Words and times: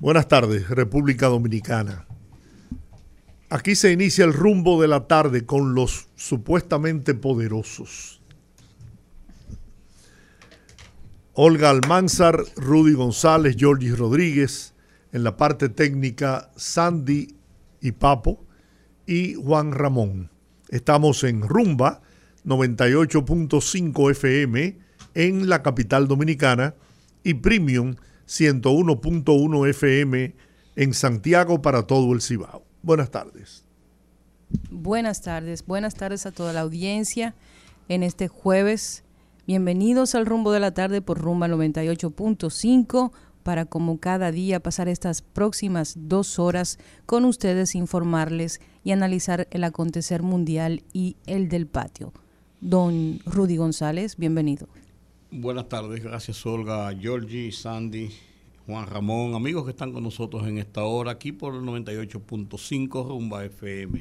Buenas 0.00 0.28
tardes, 0.28 0.70
República 0.70 1.26
Dominicana. 1.26 2.06
Aquí 3.50 3.74
se 3.74 3.92
inicia 3.92 4.24
el 4.24 4.32
rumbo 4.32 4.80
de 4.80 4.88
la 4.88 5.06
tarde 5.06 5.44
con 5.44 5.74
los 5.74 6.08
supuestamente 6.16 7.12
poderosos. 7.12 8.22
Olga 11.34 11.68
Almanzar, 11.68 12.42
Rudy 12.56 12.94
González, 12.94 13.56
Georgie 13.58 13.94
Rodríguez, 13.94 14.72
en 15.12 15.22
la 15.22 15.36
parte 15.36 15.68
técnica 15.68 16.50
Sandy 16.56 17.36
y 17.82 17.92
Papo 17.92 18.46
y 19.06 19.34
Juan 19.34 19.72
Ramón. 19.72 20.30
Estamos 20.70 21.24
en 21.24 21.42
Rumba 21.42 22.00
98.5 22.46 24.10
FM 24.12 24.78
en 25.12 25.50
la 25.50 25.62
capital 25.62 26.08
dominicana 26.08 26.74
y 27.22 27.34
Premium 27.34 27.96
101.1 28.30 29.68
FM 29.70 30.34
en 30.76 30.94
Santiago 30.94 31.62
para 31.62 31.88
todo 31.88 32.12
el 32.12 32.22
Cibao. 32.22 32.62
Buenas 32.80 33.10
tardes. 33.10 33.64
Buenas 34.70 35.20
tardes, 35.20 35.66
buenas 35.66 35.94
tardes 35.94 36.26
a 36.26 36.30
toda 36.30 36.52
la 36.52 36.60
audiencia 36.60 37.34
en 37.88 38.04
este 38.04 38.28
jueves. 38.28 39.02
Bienvenidos 39.48 40.14
al 40.14 40.26
rumbo 40.26 40.52
de 40.52 40.60
la 40.60 40.72
tarde 40.72 41.02
por 41.02 41.18
Rumba 41.18 41.48
98.5 41.48 43.10
para 43.42 43.64
como 43.64 43.98
cada 43.98 44.30
día 44.30 44.60
pasar 44.60 44.88
estas 44.88 45.22
próximas 45.22 45.94
dos 45.96 46.38
horas 46.38 46.78
con 47.06 47.24
ustedes, 47.24 47.74
informarles 47.74 48.60
y 48.84 48.92
analizar 48.92 49.48
el 49.50 49.64
acontecer 49.64 50.22
mundial 50.22 50.84
y 50.92 51.16
el 51.26 51.48
del 51.48 51.66
patio. 51.66 52.12
Don 52.60 53.18
Rudy 53.24 53.56
González, 53.56 54.16
bienvenido. 54.16 54.68
Buenas 55.32 55.68
tardes, 55.68 56.02
gracias 56.02 56.44
Olga, 56.44 56.92
Georgie, 56.92 57.52
Sandy, 57.52 58.10
Juan 58.66 58.88
Ramón, 58.88 59.36
amigos 59.36 59.64
que 59.64 59.70
están 59.70 59.92
con 59.92 60.02
nosotros 60.02 60.44
en 60.48 60.58
esta 60.58 60.82
hora, 60.82 61.12
aquí 61.12 61.30
por 61.30 61.54
el 61.54 61.60
98.5 61.60 63.06
Rumba 63.06 63.44
FM. 63.44 64.00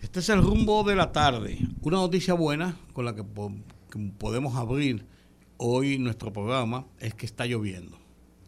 Este 0.00 0.20
es 0.20 0.30
el 0.30 0.40
rumbo 0.40 0.84
de 0.84 0.96
la 0.96 1.12
tarde. 1.12 1.58
Una 1.82 1.98
noticia 1.98 2.32
buena 2.32 2.78
con 2.94 3.04
la 3.04 3.14
que, 3.14 3.22
podemos 4.16 4.56
abrir 4.56 5.04
hoy 5.58 5.98
nuestro 5.98 6.32
programa 6.32 6.86
es 6.98 7.12
que 7.12 7.26
está 7.26 7.44
lloviendo. 7.44 7.98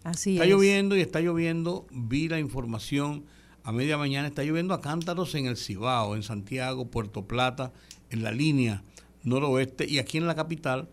Así 0.04 0.36
está 0.36 0.46
lloviendo 0.46 0.96
y 0.96 1.02
está 1.02 1.20
lloviendo. 1.20 1.86
Vi 1.90 2.30
la 2.30 2.38
información 2.38 3.26
a 3.62 3.72
media 3.72 3.98
mañana. 3.98 4.26
Está 4.26 4.42
lloviendo 4.42 4.72
a 4.72 4.80
cántaros 4.80 5.34
en 5.34 5.44
el 5.44 5.58
Cibao, 5.58 6.16
en 6.16 6.22
Santiago, 6.22 6.90
Puerto 6.90 7.26
Plata, 7.26 7.74
en 8.08 8.22
la 8.22 8.32
línea 8.32 8.82
noroeste 9.22 9.86
y 9.86 9.98
aquí 9.98 10.16
en 10.16 10.26
la 10.26 10.34
capital 10.34 10.88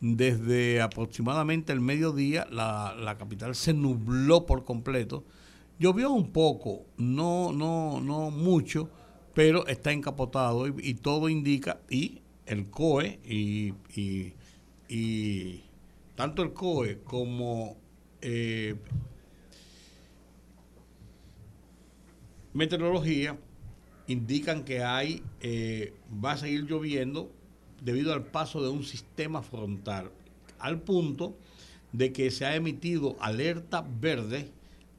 desde 0.00 0.80
aproximadamente 0.80 1.72
el 1.72 1.80
mediodía 1.80 2.46
la, 2.50 3.16
capital 3.18 3.54
se 3.54 3.72
nubló 3.72 4.46
por 4.46 4.64
completo. 4.64 5.24
Llovió 5.78 6.10
un 6.10 6.32
poco, 6.32 6.86
no, 6.96 7.52
no, 7.52 8.00
no 8.00 8.30
mucho, 8.30 8.88
pero 9.34 9.66
está 9.66 9.92
encapotado 9.92 10.66
y, 10.68 10.94
todo 10.94 11.28
indica, 11.28 11.80
y 11.90 12.22
el 12.46 12.70
COE, 12.70 13.20
y, 13.24 13.74
y, 14.88 15.62
tanto 16.14 16.42
el 16.42 16.54
COE 16.54 17.00
como 17.04 17.76
eh, 18.22 18.74
meteorología 22.54 23.38
indican 24.06 24.64
que 24.64 24.82
hay, 24.82 25.22
eh, 25.40 25.92
va 26.24 26.32
a 26.32 26.36
seguir 26.38 26.64
lloviendo 26.64 27.30
debido 27.86 28.12
al 28.12 28.24
paso 28.24 28.60
de 28.60 28.68
un 28.68 28.82
sistema 28.82 29.42
frontal, 29.42 30.10
al 30.58 30.80
punto 30.80 31.36
de 31.92 32.12
que 32.12 32.32
se 32.32 32.44
ha 32.44 32.56
emitido 32.56 33.14
alerta 33.20 33.86
verde 34.00 34.50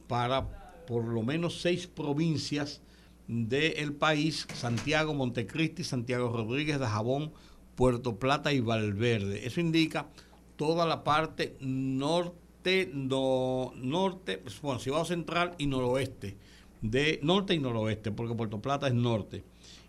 para 0.07 0.85
por 0.87 1.03
lo 1.03 1.21
menos 1.21 1.59
seis 1.59 1.85
provincias 1.85 2.79
del 3.27 3.91
país, 3.91 4.47
Santiago, 4.53 5.13
Montecristi, 5.13 5.83
Santiago 5.83 6.31
Rodríguez, 6.31 6.79
Dajabón, 6.79 7.33
Puerto 7.75 8.15
Plata 8.19 8.53
y 8.53 8.61
Valverde. 8.61 9.45
Eso 9.45 9.59
indica 9.59 10.07
toda 10.55 10.85
la 10.85 11.03
parte 11.03 11.57
norte, 11.59 12.89
no, 12.93 13.73
norte, 13.75 14.41
bueno, 14.61 14.79
Ciudad 14.79 15.03
Central 15.03 15.55
y 15.57 15.67
noroeste, 15.67 16.37
de 16.81 17.19
norte 17.21 17.53
y 17.53 17.59
noroeste, 17.59 18.11
porque 18.11 18.33
Puerto 18.33 18.61
Plata 18.61 18.87
es 18.87 18.93
norte 18.93 19.43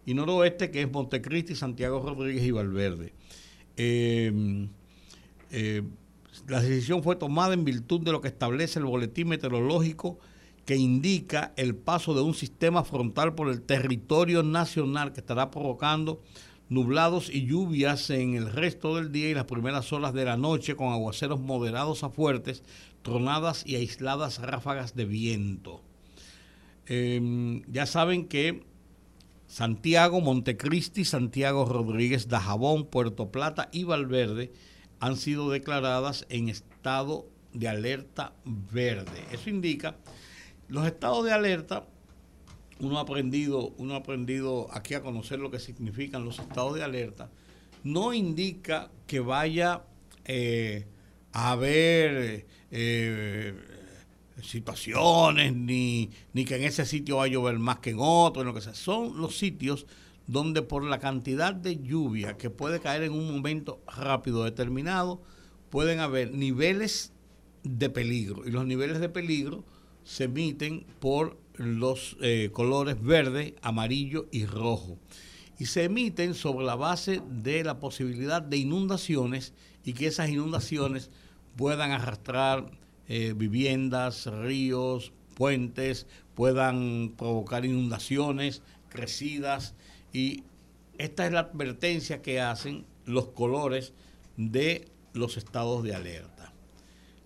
y 0.08 0.14
noroeste, 0.14 0.70
que 0.70 0.80
es 0.80 0.90
Montecristi, 0.90 1.54
Santiago 1.54 2.00
Rodríguez 2.00 2.42
y 2.42 2.50
Valverde. 2.50 3.12
Eh, 3.76 4.66
eh, 5.50 5.82
la 6.46 6.62
decisión 6.62 7.02
fue 7.02 7.14
tomada 7.16 7.52
en 7.52 7.66
virtud 7.66 8.00
de 8.00 8.12
lo 8.12 8.22
que 8.22 8.28
establece 8.28 8.78
el 8.78 8.86
boletín 8.86 9.28
meteorológico 9.28 10.18
que 10.64 10.76
indica 10.76 11.52
el 11.56 11.74
paso 11.74 12.14
de 12.14 12.22
un 12.22 12.32
sistema 12.32 12.84
frontal 12.84 13.34
por 13.34 13.50
el 13.50 13.60
territorio 13.60 14.42
nacional 14.42 15.12
que 15.12 15.20
estará 15.20 15.50
provocando 15.50 16.22
nublados 16.70 17.28
y 17.28 17.44
lluvias 17.44 18.08
en 18.08 18.34
el 18.34 18.50
resto 18.50 18.96
del 18.96 19.12
día 19.12 19.28
y 19.28 19.34
las 19.34 19.44
primeras 19.44 19.92
horas 19.92 20.14
de 20.14 20.24
la 20.24 20.38
noche 20.38 20.74
con 20.74 20.90
aguaceros 20.90 21.38
moderados 21.38 22.02
a 22.02 22.08
fuertes, 22.08 22.62
tronadas 23.02 23.62
y 23.66 23.76
aisladas 23.76 24.40
ráfagas 24.40 24.94
de 24.94 25.04
viento. 25.04 25.82
Eh, 26.86 27.62
ya 27.68 27.84
saben 27.84 28.26
que 28.26 28.66
Santiago, 29.48 30.20
Montecristi, 30.20 31.04
Santiago 31.04 31.64
Rodríguez, 31.64 32.28
Dajabón, 32.28 32.86
Puerto 32.86 33.32
Plata 33.32 33.70
y 33.72 33.84
Valverde 33.84 34.52
han 35.00 35.16
sido 35.16 35.50
declaradas 35.50 36.26
en 36.28 36.48
estado 36.48 37.26
de 37.54 37.68
alerta 37.68 38.34
verde. 38.44 39.24
Eso 39.32 39.48
indica, 39.48 39.96
los 40.68 40.86
estados 40.86 41.24
de 41.24 41.32
alerta, 41.32 41.86
uno 42.78 42.98
ha 42.98 43.02
aprendido, 43.02 43.70
uno 43.78 43.94
ha 43.94 43.98
aprendido 43.98 44.68
aquí 44.70 44.94
a 44.94 45.02
conocer 45.02 45.38
lo 45.38 45.50
que 45.50 45.58
significan 45.58 46.24
los 46.24 46.38
estados 46.38 46.74
de 46.74 46.84
alerta, 46.84 47.30
no 47.82 48.12
indica 48.12 48.90
que 49.06 49.20
vaya 49.20 49.82
eh, 50.26 50.86
a 51.32 51.52
haber 51.52 52.46
eh, 52.70 53.54
situaciones, 54.42 55.54
ni, 55.54 56.10
ni 56.32 56.44
que 56.44 56.56
en 56.56 56.64
ese 56.64 56.86
sitio 56.86 57.16
va 57.16 57.24
a 57.24 57.28
llover 57.28 57.58
más 57.58 57.78
que 57.78 57.90
en 57.90 57.98
otro, 58.00 58.44
lo 58.44 58.54
que 58.54 58.60
sea. 58.60 58.74
Son 58.74 59.20
los 59.20 59.36
sitios 59.36 59.86
donde 60.26 60.62
por 60.62 60.84
la 60.84 60.98
cantidad 60.98 61.54
de 61.54 61.80
lluvia 61.80 62.36
que 62.36 62.50
puede 62.50 62.80
caer 62.80 63.02
en 63.02 63.12
un 63.12 63.32
momento 63.32 63.80
rápido 63.86 64.44
determinado, 64.44 65.22
pueden 65.70 66.00
haber 66.00 66.32
niveles 66.32 67.12
de 67.64 67.90
peligro. 67.90 68.46
Y 68.46 68.50
los 68.50 68.66
niveles 68.66 69.00
de 69.00 69.08
peligro 69.08 69.64
se 70.04 70.24
emiten 70.24 70.86
por 71.00 71.38
los 71.54 72.16
eh, 72.20 72.50
colores 72.52 73.02
verde, 73.02 73.56
amarillo 73.62 74.28
y 74.30 74.44
rojo. 74.44 74.98
Y 75.58 75.66
se 75.66 75.84
emiten 75.84 76.34
sobre 76.34 76.64
la 76.64 76.76
base 76.76 77.20
de 77.28 77.64
la 77.64 77.80
posibilidad 77.80 78.42
de 78.42 78.58
inundaciones 78.58 79.54
y 79.84 79.94
que 79.94 80.06
esas 80.06 80.28
inundaciones 80.28 81.10
puedan 81.56 81.90
arrastrar 81.90 82.70
eh, 83.08 83.32
viviendas, 83.36 84.26
ríos, 84.26 85.12
puentes, 85.34 86.06
puedan 86.34 87.14
provocar 87.16 87.64
inundaciones 87.64 88.62
crecidas 88.88 89.74
y 90.12 90.44
esta 90.98 91.26
es 91.26 91.32
la 91.32 91.40
advertencia 91.40 92.22
que 92.22 92.40
hacen 92.40 92.84
los 93.06 93.28
colores 93.28 93.92
de 94.36 94.88
los 95.14 95.36
estados 95.36 95.82
de 95.82 95.94
alerta. 95.94 96.52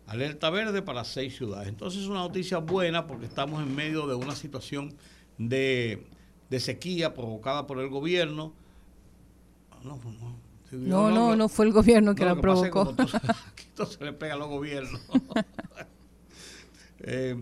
Alerta 0.07 0.51
verde 0.51 0.83
para 0.83 1.05
seis 1.05 1.37
ciudades. 1.37 1.69
Entonces 1.69 2.03
es 2.03 2.09
una 2.09 2.21
noticia 2.21 2.59
buena 2.59 3.07
porque 3.07 3.27
estamos 3.27 3.63
en 3.63 3.75
medio 3.75 4.07
de 4.07 4.15
una 4.15 4.35
situación 4.35 4.95
de, 5.39 6.07
sequía 6.59 7.15
provocada 7.15 7.67
por 7.67 7.79
el 7.81 7.89
gobierno. 7.89 8.53
No, 10.71 11.11
no, 11.11 11.35
no, 11.35 11.49
fue 11.49 11.67
el 11.67 11.73
gobierno 11.73 12.15
que 12.15 12.25
la 12.25 12.35
provocó. 12.37 12.95
se 13.77 14.05
le 14.05 14.13
pega 14.13 14.35
a 14.35 14.39
los 14.39 14.49
gobiernos. 14.49 15.01
Eh, 17.05 17.35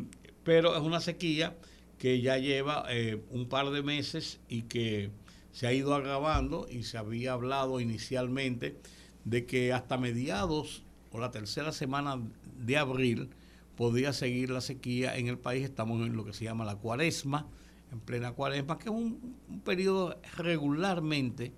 pero 0.42 0.74
es 0.74 0.80
una 0.80 1.00
sequía 1.00 1.54
que 1.98 2.22
ya 2.22 2.38
lleva 2.38 2.86
eh, 2.88 3.22
un 3.28 3.46
par 3.46 3.68
de 3.68 3.82
meses 3.82 4.40
y 4.48 4.62
que 4.62 5.10
se 5.52 5.66
ha 5.66 5.72
ido 5.74 5.94
agravando 5.94 6.66
y 6.70 6.84
se 6.84 6.96
había 6.96 7.34
hablado 7.34 7.78
inicialmente 7.78 8.78
de 9.26 9.44
que 9.44 9.74
hasta 9.74 9.98
mediados 9.98 10.82
o 11.12 11.20
la 11.20 11.30
tercera 11.30 11.72
semana 11.72 12.18
de 12.58 12.78
abril 12.78 13.28
podía 13.76 14.14
seguir 14.14 14.48
la 14.48 14.62
sequía 14.62 15.16
en 15.18 15.26
el 15.26 15.38
país. 15.38 15.64
Estamos 15.64 16.00
en 16.06 16.16
lo 16.16 16.24
que 16.24 16.32
se 16.32 16.44
llama 16.44 16.64
la 16.64 16.76
cuaresma, 16.76 17.46
en 17.92 18.00
plena 18.00 18.32
cuaresma, 18.32 18.78
que 18.78 18.84
es 18.84 18.94
un, 18.94 19.36
un 19.46 19.60
periodo 19.60 20.18
regularmente 20.38 21.52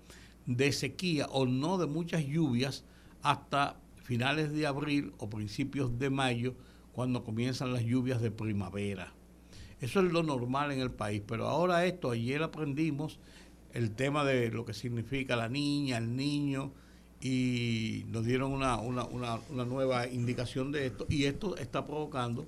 de 0.45 0.73
sequía 0.73 1.27
o 1.27 1.45
no 1.45 1.77
de 1.77 1.85
muchas 1.85 2.25
lluvias 2.25 2.83
hasta 3.21 3.77
finales 4.03 4.51
de 4.51 4.67
abril 4.67 5.13
o 5.17 5.29
principios 5.29 5.97
de 5.97 6.09
mayo, 6.09 6.53
cuando 6.91 7.23
comienzan 7.23 7.73
las 7.73 7.83
lluvias 7.83 8.21
de 8.21 8.29
primavera. 8.29 9.13
Eso 9.81 9.99
es 9.99 10.11
lo 10.11 10.23
normal 10.23 10.71
en 10.71 10.79
el 10.79 10.91
país, 10.91 11.21
pero 11.27 11.47
ahora 11.47 11.85
esto, 11.85 12.11
ayer 12.11 12.43
aprendimos 12.43 13.19
el 13.73 13.91
tema 13.91 14.23
de 14.23 14.51
lo 14.51 14.63
que 14.63 14.73
significa 14.73 15.35
la 15.35 15.49
niña, 15.49 15.97
el 15.97 16.15
niño, 16.15 16.71
y 17.19 18.05
nos 18.09 18.25
dieron 18.25 18.51
una, 18.51 18.77
una, 18.77 19.05
una, 19.05 19.39
una 19.49 19.65
nueva 19.65 20.07
indicación 20.07 20.71
de 20.71 20.87
esto, 20.87 21.07
y 21.09 21.25
esto 21.25 21.57
está 21.57 21.85
provocando 21.85 22.45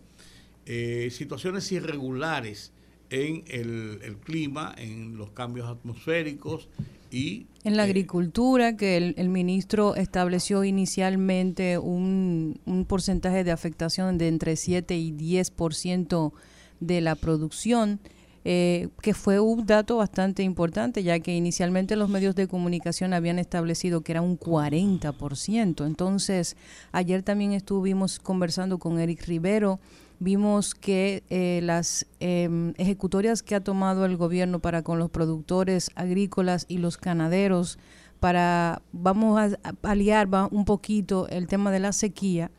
eh, 0.66 1.10
situaciones 1.12 1.72
irregulares 1.72 2.72
en 3.10 3.44
el, 3.48 4.00
el, 4.04 4.18
clima, 4.18 4.74
en 4.78 5.18
los 5.18 5.32
cambios 5.32 5.68
atmosféricos 5.68 6.70
y... 7.16 7.48
En 7.64 7.78
la 7.78 7.84
eh, 7.84 7.86
agricultura, 7.86 8.78
que 8.78 8.98
el, 8.98 9.16
el, 9.18 9.30
ministro 9.30 9.96
estableció 9.96 10.64
inicialmente 10.64 11.78
un, 11.80 12.60
un 12.66 12.86
porcentaje 12.86 13.44
de 13.44 13.52
afectación 13.52 14.18
de 14.18 14.28
entre 14.28 14.56
7 14.56 14.96
y 14.96 15.12
10% 15.12 16.32
de 16.80 17.02
la 17.02 17.16
producción. 17.16 18.00
Eh, 18.48 18.90
que 19.02 19.16
fue 19.16 19.40
un 19.40 19.66
dato 19.66 19.98
bastante 19.98 20.44
importante, 20.44 21.02
ya 21.02 21.20
que 21.20 21.36
inicialmente 21.36 21.96
los 21.96 22.10
medios 22.10 22.36
de 22.36 22.48
comunicación 22.48 23.12
habían 23.16 23.40
establecido 23.40 24.02
que 24.02 24.12
era 24.12 24.22
un 24.22 24.38
40%. 24.38 25.84
Entonces, 25.84 26.56
ayer 26.92 27.24
también 27.24 27.54
estuvimos 27.54 28.20
conversando 28.20 28.78
con 28.78 29.00
Eric 29.00 29.26
Rivero, 29.26 29.80
vimos 30.20 30.76
que 30.76 31.24
eh, 31.30 31.60
las 31.64 32.06
eh, 32.20 32.74
ejecutorias 32.78 33.44
que 33.44 33.56
ha 33.56 33.60
tomado 33.62 34.06
el 34.06 34.18
gobierno 34.18 34.60
para 34.60 34.82
con 34.82 35.00
los 35.00 35.10
productores 35.10 35.92
agrícolas 35.96 36.66
y 36.68 36.78
los 36.78 37.00
ganaderos, 37.00 37.80
para, 38.20 38.82
vamos 38.92 39.56
a 39.64 39.74
paliar 39.74 40.28
un 40.52 40.66
poquito 40.66 41.28
el 41.28 41.48
tema 41.48 41.72
de 41.72 41.80
la 41.80 41.92
sequía, 41.92 42.52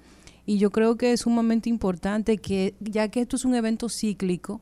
y 0.44 0.58
yo 0.58 0.70
creo 0.70 0.96
que 0.96 1.12
es 1.12 1.20
sumamente 1.22 1.68
importante 1.68 2.38
que, 2.38 2.74
ya 2.80 3.08
que 3.08 3.20
esto 3.20 3.36
es 3.36 3.44
un 3.44 3.54
evento 3.56 3.88
cíclico, 3.88 4.60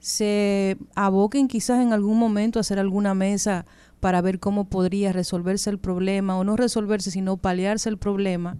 se 0.00 0.78
aboquen 0.94 1.48
quizás 1.48 1.80
en 1.80 1.92
algún 1.92 2.18
momento 2.18 2.58
a 2.58 2.62
hacer 2.62 2.78
alguna 2.78 3.14
mesa 3.14 3.66
para 4.00 4.22
ver 4.22 4.38
cómo 4.38 4.68
podría 4.68 5.12
resolverse 5.12 5.70
el 5.70 5.78
problema, 5.78 6.38
o 6.38 6.44
no 6.44 6.56
resolverse, 6.56 7.10
sino 7.10 7.36
paliarse 7.36 7.88
el 7.88 7.98
problema 7.98 8.56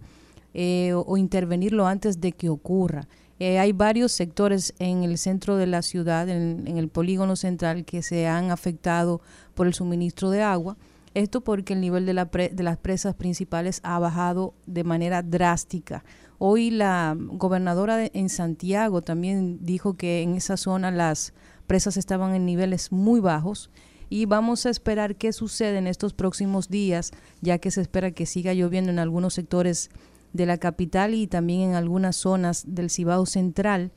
eh, 0.53 0.93
o, 0.93 1.17
intervenirlo 1.17 1.87
antes 1.87 2.21
de 2.21 2.33
que 2.33 2.49
ocurra. 2.49 3.07
Eh, 3.39 3.57
hay 3.57 3.71
varios 3.71 4.11
sectores 4.11 4.73
en 4.79 5.03
el 5.03 5.17
centro 5.17 5.55
de 5.55 5.67
la 5.67 5.81
ciudad, 5.81 6.27
en, 6.29 6.67
en 6.67 6.77
el 6.77 6.89
polígono 6.89 7.35
central, 7.35 7.85
que 7.85 8.01
se 8.01 8.27
han 8.27 8.51
afectado 8.51 9.21
por 9.55 9.65
el 9.65 9.73
suministro 9.73 10.29
de 10.29 10.41
agua. 10.41 10.77
Esto 11.13 11.41
porque 11.41 11.73
el 11.73 11.81
nivel 11.81 12.05
de, 12.05 12.13
la 12.13 12.29
pre, 12.29 12.49
de 12.49 12.63
las 12.63 12.77
presas 12.77 13.15
principales 13.15 13.79
ha 13.83 13.97
bajado 13.97 14.53
de 14.65 14.83
manera 14.83 15.23
drástica. 15.23 16.03
Hoy 16.37 16.69
la 16.69 17.17
gobernadora 17.17 17.97
de, 17.97 18.11
en 18.13 18.29
Santiago 18.29 19.01
también 19.01 19.59
dijo 19.61 19.95
que 19.95 20.21
en 20.21 20.35
esa 20.35 20.55
zona 20.55 20.91
las 20.91 21.33
presas 21.67 21.97
estaban 21.97 22.35
en 22.35 22.45
niveles 22.45 22.91
muy 22.91 23.19
bajos 23.19 23.69
y 24.09 24.25
vamos 24.25 24.65
a 24.65 24.69
esperar 24.69 25.15
qué 25.15 25.33
sucede 25.33 25.77
en 25.77 25.87
estos 25.87 26.13
próximos 26.13 26.69
días, 26.69 27.11
ya 27.41 27.57
que 27.57 27.71
se 27.71 27.81
espera 27.81 28.11
que 28.11 28.25
siga 28.25 28.53
lloviendo 28.53 28.91
en 28.91 28.99
algunos 28.99 29.33
sectores 29.33 29.89
de 30.33 30.45
la 30.45 30.57
capital 30.57 31.13
y 31.13 31.27
también 31.27 31.69
en 31.69 31.75
algunas 31.75 32.15
zonas 32.15 32.63
del 32.67 32.89
Cibao 32.89 33.25
Central 33.25 33.91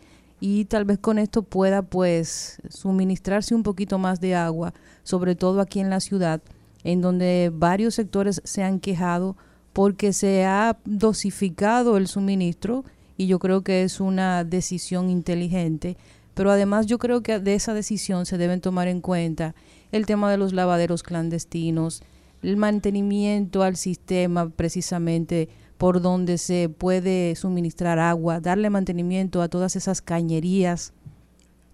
y 0.44 0.64
tal 0.64 0.84
vez 0.84 0.98
con 0.98 1.20
esto 1.20 1.44
pueda 1.44 1.82
pues 1.82 2.60
suministrarse 2.68 3.54
un 3.54 3.62
poquito 3.62 3.98
más 3.98 4.20
de 4.20 4.34
agua, 4.34 4.74
sobre 5.04 5.36
todo 5.36 5.60
aquí 5.60 5.78
en 5.78 5.88
la 5.88 6.00
ciudad, 6.00 6.42
en 6.82 7.00
donde 7.00 7.52
varios 7.54 7.94
sectores 7.94 8.42
se 8.44 8.64
han 8.64 8.80
quejado 8.80 9.36
porque 9.72 10.12
se 10.12 10.44
ha 10.44 10.78
dosificado 10.84 11.96
el 11.96 12.08
suministro 12.08 12.84
y 13.16 13.28
yo 13.28 13.38
creo 13.38 13.62
que 13.62 13.84
es 13.84 14.00
una 14.00 14.42
decisión 14.42 15.10
inteligente. 15.10 15.96
Pero 16.34 16.50
además 16.50 16.86
yo 16.86 16.98
creo 16.98 17.22
que 17.22 17.38
de 17.38 17.54
esa 17.54 17.72
decisión 17.72 18.26
se 18.26 18.36
deben 18.36 18.60
tomar 18.60 18.88
en 18.88 19.00
cuenta 19.00 19.54
el 19.92 20.06
tema 20.06 20.28
de 20.28 20.38
los 20.38 20.52
lavaderos 20.52 21.04
clandestinos, 21.04 22.02
el 22.42 22.56
mantenimiento 22.56 23.62
al 23.62 23.76
sistema 23.76 24.48
precisamente 24.48 25.48
por 25.82 26.00
donde 26.00 26.38
se 26.38 26.68
puede 26.68 27.34
suministrar 27.34 27.98
agua, 27.98 28.38
darle 28.38 28.70
mantenimiento 28.70 29.42
a 29.42 29.48
todas 29.48 29.74
esas 29.74 30.00
cañerías. 30.00 30.92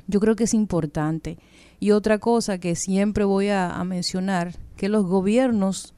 Yo 0.06 0.18
creo 0.18 0.34
que 0.34 0.44
es 0.44 0.54
importante. 0.54 1.36
Y 1.78 1.90
otra 1.90 2.16
cosa 2.16 2.56
que 2.56 2.74
siempre 2.74 3.24
voy 3.24 3.50
a, 3.50 3.84
mencionar, 3.84 4.56
que 4.78 4.88
los 4.88 5.04
gobiernos 5.04 5.92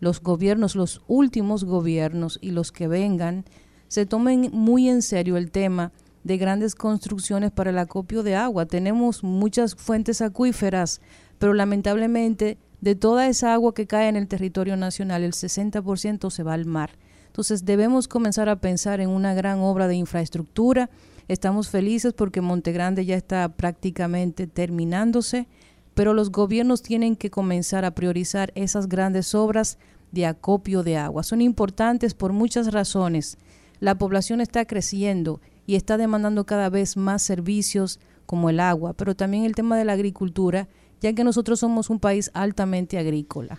los 0.00 0.20
gobiernos, 0.20 0.74
los 0.74 1.02
últimos 1.06 1.62
gobiernos 1.62 2.40
y 2.42 2.50
los 2.50 2.72
que 2.72 2.88
vengan, 2.88 3.44
se 3.86 4.04
tomen 4.04 4.50
muy 4.52 4.88
en 4.88 5.00
serio 5.00 5.36
el 5.36 5.52
tema 5.52 5.92
de 6.24 6.38
grandes 6.38 6.74
construcciones 6.74 7.52
para 7.52 7.70
el 7.70 7.78
acopio 7.78 8.24
de 8.24 8.34
agua. 8.34 8.66
Tenemos 8.66 9.22
muchas 9.22 9.76
fuentes 9.76 10.22
acuíferas, 10.22 11.00
pero 11.38 11.54
lamentablemente 11.54 12.58
de 12.80 12.96
toda 12.96 13.28
esa 13.28 13.54
agua 13.54 13.74
que 13.74 13.86
cae 13.86 14.08
en 14.08 14.16
el 14.16 14.26
territorio 14.26 14.76
nacional, 14.76 15.22
el 15.22 15.34
60% 15.34 16.30
se 16.30 16.42
va 16.42 16.54
al 16.54 16.66
mar. 16.66 16.90
Entonces 17.34 17.64
debemos 17.64 18.06
comenzar 18.06 18.48
a 18.48 18.60
pensar 18.60 19.00
en 19.00 19.10
una 19.10 19.34
gran 19.34 19.58
obra 19.58 19.88
de 19.88 19.96
infraestructura. 19.96 20.88
Estamos 21.26 21.68
felices 21.68 22.12
porque 22.12 22.40
Montegrande 22.40 23.04
ya 23.04 23.16
está 23.16 23.48
prácticamente 23.48 24.46
terminándose, 24.46 25.48
pero 25.94 26.14
los 26.14 26.30
gobiernos 26.30 26.80
tienen 26.80 27.16
que 27.16 27.30
comenzar 27.32 27.84
a 27.84 27.90
priorizar 27.90 28.52
esas 28.54 28.88
grandes 28.88 29.34
obras 29.34 29.78
de 30.12 30.26
acopio 30.26 30.84
de 30.84 30.96
agua. 30.96 31.24
Son 31.24 31.40
importantes 31.40 32.14
por 32.14 32.32
muchas 32.32 32.72
razones. 32.72 33.36
La 33.80 33.98
población 33.98 34.40
está 34.40 34.64
creciendo 34.64 35.40
y 35.66 35.74
está 35.74 35.96
demandando 35.96 36.46
cada 36.46 36.70
vez 36.70 36.96
más 36.96 37.20
servicios 37.20 37.98
como 38.26 38.48
el 38.48 38.60
agua, 38.60 38.92
pero 38.92 39.16
también 39.16 39.42
el 39.42 39.56
tema 39.56 39.76
de 39.76 39.84
la 39.84 39.94
agricultura, 39.94 40.68
ya 41.00 41.12
que 41.14 41.24
nosotros 41.24 41.58
somos 41.58 41.90
un 41.90 41.98
país 41.98 42.30
altamente 42.32 42.96
agrícola. 42.96 43.58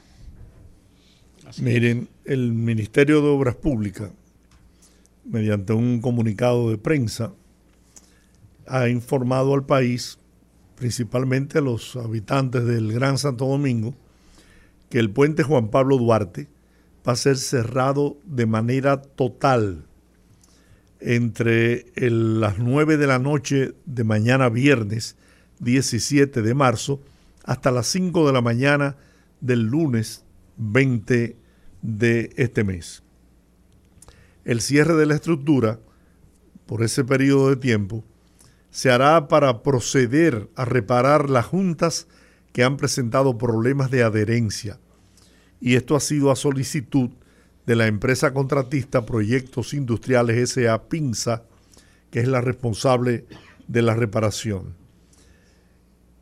Miren, 1.61 2.09
el 2.25 2.51
Ministerio 2.51 3.21
de 3.21 3.29
Obras 3.29 3.55
Públicas, 3.55 4.11
mediante 5.23 5.71
un 5.71 6.01
comunicado 6.01 6.69
de 6.69 6.77
prensa, 6.77 7.31
ha 8.67 8.89
informado 8.89 9.53
al 9.53 9.65
país, 9.65 10.17
principalmente 10.75 11.59
a 11.59 11.61
los 11.61 11.95
habitantes 11.95 12.65
del 12.65 12.91
Gran 12.91 13.17
Santo 13.17 13.45
Domingo, 13.45 13.95
que 14.89 14.99
el 14.99 15.11
puente 15.11 15.43
Juan 15.43 15.69
Pablo 15.69 15.97
Duarte 15.97 16.47
va 17.07 17.13
a 17.13 17.17
ser 17.17 17.37
cerrado 17.37 18.17
de 18.25 18.45
manera 18.45 19.01
total 19.01 19.85
entre 20.99 21.85
las 21.95 22.59
9 22.59 22.97
de 22.97 23.07
la 23.07 23.19
noche 23.19 23.75
de 23.85 24.03
mañana 24.03 24.49
viernes 24.49 25.15
17 25.59 26.41
de 26.41 26.53
marzo 26.53 26.99
hasta 27.45 27.71
las 27.71 27.87
5 27.87 28.27
de 28.27 28.33
la 28.33 28.41
mañana 28.41 28.97
del 29.39 29.61
lunes 29.61 30.25
20 30.57 31.44
de 31.85 32.31
este 32.35 32.63
mes. 32.63 33.03
El 34.43 34.61
cierre 34.61 34.95
de 34.95 35.05
la 35.05 35.15
estructura 35.15 35.79
por 36.65 36.83
ese 36.83 37.03
periodo 37.03 37.49
de 37.49 37.55
tiempo 37.55 38.03
se 38.71 38.91
hará 38.91 39.27
para 39.27 39.63
proceder 39.63 40.49
a 40.55 40.65
reparar 40.65 41.29
las 41.29 41.45
juntas 41.45 42.07
que 42.51 42.63
han 42.63 42.77
presentado 42.77 43.37
problemas 43.37 43.91
de 43.91 44.03
adherencia. 44.03 44.79
Y 45.61 45.75
esto 45.75 45.95
ha 45.95 45.99
sido 45.99 46.31
a 46.31 46.35
solicitud 46.35 47.11
de 47.65 47.75
la 47.75 47.87
empresa 47.87 48.33
contratista 48.33 49.05
Proyectos 49.05 49.73
Industriales 49.73 50.51
SA 50.51 50.87
Pinza, 50.87 51.43
que 52.11 52.19
es 52.19 52.27
la 52.27 52.41
responsable 52.41 53.25
de 53.67 53.81
la 53.81 53.95
reparación. 53.95 54.75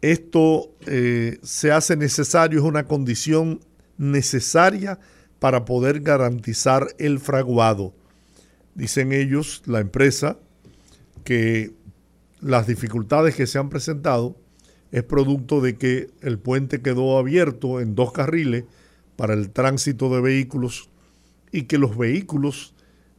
Esto 0.02 0.76
eh, 0.86 1.40
se 1.44 1.72
hace 1.72 1.96
necesario, 1.96 2.60
es 2.60 2.66
una 2.66 2.88
condición 2.88 3.62
necesaria 3.98 5.00
para 5.44 5.66
poder 5.66 6.00
garantizar 6.00 6.96
el 7.00 7.20
fraguado. 7.20 7.94
Dicen 8.76 9.12
ellos, 9.12 9.62
la 9.66 9.82
empresa, 9.82 10.38
que 11.26 11.74
las 12.40 12.66
dificultades 12.66 13.36
que 13.36 13.46
se 13.46 13.60
han 13.60 13.68
presentado 13.68 14.38
es 14.94 15.04
producto 15.04 15.60
de 15.60 15.76
que 15.76 16.12
el 16.22 16.40
puente 16.40 16.82
quedó 16.82 17.18
abierto 17.18 17.82
en 17.82 17.94
dos 17.94 18.14
carriles 18.14 18.64
para 19.18 19.34
el 19.34 19.50
tránsito 19.50 20.08
de 20.16 20.22
vehículos 20.22 20.90
y 21.52 21.64
que 21.64 21.78
los 21.78 21.98
vehículos, 21.98 22.74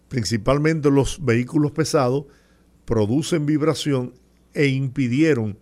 principalmente 0.08 0.90
los 0.90 1.22
vehículos 1.22 1.72
pesados, 1.72 2.24
producen 2.86 3.44
vibración 3.44 4.14
e 4.54 4.68
impidieron 4.68 5.58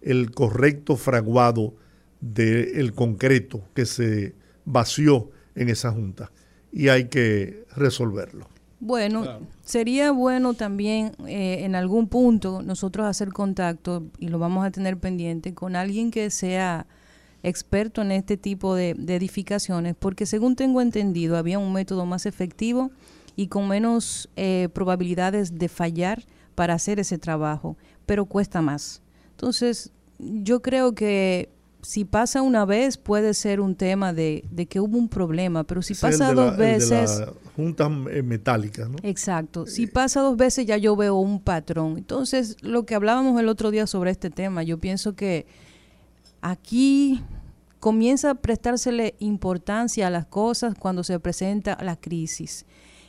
el 0.00 0.30
correcto 0.30 0.96
fraguado 0.96 1.74
del 2.20 2.92
concreto 2.92 3.64
que 3.74 3.84
se 3.84 4.36
vació 4.64 5.32
en 5.54 5.68
esa 5.68 5.90
junta 5.92 6.30
y 6.72 6.88
hay 6.88 7.08
que 7.08 7.64
resolverlo. 7.76 8.48
Bueno, 8.80 9.24
sería 9.64 10.10
bueno 10.10 10.52
también 10.52 11.12
eh, 11.26 11.60
en 11.64 11.74
algún 11.74 12.08
punto 12.08 12.60
nosotros 12.60 13.06
hacer 13.06 13.32
contacto, 13.32 14.04
y 14.18 14.28
lo 14.28 14.38
vamos 14.38 14.66
a 14.66 14.70
tener 14.70 14.98
pendiente, 14.98 15.54
con 15.54 15.74
alguien 15.76 16.10
que 16.10 16.28
sea 16.28 16.86
experto 17.42 18.02
en 18.02 18.12
este 18.12 18.36
tipo 18.36 18.74
de, 18.74 18.90
edificaciones, 18.90 19.94
porque 19.98 20.26
según 20.26 20.56
tengo 20.56 20.82
entendido, 20.82 21.38
había 21.38 21.58
un 21.58 21.72
método 21.72 22.04
más 22.04 22.26
efectivo 22.26 22.90
y 23.36 23.46
con 23.46 23.68
menos 23.68 24.28
eh, 24.36 24.68
probabilidades 24.74 25.58
de 25.58 25.68
fallar 25.68 26.24
para 26.54 26.74
hacer 26.74 27.00
ese 27.00 27.16
trabajo, 27.16 27.76
pero 28.04 28.26
cuesta 28.26 28.60
más. 28.60 29.00
Entonces, 29.30 29.92
yo 30.18 30.60
creo 30.60 30.94
que 30.94 31.48
si 31.84 32.04
pasa 32.04 32.42
una 32.42 32.64
vez 32.64 32.96
puede 32.96 33.34
ser 33.34 33.60
un 33.60 33.76
tema 33.76 34.12
de, 34.12 34.44
que 34.68 34.80
hubo 34.80 34.98
un 34.98 35.08
problema, 35.08 35.64
pero 35.64 35.82
si 35.82 35.94
pasa 35.94 36.32
dos 36.32 36.56
veces... 36.56 37.22
juntas 37.54 37.90
eh, 38.10 38.22
metálicas, 38.22 38.88
¿no? 38.88 38.96
Exacto. 39.02 39.66
Si 39.66 39.86
pasa 39.86 40.20
dos 40.20 40.36
veces 40.36 40.66
ya 40.66 40.76
yo 40.76 40.96
veo 40.96 41.16
un 41.16 41.40
patrón. 41.40 41.98
Entonces, 41.98 42.56
lo 42.62 42.86
que 42.86 42.94
hablábamos 42.94 43.38
el 43.38 43.48
otro 43.48 43.70
día 43.70 43.86
sobre 43.86 44.10
este 44.10 44.30
tema, 44.30 44.62
yo 44.62 44.78
pienso 44.78 45.14
que 45.14 45.46
aquí 46.40 47.22
comienza 47.80 48.30
a 48.30 48.34
prestársele 48.34 49.14
importancia 49.18 50.06
a 50.06 50.10
las 50.10 50.26
cosas 50.26 50.74
cuando 50.78 51.04
se 51.04 51.20
presenta 51.20 51.76
la 51.82 51.96
crisis. 51.96 52.64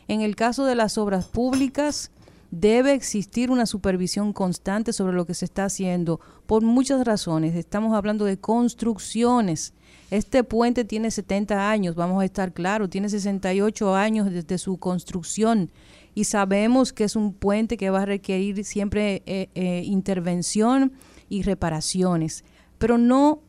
En 0.07 0.21
el 0.21 0.35
caso 0.35 0.65
de 0.65 0.75
las 0.75 0.97
obras 0.97 1.25
públicas, 1.25 2.11
debe 2.51 2.93
existir 2.93 3.51
una 3.51 3.65
supervisión 3.65 4.33
constante 4.33 4.93
sobre 4.93 5.15
lo 5.15 5.25
que 5.25 5.33
se 5.33 5.45
está 5.45 5.65
haciendo 5.65 6.19
por 6.45 6.63
muchas 6.63 7.05
razones. 7.05 7.55
Estamos 7.55 7.93
hablando 7.95 8.25
de 8.25 8.37
construcciones. 8.37 9.73
Este 10.11 10.43
puente 10.43 10.85
tiene 10.85 11.11
70 11.11 11.69
años, 11.69 11.95
vamos 11.95 12.21
a 12.21 12.25
estar 12.25 12.53
claros, 12.53 12.89
tiene 12.89 13.09
68 13.09 13.95
años 13.95 14.31
desde 14.31 14.57
su 14.57 14.77
construcción 14.77 15.71
y 16.13 16.23
sabemos 16.23 16.93
que 16.93 17.03
es 17.03 17.15
un 17.15 17.33
puente 17.33 17.75
que 17.75 17.89
va 17.89 18.03
a 18.03 18.05
requerir 18.05 18.63
siempre 18.63 19.21
eh, 19.25 19.49
eh, 19.53 19.81
intervención 19.83 20.93
y 21.27 21.41
reparaciones, 21.41 22.45
pero 22.77 22.97
no, 22.97 23.41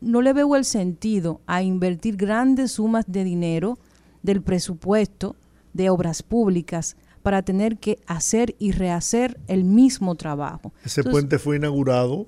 no 0.00 0.20
le 0.20 0.32
veo 0.32 0.56
el 0.56 0.64
sentido 0.64 1.40
a 1.46 1.62
invertir 1.62 2.16
grandes 2.16 2.72
sumas 2.72 3.04
de 3.06 3.22
dinero 3.22 3.78
del 4.22 4.42
presupuesto 4.42 5.36
de 5.74 5.90
obras 5.90 6.22
públicas 6.22 6.96
para 7.22 7.42
tener 7.42 7.78
que 7.78 7.98
hacer 8.06 8.54
y 8.58 8.72
rehacer 8.72 9.38
el 9.46 9.64
mismo 9.64 10.14
trabajo. 10.14 10.72
Ese 10.84 11.04
puente 11.04 11.38
fue 11.38 11.56
inaugurado 11.56 12.26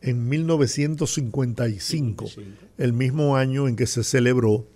en 0.00 0.28
1955, 0.28 2.26
el 2.78 2.92
mismo 2.92 3.36
año 3.36 3.66
en 3.68 3.76
que 3.76 3.86
se 3.86 4.04
celebró 4.04 4.66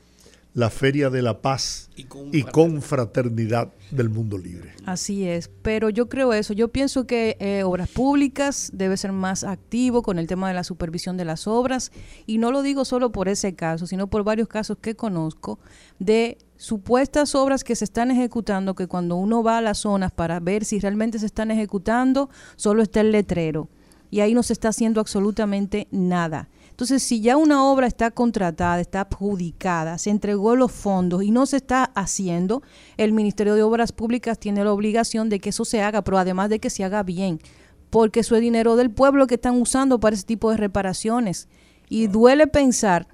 la 0.54 0.71
Feria 0.71 1.11
de 1.11 1.23
la 1.23 1.40
Paz 1.42 1.90
y 1.95 2.42
con, 2.42 2.83
fraternidad 2.83 3.73
del 3.90 4.09
mundo 4.09 4.37
libre. 4.37 4.73
Así 4.85 5.28
es, 5.28 5.49
pero 5.62 5.90
yo 5.90 6.09
creo 6.09 6.33
eso, 6.33 6.52
yo 6.52 6.69
pienso 6.69 7.07
que 7.07 7.37
eh, 7.38 7.62
Obras 7.62 7.88
Públicas 7.88 8.71
debe 8.73 8.97
ser 8.97 9.12
más 9.12 9.45
activo 9.45 10.02
con 10.02 10.19
el 10.19 10.26
tema 10.26 10.49
de 10.49 10.54
la 10.54 10.64
supervisión 10.64 11.16
de 11.16 11.25
las 11.25 11.47
obras 11.47 11.92
y 12.26 12.38
no 12.38 12.50
lo 12.50 12.62
digo 12.62 12.85
solo 12.85 13.12
por 13.12 13.28
ese 13.28 13.54
caso, 13.54 13.87
sino 13.87 14.09
por 14.09 14.25
varios 14.25 14.49
casos 14.49 14.78
que 14.80 14.97
conozco 14.97 15.61
de 15.99 16.38
supuestas 16.61 17.35
obras 17.35 17.64
que 17.64 17.75
se 17.75 17.85
están 17.85 18.11
ejecutando, 18.11 18.75
que 18.75 18.87
cuando 18.87 19.17
uno 19.17 19.43
va 19.43 19.57
a 19.57 19.62
las 19.62 19.79
zonas 19.79 20.12
para 20.12 20.40
ver 20.40 20.67
si 20.67 20.79
realmente 20.79 21.19
se 21.19 21.25
están 21.25 21.50
ejecutando, 21.50 22.29
solo 22.57 22.83
está 22.83 23.00
el 23.00 23.12
letrero 23.12 23.71
y 24.11 24.21
ahí 24.21 24.35
no 24.35 24.43
se 24.43 24.52
está 24.52 24.69
haciendo 24.69 25.00
absolutamente 25.00 25.88
nada. 25.90 26.50
Entonces, 26.69 27.02
si 27.02 27.23
ya 27.23 27.38
una 27.38 27.64
obra 27.64 27.87
está 27.87 28.11
contratada, 28.11 28.79
está 28.79 29.02
adjudicada, 29.02 29.97
se 29.97 30.11
entregó 30.11 30.55
los 30.55 30.71
fondos 30.71 31.23
y 31.23 31.31
no 31.31 31.47
se 31.47 31.57
está 31.57 31.85
haciendo, 31.95 32.62
el 32.99 33.12
Ministerio 33.12 33.55
de 33.55 33.62
Obras 33.62 33.93
Públicas 33.93 34.38
tiene 34.38 34.62
la 34.62 34.73
obligación 34.73 35.31
de 35.31 35.40
que 35.40 35.50
eso 35.50 35.64
se 35.64 35.81
haga, 35.81 36.02
pero 36.02 36.19
además 36.19 36.50
de 36.50 36.59
que 36.59 36.69
se 36.69 36.85
haga 36.85 37.02
bien, 37.02 37.40
porque 37.88 38.21
eso 38.21 38.37
es 38.37 38.43
dinero 38.43 38.76
del 38.76 38.90
pueblo 38.90 39.26
que 39.26 39.37
están 39.37 39.59
usando 39.59 39.99
para 39.99 40.14
ese 40.14 40.26
tipo 40.26 40.50
de 40.50 40.59
reparaciones. 40.59 41.49
Y 41.88 42.07
duele 42.07 42.47
pensar 42.47 43.09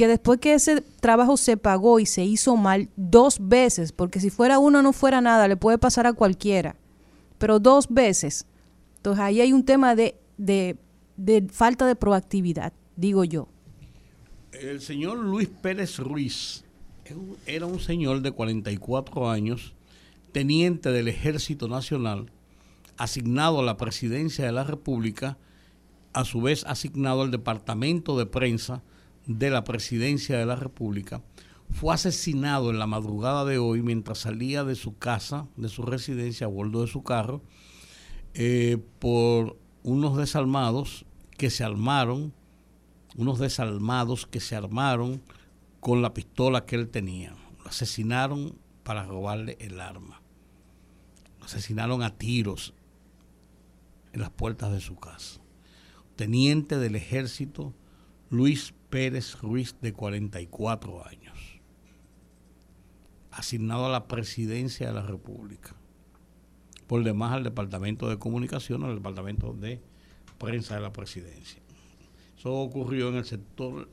que 0.00 0.08
después 0.08 0.40
que 0.40 0.54
ese 0.54 0.80
trabajo 0.80 1.36
se 1.36 1.58
pagó 1.58 2.00
y 2.00 2.06
se 2.06 2.24
hizo 2.24 2.56
mal 2.56 2.88
dos 2.96 3.36
veces, 3.38 3.92
porque 3.92 4.18
si 4.18 4.30
fuera 4.30 4.58
uno 4.58 4.80
no 4.80 4.94
fuera 4.94 5.20
nada, 5.20 5.46
le 5.46 5.58
puede 5.58 5.76
pasar 5.76 6.06
a 6.06 6.14
cualquiera, 6.14 6.74
pero 7.36 7.60
dos 7.60 7.86
veces. 7.90 8.46
Entonces 8.96 9.22
ahí 9.22 9.42
hay 9.42 9.52
un 9.52 9.62
tema 9.62 9.94
de, 9.94 10.18
de, 10.38 10.78
de 11.18 11.46
falta 11.52 11.86
de 11.86 11.96
proactividad 11.96 12.72
digo 12.96 13.24
yo. 13.24 13.46
El 14.52 14.80
señor 14.80 15.18
Luis 15.18 15.48
Pérez 15.48 15.98
Ruiz 15.98 16.64
era 17.44 17.66
un 17.66 17.78
señor 17.78 18.22
de 18.22 18.32
44 18.32 19.28
años, 19.28 19.74
teniente 20.32 20.92
del 20.92 21.08
Ejército 21.08 21.68
Nacional, 21.68 22.32
asignado 22.96 23.60
a 23.60 23.64
la 23.64 23.76
presidencia 23.76 24.46
de 24.46 24.52
la 24.52 24.64
República, 24.64 25.36
a 26.14 26.24
su 26.24 26.40
vez 26.40 26.64
asignado 26.64 27.20
al 27.20 27.30
Departamento 27.30 28.16
de 28.16 28.24
Prensa 28.24 28.82
de 29.26 29.50
la 29.50 29.64
Presidencia 29.64 30.38
de 30.38 30.46
la 30.46 30.56
República, 30.56 31.22
fue 31.70 31.94
asesinado 31.94 32.70
en 32.70 32.78
la 32.78 32.86
madrugada 32.86 33.44
de 33.44 33.58
hoy 33.58 33.82
mientras 33.82 34.18
salía 34.18 34.64
de 34.64 34.74
su 34.74 34.98
casa, 34.98 35.46
de 35.56 35.68
su 35.68 35.82
residencia, 35.82 36.46
a 36.46 36.50
bordo 36.50 36.82
de 36.82 36.88
su 36.88 37.02
carro, 37.02 37.42
eh, 38.34 38.78
por 38.98 39.56
unos 39.82 40.16
desalmados 40.16 41.04
que 41.36 41.50
se 41.50 41.64
armaron 41.64 42.32
unos 43.16 43.38
desalmados 43.38 44.26
que 44.26 44.40
se 44.40 44.56
armaron 44.56 45.22
con 45.80 46.02
la 46.02 46.14
pistola 46.14 46.66
que 46.66 46.76
él 46.76 46.88
tenía. 46.88 47.34
Lo 47.62 47.68
asesinaron 47.68 48.56
para 48.82 49.04
robarle 49.04 49.56
el 49.60 49.80
arma. 49.80 50.20
Lo 51.38 51.46
asesinaron 51.46 52.02
a 52.02 52.16
tiros 52.16 52.74
en 54.12 54.20
las 54.20 54.30
puertas 54.30 54.72
de 54.72 54.80
su 54.80 54.96
casa. 54.96 55.40
Teniente 56.16 56.78
del 56.78 56.96
ejército 56.96 57.74
Luis 58.28 58.74
Pérez 58.90 59.40
Ruiz, 59.40 59.76
de 59.80 59.92
44 59.92 61.06
años, 61.06 61.60
asignado 63.30 63.86
a 63.86 63.90
la 63.90 64.06
presidencia 64.08 64.88
de 64.88 64.92
la 64.92 65.02
República. 65.02 65.76
Por 66.86 67.04
demás 67.04 67.32
al 67.32 67.44
Departamento 67.44 68.08
de 68.08 68.18
Comunicación, 68.18 68.82
al 68.82 68.96
Departamento 68.96 69.52
de 69.52 69.80
Prensa 70.38 70.74
de 70.74 70.80
la 70.80 70.92
Presidencia. 70.92 71.62
Eso 72.36 72.52
ocurrió 72.52 73.10
en 73.10 73.16
el 73.16 73.24
sector 73.24 73.88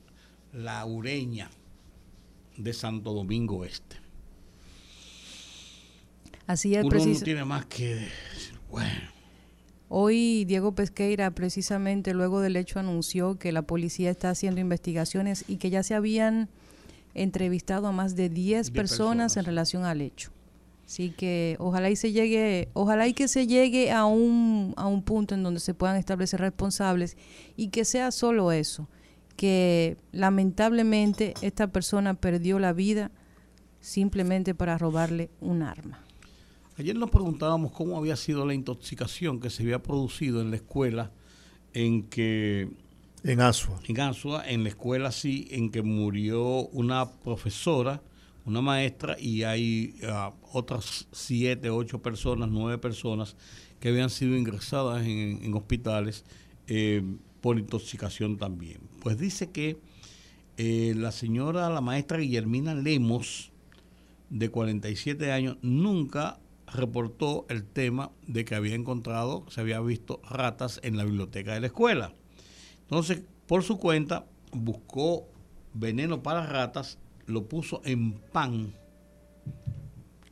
La 0.52 0.84
Ureña 0.86 1.52
de 2.58 2.74
Santo 2.74 3.14
Domingo 3.14 3.66
Este. 3.66 3.98
Así 6.48 6.74
es, 6.76 6.84
Uno 6.84 7.06
no 7.06 7.20
tiene 7.20 7.46
más 7.46 7.66
que 7.66 8.08
bueno. 8.70 9.17
Hoy 9.90 10.44
Diego 10.46 10.74
Pesqueira, 10.74 11.32
precisamente 11.32 12.14
luego 12.14 12.42
del 12.42 12.58
hecho, 12.58 12.80
anunció 12.80 13.40
que 13.40 13.52
la 13.52 13.62
policía 13.62 14.10
está 14.10 14.30
haciendo 14.30 14.60
investigaciones 14.60 15.46
y 15.48 15.58
que 15.58 15.70
ya 15.70 15.82
se 15.82 15.96
habían 15.96 16.50
entrevistado 17.14 17.88
a 17.88 17.92
más 17.92 18.16
de 18.16 18.30
10 18.30 18.72
personas 18.72 19.38
en 19.38 19.46
relación 19.46 19.86
al 19.86 20.02
hecho. 20.02 20.32
Así 20.86 21.12
que 21.12 21.56
ojalá 21.60 21.90
y 21.90 21.96
se 21.96 22.12
llegue, 22.12 22.70
ojalá 22.74 23.08
y 23.08 23.14
que 23.14 23.28
se 23.28 23.48
llegue 23.48 23.92
a 23.92 24.06
un, 24.06 24.74
a 24.78 24.88
un 24.88 25.04
punto 25.04 25.36
en 25.36 25.44
donde 25.44 25.60
se 25.60 25.74
puedan 25.74 25.98
establecer 25.98 26.40
responsables 26.40 27.18
y 27.56 27.70
que 27.70 27.84
sea 27.84 28.12
solo 28.12 28.52
eso, 28.52 28.88
que 29.36 29.98
lamentablemente 30.12 31.34
esta 31.42 31.68
persona 31.68 32.14
perdió 32.14 32.60
la 32.60 32.72
vida 32.72 33.12
simplemente 33.80 34.54
para 34.56 34.78
robarle 34.78 35.30
un 35.42 35.62
arma. 35.62 36.07
Ayer 36.78 36.96
nos 36.96 37.10
preguntábamos 37.10 37.72
cómo 37.72 37.98
había 37.98 38.16
sido 38.16 38.46
la 38.46 38.54
intoxicación 38.54 39.40
que 39.40 39.50
se 39.50 39.64
había 39.64 39.82
producido 39.82 40.42
en 40.42 40.52
la 40.52 40.58
escuela 40.58 41.12
en 41.74 42.04
que 42.04 42.70
en 43.24 43.42
Asua. 43.42 43.80
En 43.88 44.00
Asua, 44.00 44.48
en 44.48 44.64
la 44.64 44.70
escuela 44.70 45.12
sí, 45.12 45.48
en 45.52 45.72
que 45.72 45.82
murió 45.82 46.68
una 46.68 47.12
profesora 47.12 48.02
una 48.48 48.62
maestra 48.62 49.18
y 49.20 49.44
hay 49.44 49.96
ah, 50.08 50.34
otras 50.54 51.08
siete, 51.12 51.70
ocho 51.70 52.02
personas, 52.02 52.50
nueve 52.50 52.78
personas 52.78 53.36
que 53.82 53.90
habían 53.90 54.10
sido 54.10 54.38
ingresadas 54.38 55.06
en, 55.06 55.54
hospitales 55.54 56.24
eh, 56.68 57.04
por 57.42 57.60
intoxicación 57.60 58.38
también. 58.38 58.80
Pues 59.02 59.18
dice 59.18 59.52
que 59.52 59.78
eh, 60.56 60.94
la 60.96 61.12
señora, 61.12 61.70
la 61.70 61.82
maestra 61.82 62.20
Guillermina 62.20 62.74
Lemos, 62.74 63.52
de 64.30 64.50
47 64.50 65.32
años, 65.32 65.58
nunca 65.62 66.40
reportó 66.68 67.46
el 67.50 67.64
tema 67.64 68.12
de 68.28 68.46
que 68.46 68.56
había 68.56 68.76
encontrado, 68.76 69.46
se 69.50 69.62
había 69.62 69.80
visto 69.80 70.22
ratas 70.30 70.80
en 70.84 70.98
la 70.98 71.06
biblioteca 71.06 71.54
de 71.54 71.62
la 71.62 71.68
escuela. 71.68 72.14
Entonces, 72.82 73.24
por 73.48 73.64
su 73.64 73.78
cuenta, 73.78 74.26
buscó 74.52 75.28
veneno 75.74 76.24
para 76.24 76.46
ratas 76.46 76.98
lo 77.28 77.48
puso 77.48 77.82
en 77.84 78.14
pan, 78.14 78.74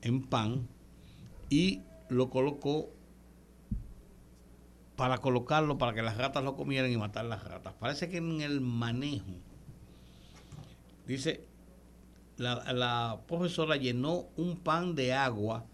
en 0.02 0.24
pan, 0.24 0.68
y 1.50 1.82
lo 2.10 2.30
colocó 2.30 2.90
para 4.96 5.18
colocarlo 5.18 5.78
para 5.78 5.94
que 5.94 6.02
las 6.02 6.18
ratas 6.18 6.44
lo 6.44 6.56
comieran 6.56 6.92
y 6.92 6.98
matar 6.98 7.26
las 7.26 7.44
ratas. 7.44 7.74
Parece 7.80 8.10
que 8.10 8.18
en 8.18 8.42
el 8.42 8.62
manejo, 8.62 9.26
dice, 11.06 11.46
la, 12.38 12.74
la 12.74 13.22
profesora 13.28 13.76
llenó 13.76 14.28
un 14.38 14.58
pan 14.58 14.96
de 14.96 15.14
agua 15.14 15.66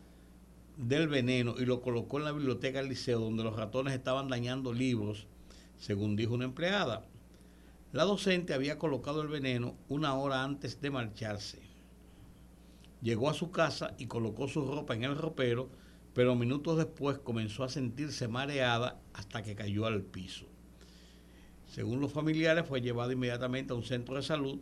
del 0.78 1.08
veneno 1.08 1.56
y 1.58 1.66
lo 1.66 1.82
colocó 1.82 2.18
en 2.18 2.26
la 2.26 2.32
biblioteca 2.32 2.80
del 2.80 2.90
liceo 2.90 3.20
donde 3.20 3.44
los 3.44 3.56
ratones 3.56 3.94
estaban 3.94 4.28
dañando 4.28 4.74
libros, 4.74 5.28
según 5.78 6.16
dijo 6.16 6.34
una 6.34 6.46
empleada. 6.46 7.06
La 7.92 8.04
docente 8.04 8.54
había 8.54 8.80
colocado 8.80 9.22
el 9.22 9.28
veneno 9.28 9.76
una 9.90 10.16
hora 10.16 10.44
antes 10.44 10.80
de 10.82 10.92
marcharse. 10.92 11.60
Llegó 13.02 13.30
a 13.30 13.34
su 13.34 13.52
casa 13.52 13.96
y 13.98 14.06
colocó 14.06 14.48
su 14.48 14.66
ropa 14.66 14.94
en 14.94 15.04
el 15.04 15.18
ropero, 15.18 15.70
pero 16.14 16.36
minutos 16.36 16.78
después 16.78 17.18
comenzó 17.18 17.64
a 17.64 17.70
sentirse 17.70 18.28
mareada 18.28 19.02
hasta 19.14 19.44
que 19.44 19.56
cayó 19.56 19.86
al 19.86 20.04
piso. 20.04 20.46
Según 21.68 22.00
los 22.00 22.12
familiares, 22.12 22.66
fue 22.68 22.82
llevada 22.82 23.14
inmediatamente 23.14 23.74
a 23.74 23.76
un 23.76 23.84
centro 23.84 24.16
de 24.16 24.22
salud 24.22 24.60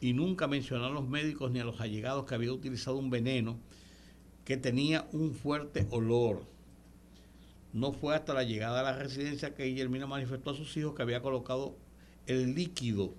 y 0.00 0.12
nunca 0.12 0.46
mencionó 0.46 0.86
a 0.86 0.90
los 0.90 1.08
médicos 1.08 1.50
ni 1.50 1.60
a 1.60 1.64
los 1.64 1.80
allegados 1.80 2.26
que 2.26 2.34
había 2.34 2.52
utilizado 2.52 2.96
un 2.96 3.10
veneno 3.10 3.58
que 4.48 4.56
tenía 4.56 5.06
un 5.12 5.34
fuerte 5.34 5.86
olor. 5.90 6.42
No 7.74 7.92
fue 7.92 8.14
hasta 8.14 8.32
la 8.32 8.44
llegada 8.44 8.80
a 8.80 8.82
la 8.82 8.94
residencia 8.94 9.54
que 9.54 9.64
Guillermina 9.64 10.06
manifestó 10.06 10.52
a 10.52 10.54
sus 10.54 10.74
hijos 10.78 10.94
que 10.94 11.02
había 11.02 11.20
colocado 11.20 11.76
el 12.26 12.54
líquido. 12.54 13.12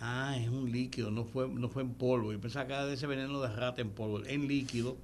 Ah, 0.00 0.34
es 0.40 0.48
un 0.48 0.72
líquido, 0.72 1.10
no 1.10 1.26
fue, 1.26 1.46
no 1.46 1.68
fue 1.68 1.82
en 1.82 1.92
polvo. 1.92 2.32
Yo 2.32 2.40
pensaba 2.40 2.66
que 2.66 2.72
era 2.72 2.86
de 2.86 2.94
ese 2.94 3.06
veneno 3.06 3.42
de 3.42 3.54
rata 3.54 3.82
en 3.82 3.90
polvo, 3.90 4.24
en 4.24 4.48
líquido. 4.48 4.96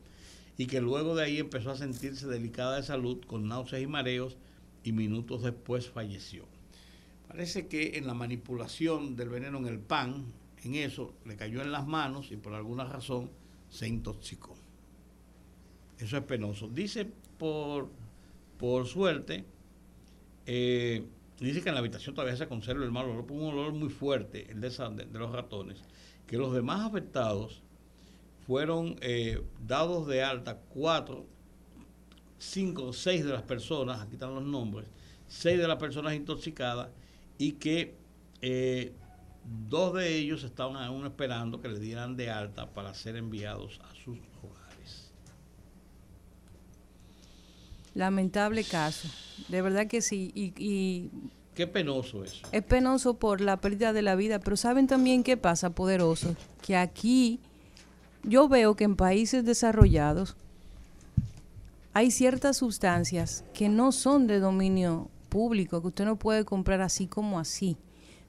Y 0.56 0.68
que 0.68 0.80
luego 0.80 1.14
de 1.14 1.24
ahí 1.24 1.36
empezó 1.36 1.72
a 1.72 1.76
sentirse 1.76 2.26
delicada 2.26 2.76
de 2.76 2.82
salud, 2.82 3.22
con 3.26 3.46
náuseas 3.46 3.82
y 3.82 3.86
mareos, 3.86 4.38
y 4.84 4.92
minutos 4.92 5.42
después 5.42 5.90
falleció. 5.90 6.46
Parece 7.26 7.66
que 7.66 7.98
en 7.98 8.06
la 8.06 8.14
manipulación 8.14 9.16
del 9.16 9.28
veneno 9.28 9.58
en 9.58 9.66
el 9.66 9.80
pan, 9.80 10.32
en 10.64 10.76
eso, 10.76 11.12
le 11.26 11.36
cayó 11.36 11.60
en 11.60 11.72
las 11.72 11.86
manos 11.86 12.32
y 12.32 12.36
por 12.36 12.54
alguna 12.54 12.84
razón 12.84 13.30
se 13.68 13.86
intoxicó. 13.86 14.57
Eso 15.98 16.16
es 16.16 16.22
penoso. 16.24 16.68
Dice 16.68 17.10
por, 17.38 17.90
por 18.58 18.86
suerte, 18.86 19.44
eh, 20.46 21.04
dice 21.40 21.62
que 21.62 21.68
en 21.68 21.74
la 21.74 21.80
habitación 21.80 22.14
todavía 22.14 22.36
se 22.36 22.48
conserva 22.48 22.84
el 22.84 22.90
mal 22.90 23.06
olor, 23.06 23.30
un 23.30 23.44
olor 23.44 23.72
muy 23.72 23.88
fuerte, 23.88 24.50
el 24.50 24.60
de, 24.60 24.70
de, 24.70 25.18
los 25.18 25.32
ratones, 25.32 25.82
que 26.26 26.36
los 26.36 26.52
demás 26.52 26.86
afectados 26.86 27.62
fueron 28.46 28.96
eh, 29.00 29.42
dados 29.66 30.06
de 30.06 30.22
alta 30.22 30.58
cuatro, 30.68 31.26
cinco, 32.38 32.92
seis 32.92 33.24
de 33.24 33.32
las 33.32 33.42
personas, 33.42 34.00
aquí 34.00 34.14
están 34.14 34.34
los 34.34 34.44
nombres, 34.44 34.88
seis 35.26 35.58
de 35.58 35.68
las 35.68 35.76
personas 35.76 36.14
intoxicadas 36.14 36.88
y 37.36 37.52
que 37.52 37.94
eh, 38.40 38.92
dos 39.68 39.94
de 39.94 40.16
ellos 40.16 40.44
estaban 40.44 40.76
aún 40.76 41.06
esperando 41.06 41.60
que 41.60 41.68
le 41.68 41.78
dieran 41.78 42.16
de 42.16 42.30
alta 42.30 42.72
para 42.72 42.94
ser 42.94 43.16
enviados 43.16 43.80
a 43.80 43.94
sus 43.94 44.18
Lamentable 47.98 48.62
caso, 48.62 49.08
de 49.48 49.60
verdad 49.60 49.88
que 49.88 50.02
sí, 50.02 50.30
y, 50.32 51.10
Qué 51.56 51.66
penoso 51.66 52.22
eso. 52.22 52.46
Es 52.52 52.62
penoso 52.62 53.14
por 53.14 53.40
la 53.40 53.60
pérdida 53.60 53.92
de 53.92 54.02
la 54.02 54.14
vida, 54.14 54.38
pero 54.38 54.56
¿saben 54.56 54.86
también 54.86 55.24
qué 55.24 55.36
pasa, 55.36 55.70
poderoso? 55.70 56.36
Que 56.62 56.76
aquí 56.76 57.40
yo 58.22 58.48
veo 58.48 58.76
que 58.76 58.84
en 58.84 58.94
países 58.94 59.44
desarrollados 59.44 60.36
hay 61.92 62.12
ciertas 62.12 62.58
sustancias 62.58 63.44
que 63.52 63.68
no 63.68 63.90
son 63.90 64.28
de 64.28 64.38
dominio 64.38 65.10
público, 65.28 65.80
que 65.80 65.88
usted 65.88 66.04
no 66.04 66.20
puede 66.20 66.44
comprar 66.44 66.80
así 66.82 67.08
como 67.08 67.40
así. 67.40 67.76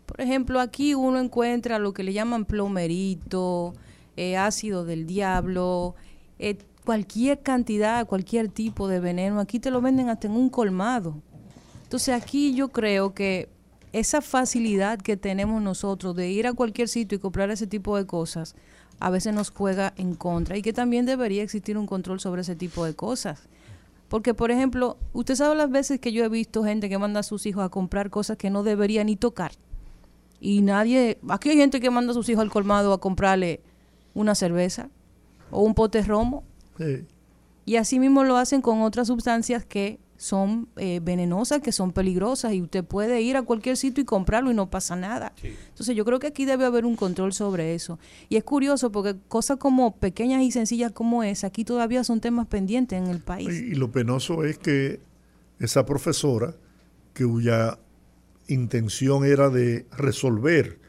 Por 0.07 0.19
ejemplo, 0.19 0.61
aquí 0.61 0.95
uno 0.95 1.19
encuentra 1.19 1.77
lo 1.77 1.93
que 1.93 2.01
le 2.01 2.13
llaman 2.13 2.45
plomerito, 2.45 3.75
eh, 4.17 4.35
ácido 4.35 4.83
del 4.83 5.05
diablo, 5.05 5.93
eh, 6.39 6.57
cualquier 6.89 7.43
cantidad, 7.43 8.07
cualquier 8.07 8.49
tipo 8.49 8.87
de 8.87 8.99
veneno. 8.99 9.39
Aquí 9.39 9.59
te 9.59 9.69
lo 9.69 9.79
venden 9.79 10.09
hasta 10.09 10.25
en 10.25 10.33
un 10.33 10.49
colmado. 10.49 11.21
Entonces 11.83 12.19
aquí 12.19 12.55
yo 12.55 12.69
creo 12.69 13.13
que 13.13 13.47
esa 13.93 14.21
facilidad 14.21 14.97
que 14.97 15.15
tenemos 15.15 15.61
nosotros 15.61 16.15
de 16.15 16.31
ir 16.31 16.47
a 16.47 16.53
cualquier 16.53 16.87
sitio 16.87 17.15
y 17.15 17.21
comprar 17.21 17.51
ese 17.51 17.67
tipo 17.67 17.95
de 17.95 18.07
cosas, 18.07 18.55
a 18.99 19.11
veces 19.11 19.35
nos 19.35 19.51
juega 19.51 19.93
en 19.97 20.15
contra 20.15 20.57
y 20.57 20.63
que 20.63 20.73
también 20.73 21.05
debería 21.05 21.43
existir 21.43 21.77
un 21.77 21.85
control 21.85 22.19
sobre 22.19 22.41
ese 22.41 22.55
tipo 22.55 22.83
de 22.83 22.95
cosas. 22.95 23.43
Porque, 24.07 24.33
por 24.33 24.49
ejemplo, 24.49 24.97
usted 25.13 25.35
sabe 25.35 25.53
las 25.53 25.69
veces 25.69 25.99
que 25.99 26.11
yo 26.11 26.25
he 26.25 26.29
visto 26.29 26.63
gente 26.63 26.89
que 26.89 26.97
manda 26.97 27.19
a 27.19 27.23
sus 27.23 27.45
hijos 27.45 27.63
a 27.63 27.69
comprar 27.69 28.09
cosas 28.09 28.37
que 28.37 28.49
no 28.49 28.63
debería 28.63 29.03
ni 29.03 29.15
tocar. 29.15 29.51
Y 30.39 30.61
nadie, 30.61 31.19
aquí 31.29 31.51
hay 31.51 31.57
gente 31.57 31.81
que 31.81 31.91
manda 31.91 32.13
a 32.13 32.15
sus 32.15 32.29
hijos 32.29 32.41
al 32.41 32.49
colmado 32.49 32.93
a 32.93 32.99
comprarle 32.99 33.61
una 34.15 34.33
cerveza 34.33 34.89
o 35.51 35.61
un 35.61 35.75
pote 35.75 36.01
romo. 36.01 36.48
Y 37.65 37.75
así 37.75 37.99
mismo 37.99 38.23
lo 38.23 38.37
hacen 38.37 38.61
con 38.61 38.81
otras 38.81 39.07
sustancias 39.07 39.65
que 39.65 39.99
son 40.19 40.67
eh, 40.75 40.99
venenosas, 41.01 41.61
que 41.61 41.71
son 41.71 41.93
peligrosas 41.93 42.53
y 42.53 42.61
usted 42.61 42.83
puede 42.83 43.21
ir 43.21 43.37
a 43.37 43.41
cualquier 43.43 43.77
sitio 43.77 44.01
y 44.01 44.05
comprarlo 44.05 44.51
y 44.51 44.53
no 44.53 44.69
pasa 44.69 44.97
nada. 44.97 45.31
Entonces 45.41 45.95
yo 45.95 46.03
creo 46.03 46.19
que 46.19 46.27
aquí 46.27 46.43
debe 46.43 46.65
haber 46.65 46.85
un 46.85 46.97
control 46.97 47.31
sobre 47.31 47.73
eso. 47.73 47.99
Y 48.27 48.35
es 48.35 48.43
curioso 48.43 48.91
porque 48.91 49.15
cosas 49.29 49.57
como 49.57 49.95
pequeñas 49.95 50.41
y 50.41 50.51
sencillas 50.51 50.91
como 50.91 51.23
esa, 51.23 51.47
aquí 51.47 51.63
todavía 51.63 52.03
son 52.03 52.19
temas 52.19 52.47
pendientes 52.47 53.01
en 53.01 53.07
el 53.07 53.21
país. 53.21 53.47
Y, 53.49 53.75
lo 53.75 53.91
penoso 53.91 54.43
es 54.43 54.57
que 54.57 54.99
esa 55.57 55.85
profesora, 55.85 56.53
cuya 57.15 57.79
intención 58.49 59.23
era 59.23 59.49
de 59.49 59.85
resolver 59.95 60.79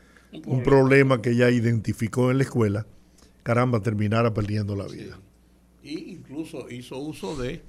un 0.44 0.64
problema 0.64 1.22
que 1.22 1.30
ella 1.30 1.50
identificó 1.50 2.32
en 2.32 2.38
la 2.38 2.44
escuela, 2.44 2.86
caramba, 3.44 3.80
terminara 3.80 4.34
perdiendo 4.34 4.74
la 4.74 4.86
vida. 4.86 5.20
Y 5.82 6.10
incluso 6.10 6.68
hizo 6.70 6.98
uso 6.98 7.36
de 7.36 7.62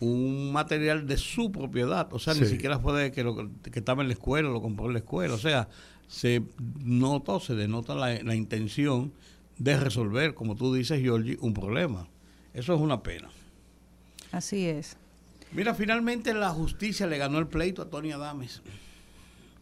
un 0.00 0.52
material 0.52 1.06
de 1.06 1.16
su 1.16 1.52
propiedad, 1.52 2.12
o 2.12 2.18
sea, 2.18 2.34
ni 2.34 2.44
siquiera 2.46 2.80
fue 2.80 3.00
de 3.00 3.12
que, 3.12 3.22
lo, 3.22 3.36
que 3.36 3.78
estaba 3.78 4.02
en 4.02 4.08
la 4.08 4.14
escuela, 4.14 4.48
lo 4.48 4.60
compró 4.60 4.86
en 4.86 4.94
la 4.94 4.98
escuela, 4.98 5.34
o 5.34 5.38
sea, 5.38 5.68
se 6.08 6.42
nota 6.84 7.38
se 7.38 7.54
denota 7.54 7.94
la, 7.94 8.34
intención 8.34 9.12
de 9.58 9.78
resolver, 9.78 10.34
como 10.34 10.56
tú 10.56 10.74
dices, 10.74 11.00
Georgie, 11.00 11.38
un 11.40 11.54
problema. 11.54 12.08
Eso 12.52 12.74
es 12.74 12.80
una 12.80 13.02
pena. 13.02 13.28
Así 14.32 14.66
es. 14.66 14.96
Mira, 15.52 15.74
finalmente 15.74 16.34
la 16.34 16.50
justicia 16.50 17.06
le 17.06 17.18
ganó 17.18 17.38
el 17.38 17.46
pleito 17.46 17.82
a 17.82 17.88
Tony 17.88 18.10
Adames. 18.10 18.60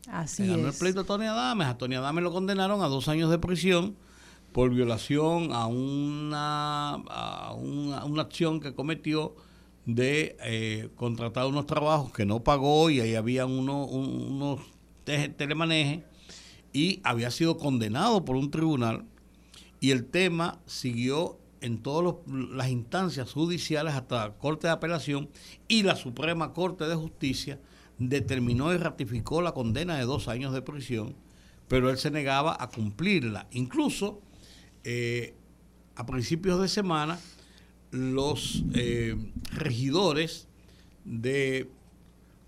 Así 0.08 0.44
le 0.44 0.56
ganó 0.56 0.68
el 0.68 0.74
pleito 0.74 1.00
a 1.00 1.04
Tony 1.04 1.26
Adames. 1.26 1.66
A 1.66 1.76
Tony 1.76 1.96
Adames 1.96 2.24
lo 2.24 2.32
condenaron 2.32 2.82
a 2.82 2.86
dos 2.86 3.08
años 3.08 3.30
de 3.30 3.38
prisión 3.38 3.94
por 4.52 4.70
violación 4.70 5.52
a 5.52 5.66
una, 5.66 6.94
a 6.94 7.54
una, 7.54 8.04
una 8.04 8.22
acción 8.22 8.60
que 8.60 8.74
cometió 8.74 9.34
de 9.86 10.36
eh, 10.42 10.88
contratar 10.96 11.46
unos 11.46 11.66
trabajos 11.66 12.12
que 12.12 12.26
no 12.26 12.42
pagó 12.42 12.90
y 12.90 13.00
ahí 13.00 13.14
había 13.14 13.46
uno, 13.46 13.84
unos 13.84 14.60
telemanejes 15.04 16.04
y 16.72 17.00
había 17.02 17.30
sido 17.30 17.56
condenado 17.56 18.24
por 18.24 18.36
un 18.36 18.50
tribunal 18.50 19.04
y 19.80 19.90
el 19.90 20.04
tema 20.04 20.60
siguió 20.66 21.38
en 21.60 21.82
todas 21.82 22.14
las 22.26 22.68
instancias 22.68 23.32
judiciales 23.32 23.94
hasta 23.94 24.28
la 24.28 24.32
Corte 24.34 24.66
de 24.66 24.72
Apelación 24.72 25.28
y 25.68 25.82
la 25.82 25.96
Suprema 25.96 26.52
Corte 26.52 26.86
de 26.86 26.94
Justicia 26.94 27.60
determinó 27.98 28.72
y 28.72 28.78
ratificó 28.78 29.42
la 29.42 29.52
condena 29.52 29.96
de 29.96 30.04
dos 30.04 30.28
años 30.28 30.54
de 30.54 30.62
prisión, 30.62 31.16
pero 31.68 31.90
él 31.90 31.98
se 31.98 32.10
negaba 32.10 32.56
a 32.58 32.68
cumplirla. 32.68 33.46
Incluso 33.50 34.22
eh, 34.84 35.34
a 35.96 36.06
principios 36.06 36.60
de 36.60 36.68
semana 36.68 37.18
los 37.90 38.64
eh, 38.74 39.16
regidores 39.52 40.48
de 41.04 41.68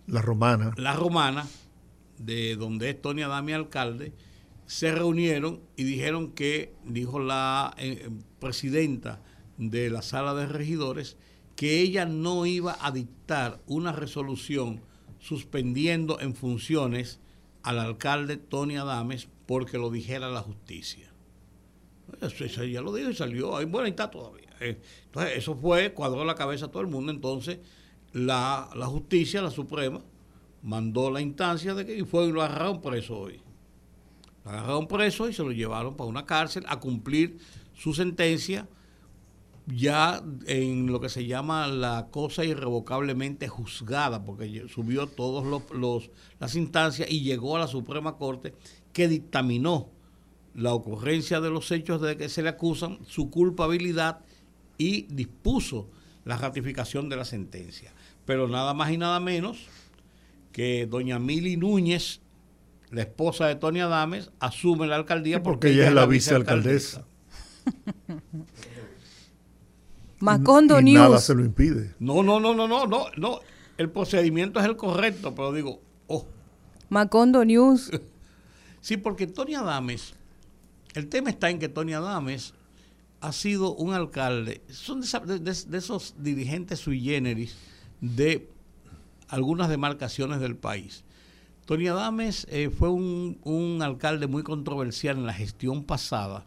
la 0.06 0.22
Romana. 0.22 0.72
La 0.76 0.94
Romana, 0.94 1.46
de 2.18 2.56
donde 2.56 2.90
es 2.90 3.00
Tony 3.00 3.22
Adami 3.22 3.52
alcalde, 3.52 4.12
se 4.66 4.92
reunieron 4.92 5.60
y 5.76 5.84
dijeron 5.84 6.32
que, 6.32 6.72
dijo 6.84 7.18
la 7.18 7.74
eh, 7.76 8.08
presidenta 8.40 9.20
de 9.58 9.90
la 9.90 10.02
sala 10.02 10.34
de 10.34 10.46
regidores, 10.46 11.16
que 11.56 11.80
ella 11.80 12.06
no 12.06 12.46
iba 12.46 12.76
a 12.80 12.90
dictar 12.90 13.60
una 13.66 13.92
resolución 13.92 14.80
suspendiendo 15.18 16.20
en 16.20 16.34
funciones 16.34 17.20
al 17.62 17.78
alcalde 17.78 18.36
Tony 18.38 18.76
Adames 18.76 19.28
porque 19.46 19.78
lo 19.78 19.90
dijera 19.90 20.30
la 20.30 20.40
justicia. 20.40 21.11
Ya 22.20 22.80
lo 22.80 22.94
dijo 22.94 23.10
y 23.10 23.14
salió, 23.14 23.56
ahí, 23.56 23.64
bueno, 23.64 23.86
ahí 23.86 23.90
está 23.90 24.10
todavía. 24.10 24.48
Eh, 24.60 24.80
entonces, 25.06 25.36
eso 25.36 25.54
fue, 25.54 25.92
cuadró 25.92 26.24
la 26.24 26.34
cabeza 26.34 26.66
a 26.66 26.70
todo 26.70 26.82
el 26.82 26.88
mundo. 26.88 27.10
Entonces, 27.12 27.58
la, 28.12 28.68
justicia, 28.86 29.42
la 29.42 29.50
Suprema, 29.50 30.00
mandó 30.62 31.10
la 31.10 31.20
instancia 31.20 31.74
de 31.74 31.84
que 31.84 31.96
y 31.96 32.02
fue 32.02 32.26
y 32.26 32.32
lo 32.32 32.42
agarraron 32.42 32.80
preso 32.80 33.18
hoy. 33.18 33.40
Lo 34.44 34.50
agarraron 34.50 34.86
preso 34.86 35.28
y 35.28 35.32
se 35.32 35.42
lo 35.42 35.52
llevaron 35.52 35.96
para 35.96 36.08
una 36.08 36.26
cárcel 36.26 36.64
a 36.68 36.78
cumplir 36.78 37.38
su 37.74 37.94
sentencia 37.94 38.68
ya 39.66 40.22
en 40.46 40.88
lo 40.88 41.00
que 41.00 41.08
se 41.08 41.26
llama 41.26 41.68
la 41.68 42.08
cosa 42.10 42.44
irrevocablemente 42.44 43.46
juzgada, 43.46 44.24
porque 44.24 44.66
subió 44.68 45.06
todas 45.06 45.44
los, 45.72 46.10
las 46.40 46.56
instancias 46.56 47.08
y 47.10 47.22
llegó 47.22 47.56
a 47.56 47.60
la 47.60 47.68
Suprema 47.68 48.16
Corte 48.16 48.54
que 48.92 49.06
dictaminó 49.06 49.88
la 50.54 50.74
ocurrencia 50.74 51.40
de 51.40 51.50
los 51.50 51.70
hechos 51.70 52.00
de 52.00 52.16
que 52.16 52.28
se 52.28 52.42
le 52.42 52.50
acusan, 52.50 52.98
su 53.06 53.30
culpabilidad 53.30 54.20
y 54.78 55.02
dispuso 55.02 55.88
la 56.24 56.36
ratificación 56.36 57.08
de 57.08 57.16
la 57.16 57.24
sentencia. 57.24 57.92
Pero 58.24 58.48
nada 58.48 58.74
más 58.74 58.90
y 58.90 58.98
nada 58.98 59.20
menos 59.20 59.66
que 60.52 60.86
doña 60.86 61.18
Mili 61.18 61.56
Núñez, 61.56 62.20
la 62.90 63.02
esposa 63.02 63.46
de 63.46 63.56
Tony 63.56 63.80
Adames, 63.80 64.30
asume 64.38 64.86
la 64.86 64.96
alcaldía 64.96 65.42
porque, 65.42 65.70
ella 65.70 65.88
es 65.88 65.94
la 65.94 66.06
vicealcaldesa. 66.06 67.06
Macondo 70.20 70.78
y 70.78 70.84
News. 70.84 70.98
Nada 70.98 71.18
se 71.18 71.34
lo 71.34 71.44
impide. 71.44 71.94
No, 71.98 72.22
no, 72.22 72.38
no, 72.38 72.54
no, 72.54 72.68
no, 72.68 72.86
no, 72.86 73.06
no. 73.16 73.40
El 73.76 73.90
procedimiento 73.90 74.60
es 74.60 74.66
el 74.66 74.76
correcto, 74.76 75.34
pero 75.34 75.52
digo, 75.52 75.80
oh. 76.06 76.26
Macondo 76.88 77.44
News. 77.44 77.90
Sí, 78.82 78.96
porque 78.96 79.28
Tony 79.28 79.54
Adames, 79.54 80.12
el 80.94 81.08
tema 81.08 81.30
está 81.30 81.50
en 81.50 81.58
que 81.58 81.68
Tony 81.68 81.94
Adames 81.94 82.54
ha 83.20 83.32
sido 83.32 83.74
un 83.74 83.94
alcalde, 83.94 84.62
son 84.68 85.00
de, 85.00 85.78
esos 85.78 86.14
dirigentes 86.18 86.80
sui 86.80 87.00
generis 87.00 87.56
de 88.00 88.48
algunas 89.28 89.68
demarcaciones 89.68 90.40
del 90.40 90.56
país. 90.56 91.04
Tony 91.64 91.86
Adames 91.86 92.46
eh, 92.50 92.70
fue 92.70 92.90
un, 92.90 93.38
un, 93.44 93.80
alcalde 93.80 94.26
muy 94.26 94.42
controversial 94.42 95.16
en 95.16 95.26
la 95.26 95.32
gestión 95.32 95.84
pasada, 95.84 96.44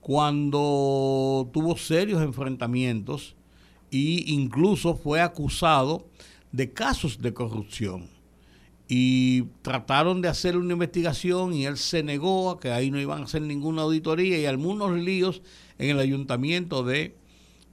cuando 0.00 1.48
tuvo 1.52 1.76
serios 1.76 2.20
enfrentamientos 2.22 3.36
e 3.92 4.24
incluso 4.26 4.96
fue 4.96 5.20
acusado 5.20 6.08
de 6.50 6.72
casos 6.72 7.20
de 7.20 7.32
corrupción. 7.32 8.08
Y 8.92 9.42
trataron 9.62 10.20
de 10.20 10.26
hacer 10.26 10.56
una 10.56 10.72
investigación 10.72 11.54
y 11.54 11.64
él 11.64 11.76
se 11.76 12.02
negó 12.02 12.50
a 12.50 12.58
que 12.58 12.72
ahí 12.72 12.90
no 12.90 12.98
iban 12.98 13.20
a 13.20 13.24
hacer 13.24 13.42
ninguna 13.42 13.82
auditoría 13.82 14.36
y 14.36 14.46
algunos 14.46 14.90
líos 14.98 15.42
en 15.78 15.90
el 15.90 16.00
ayuntamiento 16.00 16.82
de 16.82 17.14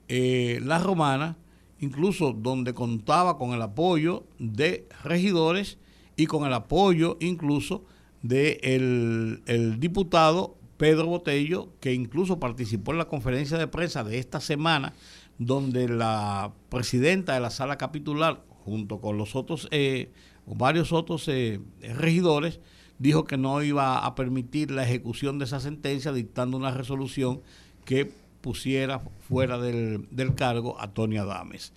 eh, 0.06 0.60
La 0.62 0.78
Romana 0.78 1.36
incluso 1.80 2.32
donde 2.32 2.74
contaba 2.74 3.38
con 3.38 3.52
el 3.52 3.62
apoyo 3.62 4.24
de 4.38 4.86
regidores 5.04 5.78
y 6.16 6.26
con 6.26 6.46
el 6.46 6.52
apoyo 6.52 7.16
incluso 7.20 7.84
del 8.22 9.42
de 9.44 9.54
el 9.54 9.80
diputado 9.80 10.56
Pedro 10.76 11.06
Botello, 11.06 11.70
que 11.80 11.92
incluso 11.92 12.38
participó 12.38 12.92
en 12.92 12.98
la 12.98 13.08
conferencia 13.08 13.58
de 13.58 13.66
prensa 13.66 14.04
de 14.04 14.18
esta 14.18 14.40
semana, 14.40 14.94
donde 15.38 15.88
la 15.88 16.52
presidenta 16.68 17.34
de 17.34 17.40
la 17.40 17.50
sala 17.50 17.78
capitular, 17.78 18.44
junto 18.64 19.00
con 19.00 19.18
los 19.18 19.34
otros, 19.34 19.66
eh, 19.72 20.12
varios 20.54 20.92
otros 20.92 21.26
eh, 21.28 21.60
regidores, 21.80 22.60
dijo 22.98 23.24
que 23.24 23.36
no 23.36 23.62
iba 23.62 24.04
a 24.04 24.14
permitir 24.14 24.70
la 24.70 24.84
ejecución 24.84 25.38
de 25.38 25.44
esa 25.44 25.60
sentencia, 25.60 26.12
dictando 26.12 26.56
una 26.56 26.70
resolución 26.70 27.40
que 27.84 28.10
pusiera 28.40 29.00
fuera 29.28 29.58
del, 29.58 30.34
cargo 30.34 30.80
a 30.80 30.92
Tony 30.92 31.16
Adames. 31.18 31.72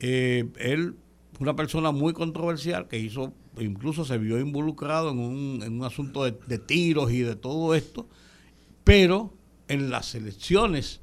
Eh, 0.00 0.48
él, 0.58 0.96
una 1.40 1.56
persona 1.56 1.92
muy 1.92 2.12
controversial 2.12 2.88
que 2.88 2.98
hizo, 2.98 3.32
incluso 3.58 4.04
se 4.04 4.18
vio 4.18 4.38
involucrado 4.38 5.10
en 5.10 5.18
un, 5.18 5.62
en 5.62 5.74
un 5.74 5.84
asunto 5.84 6.24
de, 6.24 6.36
de 6.46 6.58
tiros 6.58 7.12
y 7.12 7.20
de 7.20 7.36
todo 7.36 7.74
esto, 7.74 8.08
pero 8.84 9.32
en 9.68 9.90
las 9.90 10.14
elecciones 10.14 11.00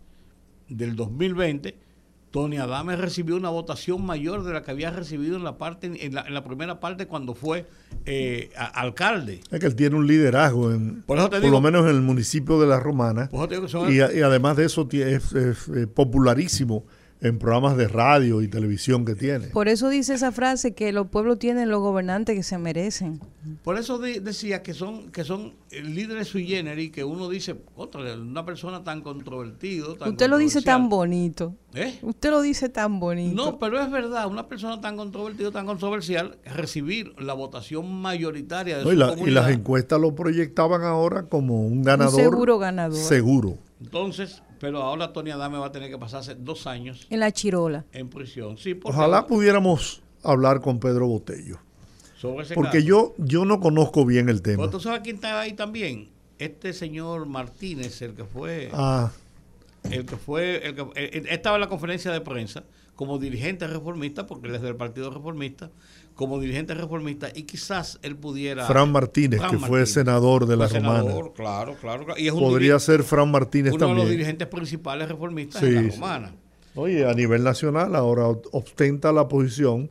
del 0.69 0.95
2020 0.95 1.90
Tony 2.31 2.57
Adames 2.57 2.97
recibió 2.97 3.35
una 3.35 3.49
votación 3.49 4.05
mayor 4.05 4.43
de 4.43 4.53
la 4.53 4.63
que 4.63 4.71
había 4.71 4.89
recibido 4.89 5.35
en 5.35 5.43
la 5.43 5.57
parte 5.57 5.91
en 6.05 6.13
la, 6.13 6.43
primera 6.43 6.79
parte 6.79 7.05
cuando 7.05 7.35
fue 7.35 7.67
eh, 8.05 8.49
alcalde. 8.55 9.41
Es 9.51 9.59
que 9.59 9.65
él 9.65 9.75
tiene 9.75 9.97
un 9.97 10.07
liderazgo, 10.07 10.71
en, 10.71 11.03
por, 11.03 11.17
lo 11.17 11.61
menos 11.61 11.83
en 11.83 11.95
el 11.95 12.01
municipio 12.01 12.59
de 12.59 12.67
La 12.67 12.79
Romana. 12.79 13.29
y, 13.89 13.99
además 13.99 14.57
de 14.57 14.65
eso 14.65 14.87
es, 14.91 15.33
es 15.33 15.87
popularísimo 15.93 16.85
en 17.21 17.37
programas 17.37 17.77
de 17.77 17.87
radio 17.87 18.41
y 18.41 18.47
televisión 18.47 19.05
que 19.05 19.13
tiene. 19.13 19.47
Por 19.47 19.67
eso 19.67 19.89
dice 19.89 20.15
esa 20.15 20.31
frase 20.31 20.73
que 20.73 20.91
los 20.91 21.07
pueblos 21.07 21.37
tienen 21.37 21.69
los 21.69 21.79
gobernantes 21.79 22.35
que 22.35 22.41
se 22.41 22.57
merecen. 22.57 23.19
Por 23.63 23.77
eso 23.77 23.99
decía 23.99 24.63
que 24.63 24.73
son 24.73 25.11
que 25.11 25.23
son 25.23 25.53
líderes 25.71 26.29
sui 26.29 26.47
generis 26.47 26.91
que 26.91 27.03
uno 27.03 27.29
dice, 27.29 27.55
otra, 27.75 28.15
una 28.15 28.43
persona 28.43 28.83
tan 28.83 29.01
controvertido. 29.01 29.97
Usted 30.03 30.29
lo 30.29 30.37
dice 30.37 30.63
tan 30.63 30.89
bonito. 30.89 31.55
¿Eh? 31.73 31.99
Usted 32.01 32.31
lo 32.31 32.41
dice 32.41 32.69
tan 32.69 32.99
bonito. 32.99 33.35
No, 33.35 33.59
pero 33.59 33.79
es 33.79 33.89
verdad, 33.91 34.27
una 34.27 34.47
persona 34.47 34.81
tan 34.81 34.97
controvertida, 34.97 35.51
tan 35.51 35.67
controversial, 35.67 36.37
recibir 36.43 37.13
la 37.21 37.33
votación 37.33 38.01
mayoritaria 38.01 38.79
de 38.79 38.83
su 38.83 38.91
y, 38.91 39.29
y 39.29 39.31
las 39.31 39.49
encuestas 39.51 40.01
lo 40.01 40.15
proyectaban 40.15 40.81
ahora 40.81 41.27
como 41.27 41.61
un 41.61 41.83
ganador. 41.83 42.15
Un 42.15 42.31
seguro 42.31 42.57
ganador. 42.57 42.97
Seguro. 42.97 43.57
Entonces, 43.79 44.41
pero 44.61 44.83
ahora 44.83 45.11
Tony 45.11 45.31
Adame 45.31 45.57
va 45.57 45.65
a 45.65 45.71
tener 45.71 45.89
que 45.89 45.97
pasarse 45.97 46.35
dos 46.35 46.67
años. 46.67 47.07
En 47.09 47.19
la 47.19 47.31
chirola. 47.31 47.83
En 47.91 48.09
prisión. 48.09 48.59
Sí, 48.59 48.79
Ojalá 48.83 49.25
pudiéramos 49.25 50.03
hablar 50.21 50.61
con 50.61 50.79
Pedro 50.79 51.07
Botello. 51.07 51.57
Sobre 52.15 52.45
ese 52.45 52.53
porque 52.53 52.83
yo 52.83 53.15
yo 53.17 53.43
no 53.43 53.59
conozco 53.59 54.05
bien 54.05 54.29
el 54.29 54.43
tema. 54.43 54.69
¿Tú 54.69 54.79
sabes 54.79 55.01
quién 55.01 55.15
está 55.15 55.41
ahí 55.41 55.53
también? 55.53 56.09
Este 56.37 56.73
señor 56.73 57.25
Martínez, 57.25 58.03
el 58.03 58.13
que 58.13 58.23
fue... 58.23 58.69
Ah. 58.71 59.11
El 59.89 60.05
que 60.05 60.15
fue... 60.15 60.63
El 60.63 60.75
que, 60.75 61.23
estaba 61.31 61.55
en 61.55 61.61
la 61.61 61.69
conferencia 61.69 62.11
de 62.11 62.21
prensa 62.21 62.63
como 62.95 63.17
dirigente 63.17 63.65
reformista, 63.65 64.27
porque 64.27 64.47
él 64.47 64.53
es 64.53 64.61
del 64.61 64.75
Partido 64.75 65.09
Reformista, 65.09 65.71
como 66.15 66.39
dirigente 66.39 66.73
reformista 66.73 67.29
y 67.33 67.43
quizás 67.43 67.99
él 68.01 68.15
pudiera... 68.15 68.65
Fran 68.65 68.91
Martínez, 68.91 69.41
que 69.49 69.57
fue 69.57 69.85
senador 69.85 70.45
de 70.45 70.57
la 70.57 70.67
Romana. 70.67 71.11
Claro, 71.35 71.75
claro. 71.79 72.05
Y 72.17 72.29
Podría 72.29 72.79
ser 72.79 73.03
Fran 73.03 73.31
Martínez 73.31 73.71
también. 73.71 73.91
Uno 73.91 73.99
de 73.99 74.05
los 74.05 74.11
dirigentes 74.11 74.47
principales 74.47 75.09
reformistas 75.09 75.61
de 75.61 75.71
la 75.71 75.89
Romana. 75.89 76.35
Oye, 76.75 77.05
a 77.05 77.13
nivel 77.13 77.43
nacional 77.43 77.95
ahora 77.95 78.27
ostenta 78.51 79.11
la 79.11 79.27
posición 79.27 79.89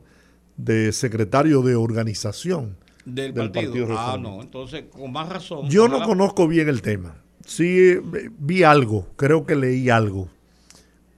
de 0.57 0.91
secretario 0.91 1.61
de 1.61 1.75
organización 1.75 2.77
del, 3.05 3.33
partido. 3.33 3.87
ah, 3.97 4.17
no, 4.19 4.41
entonces 4.41 4.85
con 4.89 5.11
más 5.11 5.29
razón. 5.29 5.69
Yo 5.69 5.87
no 5.87 6.01
conozco 6.03 6.47
bien 6.47 6.69
el 6.69 6.81
tema. 6.81 7.15
Sí 7.45 7.65
eh, 7.65 8.01
vi 8.37 8.63
algo, 8.63 9.07
creo 9.15 9.45
que 9.45 9.55
leí 9.55 9.89
algo, 9.89 10.29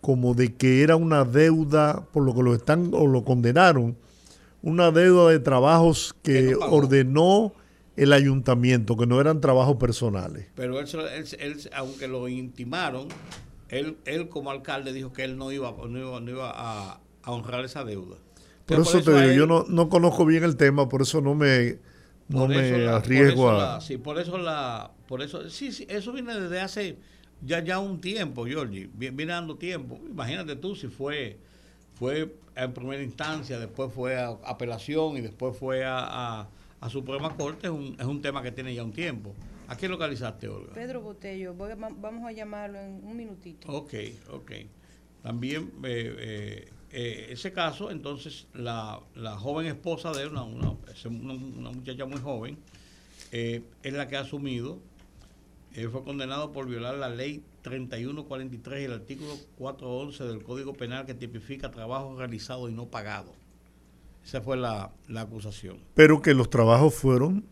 como 0.02 0.34
de 0.34 0.56
que 0.56 0.82
era 0.82 0.96
una 0.96 1.26
deuda 1.26 2.06
por 2.12 2.24
lo 2.24 2.34
que 2.34 2.44
lo 2.44 2.56
están 2.56 2.92
o 2.94 3.08
lo 3.08 3.24
condenaron 3.24 3.98
una 4.64 4.92
deuda 4.92 5.30
de 5.30 5.40
trabajos 5.40 6.16
que 6.24 6.56
ordenó 6.56 7.54
el 7.96 8.14
ayuntamiento, 8.14 8.98
que 8.98 9.06
no 9.06 9.22
eran 9.22 9.40
trabajos 9.42 9.76
personales. 9.76 10.48
Pero 10.56 10.80
él, 10.80 11.58
aunque 11.76 12.08
lo 12.08 12.28
intimaron, 12.28 13.08
él, 13.70 13.98
él 14.06 14.30
como 14.30 14.50
alcalde 14.50 14.94
dijo 14.94 15.14
que 15.14 15.26
él 15.26 15.38
no 15.38 15.52
iba, 15.52 15.76
no 15.88 16.30
iba, 16.30 16.52
a, 16.56 17.00
honrar 17.26 17.64
esa 17.66 17.84
deuda. 17.84 18.18
Por 18.66 18.80
eso, 18.80 19.02
te 19.02 19.12
digo, 19.12 19.34
yo 19.34 19.46
no, 19.46 19.66
no, 19.68 19.90
conozco 19.90 20.26
bien 20.26 20.44
el 20.44 20.56
tema, 20.56 20.88
por 20.88 21.02
eso 21.02 21.22
no 21.22 21.36
me, 21.36 21.78
no 22.30 22.48
me 22.48 22.88
arriesgo 22.88 23.52
a... 23.52 23.82
sí, 23.82 23.98
por 23.98 24.18
eso 24.18 24.38
la... 24.38 24.92
Por 25.08 25.22
eso, 25.22 25.50
sí, 25.50 25.74
sí, 25.74 25.86
eso 25.90 26.14
viene 26.14 26.40
desde 26.40 26.62
hace 26.62 26.98
ya, 27.46 27.62
ya 27.62 27.80
un 27.80 28.00
tiempo, 28.00 28.46
Georgie, 28.46 28.90
viene 28.94 29.26
dando 29.26 29.58
tiempo. 29.58 30.00
Imagínate 30.10 30.56
tú 30.56 30.76
si 30.76 30.88
fue 30.88 31.38
fue 32.04 32.36
en 32.58 32.74
primera 32.74 33.02
instancia, 33.02 33.58
después 33.58 33.94
fue 33.94 34.18
a 34.18 34.38
apelación 34.44 35.16
y 35.16 35.22
después 35.22 35.56
fue 35.56 35.86
a, 35.86 36.50
a, 36.82 36.90
Suprema 36.90 37.34
Corte, 37.38 37.68
es 37.68 37.72
un, 37.72 37.96
es 37.98 38.06
un 38.06 38.22
tema 38.22 38.44
que 38.44 38.52
tiene 38.52 38.76
ya 38.76 38.84
un 38.84 38.92
tiempo. 38.92 39.34
¿A 39.70 39.78
quién 39.78 39.90
localizaste, 39.90 40.50
Olga? 40.50 40.74
Pedro 40.74 41.00
Botello, 41.00 41.56
vamos 41.56 42.28
a 42.28 42.34
llamarlo 42.34 42.78
en 42.78 43.00
un 43.06 43.16
minutito. 43.16 43.70
Ok, 43.72 43.94
ok. 44.32 44.52
También 45.22 45.72
eh, 45.86 46.16
eh, 46.20 46.70
eh, 46.92 47.28
ese 47.30 47.54
caso, 47.54 47.90
entonces 47.90 48.48
la, 48.54 49.00
la, 49.16 49.38
joven 49.38 49.68
esposa 49.68 50.12
de 50.12 50.24
él, 50.24 50.32
una, 50.32 50.44
una, 50.44 50.74
una 51.06 51.72
muchacha 51.72 52.06
muy 52.06 52.20
joven, 52.20 52.58
es 53.32 53.94
la 53.94 54.10
que 54.10 54.18
ha 54.18 54.20
asumido, 54.20 54.78
fue 55.92 56.04
condenado 56.04 56.52
por 56.52 56.68
violar 56.68 56.96
la 56.96 57.10
ley 57.10 57.44
3143 57.64 58.82
y 58.82 58.86
el 58.86 58.94
artículo 58.94 59.32
411 59.58 60.24
del 60.26 60.44
Código 60.44 60.74
Penal 60.74 61.06
que 61.06 61.14
tipifica 61.14 61.72
trabajo 61.72 62.16
realizado 62.18 62.70
y 62.70 62.74
no 62.74 62.86
pagado. 62.86 63.34
Esa 64.24 64.42
fue 64.42 64.56
la, 64.56 64.92
acusación. 65.16 65.78
Pero 65.96 66.22
que 66.22 66.34
los 66.34 66.50
trabajos 66.50 66.94
fueron 66.94 67.46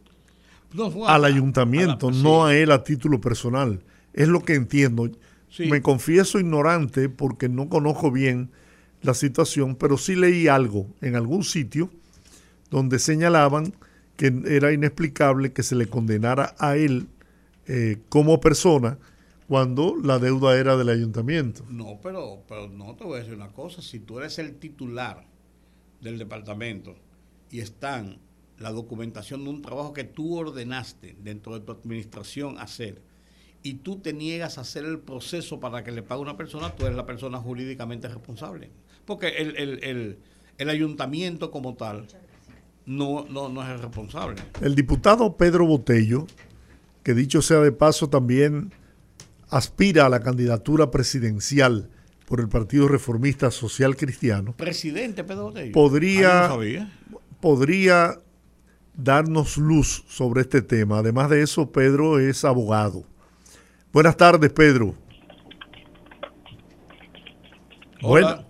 al 1.07 1.25
ayuntamiento, 1.25 2.12
no 2.12 2.45
a 2.45 2.55
él 2.55 2.71
a 2.71 2.84
título 2.84 3.19
personal. 3.19 3.81
Es 4.13 4.27
lo 4.27 4.41
que 4.41 4.53
entiendo. 4.53 5.10
Me 5.57 5.81
confieso 5.81 6.39
ignorante 6.39 7.10
porque 7.10 7.49
no 7.49 7.67
conozco 7.67 8.12
bien 8.12 8.51
la 9.01 9.13
situación, 9.13 9.75
pero 9.75 9.97
sí 9.97 10.15
leí 10.15 10.47
algo 10.47 10.88
en 11.01 11.15
algún 11.15 11.43
sitio 11.43 11.89
donde 12.69 12.99
señalaban 12.99 13.73
que 14.15 14.34
era 14.45 14.71
inexplicable 14.71 15.51
que 15.51 15.63
se 15.63 15.75
le 15.75 15.88
condenara 15.88 16.55
a 16.57 16.77
él 16.77 17.07
eh, 17.67 18.00
como 18.10 18.39
persona 18.39 18.97
cuando 19.47 19.95
la 20.02 20.17
deuda 20.17 20.58
era 20.58 20.78
del 20.78 20.89
ayuntamiento. 20.89 21.65
No, 21.69 22.00
pero, 22.02 22.43
pero 22.47 22.69
no 22.69 22.95
te 22.95 23.04
voy 23.04 23.15
a 23.15 23.19
decir 23.19 23.34
una 23.34 23.52
cosa, 23.52 23.82
si 23.82 24.00
tú 24.00 24.19
eres 24.19 24.39
el 24.39 24.56
titular 24.56 25.26
del 26.00 26.17
departamento 26.17 26.95
y 27.50 27.60
están 27.60 28.19
la 28.58 28.71
documentación 28.71 29.43
de 29.43 29.50
un 29.50 29.62
trabajo 29.62 29.91
que 29.91 30.04
tú 30.04 30.38
ordenaste 30.38 31.17
dentro 31.21 31.60
de 31.60 31.65
tu 31.65 31.71
administración 31.71 32.58
hacer 32.60 33.02
y 33.63 33.76
tú 33.76 33.97
te 33.97 34.13
niegas 34.13 34.58
a 34.58 34.62
hacer 34.62 34.86
el 34.86 35.00
proceso 35.00 35.60
para 35.60 35.84
que 35.84 35.91
le 35.91 36.02
pague 36.02 36.21
una 36.21 36.38
persona, 36.38 36.71
tú 36.71 36.86
eres 36.86 36.95
la 36.95 37.06
persona 37.06 37.38
jurídicamente 37.39 38.08
responsable. 38.08 38.69
porque 39.06 39.28
el, 39.28 40.17
ayuntamiento 40.69 41.52
como 41.52 41.76
tal 41.76 42.08
no, 42.86 43.26
no, 43.30 43.50
no 43.50 43.63
es 43.63 43.69
el 43.69 43.80
responsable. 43.80 44.41
El 44.62 44.76
diputado 44.76 45.36
Pedro 45.36 45.65
Botello, 45.65 46.28
que 47.03 47.13
dicho 47.13 47.41
sea 47.41 47.59
de 47.59 47.71
paso 47.71 48.09
también 48.09 48.73
aspira 49.49 50.05
a 50.05 50.09
la 50.09 50.21
candidatura 50.21 50.91
presidencial 50.91 51.89
por 52.25 52.39
el 52.39 52.47
Partido 52.47 52.87
Reformista 52.87 53.51
Social 53.51 53.97
Cristiano. 53.97 54.53
Presidente 54.55 55.23
Pedro 55.23 55.43
Botello. 55.45 55.73
Podría, 55.73 56.49
podría 57.41 58.17
darnos 58.95 59.57
luz 59.57 60.05
sobre 60.07 60.41
este 60.41 60.61
tema. 60.61 60.99
Además 60.99 61.29
de 61.29 61.41
eso, 61.41 61.71
Pedro 61.71 62.19
es 62.19 62.45
abogado. 62.45 63.03
Buenas 63.91 64.15
tardes, 64.15 64.51
Pedro. 64.53 64.95
Hola. 68.01 68.45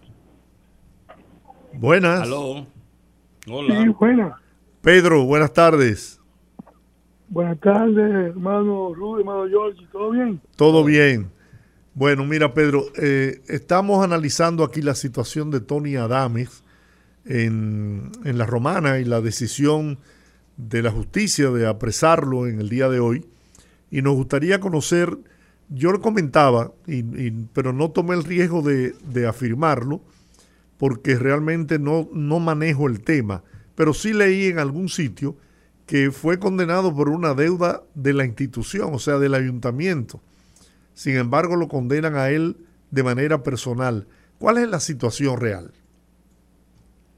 buenas. 1.74 2.30
Hola. 2.30 2.68
Sí, 3.82 3.90
buenas. 3.90 4.34
Pedro, 4.82 5.26
buenas 5.26 5.52
tardes. 5.52 6.21
Buenas 7.32 7.62
tardes, 7.62 8.12
hermano 8.12 8.94
Rudy, 8.94 9.22
hermano 9.22 9.48
George, 9.48 9.88
¿todo 9.90 10.12
bien? 10.12 10.42
Todo 10.58 10.84
bien. 10.84 11.32
Bueno, 11.94 12.26
mira, 12.26 12.54
Pedro, 12.54 12.84
eh, 13.02 13.40
estamos 13.48 14.04
analizando 14.04 14.66
aquí 14.66 14.82
la 14.82 14.96
situación 14.96 15.50
de 15.50 15.62
Tony 15.62 15.96
Adames 15.96 16.62
en, 17.24 18.12
en, 18.26 18.38
la 18.38 18.46
Romana 18.46 19.00
y 19.00 19.06
la 19.06 19.22
decisión 19.22 20.00
de 20.58 20.82
la 20.82 20.92
justicia 20.92 21.52
de 21.52 21.68
apresarlo 21.68 22.48
en 22.48 22.60
el 22.60 22.68
día 22.68 22.90
de 22.90 23.00
hoy. 23.00 23.26
Y 23.90 24.02
nos 24.02 24.16
gustaría 24.16 24.60
conocer, 24.60 25.18
yo 25.70 25.94
lo 25.94 26.02
comentaba, 26.02 26.74
pero 27.54 27.72
no 27.72 27.92
tomé 27.92 28.16
el 28.16 28.26
riesgo 28.26 28.62
de, 28.62 28.94
de 29.06 29.26
afirmarlo, 29.26 30.02
porque 30.78 31.16
realmente 31.16 31.80
no, 31.80 32.10
no 32.12 32.42
manejo 32.42 32.90
el 32.90 33.00
tema, 33.00 33.42
pero 33.76 33.94
sí 33.94 34.12
leí 34.12 34.48
en 34.48 34.60
algún 34.60 34.90
sitio 34.90 35.38
que 35.92 36.10
fue 36.10 36.40
condenado 36.40 36.96
por 36.96 37.10
una 37.10 37.34
deuda 37.34 37.82
de 37.96 38.14
la 38.14 38.24
institución, 38.24 38.94
o 38.94 38.98
sea, 38.98 39.18
del 39.18 39.34
ayuntamiento. 39.34 40.22
Sin 40.94 41.18
embargo, 41.18 41.58
lo 41.58 41.68
condenan 41.68 42.16
a 42.16 42.30
él 42.30 42.56
de 42.92 43.04
manera 43.04 43.44
personal. 43.44 44.08
¿Cuál 44.40 44.60
es 44.60 44.70
la 44.70 44.80
situación 44.80 45.38
real? 45.38 45.74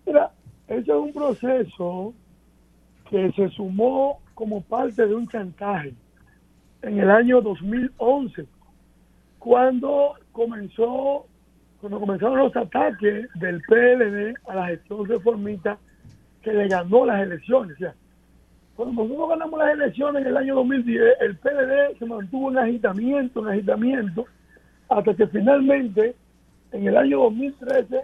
Mira, 0.07 0.31
ese 0.67 0.91
es 0.91 0.97
un 0.97 1.13
proceso 1.13 2.15
que 3.11 3.31
se 3.33 3.47
sumó 3.49 4.19
como 4.33 4.63
parte 4.63 5.05
de 5.05 5.13
un 5.13 5.27
chantaje 5.27 5.93
en 6.81 6.97
el 6.97 7.11
año 7.11 7.41
2011, 7.41 8.47
cuando 9.37 10.15
comenzó 10.31 11.27
cuando 11.79 11.99
comenzaron 11.99 12.39
los 12.39 12.55
ataques 12.55 13.29
del 13.35 13.61
PLD 13.67 14.33
a 14.47 14.55
la 14.55 14.67
gestión 14.69 15.05
reformista 15.05 15.77
que 16.41 16.53
le 16.53 16.67
ganó 16.69 17.05
las 17.05 17.21
elecciones. 17.21 17.75
O 17.75 17.77
sea, 17.77 17.93
cuando 18.75 19.03
nosotros 19.03 19.29
ganamos 19.29 19.59
las 19.59 19.73
elecciones 19.73 20.21
en 20.23 20.27
el 20.29 20.37
año 20.37 20.55
2010, 20.55 21.03
el 21.21 21.37
PLD 21.37 21.97
se 21.99 22.05
mantuvo 22.05 22.51
en 22.51 22.57
agitamiento, 22.57 23.41
en 23.41 23.47
agitamiento, 23.49 24.25
hasta 24.89 25.13
que 25.13 25.27
finalmente, 25.27 26.15
en 26.71 26.87
el 26.87 26.97
año 26.97 27.19
2013, 27.19 28.01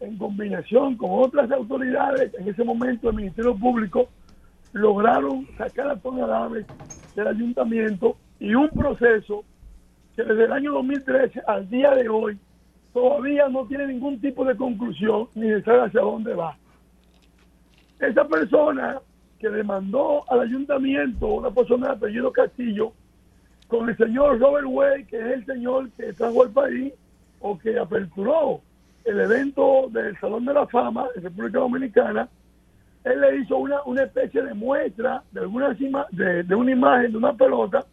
en 0.00 0.16
combinación 0.16 0.96
con 0.96 1.10
otras 1.12 1.50
autoridades, 1.50 2.32
en 2.34 2.48
ese 2.48 2.64
momento 2.64 3.10
el 3.10 3.16
Ministerio 3.16 3.54
Público, 3.56 4.08
lograron 4.72 5.46
sacar 5.56 5.88
a 5.90 5.96
Tony 5.96 6.20
Adames 6.20 6.66
del 7.14 7.28
ayuntamiento 7.28 8.16
y 8.40 8.54
un 8.54 8.68
proceso 8.70 9.44
que 10.14 10.22
desde 10.22 10.44
el 10.44 10.52
año 10.52 10.72
2013 10.72 11.42
al 11.46 11.68
día 11.68 11.94
de 11.94 12.08
hoy 12.08 12.38
todavía 12.92 13.48
no 13.48 13.66
tiene 13.66 13.86
ningún 13.86 14.18
tipo 14.20 14.44
de 14.44 14.56
conclusión 14.56 15.28
ni 15.34 15.48
de 15.48 15.62
saber 15.62 15.82
hacia 15.82 16.00
dónde 16.00 16.34
va. 16.34 16.56
Esa 18.00 18.26
persona 18.26 19.00
que 19.38 19.48
demandó 19.48 20.24
al 20.30 20.40
ayuntamiento 20.40 21.26
una 21.26 21.50
persona 21.50 21.88
de 21.88 21.92
apellido 21.92 22.32
Castillo 22.32 22.92
con 23.68 23.88
el 23.88 23.96
señor 23.96 24.38
Robert 24.38 24.66
Way, 24.68 25.04
que 25.04 25.18
es 25.18 25.26
el 25.38 25.46
señor 25.46 25.90
que 25.90 26.12
trajo 26.12 26.42
al 26.42 26.50
país 26.50 26.92
o 27.40 27.58
que 27.58 27.78
aperturó 27.78 28.60
el 29.04 29.20
evento 29.20 29.88
del 29.90 30.18
Salón 30.18 30.44
de 30.44 30.54
la 30.54 30.66
Fama 30.66 31.06
en 31.14 31.22
República 31.22 31.58
Dominicana, 31.58 32.28
él 33.04 33.20
le 33.20 33.36
hizo 33.38 33.56
una, 33.56 33.82
una 33.84 34.02
especie 34.02 34.42
de 34.42 34.52
muestra 34.52 35.22
de, 35.30 35.40
alguna, 35.40 35.76
de, 36.10 36.42
de 36.42 36.54
una 36.54 36.72
imagen 36.72 37.12
de 37.12 37.18
una 37.18 37.32
pelota 37.32 37.84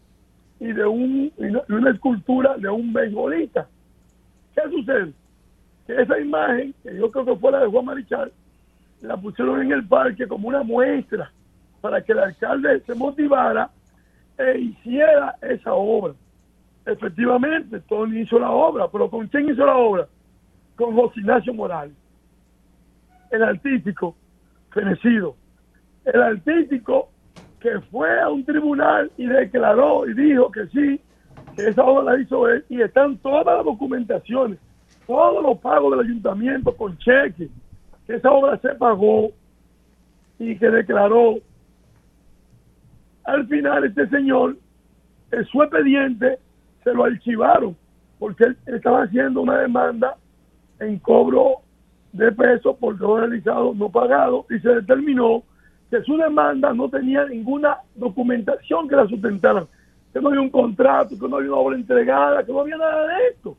y 0.60 0.72
de, 0.72 0.86
un, 0.86 1.32
de 1.38 1.76
una 1.76 1.92
escultura 1.92 2.58
de 2.58 2.70
un 2.70 2.92
beisbolista. 2.92 3.68
¿Qué 4.56 4.62
sucede? 4.72 5.12
Que 5.86 6.02
esa 6.02 6.20
imagen, 6.20 6.74
que 6.82 6.96
yo 6.96 7.12
creo 7.12 7.26
que 7.26 7.36
fue 7.36 7.52
la 7.52 7.60
de 7.60 7.68
Juan 7.68 7.86
Marichal, 7.86 8.32
la 9.04 9.18
pusieron 9.18 9.62
en 9.62 9.72
el 9.74 9.86
parque 9.86 10.28
como 10.28 10.48
una 10.48 10.64
muestra 10.64 11.30
para 11.82 12.02
que 12.02 12.14
el 12.14 12.20
alcalde 12.20 12.80
se 12.86 12.96
motivara 12.96 13.70
e 14.38 14.60
hiciera 14.60 15.36
esa 15.42 15.74
obra. 15.74 16.14
Efectivamente, 16.86 17.82
Tony 17.82 18.22
hizo 18.22 18.40
la 18.40 18.50
obra, 18.50 18.88
pero 18.90 19.10
¿con 19.10 19.28
quién 19.28 19.50
hizo 19.50 19.66
la 19.66 19.76
obra? 19.76 20.08
Con 20.76 20.96
José 20.96 21.20
Ignacio 21.20 21.54
Morales, 21.54 21.96
el 23.32 23.44
artístico 23.44 24.16
fenecido. 24.72 25.36
El 26.06 26.22
artístico 26.22 27.10
que 27.60 27.80
fue 27.92 28.22
a 28.22 28.30
un 28.30 28.44
tribunal 28.44 29.12
y 29.18 29.26
declaró 29.26 30.08
y 30.08 30.14
dijo 30.14 30.52
que 30.52 30.68
sí, 30.68 31.00
que 31.56 31.68
esa 31.68 31.84
obra 31.84 32.14
la 32.14 32.22
hizo 32.22 32.48
él 32.48 32.66
y 32.70 32.82
están 32.82 33.18
todas 33.18 33.46
las 33.46 33.66
documentaciones, 33.66 34.60
todos 35.08 35.44
los 35.44 35.58
pagos 35.60 35.92
del 35.92 36.08
ayuntamiento 36.08 36.76
con 36.76 36.98
cheques, 36.98 37.50
que 38.08 38.16
esa 38.16 38.32
obra 38.32 38.58
se 38.58 38.70
pagó 38.76 39.32
y 40.40 40.58
que 40.58 40.70
declaró. 40.70 41.38
Al 43.26 43.48
final 43.48 43.86
este 43.86 44.08
señor, 44.10 44.58
en 45.32 45.46
su 45.46 45.64
expediente, 45.64 46.40
se 46.84 46.94
lo 46.94 47.06
archivaron 47.06 47.76
porque 48.20 48.46
él 48.46 48.58
estaba 48.68 49.04
haciendo 49.04 49.42
una 49.42 49.58
demanda 49.60 50.16
en 50.80 51.00
cobro 51.00 51.58
de 52.12 52.32
pesos 52.32 52.76
por 52.78 52.98
todo 52.98 53.20
realizado 53.20 53.74
no 53.74 53.90
pagado 53.90 54.46
y 54.50 54.60
se 54.60 54.70
determinó 54.70 55.44
que 55.90 56.02
su 56.04 56.18
demanda 56.18 56.74
no 56.74 56.90
tenía 56.90 57.26
ninguna 57.26 57.78
documentación 57.96 58.88
que 58.88 58.96
la 58.96 59.08
sustentara, 59.08 59.66
que 60.12 60.20
no 60.20 60.30
había 60.30 60.42
un 60.42 60.50
contrato, 60.50 61.18
que 61.20 61.28
no 61.28 61.38
había 61.38 61.50
una 61.50 61.60
obra 61.60 61.76
entregada, 61.76 62.44
que 62.44 62.52
no 62.52 62.62
había 62.62 62.78
nada 62.78 63.08
de 63.08 63.28
esto. 63.28 63.58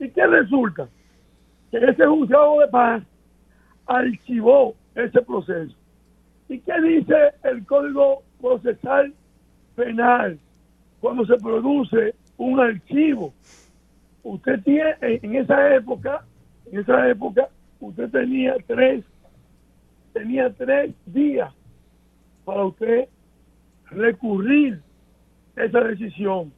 ¿Y 0.00 0.08
qué 0.10 0.26
resulta? 0.26 0.88
Que 1.70 1.78
ese 1.78 2.06
juzgado 2.06 2.60
de 2.60 2.68
paz 2.68 3.02
archivó 3.86 4.74
ese 4.94 5.22
proceso. 5.22 5.74
¿Y 6.48 6.58
qué 6.60 6.80
dice 6.80 7.14
el 7.44 7.64
Código 7.66 8.22
Procesal 8.40 9.12
Penal 9.74 10.38
cuando 11.00 11.26
se 11.26 11.36
produce 11.36 12.14
un 12.36 12.60
archivo? 12.60 13.32
Usted 14.22 14.62
tiene, 14.62 14.94
en 15.00 15.36
esa 15.36 15.74
época, 15.74 16.24
en 16.70 16.80
esa 16.80 17.08
época, 17.08 17.48
usted 17.80 18.10
tenía 18.10 18.56
tres, 18.66 19.04
tenía 20.12 20.52
tres 20.52 20.94
días 21.06 21.52
para 22.44 22.64
usted 22.64 23.08
recurrir 23.90 24.80
esa 25.56 25.80
decisión. 25.80 26.52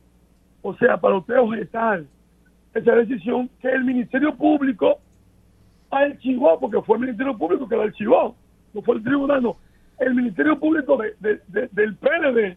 O 0.62 0.74
sea, 0.76 0.96
para 0.96 1.16
usted 1.16 1.38
objetar 1.38 2.04
esa 2.74 2.92
decisión 2.92 3.48
que 3.60 3.68
el 3.68 3.84
Ministerio 3.84 4.34
Público 4.34 5.00
archivó, 5.90 6.58
porque 6.58 6.80
fue 6.82 6.96
el 6.96 7.02
Ministerio 7.02 7.36
Público 7.36 7.68
que 7.68 7.76
lo 7.76 7.82
archivó, 7.82 8.36
no 8.74 8.82
fue 8.82 8.96
el 8.96 9.02
tribunal, 9.02 9.42
no. 9.42 9.56
El 9.98 10.14
Ministerio 10.14 10.58
Público 10.58 10.96
de, 10.96 11.40
del 11.72 11.96
PLD, 11.96 12.56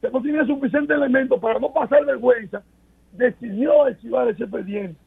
que 0.00 0.10
no 0.12 0.22
tenía 0.22 0.44
suficiente 0.44 0.92
elemento 0.92 1.40
para 1.40 1.58
no 1.58 1.72
pasar 1.72 2.04
vergüenza, 2.04 2.62
decidió 3.12 3.84
archivar 3.84 4.28
ese 4.28 4.44
expediente. 4.44 4.98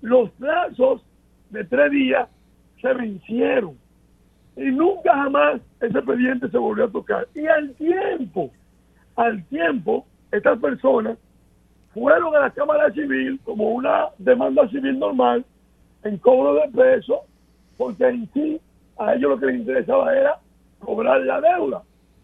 Los 0.00 0.30
plazos 0.32 1.04
de 1.50 1.64
tres 1.64 1.90
días 1.90 2.28
se 2.80 2.92
vencieron 2.94 3.76
y 4.56 4.70
nunca 4.70 5.14
jamás 5.14 5.60
ese 5.80 5.98
expediente 5.98 6.48
se 6.48 6.58
volvió 6.58 6.84
a 6.84 6.90
tocar. 6.90 7.28
Y 7.34 7.46
al 7.46 7.74
tiempo, 7.74 8.50
al 9.16 9.44
tiempo, 9.46 10.06
estas 10.30 10.58
personas 10.58 11.18
fueron 11.92 12.34
a 12.36 12.40
la 12.40 12.50
Cámara 12.50 12.90
Civil 12.92 13.40
como 13.44 13.70
una 13.70 14.06
demanda 14.18 14.68
civil 14.68 14.98
normal 14.98 15.44
en 16.04 16.18
cobro 16.18 16.54
de 16.54 16.68
peso, 16.68 17.22
porque 17.76 18.06
en 18.08 18.28
sí 18.32 18.60
a 18.98 19.14
ellos 19.14 19.30
lo 19.30 19.38
que 19.38 19.46
les 19.46 19.60
interesaba 19.60 20.14
era 20.14 20.38
cobrar 20.78 21.20
la 21.22 21.40
deuda 21.40 21.82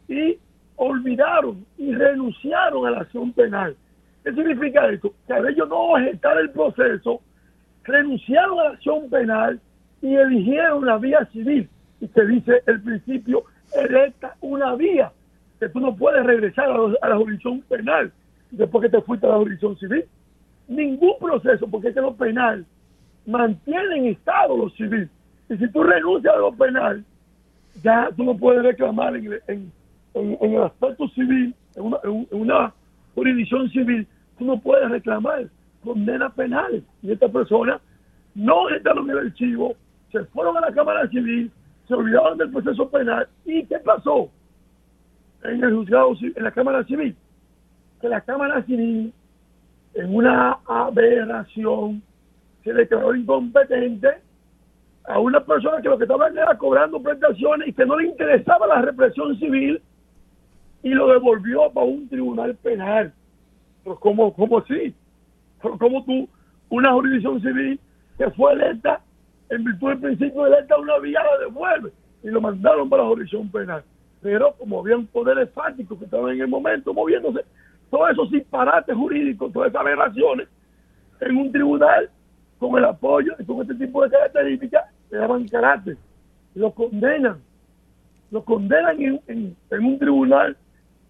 y 0.08 0.38
olvidaron 0.76 1.64
y 1.76 1.92
renunciaron 1.92 2.86
a 2.86 2.90
la 2.90 3.00
acción 3.00 3.32
penal. 3.32 3.76
¿Qué 4.24 4.32
significa 4.32 4.88
esto? 4.88 5.12
Que 5.26 5.32
a 5.32 5.38
ellos 5.38 5.68
no 5.68 5.92
objetar 5.92 6.38
el 6.38 6.50
proceso, 6.50 7.20
renunciaron 7.84 8.58
a 8.60 8.64
la 8.64 8.70
acción 8.70 9.08
penal 9.10 9.60
y 10.02 10.14
eligieron 10.14 10.86
la 10.86 10.98
vía 10.98 11.24
civil. 11.32 11.68
Y 12.00 12.06
se 12.08 12.26
dice 12.26 12.62
el 12.66 12.80
principio, 12.82 13.44
electa 13.74 14.36
una 14.40 14.74
vía, 14.76 15.12
que 15.58 15.68
tú 15.68 15.80
no 15.80 15.94
puedes 15.96 16.24
regresar 16.24 16.68
a, 16.70 17.08
la 17.08 17.16
jurisdicción 17.16 17.62
penal 17.62 18.12
después 18.50 18.82
que 18.82 18.96
te 18.96 19.02
fuiste 19.02 19.26
a 19.26 19.30
la 19.30 19.36
jurisdicción 19.38 19.76
civil. 19.78 20.04
Ningún 20.68 21.14
proceso, 21.18 21.66
porque 21.66 21.88
es 21.88 21.94
que 21.94 22.00
lo 22.00 22.14
penal 22.14 22.64
mantiene 23.28 23.96
en 23.96 24.06
estado 24.06 24.56
lo 24.56 24.70
civil. 24.70 25.08
Y 25.48 25.56
si 25.56 25.70
tú 25.70 25.82
renuncias 25.82 26.34
a 26.34 26.38
lo 26.38 26.52
penal, 26.52 27.04
ya 27.82 28.10
tú 28.16 28.24
no 28.24 28.36
puedes 28.36 28.62
reclamar 28.62 29.14
en, 29.16 29.72
el 30.14 30.62
aspecto 30.62 31.08
civil, 31.10 31.54
en 31.76 31.82
una, 31.84 31.98
en 32.04 32.26
una 32.30 32.74
jurisdicción 33.14 33.68
civil, 33.70 34.06
tú 34.38 34.46
no 34.46 34.58
puedes 34.58 34.88
reclamar 34.90 35.46
condenas 35.84 36.32
penales. 36.32 36.82
Y 37.02 37.12
esta 37.12 37.28
persona 37.28 37.80
no 38.34 38.70
entraron 38.70 39.10
en 39.10 39.18
el 39.18 39.26
archivo, 39.26 39.76
se 40.10 40.24
fueron 40.26 40.56
a 40.56 40.60
la 40.60 40.72
Cámara 40.72 41.06
Civil, 41.08 41.50
se 41.86 41.94
olvidaron 41.94 42.38
del 42.38 42.50
proceso 42.50 42.88
penal. 42.90 43.28
¿Y 43.44 43.64
qué 43.66 43.78
pasó? 43.78 44.30
En 45.44 45.62
el 45.62 45.74
juzgado, 45.74 46.14
en 46.20 46.42
la 46.42 46.50
Cámara 46.50 46.82
Civil, 46.84 47.14
que 48.00 48.08
la 48.08 48.20
Cámara 48.22 48.62
Civil, 48.64 49.12
en 49.94 50.14
una 50.14 50.58
aberración, 50.66 52.02
se 52.68 52.74
declaró 52.74 53.14
incompetente 53.14 54.08
a 55.04 55.18
una 55.18 55.40
persona 55.40 55.80
que 55.80 55.88
lo 55.88 55.96
que 55.96 56.04
estaba 56.04 56.28
era 56.28 56.56
cobrando 56.58 57.02
prestaciones 57.02 57.68
y 57.68 57.72
que 57.72 57.86
no 57.86 57.98
le 57.98 58.08
interesaba 58.08 58.66
la 58.66 58.82
represión 58.82 59.38
civil 59.38 59.80
y 60.82 60.90
lo 60.90 61.08
devolvió 61.08 61.70
para 61.72 61.86
un 61.86 62.08
tribunal 62.08 62.54
penal. 62.56 63.12
Pero 63.82 63.98
¿cómo, 63.98 64.34
cómo 64.34 64.58
así? 64.58 64.94
Pero 65.62 65.78
¿cómo 65.78 66.04
tú, 66.04 66.28
una 66.68 66.92
jurisdicción 66.92 67.40
civil 67.40 67.80
que 68.18 68.30
fue 68.32 68.52
electa 68.52 69.00
en 69.48 69.64
virtud 69.64 69.88
del 69.88 70.00
principio 70.00 70.44
de 70.44 70.50
electa 70.50 70.76
una 70.76 70.98
vía 70.98 71.20
la 71.24 71.46
devuelve 71.46 71.92
y 72.22 72.28
lo 72.28 72.40
mandaron 72.42 72.90
para 72.90 73.02
la 73.02 73.08
jurisdicción 73.08 73.50
penal? 73.50 73.82
Pero 74.20 74.54
como 74.58 74.80
habían 74.80 75.06
poderes 75.06 75.50
fácticos 75.52 75.98
que 75.98 76.04
estaban 76.04 76.32
en 76.32 76.42
el 76.42 76.48
momento 76.48 76.92
moviéndose, 76.92 77.46
todos 77.90 78.10
esos 78.10 78.30
disparates 78.30 78.94
jurídicos, 78.94 79.52
todas 79.54 79.70
esas 79.70 79.80
aberraciones, 79.80 80.48
en 81.20 81.36
un 81.36 81.50
tribunal 81.50 82.10
con 82.58 82.76
el 82.76 82.84
apoyo 82.84 83.34
y 83.38 83.44
con 83.44 83.62
este 83.62 83.74
tipo 83.74 84.02
de 84.02 84.10
características, 84.10 84.84
le 85.10 85.18
daban 85.18 85.46
carácter, 85.48 85.96
lo 86.54 86.72
condenan, 86.72 87.38
lo 88.30 88.44
condenan 88.44 89.00
en, 89.00 89.56
un 89.70 89.98
tribunal, 89.98 90.56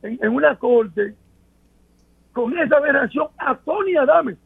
en, 0.03 0.29
una 0.31 0.57
corte, 0.57 1.15
con 2.33 2.57
esa 2.59 2.77
aberración 2.77 3.29
a 3.39 3.57
Tony 3.57 3.97
Adame 3.97 4.37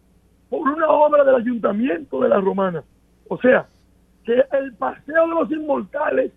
por 0.49 0.61
una 0.61 0.89
obra 0.89 1.25
del 1.25 1.37
ayuntamiento 1.37 2.21
de 2.21 2.29
la 2.29 2.41
Romana. 2.41 2.83
O 3.29 3.37
sea, 3.39 3.67
que 4.25 4.45
el 4.53 4.75
paseo 4.75 5.27
de 5.27 5.35
los 5.35 5.51
inmortales 5.51 6.33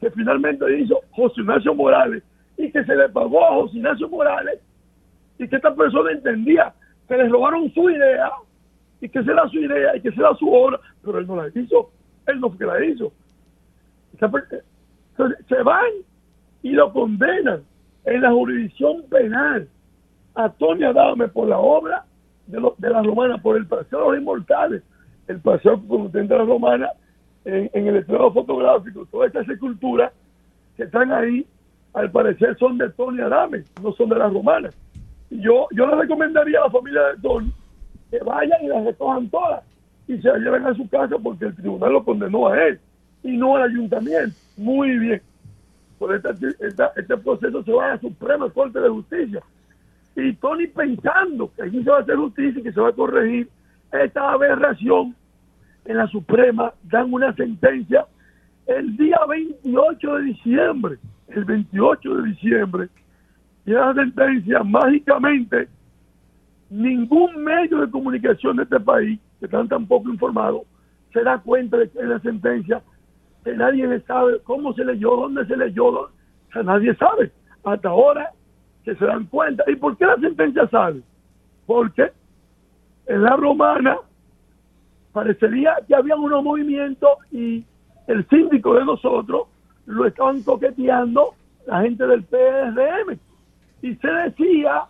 que 0.00 0.10
finalmente 0.10 0.64
hizo 0.78 1.00
José 1.12 1.40
Ignacio 1.40 1.74
Morales 1.74 2.22
y 2.56 2.70
que 2.70 2.84
se 2.84 2.94
le 2.94 3.08
pagó 3.08 3.44
a 3.44 3.54
José 3.54 3.78
Ignacio 3.78 4.08
Morales 4.08 4.60
y 5.38 5.48
que 5.48 5.56
esta 5.56 5.74
persona 5.74 6.12
entendía 6.12 6.74
que 7.08 7.16
les 7.16 7.30
robaron 7.30 7.72
su 7.72 7.88
idea 7.88 8.30
y 9.02 9.08
que 9.08 9.22
será 9.24 9.48
su 9.48 9.58
idea 9.58 9.96
y 9.96 10.00
que 10.00 10.12
será 10.12 10.32
su 10.36 10.50
obra, 10.50 10.78
pero 11.04 11.18
él 11.18 11.26
no 11.26 11.36
la 11.36 11.48
hizo, 11.48 11.90
él 12.28 12.40
no 12.40 12.48
fue 12.50 12.58
que 12.58 12.66
la 12.66 12.84
hizo. 12.84 13.12
Se 15.48 15.62
van 15.64 15.90
y 16.62 16.70
lo 16.70 16.92
condenan 16.92 17.62
en 18.04 18.22
la 18.22 18.30
jurisdicción 18.30 19.02
penal 19.10 19.68
a 20.36 20.48
Tony 20.50 20.84
Adame 20.84 21.26
por 21.28 21.48
la 21.48 21.58
obra 21.58 22.04
de, 22.46 22.62
de 22.78 22.90
la 22.90 23.02
romana, 23.02 23.38
por 23.38 23.56
el 23.56 23.66
paseo 23.66 23.98
de 23.98 24.06
los 24.06 24.18
inmortales, 24.18 24.82
el 25.26 25.40
paseo 25.40 25.76
de 25.76 26.24
la 26.24 26.44
romana 26.44 26.90
en, 27.44 27.68
en 27.74 27.86
el 27.88 27.96
estrado 27.96 28.32
fotográfico, 28.32 29.04
toda 29.06 29.26
esta 29.26 29.40
escultura 29.40 30.12
que 30.76 30.84
están 30.84 31.10
ahí, 31.10 31.44
al 31.94 32.08
parecer 32.12 32.56
son 32.56 32.78
de 32.78 32.88
Tony 32.90 33.20
Adame, 33.20 33.64
no 33.82 33.92
son 33.94 34.10
de 34.10 34.16
la 34.16 34.28
romana. 34.28 34.70
Y 35.28 35.40
yo, 35.40 35.66
yo 35.72 35.86
le 35.88 35.96
recomendaría 35.96 36.60
a 36.60 36.64
la 36.66 36.70
familia 36.70 37.02
de 37.08 37.20
Tony 37.20 37.52
que 38.12 38.18
vayan 38.18 38.62
y 38.62 38.68
las 38.68 38.84
recojan 38.84 39.28
todas 39.30 39.64
y 40.06 40.18
se 40.18 40.28
las 40.28 40.38
lleven 40.38 40.66
a 40.66 40.74
su 40.74 40.86
casa 40.90 41.16
porque 41.20 41.46
el 41.46 41.56
tribunal 41.56 41.94
lo 41.94 42.04
condenó 42.04 42.48
a 42.48 42.62
él 42.62 42.78
y 43.22 43.38
no 43.38 43.56
al 43.56 43.70
ayuntamiento. 43.70 44.36
Muy 44.58 44.98
bien. 44.98 45.22
Por 45.98 46.14
este, 46.14 46.28
este 46.60 47.16
proceso 47.16 47.64
se 47.64 47.72
va 47.72 47.86
a 47.86 47.88
la 47.94 48.00
Suprema 48.00 48.50
Corte 48.50 48.80
de 48.80 48.88
Justicia. 48.90 49.42
Y 50.14 50.34
Tony 50.34 50.66
pensando 50.66 51.50
que 51.56 51.62
aquí 51.62 51.82
se 51.82 51.90
va 51.90 51.98
a 51.98 52.00
hacer 52.00 52.16
justicia 52.16 52.60
y 52.60 52.62
que 52.62 52.72
se 52.72 52.80
va 52.80 52.90
a 52.90 52.92
corregir 52.92 53.48
esta 53.90 54.32
aberración 54.32 55.16
en 55.86 55.96
la 55.96 56.06
Suprema, 56.08 56.74
dan 56.82 57.14
una 57.14 57.34
sentencia 57.34 58.06
el 58.66 58.94
día 58.98 59.18
28 59.26 60.16
de 60.16 60.22
diciembre, 60.24 60.98
el 61.28 61.44
28 61.46 62.14
de 62.16 62.28
diciembre, 62.28 62.88
y 63.64 63.72
esa 63.72 63.94
sentencia 63.94 64.62
mágicamente 64.62 65.68
ningún 66.72 67.44
medio 67.44 67.80
de 67.82 67.90
comunicación 67.90 68.56
de 68.56 68.62
este 68.62 68.80
país, 68.80 69.20
que 69.38 69.44
están 69.44 69.68
tan 69.68 69.86
poco 69.86 70.08
informados, 70.08 70.62
se 71.12 71.22
da 71.22 71.38
cuenta 71.38 71.76
de 71.76 71.90
que 71.90 72.02
la 72.02 72.18
sentencia, 72.20 72.82
que 73.44 73.54
nadie 73.54 74.00
sabe 74.06 74.40
cómo 74.44 74.72
se 74.72 74.84
leyó, 74.84 75.16
dónde 75.16 75.44
se 75.46 75.56
leyó, 75.56 76.08
nadie 76.64 76.94
sabe. 76.94 77.30
Hasta 77.62 77.90
ahora 77.90 78.30
que 78.84 78.94
se 78.94 79.04
dan 79.04 79.26
cuenta. 79.26 79.62
¿Y 79.70 79.76
por 79.76 79.96
qué 79.98 80.06
la 80.06 80.16
sentencia 80.16 80.66
sale? 80.68 81.02
Porque 81.66 82.10
en 83.06 83.22
la 83.22 83.36
romana 83.36 83.96
parecería 85.12 85.76
que 85.86 85.94
había 85.94 86.16
unos 86.16 86.42
movimientos 86.42 87.10
y 87.30 87.64
el 88.06 88.26
síndico 88.28 88.74
de 88.74 88.86
nosotros 88.86 89.48
lo 89.84 90.06
estaban 90.06 90.42
toqueteando 90.42 91.34
la 91.66 91.82
gente 91.82 92.06
del 92.06 92.24
PRM. 92.24 93.18
Y 93.82 93.94
se 93.96 94.08
decía 94.08 94.84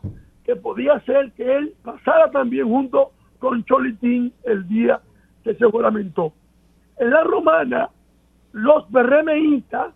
podía 0.56 1.00
ser 1.00 1.32
que 1.32 1.56
él 1.56 1.74
pasara 1.82 2.30
también 2.30 2.68
junto 2.68 3.12
con 3.38 3.64
Cholitín 3.64 4.32
el 4.44 4.66
día 4.68 5.00
que 5.44 5.54
se 5.54 5.64
juramentó. 5.66 6.32
En 6.98 7.10
la 7.10 7.24
romana, 7.24 7.90
los 8.52 8.84
PRMistas 8.86 9.94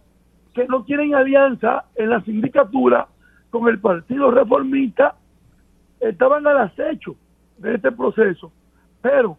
que 0.54 0.66
no 0.66 0.84
quieren 0.84 1.14
alianza 1.14 1.84
en 1.94 2.10
la 2.10 2.22
sindicatura 2.22 3.06
con 3.50 3.68
el 3.68 3.78
Partido 3.78 4.30
Reformista 4.30 5.16
estaban 6.00 6.46
al 6.46 6.58
acecho 6.58 7.16
de 7.58 7.74
este 7.74 7.92
proceso. 7.92 8.52
Pero 9.02 9.36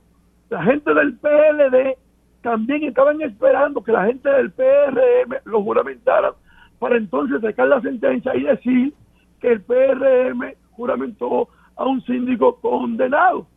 la 0.49 0.63
gente 0.63 0.93
del 0.93 1.17
PLD 1.17 1.97
también 2.41 2.83
estaban 2.83 3.21
esperando 3.21 3.83
que 3.83 3.91
la 3.91 4.05
gente 4.05 4.29
del 4.29 4.51
PRM 4.51 5.35
lo 5.45 5.63
juramentara 5.63 6.33
para 6.79 6.97
entonces 6.97 7.41
sacar 7.41 7.67
la 7.67 7.81
sentencia 7.81 8.35
y 8.35 8.43
decir 8.43 8.93
que 9.41 9.53
el 9.53 9.61
PRM 9.61 10.53
juramentó 10.77 11.49
a 11.75 11.85
un 11.85 12.01
síndico 12.05 12.55
condenado. 12.61 13.47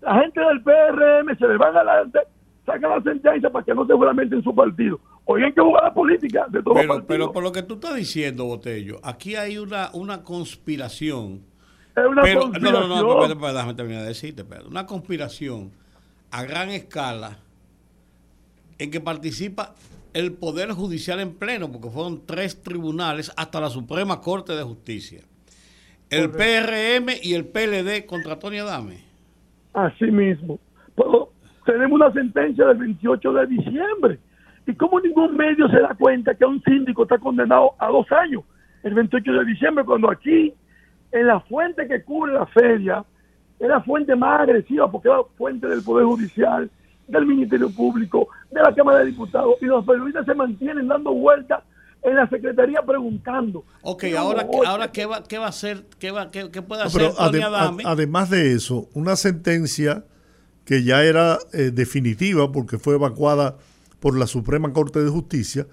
La 0.00 0.20
gente 0.20 0.40
del 0.40 0.62
PRM 0.62 1.36
se 1.38 1.46
le 1.46 1.56
van 1.58 1.76
adelante, 1.76 2.18
saca 2.64 2.88
la 2.88 3.02
sentencia 3.02 3.50
para 3.50 3.64
que 3.64 3.74
no 3.74 3.86
se 3.86 3.92
juramente 3.92 4.34
en 4.34 4.42
su 4.42 4.54
partido. 4.54 4.98
Hoy 5.26 5.42
hay 5.44 5.52
que 5.52 5.60
jugar 5.60 5.84
la 5.84 5.94
política 5.94 6.46
de 6.48 6.62
todo 6.62 6.74
pero, 6.74 7.06
pero 7.06 7.32
por 7.32 7.42
lo 7.42 7.52
que 7.52 7.62
tú 7.62 7.74
estás 7.74 7.94
diciendo, 7.94 8.46
Botello, 8.46 8.98
aquí 9.02 9.36
hay 9.36 9.58
una, 9.58 9.90
una 9.92 10.24
conspiración. 10.24 11.42
Es 11.94 12.04
una 12.06 12.22
conspiración. 12.22 12.88
No, 12.88 12.88
no, 12.88 13.28
no, 13.28 13.52
déjame 13.52 13.74
terminar 13.74 14.02
de 14.02 14.08
decirte, 14.08 14.44
pero 14.44 14.66
una 14.68 14.86
conspiración 14.86 15.70
a 16.30 16.42
gran 16.44 16.70
escala 16.70 17.38
en 18.78 18.90
que 18.90 19.00
participa 19.00 19.74
el 20.14 20.32
Poder 20.32 20.72
Judicial 20.72 21.20
en 21.20 21.34
pleno, 21.34 21.70
porque 21.70 21.90
fueron 21.90 22.24
tres 22.24 22.62
tribunales 22.62 23.30
hasta 23.36 23.60
la 23.60 23.68
Suprema 23.68 24.20
Corte 24.20 24.54
de 24.54 24.62
Justicia 24.62 25.20
el 26.10 26.30
PRM 26.30 27.08
y 27.22 27.34
el 27.34 27.46
PLD 27.46 28.04
contra 28.06 28.38
Tony 28.38 28.58
Adame. 28.58 28.98
Así 29.72 30.10
mismo. 30.10 30.58
Pero 30.96 31.30
tenemos 31.64 31.92
una 31.92 32.12
sentencia 32.12 32.66
del 32.66 32.78
28 32.78 33.32
de 33.32 33.46
diciembre. 33.46 34.18
¿Y 34.66 34.74
cómo 34.74 35.00
ningún 35.00 35.36
medio 35.36 35.68
se 35.68 35.80
da 35.80 35.94
cuenta 35.94 36.34
que 36.34 36.44
un 36.44 36.60
síndico 36.62 37.04
está 37.04 37.18
condenado 37.18 37.74
a 37.78 37.88
dos 37.88 38.10
años? 38.12 38.42
El 38.82 38.94
28 38.94 39.32
de 39.32 39.44
diciembre, 39.44 39.84
cuando 39.84 40.10
aquí, 40.10 40.52
en 41.12 41.26
la 41.26 41.40
fuente 41.40 41.86
que 41.86 42.02
cubre 42.02 42.32
la 42.32 42.46
feria, 42.46 43.04
es 43.58 43.68
la 43.68 43.80
fuente 43.82 44.16
más 44.16 44.40
agresiva 44.40 44.90
porque 44.90 45.08
es 45.08 45.14
la 45.14 45.24
fuente 45.36 45.68
del 45.68 45.82
Poder 45.82 46.06
Judicial, 46.06 46.70
del 47.06 47.26
Ministerio 47.26 47.70
Público, 47.70 48.28
de 48.50 48.62
la 48.62 48.74
Cámara 48.74 49.00
de 49.00 49.06
Diputados, 49.06 49.56
y 49.60 49.66
los 49.66 49.84
periodistas 49.84 50.26
se 50.26 50.34
mantienen 50.34 50.88
dando 50.88 51.12
vueltas 51.12 51.62
en 52.02 52.16
la 52.16 52.28
secretaría 52.28 52.82
preguntando. 52.82 53.64
Ok, 53.82 54.04
ahora, 54.16 54.46
ahora 54.66 54.92
¿qué, 54.92 55.06
va, 55.06 55.22
¿qué 55.24 55.38
va 55.38 55.46
a 55.46 55.50
hacer? 55.50 55.84
¿Qué, 55.98 56.10
va, 56.10 56.30
qué, 56.30 56.48
puede 56.62 56.82
hacer 56.82 57.12
Además 57.84 58.30
de 58.30 58.54
eso, 58.54 58.88
una 58.94 59.16
sentencia 59.16 60.04
que 60.64 60.84
ya 60.84 61.02
era 61.02 61.38
eh, 61.52 61.70
definitiva 61.72 62.52
porque 62.52 62.78
fue 62.78 62.94
evacuada 62.94 63.56
por 63.98 64.16
la 64.16 64.26
Suprema 64.26 64.72
Corte 64.72 65.02
de 65.02 65.10
Justicia, 65.10 65.66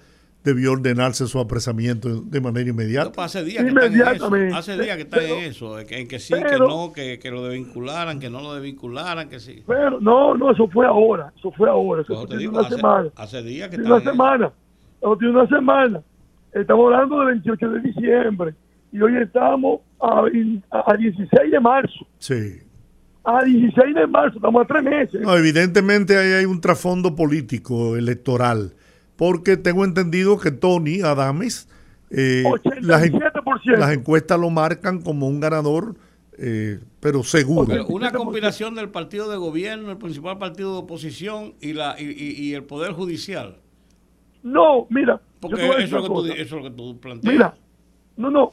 debió 0.44 0.72
ordenarse 0.72 1.26
su 1.26 1.38
apresamiento 1.38 2.22
de 2.22 2.40
manera 2.40 2.70
inmediata. 2.70 3.22
hace 3.22 3.44
días 3.44 3.64
que 3.64 3.70
están 3.70 3.94
en 3.94 4.48
eso, 4.48 4.56
hace 4.56 4.78
días 4.78 4.96
que 4.96 5.02
están 5.02 5.22
en 5.24 5.38
eso, 5.44 5.78
en 5.78 6.08
que 6.08 6.18
sí, 6.18 6.34
que 6.34 6.58
no, 6.58 6.92
que, 6.92 7.18
que, 7.18 7.30
lo 7.30 7.44
desvincularan, 7.44 8.20
que 8.20 8.30
no 8.30 8.40
lo 8.40 8.54
desvincularan, 8.54 9.28
que 9.28 9.40
sí. 9.40 9.62
Pero 9.66 10.00
no, 10.00 10.34
no, 10.34 10.50
eso 10.52 10.68
fue 10.68 10.86
ahora, 10.86 11.32
eso 11.38 11.50
fue 11.52 11.68
ahora, 11.68 12.02
eso 12.02 12.26
fue 12.26 12.48
una 12.48 12.60
hace, 12.60 12.76
semana. 12.76 13.10
Hace 13.16 13.42
días 13.42 13.68
que 13.68 13.76
están 13.76 13.92
una 13.92 14.02
semana, 14.02 14.52
eso 15.00 15.16
tiene 15.16 15.34
una 15.34 15.48
semana. 15.48 16.02
Estamos 16.58 16.92
hablando 16.92 17.20
del 17.20 17.28
28 17.28 17.70
de 17.70 17.80
diciembre 17.80 18.54
y 18.90 19.00
hoy 19.00 19.16
estamos 19.18 19.80
a, 20.00 20.24
a 20.70 20.96
16 20.96 21.52
de 21.52 21.60
marzo. 21.60 22.06
Sí. 22.18 22.58
a 23.22 23.44
16 23.44 23.94
de 23.94 24.06
marzo, 24.08 24.36
estamos 24.36 24.64
a 24.64 24.66
tres 24.66 24.82
meses. 24.82 25.20
No, 25.20 25.36
evidentemente 25.36 26.16
ahí 26.16 26.32
hay 26.32 26.44
un 26.46 26.60
trasfondo 26.60 27.14
político 27.14 27.96
electoral, 27.96 28.72
porque 29.16 29.56
tengo 29.56 29.84
entendido 29.84 30.38
que 30.38 30.50
Tony 30.50 31.00
Adames, 31.00 31.68
eh, 32.10 32.42
las, 32.80 33.02
las, 33.64 33.92
encuestas 33.92 34.40
lo 34.40 34.50
marcan 34.50 35.00
como 35.02 35.28
un 35.28 35.38
ganador, 35.38 35.94
eh, 36.38 36.80
pero 36.98 37.22
seguro. 37.22 37.86
una 37.88 38.10
combinación 38.10 38.74
del 38.74 38.88
partido 38.88 39.30
de 39.30 39.36
gobierno, 39.36 39.92
el 39.92 39.98
principal 39.98 40.38
partido 40.38 40.72
de 40.72 40.78
oposición 40.78 41.54
y, 41.60 41.74
la, 41.74 41.94
y, 42.00 42.52
el 42.54 42.64
Poder 42.64 42.92
Judicial. 42.92 43.58
No, 44.48 44.86
mira. 44.88 45.20
Porque 45.40 45.66
eso, 45.66 45.98
es 45.98 46.08
lo 46.08 46.22
que 46.22 46.40
eso 46.40 46.56
es 46.56 46.62
lo 46.62 46.62
que 46.62 46.70
tú 46.70 46.98
planteas. 46.98 47.32
Mira, 47.32 47.54
no, 48.16 48.30
no, 48.30 48.52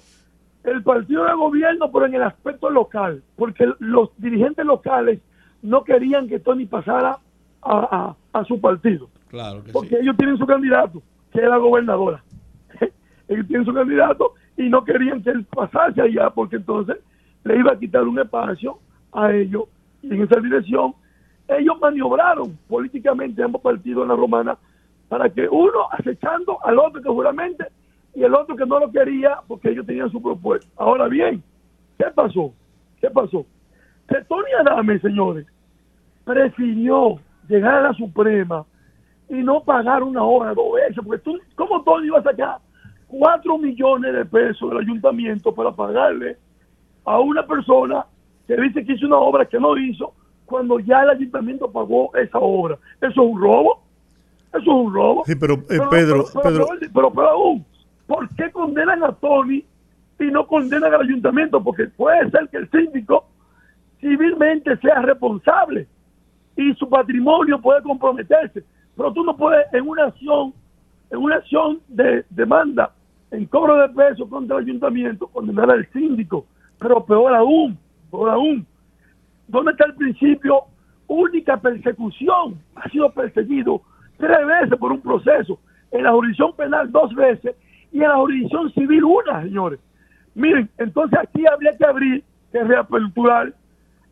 el 0.63 0.83
partido 0.83 1.25
de 1.25 1.33
gobierno, 1.33 1.91
pero 1.91 2.05
en 2.05 2.15
el 2.15 2.23
aspecto 2.23 2.69
local, 2.69 3.23
porque 3.35 3.65
los 3.79 4.09
dirigentes 4.17 4.65
locales 4.65 5.19
no 5.61 5.83
querían 5.83 6.27
que 6.27 6.39
Tony 6.39 6.65
pasara 6.65 7.17
a, 7.61 8.15
su 8.47 8.59
partido. 8.59 9.09
Claro 9.29 9.63
porque 9.71 9.97
ellos 9.99 10.15
tienen 10.17 10.37
su 10.37 10.45
candidato, 10.45 11.01
que 11.31 11.39
es 11.39 11.49
la 11.49 11.57
gobernadora. 11.57 12.23
ellos 13.27 13.47
tienen 13.47 13.65
su 13.65 13.73
candidato 13.73 14.33
y 14.57 14.69
no 14.69 14.83
querían 14.83 15.23
que 15.23 15.31
él 15.31 15.45
pasase 15.45 16.01
allá, 16.01 16.29
porque 16.29 16.57
entonces 16.57 16.97
le 17.43 17.57
iba 17.57 17.71
a 17.71 17.79
quitar 17.79 18.03
un 18.03 18.19
espacio 18.19 18.77
a 19.11 19.31
ellos. 19.31 19.63
Y 20.03 20.13
en 20.13 20.21
esa 20.21 20.39
dirección, 20.39 20.93
ellos 21.47 21.79
maniobraron 21.79 22.57
políticamente 22.67 23.41
ambos 23.41 23.61
partidos 23.61 24.03
en 24.03 24.09
la 24.09 24.15
romana 24.15 24.57
para 25.08 25.30
que 25.30 25.47
uno 25.47 25.88
acechando 25.91 26.58
al 26.64 26.80
otro 26.80 27.01
que 27.01 27.03
seguramente 27.03 27.66
y 28.14 28.24
el 28.24 28.34
otro 28.34 28.56
que 28.56 28.66
no 28.66 28.80
lo 28.80 28.91
quería 28.91 29.39
porque 29.47 29.70
ellos 29.70 29.86
tenían 29.86 30.10
su 30.10 30.22
propuesta. 30.22 30.68
Ahora 30.78 31.08
bien, 31.08 31.43
¿qué 31.97 32.06
pasó? 32.14 32.53
¿Qué 33.01 33.10
pasó? 33.10 33.45
Que 34.08 34.22
Tony 34.24 34.51
Adame, 34.60 34.99
señores, 34.99 35.45
prefirió 36.24 37.20
llegar 37.47 37.76
a 37.76 37.82
la 37.82 37.93
Suprema 37.93 38.66
y 39.30 39.36
no 39.36 39.62
pagar 39.64 40.03
una 40.03 40.24
hora 40.24 40.53
dos 40.53 40.74
veces, 40.74 40.97
porque 41.03 41.24
tú, 41.24 41.39
¿cómo 41.56 41.84
Tony 41.84 42.08
iba 42.08 42.20
a 42.20 42.24
sacar 42.24 42.58
cuatro 43.08 43.58
millones 43.58 44.14
de 44.14 44.26
pesos 44.26 44.70
del 44.70 44.80
ayuntamiento 44.80 45.53
para 45.53 45.72
pagarle 45.72 46.38
a 47.06 47.20
una 47.20 47.45
persona 47.45 48.06
que 48.47 48.56
dice 48.58 48.86
que 48.86 48.93
hizo 48.93 49.08
una 49.08 49.18
obra 49.18 49.45
que 49.45 49.60
no 49.60 49.78
hizo 49.78 50.14
cuando 50.45 50.80
ya 50.80 51.01
el 51.03 51.10
ayuntamiento 51.12 51.72
pagó 51.72 52.16
esa 52.16 52.38
obra? 52.39 52.78
Eso 53.01 53.10
es 53.10 53.18
un 53.18 53.41
robo. 53.41 53.84
Eso 54.49 54.59
es 54.59 54.67
un 54.67 54.93
robo. 54.93 55.23
Sí, 55.25 55.35
pero, 55.35 55.55
eh, 55.55 55.79
Pedro, 55.89 56.25
pero, 56.41 56.65
pero, 56.93 57.11
pero, 57.11 57.29
aún, 57.29 57.65
¿por 58.07 58.29
qué 58.35 58.51
condenan 58.51 59.03
a 59.03 59.11
Tony 59.13 59.65
y 60.19 60.25
no 60.25 60.47
condenan 60.47 60.93
al 60.93 61.01
ayuntamiento? 61.01 61.61
Porque 61.63 61.85
puede 61.85 62.29
ser 62.31 62.47
que 62.49 62.57
el 62.57 62.69
síndico 62.69 63.25
civilmente 63.99 64.77
sea 64.77 65.01
responsable 65.01 65.87
y 66.55 66.73
su 66.75 66.87
patrimonio 66.89 67.59
puede 67.59 67.81
comprometerse, 67.81 68.63
pero 68.95 69.11
tú 69.11 69.23
no 69.23 69.35
puedes 69.35 69.65
en 69.73 69.87
una 69.87 70.05
acción, 70.05 70.53
en 71.09 71.17
una 71.17 71.35
acción 71.35 71.81
de 71.89 72.25
demanda 72.29 72.91
en 73.31 73.45
cobro 73.45 73.77
de 73.77 73.89
peso 73.89 74.27
contra 74.29 74.57
el 74.57 74.63
ayuntamiento 74.63 75.27
condenar 75.27 75.69
al 75.69 75.87
síndico, 75.91 76.45
pero 76.79 77.05
peor 77.05 77.33
aún, 77.33 77.77
peor 78.11 78.29
aún, 78.29 78.65
¿dónde 79.47 79.71
está 79.71 79.85
el 79.85 79.95
principio? 79.95 80.61
Única 81.07 81.57
persecución, 81.57 82.59
ha 82.75 82.89
sido 82.89 83.11
perseguido 83.11 83.81
tres 84.18 84.45
veces 84.45 84.80
por 84.80 84.91
un 84.91 85.01
proceso, 85.01 85.59
en 85.91 86.03
la 86.03 86.11
jurisdicción 86.11 86.55
penal 86.55 86.91
dos 86.91 87.13
veces 87.16 87.55
y 87.91 87.97
en 87.97 88.09
la 88.09 88.16
jurisdicción 88.16 88.72
civil 88.74 89.03
una, 89.03 89.43
señores. 89.43 89.80
Miren, 90.34 90.70
entonces 90.78 91.20
aquí 91.20 91.45
habría 91.47 91.72
que 91.78 91.86
abrir, 91.86 92.24
que 92.51 92.63
reaperturar 92.63 93.53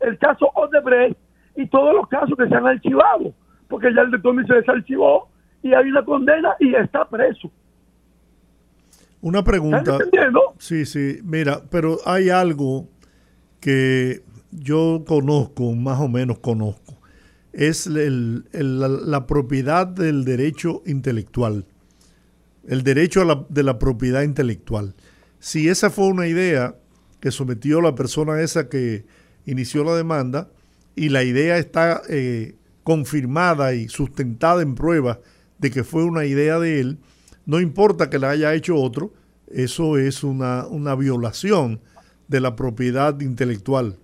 el 0.00 0.18
caso 0.18 0.50
Odebrecht 0.54 1.16
y 1.56 1.66
todos 1.68 1.94
los 1.94 2.08
casos 2.08 2.36
que 2.36 2.48
se 2.48 2.54
han 2.54 2.66
archivado, 2.66 3.32
porque 3.68 3.92
ya 3.94 4.02
el 4.02 4.22
Tommy 4.22 4.46
se 4.46 4.54
desarchivó 4.54 5.28
y 5.62 5.72
hay 5.72 5.88
una 5.88 6.04
condena 6.04 6.54
y 6.60 6.74
está 6.74 7.08
preso. 7.08 7.50
Una 9.20 9.42
pregunta. 9.42 9.98
Sí, 10.58 10.84
sí, 10.84 11.20
mira, 11.24 11.62
pero 11.70 11.96
hay 12.04 12.28
algo 12.28 12.88
que 13.60 14.20
yo 14.50 15.02
conozco, 15.06 15.72
más 15.72 15.98
o 16.00 16.08
menos 16.08 16.38
conozco, 16.40 16.83
es 17.54 17.86
la 17.86 19.26
propiedad 19.26 19.86
del 19.86 20.24
derecho 20.24 20.82
intelectual 20.86 21.66
el 22.66 22.82
derecho 22.82 23.46
de 23.48 23.62
la 23.62 23.78
propiedad 23.78 24.22
intelectual. 24.22 24.94
Si 25.38 25.68
esa 25.68 25.90
fue 25.90 26.06
una 26.06 26.26
idea 26.26 26.76
que 27.20 27.30
sometió 27.30 27.80
la 27.80 27.94
persona 27.94 28.40
esa 28.40 28.68
que 28.68 29.04
inició 29.46 29.84
la 29.84 29.94
demanda 29.94 30.50
y 30.96 31.10
la 31.10 31.22
idea 31.22 31.58
está 31.58 32.02
eh, 32.08 32.54
confirmada 32.82 33.74
y 33.74 33.88
sustentada 33.88 34.62
en 34.62 34.74
prueba 34.74 35.20
de 35.58 35.70
que 35.70 35.84
fue 35.84 36.04
una 36.04 36.24
idea 36.24 36.58
de 36.58 36.80
él, 36.80 36.98
no 37.46 37.60
importa 37.60 38.08
que 38.08 38.18
la 38.18 38.30
haya 38.30 38.54
hecho 38.54 38.76
otro, 38.76 39.12
eso 39.48 39.98
es 39.98 40.24
una, 40.24 40.66
una 40.66 40.94
violación 40.94 41.80
de 42.28 42.40
la 42.40 42.56
propiedad 42.56 43.20
intelectual 43.20 43.98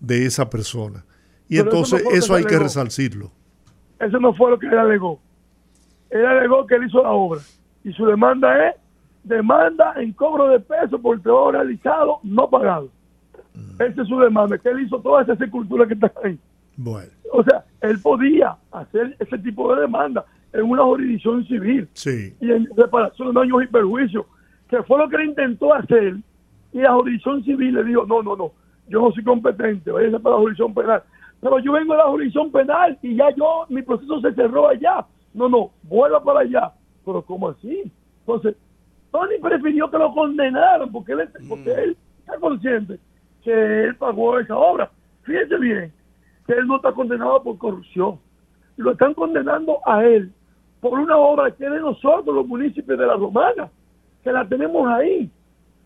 de 0.00 0.26
esa 0.26 0.50
persona. 0.50 1.06
Y 1.48 1.58
entonces 1.58 2.02
eso, 2.12 2.34
hay 2.34 2.44
que 2.44 2.58
resarcirlo. 2.58 3.30
Eso 3.98 4.18
no 4.18 4.34
fue 4.34 4.50
lo 4.50 4.58
que 4.58 4.66
él 4.66 4.78
alegó. 4.78 5.20
Él 6.10 6.26
alegó 6.26 6.66
que 6.66 6.74
él 6.74 6.86
hizo 6.86 7.02
la 7.02 7.10
obra 7.10 7.40
y 7.84 7.92
su 7.92 8.06
demanda 8.06 8.68
es 8.68 8.76
demanda 9.24 9.94
en 9.96 10.12
cobro 10.12 10.48
de 10.48 10.60
peso 10.60 11.00
por 11.00 11.20
trabajo 11.20 11.52
realizado 11.52 12.18
no 12.22 12.48
pagado. 12.50 12.90
Mm. 13.54 13.82
Esa 13.82 14.02
es 14.02 14.08
su 14.08 14.18
demanda, 14.18 14.58
que 14.58 14.68
él 14.68 14.80
hizo 14.80 15.00
toda 15.00 15.22
esa 15.22 15.36
cultura 15.50 15.86
que 15.86 15.94
está 15.94 16.12
ahí. 16.24 16.38
Bueno. 16.76 17.08
O 17.32 17.42
sea, 17.44 17.64
él 17.80 17.98
podía 18.00 18.56
hacer 18.72 19.16
ese 19.18 19.38
tipo 19.38 19.74
de 19.74 19.82
demanda 19.82 20.24
en 20.52 20.64
una 20.64 20.82
jurisdicción 20.82 21.46
civil 21.46 21.88
sí. 21.94 22.34
y 22.40 22.50
en 22.50 22.68
reparación 22.76 23.32
de 23.32 23.40
daños 23.40 23.62
y 23.62 23.66
perjuicios, 23.66 24.26
que 24.68 24.82
fue 24.82 24.98
lo 24.98 25.08
que 25.08 25.16
él 25.16 25.28
intentó 25.28 25.72
hacer, 25.72 26.16
y 26.72 26.80
la 26.80 26.94
jurisdicción 26.94 27.44
civil 27.44 27.74
le 27.74 27.84
dijo, 27.84 28.04
no, 28.06 28.22
no, 28.22 28.36
no, 28.36 28.52
yo 28.88 29.00
no 29.00 29.12
soy 29.12 29.24
competente, 29.24 29.90
vaya 29.90 30.18
para 30.18 30.36
la 30.36 30.40
jurisdicción 30.40 30.74
penal. 30.74 31.02
Pero 31.42 31.58
yo 31.58 31.72
vengo 31.72 31.92
de 31.92 31.98
la 31.98 32.06
jurisdicción 32.06 32.50
penal 32.50 32.98
y 33.02 33.16
ya 33.16 33.28
yo, 33.36 33.66
mi 33.68 33.82
proceso 33.82 34.20
se 34.22 34.32
cerró 34.32 34.68
allá. 34.68 35.04
No, 35.34 35.48
no, 35.48 35.72
vuelva 35.82 36.22
para 36.22 36.40
allá 36.40 36.72
pero 37.04 37.22
¿cómo 37.22 37.50
así? 37.50 37.90
Entonces, 38.20 38.56
Tony 39.10 39.38
prefirió 39.40 39.90
que 39.90 39.98
lo 39.98 40.12
condenaran 40.14 40.90
porque 40.90 41.12
él, 41.12 41.28
porque 41.48 41.70
mm. 41.70 41.78
él 41.78 41.96
está 42.20 42.38
consciente 42.38 42.98
que 43.42 43.84
él 43.84 43.96
pagó 43.96 44.38
esa 44.38 44.56
obra. 44.56 44.90
Fíjense 45.22 45.58
bien, 45.58 45.92
que 46.46 46.52
él 46.52 46.66
no 46.66 46.76
está 46.76 46.92
condenado 46.92 47.42
por 47.42 47.58
corrupción. 47.58 48.20
Lo 48.76 48.92
están 48.92 49.14
condenando 49.14 49.78
a 49.84 50.04
él 50.04 50.32
por 50.80 50.98
una 50.98 51.16
obra 51.16 51.50
que 51.50 51.64
es 51.64 51.70
de 51.70 51.80
nosotros, 51.80 52.34
los 52.34 52.46
municipios 52.46 52.98
de 52.98 53.06
la 53.06 53.14
Romana, 53.14 53.70
que 54.22 54.32
la 54.32 54.46
tenemos 54.48 54.88
ahí 54.88 55.30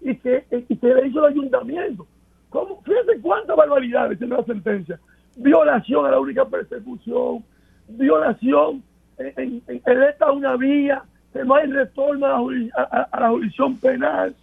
y 0.01 0.17
que, 0.17 0.45
y 0.69 0.77
que 0.77 0.95
le 0.95 1.09
hizo 1.09 1.21
el 1.21 1.33
ayuntamiento. 1.33 2.07
¿Cómo? 2.51 2.81
Fíjense 2.83 3.21
cuántas 3.21 3.57
barbaridades 3.57 4.19
tiene 4.19 4.37
la 4.37 4.45
sentencia. 4.45 5.01
Violación 5.37 6.07
a 6.07 6.11
la 6.11 6.19
única 6.19 6.45
persecución, 6.47 7.45
violación 7.89 8.83
en, 9.19 9.63
esta 9.69 10.31
una 10.33 10.57
vía, 10.57 11.03
que 11.33 11.45
no 11.45 11.55
hay 11.55 11.67
retorno 11.67 12.27
a 12.27 13.21
la, 13.21 13.29
jurisdicción 13.29 13.77
penal, 13.79 14.35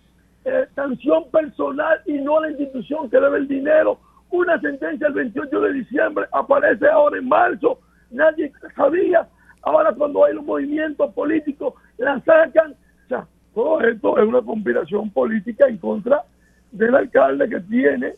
eh, 0.45 0.65
sanción 0.75 1.29
personal 1.31 1.99
y 2.05 2.13
no 2.13 2.37
a 2.37 2.41
la 2.41 2.51
institución 2.51 3.09
que 3.09 3.19
debe 3.19 3.39
el 3.39 3.47
dinero. 3.47 3.99
Una 4.29 4.59
sentencia 4.59 5.07
el 5.07 5.13
28 5.13 5.59
de 5.61 5.73
diciembre 5.73 6.25
aparece 6.31 6.87
ahora 6.87 7.17
en 7.17 7.27
marzo, 7.27 7.79
nadie 8.11 8.51
sabía. 8.75 9.27
Ahora 9.61 9.93
cuando 9.93 10.25
hay 10.25 10.33
los 10.33 10.43
movimientos 10.43 11.13
políticos 11.13 11.73
la 11.97 12.19
sacan. 12.21 12.73
O 13.05 13.07
sea, 13.07 13.27
todo 13.53 13.81
esto 13.81 14.17
es 14.17 14.27
una 14.27 14.41
conspiración 14.41 15.09
política 15.11 15.67
en 15.67 15.77
contra 15.77 16.23
del 16.71 16.95
alcalde 16.95 17.47
que 17.47 17.59
tiene 17.61 18.13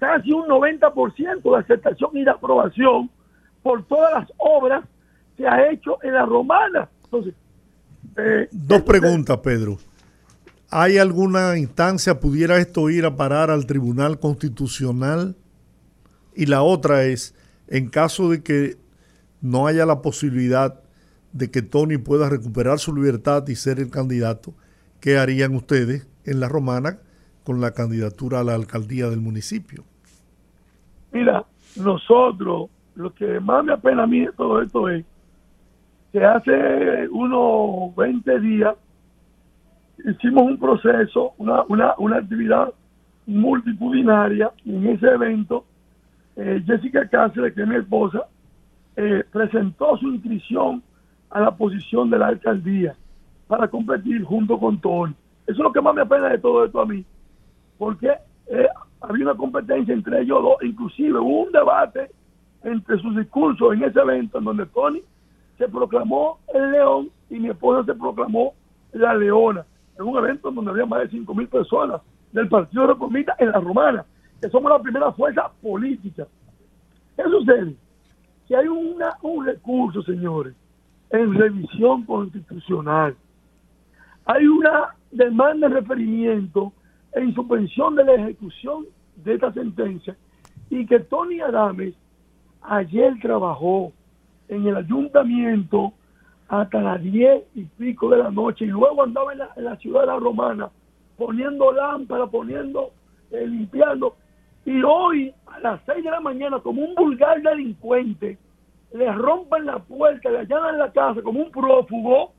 casi 0.00 0.32
un 0.32 0.46
90% 0.48 1.42
de 1.42 1.58
aceptación 1.58 2.10
y 2.14 2.24
de 2.24 2.30
aprobación 2.30 3.10
por 3.62 3.84
todas 3.86 4.12
las 4.14 4.32
obras 4.38 4.84
se 5.36 5.46
ha 5.46 5.70
hecho 5.70 5.98
en 6.02 6.14
la 6.14 6.24
romana. 6.26 6.88
Entonces, 7.04 7.34
eh, 8.16 8.48
Dos 8.50 8.82
preguntas, 8.82 9.38
Pedro. 9.38 9.78
¿Hay 10.70 10.98
alguna 10.98 11.58
instancia, 11.58 12.18
pudiera 12.18 12.58
esto 12.58 12.88
ir 12.90 13.04
a 13.04 13.14
parar 13.14 13.50
al 13.50 13.66
Tribunal 13.66 14.18
Constitucional? 14.18 15.36
Y 16.34 16.46
la 16.46 16.62
otra 16.62 17.04
es, 17.04 17.34
en 17.68 17.88
caso 17.88 18.30
de 18.30 18.42
que 18.42 18.76
no 19.40 19.66
haya 19.66 19.84
la 19.84 20.00
posibilidad 20.00 20.80
de 21.32 21.50
que 21.50 21.62
Tony 21.62 21.98
pueda 21.98 22.28
recuperar 22.28 22.78
su 22.78 22.94
libertad 22.94 23.46
y 23.48 23.56
ser 23.56 23.80
el 23.80 23.90
candidato, 23.90 24.54
¿qué 25.00 25.18
harían 25.18 25.54
ustedes 25.54 26.06
en 26.24 26.40
la 26.40 26.48
romana 26.48 27.00
con 27.44 27.60
la 27.60 27.72
candidatura 27.72 28.40
a 28.40 28.44
la 28.44 28.54
alcaldía 28.54 29.10
del 29.10 29.20
municipio? 29.20 29.84
Mira, 31.12 31.44
nosotros, 31.76 32.70
lo 32.94 33.14
que 33.14 33.40
más 33.40 33.64
me 33.64 33.72
apena 33.72 34.04
a 34.04 34.06
mí 34.06 34.20
de 34.20 34.32
todo 34.32 34.60
esto 34.62 34.88
es 34.88 35.04
que 36.12 36.24
hace 36.24 37.08
unos 37.08 37.94
20 37.96 38.40
días 38.40 38.76
hicimos 40.04 40.44
un 40.44 40.58
proceso, 40.58 41.32
una, 41.38 41.62
una, 41.68 41.94
una 41.98 42.16
actividad 42.16 42.72
multitudinaria 43.26 44.50
en 44.64 44.86
ese 44.86 45.06
evento 45.06 45.64
eh, 46.36 46.62
Jessica 46.64 47.06
Cáceres, 47.08 47.54
que 47.54 47.62
es 47.62 47.68
mi 47.68 47.76
esposa, 47.76 48.26
eh, 48.96 49.24
presentó 49.30 49.96
su 49.98 50.08
inscripción 50.08 50.82
a 51.28 51.40
la 51.40 51.50
posición 51.50 52.08
de 52.10 52.18
la 52.18 52.28
alcaldía 52.28 52.94
para 53.46 53.68
competir 53.68 54.24
junto 54.24 54.58
con 54.58 54.80
Tony. 54.80 55.14
Eso 55.46 55.52
es 55.52 55.58
lo 55.58 55.72
que 55.72 55.80
más 55.80 55.94
me 55.94 56.02
apena 56.02 56.28
de 56.28 56.38
todo 56.38 56.64
esto 56.64 56.80
a 56.80 56.86
mí, 56.86 57.04
porque 57.76 58.10
eh, 58.46 58.68
había 59.00 59.24
una 59.24 59.34
competencia 59.34 59.94
entre 59.94 60.22
ellos 60.22 60.42
dos, 60.42 60.56
inclusive 60.62 61.18
hubo 61.18 61.44
un 61.44 61.52
debate 61.52 62.10
entre 62.62 62.98
sus 62.98 63.16
discursos 63.16 63.74
en 63.74 63.84
ese 63.84 64.00
evento 64.00 64.38
en 64.38 64.44
donde 64.44 64.66
Tony 64.66 65.02
se 65.58 65.68
proclamó 65.68 66.38
el 66.52 66.72
león 66.72 67.10
y 67.28 67.38
mi 67.38 67.48
esposa 67.48 67.84
se 67.84 67.98
proclamó 67.98 68.54
la 68.92 69.14
leona. 69.14 69.64
En 69.98 70.06
un 70.06 70.16
evento 70.16 70.48
en 70.48 70.54
donde 70.54 70.70
había 70.70 70.86
más 70.86 71.00
de 71.00 71.08
5 71.10 71.34
mil 71.34 71.48
personas 71.48 72.00
del 72.32 72.48
Partido 72.48 72.86
Reformista 72.86 73.34
en 73.38 73.50
la 73.50 73.60
Romana, 73.60 74.04
que 74.40 74.48
somos 74.48 74.70
la 74.70 74.80
primera 74.80 75.12
fuerza 75.12 75.50
política. 75.60 76.26
¿Qué 77.16 77.22
sucede? 77.24 77.74
Que 78.48 78.56
hay 78.56 78.68
una, 78.68 79.16
un 79.22 79.44
recurso, 79.44 80.02
señores, 80.02 80.54
en 81.10 81.34
revisión 81.34 82.04
constitucional. 82.04 83.14
Hay 84.24 84.46
una 84.46 84.94
demanda 85.10 85.68
de 85.68 85.74
referimiento 85.74 86.72
en 87.12 87.34
suspensión 87.34 87.96
de 87.96 88.04
la 88.04 88.14
ejecución 88.14 88.86
de 89.16 89.34
esta 89.34 89.52
sentencia 89.52 90.16
y 90.68 90.86
que 90.86 91.00
Tony 91.00 91.40
Adames 91.40 91.94
ayer 92.62 93.14
trabajó 93.20 93.92
en 94.48 94.66
el 94.66 94.76
ayuntamiento 94.76 95.92
hasta 96.48 96.80
las 96.80 97.02
diez 97.02 97.44
y 97.54 97.64
pico 97.64 98.10
de 98.10 98.18
la 98.18 98.30
noche 98.30 98.64
y 98.64 98.68
luego 98.68 99.04
andaba 99.04 99.32
en 99.32 99.64
la, 99.64 99.76
ciudad 99.76 100.00
de 100.00 100.06
la 100.08 100.16
Romana 100.16 100.70
poniendo 101.16 101.70
lámparas, 101.72 102.30
poniendo, 102.30 102.90
eh, 103.30 103.46
limpiando. 103.46 104.16
Y 104.64 104.82
hoy 104.82 105.32
a 105.46 105.60
las 105.60 105.80
seis 105.86 106.02
de 106.02 106.10
la 106.10 106.20
mañana, 106.20 106.58
como 106.60 106.82
un 106.82 106.94
vulgar 106.94 107.40
delincuente, 107.42 108.38
le 108.92 109.12
rompen 109.12 109.66
la 109.66 109.78
puerta, 109.78 110.30
le 110.30 110.38
allanan 110.38 110.78
la 110.78 110.90
casa 110.90 111.22
como 111.22 111.40
un 111.40 111.50
prófugo 111.50 112.32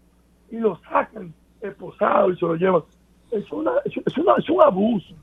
y 0.49 0.57
lo 0.57 0.77
sacan 0.89 1.33
esposado 1.61 2.31
y 2.31 2.37
se 2.37 2.45
lo 2.45 2.55
llevan. 2.55 2.83
Es, 3.31 3.51
una, 3.51 3.71
es, 3.85 4.17
una, 4.17 4.33
es 4.37 4.49
un 4.49 4.61
abuso, 4.61 5.15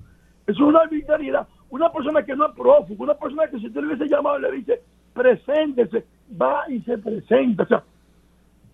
es 0.47 0.59
una 0.59 0.81
arbitrariedad. 0.81 1.47
Una 1.71 1.93
persona 1.93 2.23
que 2.23 2.35
no 2.35 2.47
es 2.47 2.55
prófugo, 2.55 3.05
una 3.05 3.15
persona 3.15 3.47
que 3.49 3.59
si 3.59 3.67
usted 3.67 3.81
le 3.81 3.89
hubiese 3.89 4.09
llamado 4.09 4.39
le 4.39 4.53
dice, 4.53 4.83
preséntese, 5.13 6.07
va 6.41 6.65
y 6.69 6.81
se 6.81 6.97
presenta. 6.97 7.65
O 7.65 7.67
sea, 7.67 7.85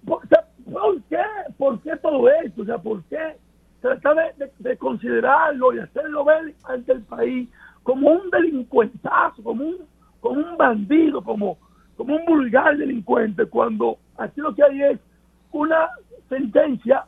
¿por, 0.05 1.03
qué? 1.09 1.19
¿Por 1.59 1.81
qué 1.81 1.97
todo 1.97 2.29
esto? 2.29 2.63
O 2.63 2.65
sea, 2.65 2.79
¿por 2.79 3.03
qué 3.05 3.37
tratar 3.85 4.35
de, 4.61 4.77
considerarlo 4.79 5.75
y 5.75 5.79
hacerlo 5.79 6.25
ver 6.25 6.55
ante 6.65 6.93
el 6.93 7.03
país 7.03 7.51
como 7.83 8.13
un 8.13 8.31
delincuentazo, 8.31 9.43
como 9.43 9.63
un, 9.63 9.77
como 10.21 10.41
un 10.41 10.57
bandido, 10.57 11.23
como, 11.23 11.59
como 11.97 12.17
un 12.17 12.25
vulgar 12.25 12.79
delincuente, 12.79 13.45
cuando 13.45 13.99
aquí 14.17 14.41
lo 14.41 14.55
que 14.55 14.63
hay 14.63 14.83
es 14.83 15.01
una 15.53 15.91
sentencia 16.31 17.05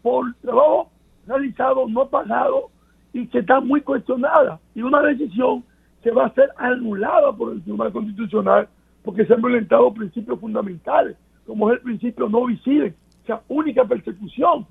por 0.00 0.32
trabajo 0.42 0.91
realizado, 1.26 1.88
no 1.88 2.08
pagado, 2.08 2.70
y 3.12 3.26
que 3.26 3.40
está 3.40 3.60
muy 3.60 3.80
cuestionada. 3.82 4.60
Y 4.74 4.82
una 4.82 5.02
decisión 5.02 5.64
que 6.02 6.10
va 6.10 6.26
a 6.26 6.34
ser 6.34 6.50
anulada 6.56 7.32
por 7.32 7.52
el 7.52 7.62
Tribunal 7.62 7.92
Constitucional 7.92 8.68
porque 9.02 9.26
se 9.26 9.34
han 9.34 9.42
violentado 9.42 9.92
principios 9.92 10.38
fundamentales, 10.40 11.16
como 11.46 11.70
es 11.70 11.78
el 11.78 11.82
principio 11.82 12.28
no 12.28 12.46
visible, 12.46 12.94
o 13.22 13.26
sea, 13.26 13.42
única 13.48 13.84
persecución, 13.84 14.66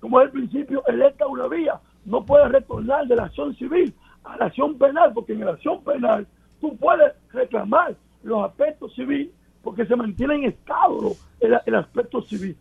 como 0.00 0.20
es 0.20 0.26
el 0.26 0.32
principio 0.32 0.84
electa 0.86 1.26
una 1.26 1.46
vía, 1.46 1.80
no 2.04 2.24
puedes 2.24 2.50
retornar 2.50 3.06
de 3.06 3.16
la 3.16 3.24
acción 3.24 3.54
civil 3.56 3.94
a 4.24 4.36
la 4.36 4.46
acción 4.46 4.76
penal, 4.76 5.12
porque 5.14 5.32
en 5.32 5.44
la 5.44 5.52
acción 5.52 5.82
penal 5.82 6.26
tú 6.60 6.76
puedes 6.76 7.12
reclamar 7.32 7.94
los 8.22 8.44
aspectos 8.44 8.94
civiles 8.94 9.30
porque 9.62 9.86
se 9.86 9.96
mantiene 9.96 10.34
en 10.34 10.44
estado 10.44 11.12
el, 11.40 11.58
el 11.64 11.74
aspecto 11.74 12.22
civil 12.22 12.56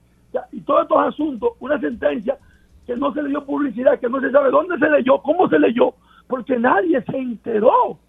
y 0.51 0.61
todos 0.61 0.83
estos 0.83 0.97
asuntos, 0.99 1.51
una 1.59 1.79
sentencia 1.79 2.37
que 2.85 2.95
no 2.95 3.13
se 3.13 3.23
le 3.23 3.29
dio 3.29 3.45
publicidad, 3.45 3.99
que 3.99 4.09
no 4.09 4.19
se 4.21 4.31
sabe 4.31 4.51
dónde 4.51 4.77
se 4.77 4.89
leyó, 4.89 5.21
cómo 5.21 5.49
se 5.49 5.59
leyó, 5.59 5.93
porque 6.27 6.57
nadie 6.57 7.01
se 7.03 7.17
enteró. 7.17 7.91
O 7.91 7.99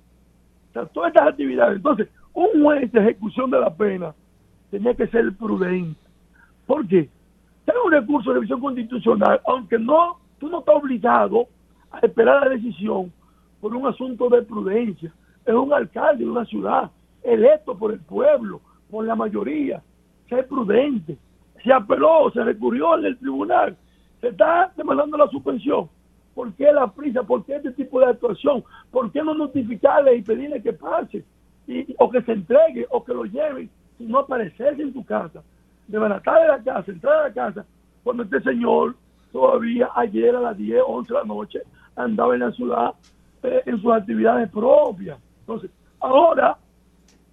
sea, 0.72 0.86
todas 0.86 1.08
estas 1.08 1.28
actividades. 1.28 1.76
Entonces, 1.76 2.08
un 2.34 2.62
juez 2.62 2.92
de 2.92 3.00
ejecución 3.00 3.50
de 3.50 3.60
la 3.60 3.74
pena 3.74 4.14
tenía 4.70 4.94
que 4.94 5.06
ser 5.08 5.34
prudente. 5.36 5.98
¿Por 6.66 6.86
qué? 6.86 7.08
Tiene 7.64 7.80
un 7.84 7.92
recurso 7.92 8.30
de 8.30 8.34
revisión 8.34 8.60
constitucional, 8.60 9.40
aunque 9.46 9.78
no, 9.78 10.18
tú 10.38 10.48
no 10.48 10.60
estás 10.60 10.76
obligado 10.76 11.46
a 11.90 12.00
esperar 12.00 12.42
la 12.42 12.50
decisión 12.50 13.12
por 13.60 13.74
un 13.74 13.86
asunto 13.86 14.28
de 14.28 14.42
prudencia. 14.42 15.12
Es 15.44 15.54
un 15.54 15.72
alcalde 15.72 16.24
de 16.24 16.30
una 16.30 16.44
ciudad, 16.44 16.90
electo 17.22 17.76
por 17.76 17.92
el 17.92 18.00
pueblo, 18.00 18.60
por 18.90 19.04
la 19.04 19.14
mayoría. 19.14 19.82
Ser 20.28 20.46
prudente 20.46 21.16
se 21.62 21.72
apeló, 21.72 22.30
se 22.32 22.44
recurrió 22.44 22.98
en 22.98 23.06
el 23.06 23.18
tribunal, 23.18 23.76
se 24.20 24.28
está 24.28 24.72
demandando 24.76 25.16
la 25.16 25.28
suspensión. 25.28 25.88
¿Por 26.34 26.52
qué 26.54 26.72
la 26.72 26.86
prisa? 26.86 27.22
¿Por 27.22 27.44
qué 27.44 27.56
este 27.56 27.72
tipo 27.72 28.00
de 28.00 28.06
actuación? 28.06 28.62
¿Por 28.90 29.10
qué 29.10 29.22
no 29.22 29.34
notificarle 29.34 30.16
y 30.16 30.22
pedirle 30.22 30.62
que 30.62 30.72
pase? 30.72 31.24
Y, 31.66 31.94
o 31.98 32.10
que 32.10 32.22
se 32.22 32.32
entregue 32.32 32.86
o 32.90 33.02
que 33.02 33.14
lo 33.14 33.24
lleven, 33.24 33.70
y 33.98 34.04
no 34.04 34.20
aparecerse 34.20 34.82
en 34.82 34.92
tu 34.92 35.04
casa, 35.04 35.42
de 35.88 35.98
de 35.98 36.08
la 36.08 36.20
casa, 36.20 36.90
entrar 36.90 37.16
a 37.16 37.28
la 37.28 37.34
casa, 37.34 37.64
cuando 38.04 38.22
este 38.22 38.40
señor 38.42 38.94
todavía 39.32 39.90
ayer 39.94 40.34
a 40.36 40.40
las 40.40 40.56
10, 40.56 40.82
11 40.86 41.12
de 41.12 41.18
la 41.18 41.24
noche 41.24 41.62
andaba 41.96 42.34
en 42.34 42.40
la 42.40 42.52
ciudad 42.52 42.94
eh, 43.42 43.62
en 43.66 43.80
sus 43.80 43.92
actividades 43.92 44.50
propias. 44.50 45.18
Entonces, 45.40 45.70
ahora, 46.00 46.56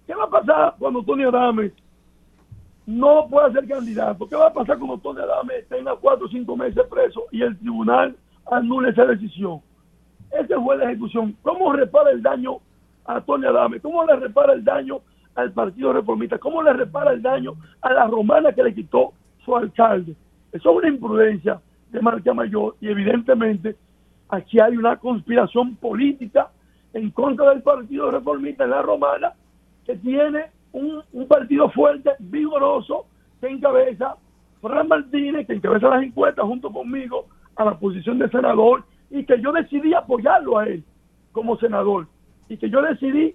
¿qué 0.06 0.14
va 0.14 0.24
a 0.24 0.30
pasar 0.30 0.74
cuando 0.78 1.02
Tony 1.02 1.24
Adame 1.24 1.72
no 2.86 3.26
puede 3.28 3.52
ser 3.52 3.66
candidato. 3.66 4.28
¿Qué 4.28 4.36
va 4.36 4.48
a 4.48 4.52
pasar 4.52 4.78
cuando 4.78 4.98
Tony 4.98 5.20
Adame 5.20 5.62
tenga 5.68 5.96
cuatro 5.96 6.26
o 6.26 6.28
cinco 6.28 6.56
meses 6.56 6.82
preso 6.90 7.24
y 7.30 7.42
el 7.42 7.58
tribunal 7.58 8.16
anule 8.50 8.90
esa 8.90 9.06
decisión? 9.06 9.60
Esa 10.30 10.60
fue 10.60 10.76
la 10.76 10.84
ejecución. 10.84 11.36
¿Cómo 11.42 11.72
repara 11.72 12.10
el 12.10 12.22
daño 12.22 12.58
a 13.06 13.20
Tony 13.20 13.46
Adame? 13.46 13.80
¿Cómo 13.80 14.04
le 14.04 14.16
repara 14.16 14.52
el 14.52 14.64
daño 14.64 15.00
al 15.34 15.52
Partido 15.52 15.92
Reformista? 15.92 16.38
¿Cómo 16.38 16.62
le 16.62 16.72
repara 16.72 17.12
el 17.12 17.22
daño 17.22 17.54
a 17.80 17.92
la 17.92 18.06
romana 18.06 18.52
que 18.52 18.62
le 18.62 18.74
quitó 18.74 19.12
su 19.44 19.56
alcalde? 19.56 20.14
Eso 20.52 20.70
es 20.70 20.76
una 20.76 20.88
imprudencia 20.88 21.60
de 21.90 22.00
marca 22.00 22.34
mayor 22.34 22.76
y 22.80 22.88
evidentemente 22.88 23.76
aquí 24.28 24.60
hay 24.60 24.76
una 24.76 24.96
conspiración 24.96 25.76
política 25.76 26.50
en 26.92 27.10
contra 27.10 27.50
del 27.50 27.62
Partido 27.62 28.10
Reformista 28.10 28.64
en 28.64 28.70
la 28.70 28.82
romana 28.82 29.32
que 29.86 29.96
tiene 29.96 30.46
un, 30.74 31.26
partido 31.26 31.70
fuerte, 31.70 32.10
vigoroso, 32.18 33.06
que 33.40 33.48
encabeza 33.48 34.16
Fran 34.60 34.88
Martínez, 34.88 35.46
que 35.46 35.54
encabeza 35.54 35.88
las 35.88 36.02
encuestas 36.02 36.44
junto 36.44 36.70
conmigo 36.70 37.26
a 37.56 37.64
la 37.64 37.78
posición 37.78 38.18
de 38.18 38.28
senador 38.28 38.84
y 39.10 39.24
que 39.24 39.40
yo 39.40 39.52
decidí 39.52 39.94
apoyarlo 39.94 40.58
a 40.58 40.66
él 40.66 40.82
como 41.32 41.56
senador 41.58 42.08
y 42.48 42.56
que 42.56 42.68
yo 42.68 42.82
decidí 42.82 43.34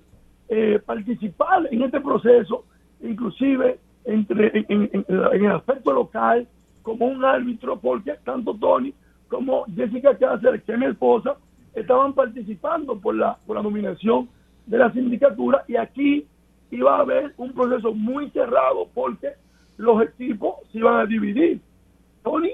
eh, 0.49 0.79
participar 0.85 1.67
en 1.71 1.83
este 1.83 2.01
proceso, 2.01 2.65
inclusive 3.01 3.79
entre 4.03 4.65
en, 4.67 5.05
el 5.07 5.51
aspecto 5.51 5.93
local, 5.93 6.47
como 6.81 7.05
un 7.05 7.23
árbitro, 7.23 7.79
porque 7.79 8.15
tanto 8.25 8.55
Tony 8.55 8.93
como 9.27 9.65
Jessica 9.75 10.17
Cáceres, 10.17 10.63
que 10.63 10.73
es 10.73 10.79
mi 10.79 10.87
esposa, 10.87 11.37
estaban 11.75 12.13
participando 12.13 12.99
por 12.99 13.15
la, 13.15 13.37
por 13.45 13.55
la 13.55 13.61
nominación 13.61 14.27
de 14.65 14.77
la 14.79 14.91
sindicatura 14.91 15.63
y 15.67 15.75
aquí 15.75 16.25
iba 16.71 16.97
a 16.97 17.01
haber 17.01 17.33
un 17.37 17.53
proceso 17.53 17.93
muy 17.93 18.29
cerrado 18.31 18.87
porque 18.93 19.29
los 19.77 20.01
equipos 20.03 20.55
se 20.71 20.79
iban 20.79 20.99
a 20.99 21.05
dividir. 21.05 21.61
Tony, 22.23 22.51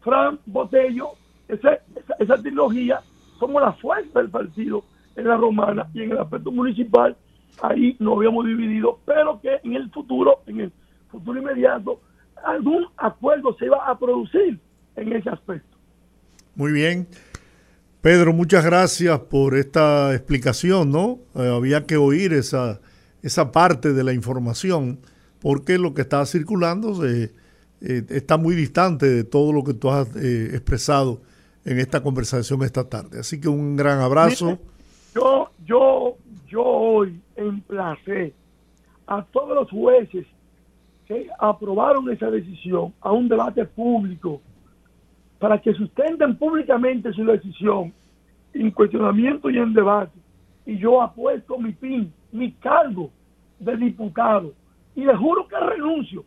Fran, 0.00 0.38
Botello, 0.46 1.10
esa, 1.48 1.78
esa, 2.18 2.36
trilogía, 2.40 3.00
somos 3.38 3.62
la 3.62 3.72
fuerza 3.74 4.20
del 4.20 4.30
partido 4.30 4.84
en 5.16 5.28
la 5.28 5.36
romana 5.36 5.88
y 5.92 6.02
en 6.02 6.12
el 6.12 6.18
aspecto 6.18 6.50
municipal, 6.50 7.16
ahí 7.60 7.96
nos 7.98 8.16
habíamos 8.16 8.46
dividido, 8.46 8.98
pero 9.04 9.40
que 9.40 9.60
en 9.62 9.74
el 9.74 9.90
futuro, 9.90 10.40
en 10.46 10.60
el 10.60 10.72
futuro 11.10 11.38
inmediato, 11.38 12.00
algún 12.44 12.86
acuerdo 12.96 13.54
se 13.58 13.66
iba 13.66 13.86
a 13.86 13.98
producir 13.98 14.58
en 14.96 15.12
ese 15.12 15.28
aspecto. 15.28 15.76
Muy 16.54 16.72
bien. 16.72 17.06
Pedro, 18.00 18.32
muchas 18.32 18.64
gracias 18.64 19.20
por 19.20 19.54
esta 19.54 20.12
explicación, 20.12 20.90
¿no? 20.90 21.18
Eh, 21.36 21.48
había 21.54 21.86
que 21.86 21.96
oír 21.96 22.32
esa, 22.32 22.80
esa 23.22 23.52
parte 23.52 23.92
de 23.92 24.04
la 24.04 24.12
información, 24.12 24.98
porque 25.40 25.78
lo 25.78 25.94
que 25.94 26.02
está 26.02 26.24
circulando 26.26 27.06
eh, 27.06 27.30
está 27.80 28.36
muy 28.36 28.54
distante 28.54 29.08
de 29.08 29.24
todo 29.24 29.52
lo 29.52 29.64
que 29.64 29.74
tú 29.74 29.90
has 29.90 30.14
eh, 30.16 30.50
expresado 30.52 31.20
en 31.64 31.78
esta 31.78 32.02
conversación 32.02 32.62
esta 32.62 32.88
tarde. 32.88 33.20
Así 33.20 33.40
que 33.40 33.48
un 33.48 33.76
gran 33.76 34.00
abrazo. 34.00 34.58
Yo, 35.14 35.50
yo, 35.64 36.16
yo 36.48 36.62
hoy 36.64 37.20
emplacé 37.36 38.34
a 39.06 39.24
todos 39.24 39.54
los 39.54 39.70
jueces 39.70 40.26
que 41.06 41.28
aprobaron 41.38 42.10
esa 42.10 42.30
decisión 42.30 42.94
a 43.00 43.12
un 43.12 43.28
debate 43.28 43.64
público 43.64 44.40
para 45.38 45.60
que 45.60 45.74
sustenten 45.74 46.36
públicamente 46.36 47.12
su 47.12 47.24
decisión 47.24 47.92
en 48.54 48.70
cuestionamiento 48.70 49.50
y 49.50 49.58
en 49.58 49.74
debate. 49.74 50.16
Y 50.66 50.78
yo 50.78 51.02
apuesto 51.02 51.58
mi 51.58 51.72
pin 51.72 52.12
mi 52.32 52.52
cargo 52.52 53.10
de 53.58 53.76
diputado 53.76 54.52
y 54.94 55.04
le 55.04 55.16
juro 55.16 55.46
que 55.46 55.56
renuncio 55.56 56.24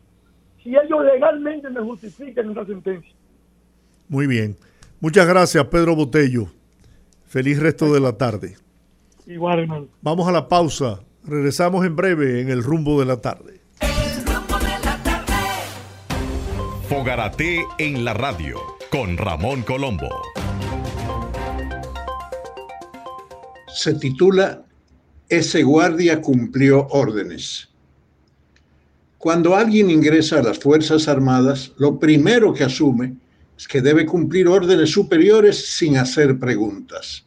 si 0.62 0.70
ellos 0.70 1.04
legalmente 1.04 1.68
me 1.70 1.80
justifican 1.80 2.50
esa 2.50 2.64
sentencia. 2.64 3.12
Muy 4.08 4.26
bien. 4.26 4.56
Muchas 5.00 5.26
gracias, 5.26 5.64
Pedro 5.66 5.94
Botello. 5.94 6.46
Feliz 7.26 7.60
resto 7.60 7.92
de 7.92 8.00
la 8.00 8.16
tarde. 8.16 8.56
Igual, 9.26 9.60
hermano. 9.60 9.88
Vamos 10.00 10.26
a 10.28 10.32
la 10.32 10.48
pausa. 10.48 11.00
Regresamos 11.24 11.84
en 11.84 11.96
breve 11.96 12.40
en 12.40 12.48
el 12.48 12.62
rumbo 12.62 12.98
de 13.00 13.06
la 13.06 13.20
tarde. 13.20 13.60
Fogarate 16.88 17.64
en 17.78 18.04
la 18.04 18.14
radio 18.14 18.60
con 18.90 19.16
Ramón 19.16 19.62
Colombo. 19.62 20.08
Se 23.66 23.94
titula 23.94 24.65
Ese 25.28 25.64
guardia 25.64 26.20
cumplió 26.20 26.86
órdenes. 26.90 27.68
Cuando 29.18 29.56
alguien 29.56 29.90
ingresa 29.90 30.38
a 30.38 30.42
las 30.42 30.60
Fuerzas 30.60 31.08
Armadas, 31.08 31.72
lo 31.78 31.98
primero 31.98 32.54
que 32.54 32.62
asume 32.62 33.16
es 33.58 33.66
que 33.66 33.80
debe 33.80 34.06
cumplir 34.06 34.46
órdenes 34.46 34.90
superiores 34.90 35.76
sin 35.76 35.96
hacer 35.96 36.38
preguntas. 36.38 37.24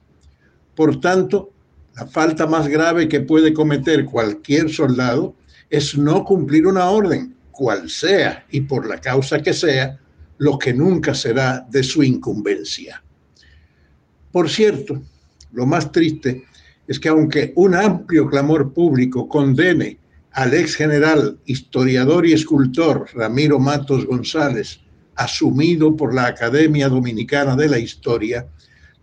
Por 0.75 1.01
tanto, 1.01 1.51
la 1.97 2.05
falta 2.07 2.47
más 2.47 2.69
grave 2.69 3.09
que 3.09 3.19
puede 3.19 3.53
cometer 3.53 4.05
cualquier 4.05 4.69
soldado 4.69 5.35
es 5.69 5.97
no 5.97 6.23
cumplir 6.23 6.67
una 6.67 6.89
orden, 6.89 7.35
cual 7.51 7.89
sea 7.89 8.45
y 8.49 8.61
por 8.61 8.87
la 8.87 9.01
causa 9.01 9.41
que 9.41 9.51
sea, 9.53 9.99
lo 10.37 10.57
que 10.57 10.73
nunca 10.73 11.13
será 11.13 11.67
de 11.69 11.83
su 11.83 12.01
incumbencia. 12.01 13.03
Por 14.31 14.49
cierto, 14.49 15.01
lo 15.51 15.65
más 15.65 15.91
triste 15.91 16.45
es 16.89 16.99
que 16.99 17.07
aunque 17.07 17.53
un 17.55 17.75
amplio 17.75 18.27
clamor 18.27 18.73
público 18.73 19.29
condene 19.29 19.99
al 20.31 20.55
ex 20.55 20.75
general, 20.75 21.37
historiador 21.45 22.25
y 22.25 22.33
escultor 22.33 23.05
Ramiro 23.13 23.59
Matos 23.59 24.07
González, 24.07 24.79
asumido 25.15 25.95
por 25.95 26.15
la 26.15 26.25
Academia 26.25 26.89
Dominicana 26.89 27.55
de 27.55 27.69
la 27.69 27.77
Historia, 27.77 28.47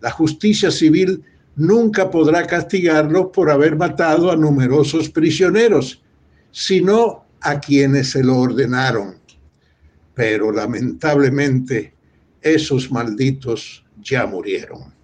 la 0.01 0.11
justicia 0.11 0.73
civil 0.73 1.23
nunca 1.55 2.11
podrá 2.11 2.45
castigarlo 2.45 3.31
por 3.31 3.53
haber 3.53 3.77
matado 3.77 4.33
a 4.33 4.37
numerosos 4.37 5.09
prisioneros, 5.09 6.03
sino 6.51 7.25
a 7.41 7.61
quienes 7.61 8.11
se 8.11 8.25
lo 8.25 8.39
ordenaron. 8.39 9.15
Pero 10.13 10.51
lamentablemente 10.51 11.95
esos 12.43 12.91
malditos 12.91 13.85
ya 14.03 14.27
murieron. 14.27 14.96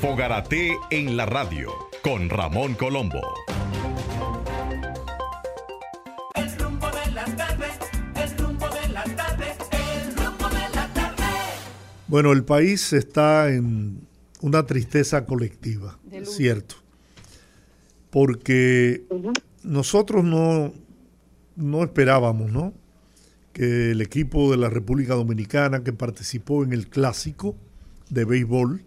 Fogarate 0.00 0.78
en 0.88 1.14
la 1.14 1.26
radio 1.26 1.68
con 2.02 2.30
Ramón 2.30 2.72
Colombo. 2.72 3.20
Bueno, 12.08 12.32
el 12.32 12.44
país 12.44 12.94
está 12.94 13.50
en 13.50 14.00
una 14.40 14.64
tristeza 14.64 15.26
colectiva, 15.26 15.98
cierto. 16.24 16.76
Porque 18.08 19.04
nosotros 19.62 20.24
no, 20.24 20.72
no 21.56 21.84
esperábamos, 21.84 22.50
¿no? 22.50 22.72
Que 23.52 23.90
el 23.90 24.00
equipo 24.00 24.50
de 24.50 24.56
la 24.56 24.70
República 24.70 25.12
Dominicana 25.14 25.84
que 25.84 25.92
participó 25.92 26.64
en 26.64 26.72
el 26.72 26.88
clásico 26.88 27.54
de 28.08 28.24
béisbol 28.24 28.82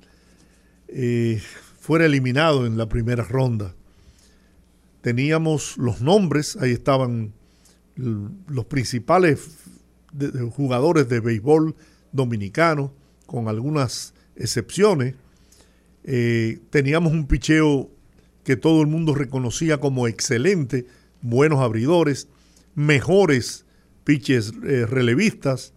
eh, 0.95 1.41
fuera 1.79 2.05
eliminado 2.05 2.65
en 2.65 2.77
la 2.77 2.87
primera 2.87 3.23
ronda. 3.23 3.73
Teníamos 5.01 5.77
los 5.77 6.01
nombres, 6.01 6.55
ahí 6.57 6.71
estaban 6.71 7.33
los 7.95 8.65
principales 8.65 9.57
jugadores 10.55 11.09
de 11.09 11.19
béisbol 11.19 11.75
dominicanos, 12.11 12.91
con 13.25 13.47
algunas 13.47 14.13
excepciones. 14.35 15.15
Eh, 16.03 16.59
teníamos 16.69 17.11
un 17.13 17.27
picheo 17.27 17.89
que 18.43 18.55
todo 18.55 18.81
el 18.81 18.87
mundo 18.87 19.15
reconocía 19.15 19.79
como 19.79 20.07
excelente, 20.07 20.85
buenos 21.21 21.59
abridores, 21.59 22.27
mejores 22.75 23.65
pitches 24.03 24.53
eh, 24.63 24.85
relevistas, 24.85 25.73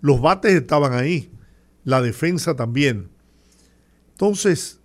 los 0.00 0.20
bates 0.20 0.52
estaban 0.52 0.92
ahí, 0.92 1.30
la 1.84 2.02
defensa 2.02 2.56
también. 2.56 3.08
Entonces, 4.20 4.80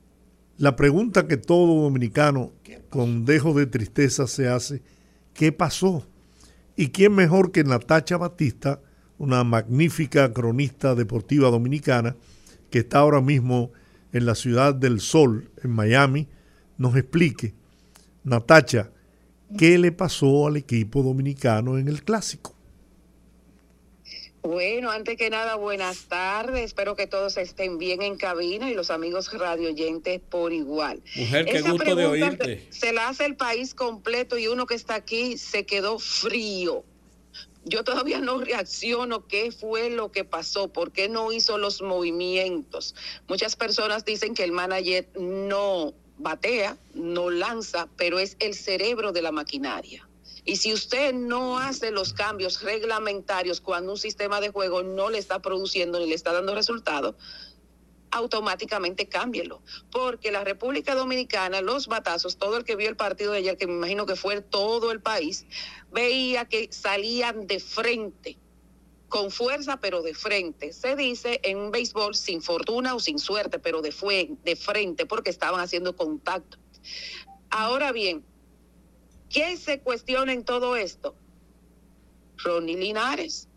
la 0.57 0.77
pregunta 0.77 1.27
que 1.27 1.35
todo 1.35 1.81
dominicano 1.81 2.53
con 2.89 3.25
dejo 3.25 3.53
de 3.53 3.65
tristeza 3.65 4.27
se 4.27 4.47
hace, 4.47 4.81
¿qué 5.33 5.51
pasó? 5.51 6.07
¿Y 6.77 6.91
quién 6.91 7.13
mejor 7.13 7.51
que 7.51 7.65
Natacha 7.65 8.15
Batista, 8.15 8.79
una 9.17 9.43
magnífica 9.43 10.31
cronista 10.31 10.95
deportiva 10.95 11.49
dominicana 11.49 12.15
que 12.69 12.79
está 12.79 12.99
ahora 12.99 13.19
mismo 13.19 13.73
en 14.13 14.25
la 14.25 14.35
ciudad 14.35 14.73
del 14.73 15.01
Sol, 15.01 15.51
en 15.61 15.71
Miami, 15.71 16.29
nos 16.77 16.95
explique, 16.95 17.53
Natacha, 18.23 18.89
¿qué 19.57 19.77
le 19.77 19.91
pasó 19.91 20.47
al 20.47 20.55
equipo 20.55 21.03
dominicano 21.03 21.77
en 21.77 21.89
el 21.89 22.03
clásico? 22.03 22.54
Bueno, 24.45 24.91
antes 24.91 25.17
que 25.17 25.31
nada, 25.31 25.55
buenas 25.55 26.05
tardes. 26.05 26.65
Espero 26.65 26.95
que 26.95 27.07
todos 27.07 27.35
estén 27.37 27.79
bien 27.79 28.03
en 28.03 28.15
cabina 28.15 28.69
y 28.69 28.75
los 28.75 28.91
amigos 28.91 29.33
radio 29.33 29.69
oyentes 29.69 30.21
por 30.29 30.53
igual. 30.53 31.01
Mujer, 31.15 31.45
qué 31.45 31.61
gusto 31.61 31.95
de 31.95 32.05
oírte. 32.05 32.67
Se 32.69 32.93
la 32.93 33.09
hace 33.09 33.25
el 33.25 33.35
país 33.35 33.73
completo 33.73 34.37
y 34.37 34.47
uno 34.47 34.67
que 34.67 34.75
está 34.75 34.93
aquí 34.93 35.39
se 35.39 35.65
quedó 35.65 35.97
frío. 35.97 36.83
Yo 37.63 37.83
todavía 37.83 38.19
no 38.19 38.39
reacciono 38.39 39.25
qué 39.25 39.51
fue 39.51 39.89
lo 39.89 40.11
que 40.11 40.23
pasó, 40.23 40.67
por 40.67 40.91
qué 40.91 41.09
no 41.09 41.31
hizo 41.31 41.57
los 41.57 41.81
movimientos. 41.81 42.93
Muchas 43.27 43.55
personas 43.55 44.05
dicen 44.05 44.35
que 44.35 44.43
el 44.43 44.51
manager 44.51 45.07
no 45.19 45.95
batea, 46.19 46.77
no 46.93 47.31
lanza, 47.31 47.87
pero 47.97 48.19
es 48.19 48.37
el 48.39 48.53
cerebro 48.53 49.11
de 49.11 49.23
la 49.23 49.31
maquinaria. 49.31 50.04
Y 50.45 50.57
si 50.57 50.73
usted 50.73 51.13
no 51.13 51.57
hace 51.57 51.89
los 51.89 52.13
cambios 52.13 52.61
reglamentarios 52.61 53.61
cuando 53.61 53.93
un 53.93 53.97
sistema 53.97 54.39
de 54.39 54.49
juego 54.49 54.83
no 54.83 55.09
le 55.09 55.17
está 55.17 55.41
produciendo 55.41 55.99
ni 55.99 56.07
le 56.07 56.15
está 56.15 56.31
dando 56.31 56.53
resultados, 56.53 57.15
automáticamente 58.11 59.07
cámbielo. 59.07 59.61
Porque 59.91 60.31
la 60.31 60.43
República 60.43 60.95
Dominicana, 60.95 61.61
los 61.61 61.87
batazos, 61.87 62.37
todo 62.37 62.57
el 62.57 62.63
que 62.63 62.75
vio 62.75 62.89
el 62.89 62.95
partido 62.95 63.31
de 63.31 63.39
ayer, 63.39 63.57
que 63.57 63.67
me 63.67 63.73
imagino 63.73 64.05
que 64.05 64.15
fue 64.15 64.39
todo 64.41 64.91
el 64.91 65.01
país, 65.01 65.45
veía 65.91 66.45
que 66.45 66.69
salían 66.71 67.47
de 67.47 67.59
frente, 67.59 68.37
con 69.09 69.31
fuerza, 69.31 69.77
pero 69.77 70.01
de 70.01 70.13
frente. 70.13 70.73
Se 70.73 70.95
dice 70.95 71.39
en 71.43 71.57
un 71.57 71.71
béisbol 71.71 72.15
sin 72.15 72.41
fortuna 72.41 72.95
o 72.95 72.99
sin 72.99 73.19
suerte, 73.19 73.59
pero 73.59 73.81
de, 73.81 73.91
fue, 73.91 74.29
de 74.43 74.55
frente, 74.55 75.05
porque 75.05 75.29
estaban 75.29 75.59
haciendo 75.59 75.95
contacto. 75.95 76.57
Ahora 77.49 77.91
bien, 77.91 78.23
¿Quién 79.29 79.57
se 79.57 79.79
cuestiona 79.79 80.33
en 80.33 80.43
todo 80.43 80.75
esto? 80.75 81.15
Ronnie 82.37 82.77
Linares, 82.77 83.47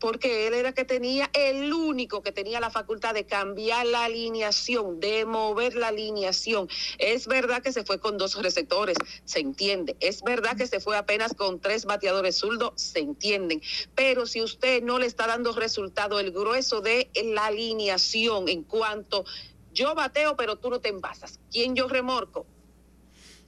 porque 0.00 0.46
él 0.46 0.54
era 0.54 0.72
que 0.72 0.84
tenía, 0.84 1.30
el 1.32 1.72
único 1.72 2.22
que 2.22 2.30
tenía 2.30 2.60
la 2.60 2.70
facultad 2.70 3.14
de 3.14 3.24
cambiar 3.24 3.86
la 3.86 4.04
alineación, 4.04 5.00
de 5.00 5.24
mover 5.24 5.76
la 5.76 5.88
alineación. 5.88 6.68
Es 6.98 7.26
verdad 7.26 7.62
que 7.62 7.72
se 7.72 7.84
fue 7.84 7.98
con 8.00 8.18
dos 8.18 8.40
receptores, 8.42 8.96
se 9.24 9.40
entiende. 9.40 9.96
Es 10.00 10.22
verdad 10.22 10.56
que 10.56 10.66
se 10.66 10.80
fue 10.80 10.96
apenas 10.96 11.32
con 11.32 11.60
tres 11.60 11.86
bateadores 11.86 12.36
zurdos, 12.36 12.72
se 12.76 12.98
entienden. 12.98 13.62
Pero 13.94 14.26
si 14.26 14.42
usted 14.42 14.82
no 14.82 14.98
le 14.98 15.06
está 15.06 15.26
dando 15.26 15.52
resultado, 15.52 16.20
el 16.20 16.32
grueso 16.32 16.80
de 16.80 17.10
la 17.24 17.46
alineación 17.46 18.48
en 18.48 18.62
cuanto 18.62 19.24
yo 19.72 19.94
bateo, 19.94 20.36
pero 20.36 20.56
tú 20.56 20.70
no 20.70 20.80
te 20.80 20.88
envasas. 20.88 21.40
¿Quién 21.50 21.74
yo 21.74 21.88
remorco? 21.88 22.46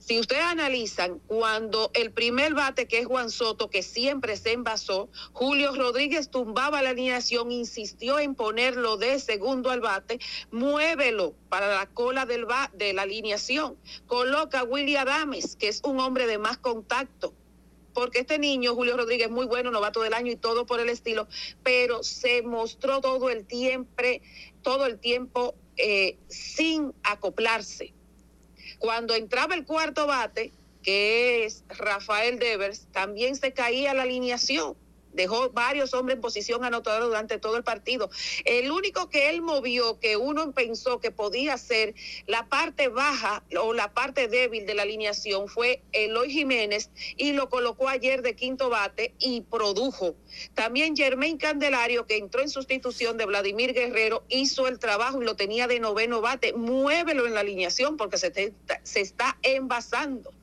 Si 0.07 0.17
ustedes 0.21 0.43
analizan, 0.43 1.19
cuando 1.27 1.91
el 1.93 2.13
primer 2.13 2.53
bate, 2.53 2.87
que 2.87 2.99
es 2.99 3.05
Juan 3.05 3.29
Soto, 3.29 3.69
que 3.69 3.83
siempre 3.83 4.37
se 4.37 4.53
envasó, 4.53 5.09
Julio 5.33 5.75
Rodríguez 5.75 6.29
tumbaba 6.29 6.81
la 6.81 6.91
alineación, 6.91 7.51
insistió 7.51 8.17
en 8.17 8.33
ponerlo 8.33 8.95
de 8.95 9.19
segundo 9.19 9.69
al 9.69 9.81
bate, 9.81 10.21
muévelo 10.49 11.33
para 11.49 11.75
la 11.75 11.87
cola 11.87 12.25
de 12.25 12.93
la 12.93 13.01
alineación. 13.01 13.75
Coloca 14.05 14.61
a 14.61 14.63
Willy 14.63 14.95
Adames, 14.95 15.57
que 15.57 15.67
es 15.67 15.81
un 15.83 15.99
hombre 15.99 16.25
de 16.25 16.37
más 16.37 16.57
contacto 16.57 17.33
porque 17.93 18.19
este 18.19 18.39
niño, 18.39 18.75
Julio 18.75 18.95
Rodríguez, 18.95 19.29
muy 19.29 19.47
bueno, 19.47 19.71
novato 19.71 20.03
del 20.03 20.13
año 20.13 20.31
y 20.31 20.35
todo 20.35 20.67
por 20.67 20.79
el 20.79 20.87
estilo, 20.87 21.27
pero 21.63 22.03
se 22.03 22.43
mostró 22.43 23.01
todo 23.01 23.31
el 23.31 23.45
tiempo, 23.45 23.91
todo 24.61 24.85
el 24.85 24.99
tiempo 24.99 25.55
eh, 25.75 26.15
sin 26.27 26.93
acoplarse. 27.03 27.96
Cuando 28.79 29.15
entraba 29.15 29.55
el 29.55 29.65
cuarto 29.65 30.07
bate, 30.07 30.53
que 30.83 31.45
es 31.45 31.63
Rafael 31.67 32.39
Devers, 32.39 32.87
también 32.91 33.35
se 33.35 33.53
caía 33.53 33.93
la 33.93 34.03
alineación. 34.03 34.75
Dejó 35.17 35.49
varios 35.49 35.93
hombres 35.93 36.15
en 36.15 36.21
posición 36.21 36.63
anotadora 36.63 37.05
durante 37.05 37.39
todo 37.39 37.57
el 37.57 37.63
partido. 37.63 38.09
El 38.45 38.71
único 38.71 39.09
que 39.09 39.29
él 39.29 39.41
movió, 39.41 39.99
que 39.99 40.15
uno 40.15 40.53
pensó 40.53 41.01
que 41.01 41.11
podía 41.11 41.57
ser 41.57 41.95
la 42.27 42.47
parte 42.47 42.87
baja 42.87 43.43
o 43.59 43.73
la 43.73 43.93
parte 43.93 44.27
débil 44.27 44.65
de 44.65 44.75
la 44.75 44.83
alineación, 44.83 45.49
fue 45.49 45.81
Eloy 45.91 46.31
Jiménez 46.31 46.91
y 47.17 47.33
lo 47.33 47.49
colocó 47.49 47.89
ayer 47.89 48.21
de 48.21 48.35
quinto 48.35 48.69
bate 48.69 49.13
y 49.19 49.41
produjo. 49.41 50.15
También 50.53 50.95
Germain 50.95 51.37
Candelario, 51.37 52.05
que 52.05 52.17
entró 52.17 52.41
en 52.41 52.49
sustitución 52.49 53.17
de 53.17 53.25
Vladimir 53.25 53.73
Guerrero, 53.73 54.23
hizo 54.29 54.67
el 54.67 54.79
trabajo 54.79 55.21
y 55.21 55.25
lo 55.25 55.35
tenía 55.35 55.67
de 55.67 55.79
noveno 55.79 56.21
bate. 56.21 56.53
Muévelo 56.53 57.25
en 57.25 57.33
la 57.33 57.39
alineación 57.39 57.97
porque 57.97 58.17
se, 58.17 58.53
se 58.83 59.01
está 59.01 59.37
envasando. 59.41 60.36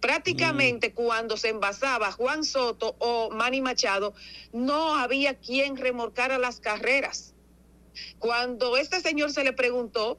Prácticamente 0.00 0.90
mm. 0.90 0.94
cuando 0.94 1.36
se 1.36 1.48
envasaba 1.48 2.12
Juan 2.12 2.44
Soto 2.44 2.96
o 2.98 3.30
Manny 3.30 3.60
Machado, 3.60 4.14
no 4.52 4.94
había 4.94 5.34
quien 5.34 5.76
remorcara 5.76 6.38
las 6.38 6.60
carreras. 6.60 7.34
Cuando 8.18 8.76
este 8.76 9.00
señor 9.00 9.32
se 9.32 9.44
le 9.44 9.52
preguntó 9.52 10.18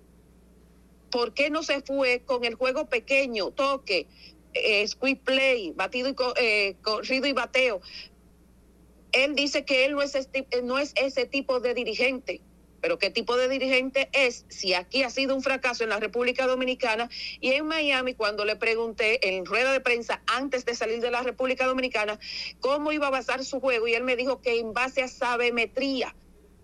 por 1.12 1.34
qué 1.34 1.50
no 1.50 1.64
se 1.64 1.82
fue 1.82 2.22
con 2.26 2.44
el 2.46 2.56
juego 2.56 2.88
pequeño, 2.88 3.52
toque, 3.52 4.08
eh, 4.54 4.88
squeeze 4.88 5.22
play, 5.24 5.72
batido 5.72 6.10
y 6.10 6.16
eh, 6.38 6.76
corrido 6.82 7.28
y 7.28 7.34
bateo, 7.34 7.82
él 9.12 9.36
dice 9.36 9.66
que 9.66 9.86
él 9.86 9.96
no 10.64 10.78
es 10.78 10.94
ese 10.96 11.26
tipo 11.26 11.60
de 11.60 11.74
dirigente. 11.74 12.42
Pero 12.82 12.98
¿qué 12.98 13.10
tipo 13.10 13.38
de 13.38 13.50
dirigente 13.50 14.10
es? 14.14 14.46
Si 14.50 14.74
aquí 14.74 15.04
ha 15.04 15.10
sido 15.10 15.36
un 15.36 15.42
fracaso 15.42 15.84
en 15.84 15.90
la 15.90 16.00
República 16.00 16.48
Dominicana 16.48 17.10
y 17.40 17.52
en 17.54 17.66
Miami, 17.66 18.14
cuando 18.14 18.46
le 18.46 18.56
pregunté 18.56 19.28
en 19.36 19.46
rueda 19.46 19.72
de 19.72 19.80
prensa 19.80 20.22
antes 20.28 20.66
de 20.66 20.76
salir 20.76 21.02
de 21.02 21.12
la 21.12 21.24
República 21.24 21.66
Dominicana 21.66 22.20
cómo 22.60 22.92
iba 22.92 23.08
a 23.08 23.12
basar 23.12 23.44
su 23.44 23.60
juego 23.60 23.88
y 23.88 23.94
él 23.94 24.04
me 24.04 24.16
dijo 24.16 24.42
que 24.42 24.60
en 24.60 24.74
base 24.74 25.02
a 25.02 25.08
sabemetría, 25.08 26.16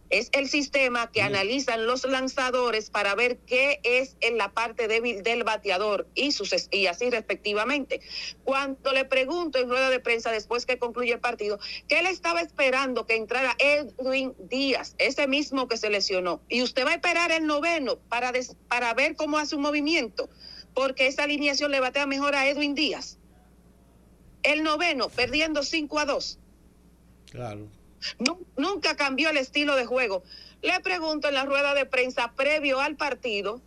es 0.10 0.30
el 0.34 0.48
sistema 0.48 1.12
que 1.12 1.22
analizan 1.22 1.88
los 1.88 2.06
lanzadores 2.06 2.90
para 2.90 3.16
ver 3.16 3.38
qué 3.40 3.80
es 3.84 4.18
en 4.22 4.38
la 4.38 4.52
parte 4.52 4.88
débil 4.88 5.24
del 5.24 5.44
bateador 5.44 6.08
y, 6.14 6.32
sus, 6.32 6.54
y 6.72 6.88
así 6.88 7.10
respectivamente. 7.10 8.02
Cuando 8.44 8.94
le 8.94 9.06
pregunto 9.06 9.58
en 9.60 9.70
rueda 9.70 9.90
de 9.90 10.00
prensa 10.00 10.32
después 10.32 10.66
que 10.66 10.78
concluye 10.78 11.14
el 11.14 11.20
partido, 11.20 11.60
que 11.88 12.00
él 12.00 12.06
estaba 12.06 12.42
esperando 12.42 13.06
que 13.06 13.16
entrara 13.16 13.56
Edwin 13.58 14.34
Díaz, 14.38 14.96
ese 15.00 15.28
mismo 15.28 15.68
que 15.68 15.78
se 15.78 15.90
lesionó, 15.90 16.42
y 16.50 16.62
usted 16.62 16.86
va 16.86 16.92
a 16.92 16.96
esperar 16.96 17.32
el 17.32 17.48
noveno 17.48 17.98
para, 18.10 18.32
para 18.68 18.94
ver 18.94 19.16
cómo 19.16 19.38
hace 19.38 19.56
un 19.56 19.64
movimiento, 19.64 20.30
porque 20.74 21.08
esa 21.08 21.24
alineación 21.24 21.72
le 21.72 21.80
batea 21.80 22.06
mejor 22.06 22.36
a 22.36 22.48
Edwin 22.48 22.76
Díaz. 22.76 23.18
El 24.44 24.62
noveno, 24.62 25.10
perdiendo 25.10 25.64
5 25.64 26.00
a 26.00 26.06
2. 26.06 26.40
Claro 27.32 27.68
nunca 28.58 28.96
cambió 28.96 29.30
el 29.30 29.38
estilo 29.38 29.76
de 29.76 29.86
juego. 29.86 30.24
Le 30.62 30.80
pregunto 30.80 31.28
en 31.28 31.36
la 31.36 31.46
rueda 31.46 31.74
de 31.74 31.86
prensa 31.86 32.34
previo 32.36 32.80
al 32.80 32.96
partido 32.96 33.62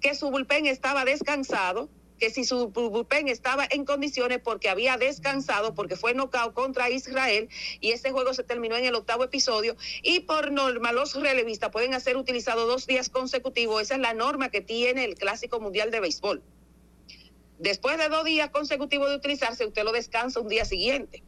que 0.00 0.14
su 0.14 0.30
bullpen 0.30 0.66
estaba 0.66 1.04
descansado, 1.04 1.88
que 2.18 2.30
si 2.30 2.44
su 2.44 2.68
bullpen 2.68 3.28
estaba 3.28 3.66
en 3.68 3.84
condiciones 3.84 4.38
porque 4.38 4.68
había 4.68 4.96
descansado, 4.96 5.74
porque 5.74 5.96
fue 5.96 6.14
knockout 6.14 6.54
contra 6.54 6.90
Israel 6.90 7.48
y 7.80 7.92
ese 7.92 8.12
juego 8.12 8.34
se 8.34 8.44
terminó 8.44 8.76
en 8.76 8.84
el 8.84 8.94
octavo 8.94 9.24
episodio 9.24 9.76
y 10.02 10.20
por 10.20 10.52
norma 10.52 10.92
los 10.92 11.14
relevistas 11.14 11.70
pueden 11.70 11.94
hacer 11.94 12.16
utilizado 12.16 12.66
dos 12.66 12.86
días 12.86 13.08
consecutivos. 13.08 13.82
Esa 13.82 13.94
es 13.94 14.00
la 14.00 14.14
norma 14.14 14.50
que 14.50 14.60
tiene 14.60 15.04
el 15.04 15.14
Clásico 15.14 15.60
Mundial 15.60 15.90
de 15.90 16.00
Béisbol. 16.00 16.42
Después 17.58 17.98
de 17.98 18.08
dos 18.08 18.24
días 18.24 18.50
consecutivos 18.50 19.10
de 19.10 19.16
utilizarse, 19.16 19.66
usted 19.66 19.84
lo 19.84 19.92
descansa 19.92 20.40
un 20.40 20.48
día 20.48 20.64
siguiente. 20.64 21.22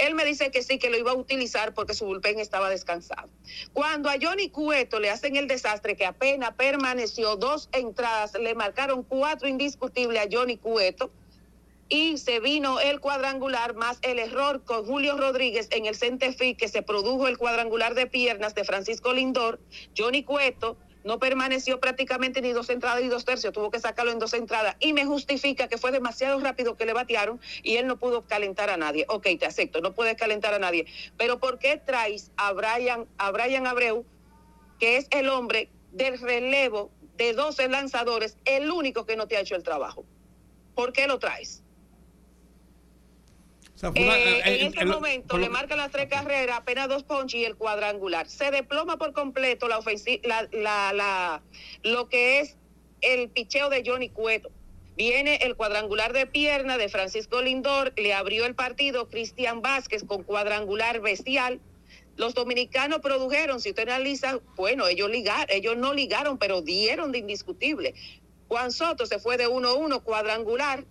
Él 0.00 0.14
me 0.14 0.24
dice 0.24 0.50
que 0.50 0.62
sí, 0.62 0.78
que 0.78 0.90
lo 0.90 0.96
iba 0.96 1.10
a 1.10 1.14
utilizar 1.14 1.74
porque 1.74 1.94
su 1.94 2.06
bullpen 2.06 2.38
estaba 2.38 2.70
descansado. 2.70 3.28
Cuando 3.72 4.08
a 4.08 4.14
Johnny 4.20 4.48
Cueto 4.48 4.98
le 4.98 5.10
hacen 5.10 5.36
el 5.36 5.46
desastre 5.46 5.96
que 5.96 6.06
apenas 6.06 6.54
permaneció 6.54 7.36
dos 7.36 7.68
entradas, 7.72 8.32
le 8.34 8.54
marcaron 8.54 9.02
cuatro 9.02 9.48
indiscutibles 9.48 10.22
a 10.22 10.28
Johnny 10.30 10.56
Cueto 10.56 11.10
y 11.90 12.18
se 12.18 12.38
vino 12.38 12.80
el 12.80 13.00
cuadrangular 13.00 13.74
más 13.74 13.98
el 14.02 14.20
error 14.20 14.64
con 14.64 14.86
Julio 14.86 15.16
Rodríguez 15.18 15.68
en 15.72 15.86
el 15.86 15.96
centefí 15.96 16.54
que 16.54 16.68
se 16.68 16.82
produjo 16.82 17.26
el 17.26 17.36
cuadrangular 17.36 17.94
de 17.94 18.06
piernas 18.06 18.54
de 18.54 18.64
Francisco 18.64 19.12
Lindor, 19.12 19.60
Johnny 19.96 20.22
Cueto 20.22 20.76
no 21.04 21.18
permaneció 21.18 21.80
prácticamente 21.80 22.40
ni 22.42 22.52
dos 22.52 22.70
entradas 22.70 23.02
y 23.02 23.08
dos 23.08 23.24
tercios, 23.24 23.52
tuvo 23.52 23.70
que 23.70 23.78
sacarlo 23.78 24.12
en 24.12 24.18
dos 24.18 24.34
entradas 24.34 24.76
y 24.80 24.92
me 24.92 25.04
justifica 25.04 25.68
que 25.68 25.78
fue 25.78 25.92
demasiado 25.92 26.38
rápido 26.40 26.76
que 26.76 26.86
le 26.86 26.92
batearon 26.92 27.40
y 27.62 27.76
él 27.76 27.86
no 27.86 27.96
pudo 27.96 28.26
calentar 28.26 28.70
a 28.70 28.76
nadie. 28.76 29.06
Ok, 29.08 29.26
te 29.38 29.46
acepto, 29.46 29.80
no 29.80 29.94
puedes 29.94 30.16
calentar 30.16 30.54
a 30.54 30.58
nadie, 30.58 30.86
pero 31.16 31.38
¿por 31.38 31.58
qué 31.58 31.76
traes 31.76 32.30
a 32.36 32.52
Brian, 32.52 33.06
a 33.18 33.30
Brian 33.30 33.66
Abreu, 33.66 34.04
que 34.78 34.96
es 34.96 35.06
el 35.10 35.28
hombre 35.28 35.68
del 35.92 36.18
relevo 36.18 36.90
de 37.16 37.32
12 37.32 37.68
lanzadores, 37.68 38.36
el 38.44 38.70
único 38.70 39.06
que 39.06 39.16
no 39.16 39.26
te 39.26 39.36
ha 39.36 39.40
hecho 39.40 39.56
el 39.56 39.62
trabajo? 39.62 40.04
¿Por 40.74 40.92
qué 40.92 41.06
lo 41.06 41.18
traes? 41.18 41.59
Eh, 43.82 44.42
en 44.44 44.66
este 44.66 44.84
momento 44.84 45.38
le 45.38 45.48
marcan 45.48 45.78
las 45.78 45.90
tres 45.90 46.08
carreras, 46.08 46.58
apenas 46.58 46.88
dos 46.88 47.02
ponches 47.02 47.40
y 47.40 47.44
el 47.44 47.56
cuadrangular. 47.56 48.28
Se 48.28 48.50
desploma 48.50 48.98
por 48.98 49.12
completo 49.12 49.68
la, 49.68 49.80
la, 50.52 50.92
la, 50.92 51.42
lo 51.82 52.08
que 52.08 52.40
es 52.40 52.56
el 53.00 53.30
picheo 53.30 53.70
de 53.70 53.82
Johnny 53.84 54.10
Cueto. 54.10 54.50
Viene 54.96 55.36
el 55.36 55.56
cuadrangular 55.56 56.12
de 56.12 56.26
pierna 56.26 56.76
de 56.76 56.90
Francisco 56.90 57.40
Lindor, 57.40 57.94
le 57.96 58.12
abrió 58.12 58.44
el 58.44 58.54
partido 58.54 59.08
Cristian 59.08 59.62
Vázquez 59.62 60.04
con 60.04 60.24
cuadrangular 60.24 61.00
bestial. 61.00 61.60
Los 62.16 62.34
dominicanos 62.34 62.98
produjeron, 62.98 63.60
si 63.60 63.70
usted 63.70 63.88
analiza, 63.88 64.40
bueno, 64.56 64.88
ellos 64.88 65.08
ligaron, 65.08 65.46
ellos 65.48 65.78
no 65.78 65.94
ligaron, 65.94 66.36
pero 66.36 66.60
dieron 66.60 67.12
de 67.12 67.18
indiscutible. 67.18 67.94
Juan 68.48 68.72
Soto 68.72 69.06
se 69.06 69.18
fue 69.18 69.38
de 69.38 69.48
1-1 69.48 70.02
cuadrangular, 70.02 70.84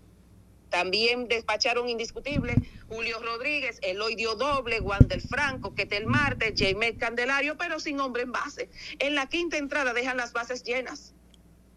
también 0.72 1.28
despacharon 1.28 1.88
indiscutible 1.88 2.56
Julio 2.90 3.18
Rodríguez, 3.22 3.80
Eloy 3.84 4.16
dio 4.16 4.36
doble, 4.36 4.82
Wander 4.82 5.22
Franco, 5.22 5.76
Ketel 5.76 6.08
Marte, 6.08 6.54
Jaime 6.58 6.98
Candelario, 6.98 7.56
pero 7.58 7.80
sin 7.80 8.00
hombre 8.00 8.24
en 8.24 8.32
base. 8.32 8.70
En 8.98 9.14
la 9.16 9.28
quinta 9.28 9.58
entrada 9.58 9.94
dejan 9.94 10.18
las 10.18 10.34
bases 10.34 10.64
llenas. 10.64 11.14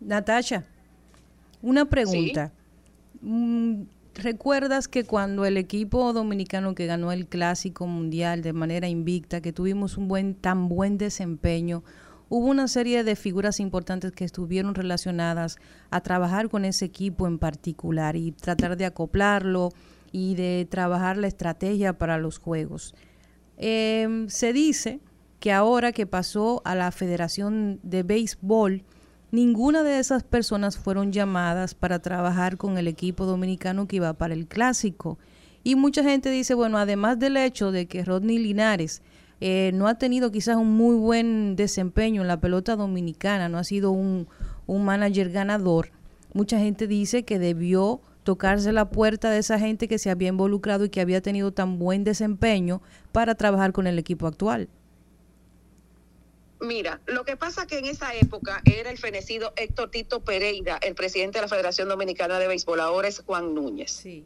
Natasha, 0.00 0.64
una 1.60 1.84
pregunta. 1.84 2.52
Mm, 3.20 3.82
¿Recuerdas 4.14 4.88
que 4.88 5.04
cuando 5.04 5.44
el 5.44 5.56
equipo 5.56 6.12
dominicano 6.12 6.74
que 6.74 6.86
ganó 6.86 7.12
el 7.12 7.26
Clásico 7.26 7.86
Mundial 7.86 8.42
de 8.42 8.52
manera 8.52 8.88
invicta, 8.88 9.40
que 9.40 9.52
tuvimos 9.52 9.96
un 9.96 10.08
buen 10.08 10.34
tan 10.34 10.68
buen 10.68 10.98
desempeño, 10.98 11.82
hubo 12.28 12.46
una 12.46 12.68
serie 12.68 13.04
de 13.04 13.16
figuras 13.16 13.60
importantes 13.60 14.12
que 14.12 14.24
estuvieron 14.24 14.74
relacionadas 14.74 15.56
a 15.90 16.00
trabajar 16.00 16.48
con 16.48 16.64
ese 16.64 16.86
equipo 16.86 17.26
en 17.26 17.38
particular 17.38 18.16
y 18.16 18.32
tratar 18.32 18.76
de 18.76 18.86
acoplarlo 18.86 19.70
y 20.12 20.34
de 20.34 20.66
trabajar 20.70 21.16
la 21.16 21.26
estrategia 21.26 21.94
para 21.94 22.18
los 22.18 22.38
juegos. 22.38 22.94
Em, 23.56 24.28
se 24.28 24.52
dice 24.52 25.00
que 25.40 25.52
ahora 25.52 25.92
que 25.92 26.06
pasó 26.06 26.62
a 26.64 26.74
la 26.74 26.92
Federación 26.92 27.80
de 27.82 28.02
Béisbol, 28.02 28.84
ninguna 29.32 29.82
de 29.82 29.98
esas 29.98 30.22
personas 30.22 30.76
fueron 30.76 31.10
llamadas 31.10 31.74
para 31.74 32.00
trabajar 32.00 32.56
con 32.58 32.78
el 32.78 32.86
equipo 32.86 33.24
dominicano 33.24 33.88
que 33.88 33.96
iba 33.96 34.12
para 34.12 34.34
el 34.34 34.46
clásico. 34.46 35.18
Y 35.64 35.74
mucha 35.74 36.02
gente 36.02 36.30
dice, 36.30 36.54
bueno, 36.54 36.78
además 36.78 37.18
del 37.18 37.36
hecho 37.36 37.72
de 37.72 37.86
que 37.86 38.04
Rodney 38.04 38.38
Linares 38.38 39.02
eh, 39.40 39.72
no 39.74 39.88
ha 39.88 39.94
tenido 39.94 40.30
quizás 40.30 40.56
un 40.56 40.76
muy 40.76 40.94
buen 40.94 41.56
desempeño 41.56 42.22
en 42.22 42.28
la 42.28 42.40
pelota 42.40 42.76
dominicana, 42.76 43.48
no 43.48 43.58
ha 43.58 43.64
sido 43.64 43.90
un, 43.90 44.28
un 44.66 44.84
manager 44.84 45.30
ganador. 45.30 45.90
Mucha 46.34 46.58
gente 46.58 46.86
dice 46.86 47.24
que 47.24 47.38
debió 47.38 48.00
tocarse 48.22 48.72
la 48.72 48.90
puerta 48.90 49.30
de 49.30 49.38
esa 49.38 49.58
gente 49.58 49.88
que 49.88 49.98
se 49.98 50.10
había 50.10 50.28
involucrado 50.28 50.84
y 50.84 50.90
que 50.90 51.00
había 51.00 51.20
tenido 51.20 51.52
tan 51.52 51.78
buen 51.78 52.04
desempeño 52.04 52.82
para 53.12 53.34
trabajar 53.34 53.72
con 53.72 53.86
el 53.86 53.98
equipo 53.98 54.26
actual. 54.26 54.68
Mira, 56.60 57.00
lo 57.06 57.24
que 57.24 57.36
pasa 57.36 57.66
que 57.66 57.78
en 57.78 57.86
esa 57.86 58.14
época 58.14 58.62
era 58.64 58.90
el 58.90 58.98
fenecido 58.98 59.52
Héctor 59.56 59.90
Tito 59.90 60.20
Pereira, 60.20 60.78
el 60.80 60.94
presidente 60.94 61.38
de 61.38 61.42
la 61.42 61.48
Federación 61.48 61.88
Dominicana 61.88 62.38
de 62.38 62.46
Béisbol, 62.46 62.78
ahora 62.78 63.08
es 63.08 63.20
Juan 63.26 63.52
Núñez. 63.52 63.90
Sí. 63.90 64.24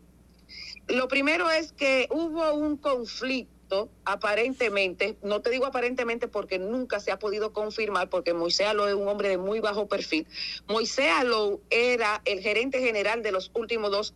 Lo 0.86 1.08
primero 1.08 1.50
es 1.50 1.72
que 1.72 2.08
hubo 2.10 2.52
un 2.54 2.76
conflicto 2.76 3.55
aparentemente, 4.04 5.16
no 5.22 5.40
te 5.40 5.50
digo 5.50 5.66
aparentemente 5.66 6.28
porque 6.28 6.58
nunca 6.58 7.00
se 7.00 7.10
ha 7.10 7.18
podido 7.18 7.52
confirmar, 7.52 8.08
porque 8.08 8.34
Moisés 8.34 8.66
Alou 8.66 8.86
es 8.86 8.94
un 8.94 9.08
hombre 9.08 9.28
de 9.28 9.38
muy 9.38 9.60
bajo 9.60 9.88
perfil. 9.88 10.26
Moisés 10.66 11.10
Alou 11.10 11.60
era 11.70 12.22
el 12.24 12.40
gerente 12.40 12.80
general 12.80 13.22
de 13.22 13.32
los 13.32 13.50
últimos 13.54 13.90
dos 13.90 14.12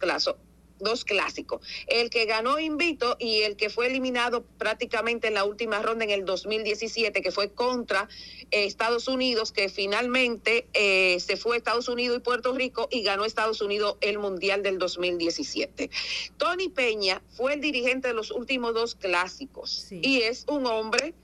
dos 0.81 1.05
clásicos. 1.05 1.67
El 1.87 2.11
que 2.11 2.27
ganó 2.27 2.59
invito 2.59 3.17
y 3.19 3.43
el 3.43 3.57
que 3.57 3.71
fue 3.71 3.87
eliminado 3.87 4.45
prácticamente 4.59 5.29
en 5.29 5.35
la 5.35 5.45
última 5.45 5.81
ronda 5.81 6.05
en 6.05 6.11
el 6.11 6.25
2017, 6.25 7.23
que 7.23 7.31
fue 7.31 7.53
contra 7.53 8.09
eh, 8.51 8.65
Estados 8.65 9.09
Unidos, 9.09 9.53
que 9.53 9.69
finalmente 9.69 10.67
eh, 10.75 11.19
se 11.21 11.37
fue 11.37 11.57
a 11.57 11.59
Estados 11.59 11.89
Unidos 11.89 12.19
y 12.19 12.21
Puerto 12.21 12.53
Rico 12.53 12.89
y 12.91 13.03
ganó 13.03 13.25
Estados 13.25 13.61
Unidos 13.61 13.97
el 14.01 14.19
Mundial 14.19 14.63
del 14.63 14.79
2017. 14.79 15.91
Tony 16.37 16.69
Peña 16.69 17.23
fue 17.37 17.55
el 17.55 17.61
dirigente 17.61 18.09
de 18.09 18.15
los 18.15 18.31
últimos 18.31 18.75
dos 18.75 18.95
clásicos 18.95 19.87
y 19.91 20.23
es 20.23 20.45
un 20.49 20.67
hombre 20.67 21.15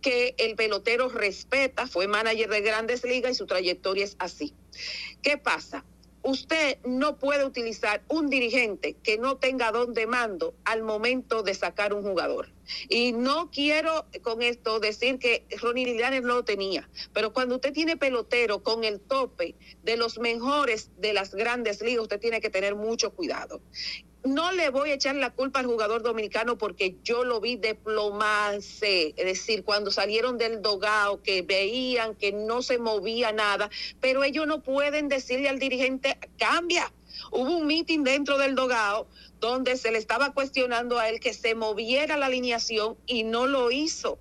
que 0.00 0.34
el 0.38 0.54
pelotero 0.54 1.08
respeta, 1.08 1.86
fue 1.86 2.06
manager 2.06 2.48
de 2.48 2.60
grandes 2.60 3.04
ligas 3.04 3.32
y 3.32 3.34
su 3.34 3.46
trayectoria 3.46 4.04
es 4.04 4.16
así. 4.18 4.54
¿Qué 5.22 5.38
pasa? 5.38 5.84
Usted 6.28 6.76
no 6.84 7.16
puede 7.16 7.46
utilizar 7.46 8.02
un 8.08 8.28
dirigente 8.28 8.96
que 9.02 9.16
no 9.16 9.38
tenga 9.38 9.72
don 9.72 9.94
de 9.94 10.06
mando 10.06 10.54
al 10.64 10.82
momento 10.82 11.42
de 11.42 11.54
sacar 11.54 11.94
un 11.94 12.02
jugador. 12.02 12.50
Y 12.90 13.12
no 13.12 13.50
quiero 13.50 14.04
con 14.20 14.42
esto 14.42 14.78
decir 14.78 15.18
que 15.18 15.46
Ronnie 15.58 15.86
Lilianes 15.86 16.22
no 16.22 16.34
lo 16.34 16.44
tenía, 16.44 16.86
pero 17.14 17.32
cuando 17.32 17.54
usted 17.54 17.72
tiene 17.72 17.96
pelotero 17.96 18.62
con 18.62 18.84
el 18.84 19.00
tope 19.00 19.54
de 19.82 19.96
los 19.96 20.18
mejores 20.18 20.90
de 20.98 21.14
las 21.14 21.34
grandes 21.34 21.80
ligas, 21.80 22.02
usted 22.02 22.20
tiene 22.20 22.42
que 22.42 22.50
tener 22.50 22.74
mucho 22.74 23.10
cuidado 23.14 23.62
no 24.24 24.52
le 24.52 24.70
voy 24.70 24.90
a 24.90 24.94
echar 24.94 25.14
la 25.14 25.30
culpa 25.30 25.60
al 25.60 25.66
jugador 25.66 26.02
dominicano 26.02 26.58
porque 26.58 26.96
yo 27.02 27.24
lo 27.24 27.40
vi 27.40 27.56
desplomarse, 27.56 29.14
es 29.16 29.24
decir, 29.24 29.64
cuando 29.64 29.90
salieron 29.90 30.38
del 30.38 30.60
dogao, 30.60 31.22
que 31.22 31.42
veían 31.42 32.14
que 32.14 32.32
no 32.32 32.62
se 32.62 32.78
movía 32.78 33.32
nada, 33.32 33.70
pero 34.00 34.24
ellos 34.24 34.46
no 34.46 34.62
pueden 34.62 35.08
decirle 35.08 35.48
al 35.48 35.58
dirigente, 35.58 36.18
cambia. 36.36 36.92
Hubo 37.32 37.56
un 37.56 37.66
meeting 37.66 38.04
dentro 38.04 38.38
del 38.38 38.54
dogao 38.54 39.08
donde 39.40 39.76
se 39.76 39.90
le 39.90 39.98
estaba 39.98 40.32
cuestionando 40.32 40.98
a 40.98 41.08
él 41.08 41.20
que 41.20 41.34
se 41.34 41.54
moviera 41.54 42.16
la 42.16 42.26
alineación 42.26 42.96
y 43.06 43.24
no 43.24 43.46
lo 43.46 43.70
hizo. 43.70 44.18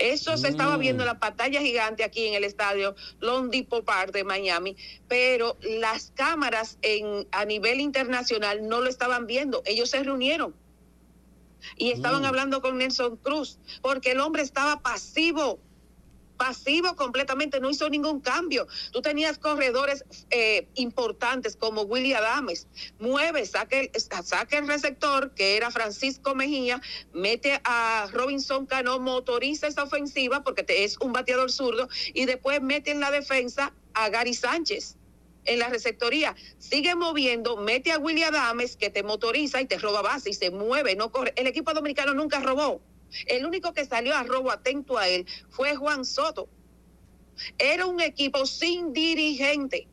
Eso 0.00 0.36
se 0.38 0.48
estaba 0.48 0.78
viendo 0.78 1.02
en 1.02 1.08
la 1.08 1.20
pantalla 1.20 1.60
gigante 1.60 2.04
aquí 2.04 2.26
en 2.26 2.34
el 2.34 2.44
estadio 2.44 2.94
Long 3.20 3.50
Depot 3.50 3.84
Park 3.84 4.12
de 4.12 4.24
Miami, 4.24 4.76
pero 5.08 5.58
las 5.62 6.12
cámaras 6.14 6.78
en, 6.80 7.28
a 7.32 7.44
nivel 7.44 7.80
internacional 7.80 8.66
no 8.66 8.80
lo 8.80 8.88
estaban 8.88 9.26
viendo. 9.26 9.62
Ellos 9.66 9.90
se 9.90 10.02
reunieron 10.02 10.54
y 11.76 11.90
estaban 11.90 12.22
mm. 12.22 12.26
hablando 12.26 12.62
con 12.62 12.78
Nelson 12.78 13.16
Cruz 13.16 13.58
porque 13.82 14.12
el 14.12 14.20
hombre 14.20 14.42
estaba 14.42 14.80
pasivo 14.80 15.58
pasivo 16.40 16.96
completamente, 16.96 17.60
no 17.60 17.68
hizo 17.68 17.90
ningún 17.90 18.20
cambio. 18.20 18.66
Tú 18.92 19.02
tenías 19.02 19.36
corredores 19.36 20.06
eh, 20.30 20.68
importantes 20.74 21.54
como 21.54 21.82
Willy 21.82 22.14
Adames, 22.14 22.66
mueve, 22.98 23.44
saque 23.44 23.92
el, 23.92 24.58
el 24.58 24.66
receptor, 24.66 25.34
que 25.34 25.58
era 25.58 25.70
Francisco 25.70 26.34
Mejía, 26.34 26.80
mete 27.12 27.60
a 27.64 28.08
Robinson 28.10 28.64
Cano, 28.64 28.98
motoriza 28.98 29.66
esa 29.66 29.82
ofensiva 29.82 30.42
porque 30.42 30.64
es 30.66 30.96
un 31.02 31.12
bateador 31.12 31.52
zurdo, 31.52 31.90
y 32.14 32.24
después 32.24 32.62
mete 32.62 32.90
en 32.90 33.00
la 33.00 33.10
defensa 33.10 33.74
a 33.92 34.08
Gary 34.08 34.32
Sánchez 34.32 34.96
en 35.44 35.58
la 35.58 35.68
receptoría. 35.68 36.34
Sigue 36.56 36.94
moviendo, 36.94 37.58
mete 37.58 37.92
a 37.92 37.98
Willy 37.98 38.22
Adames 38.22 38.78
que 38.78 38.88
te 38.88 39.02
motoriza 39.02 39.60
y 39.60 39.66
te 39.66 39.76
roba 39.76 40.00
base 40.00 40.30
y 40.30 40.34
se 40.34 40.50
mueve, 40.50 40.96
no 40.96 41.12
corre. 41.12 41.34
El 41.36 41.46
equipo 41.46 41.74
dominicano 41.74 42.14
nunca 42.14 42.40
robó. 42.40 42.80
El 43.26 43.46
único 43.46 43.72
que 43.72 43.84
salió 43.84 44.14
a 44.14 44.22
robo 44.22 44.50
atento 44.50 44.98
a 44.98 45.08
él 45.08 45.26
fue 45.48 45.76
Juan 45.76 46.04
Soto. 46.04 46.48
Era 47.58 47.86
un 47.86 48.00
equipo 48.00 48.46
sin 48.46 48.92
dirigente. 48.92 49.88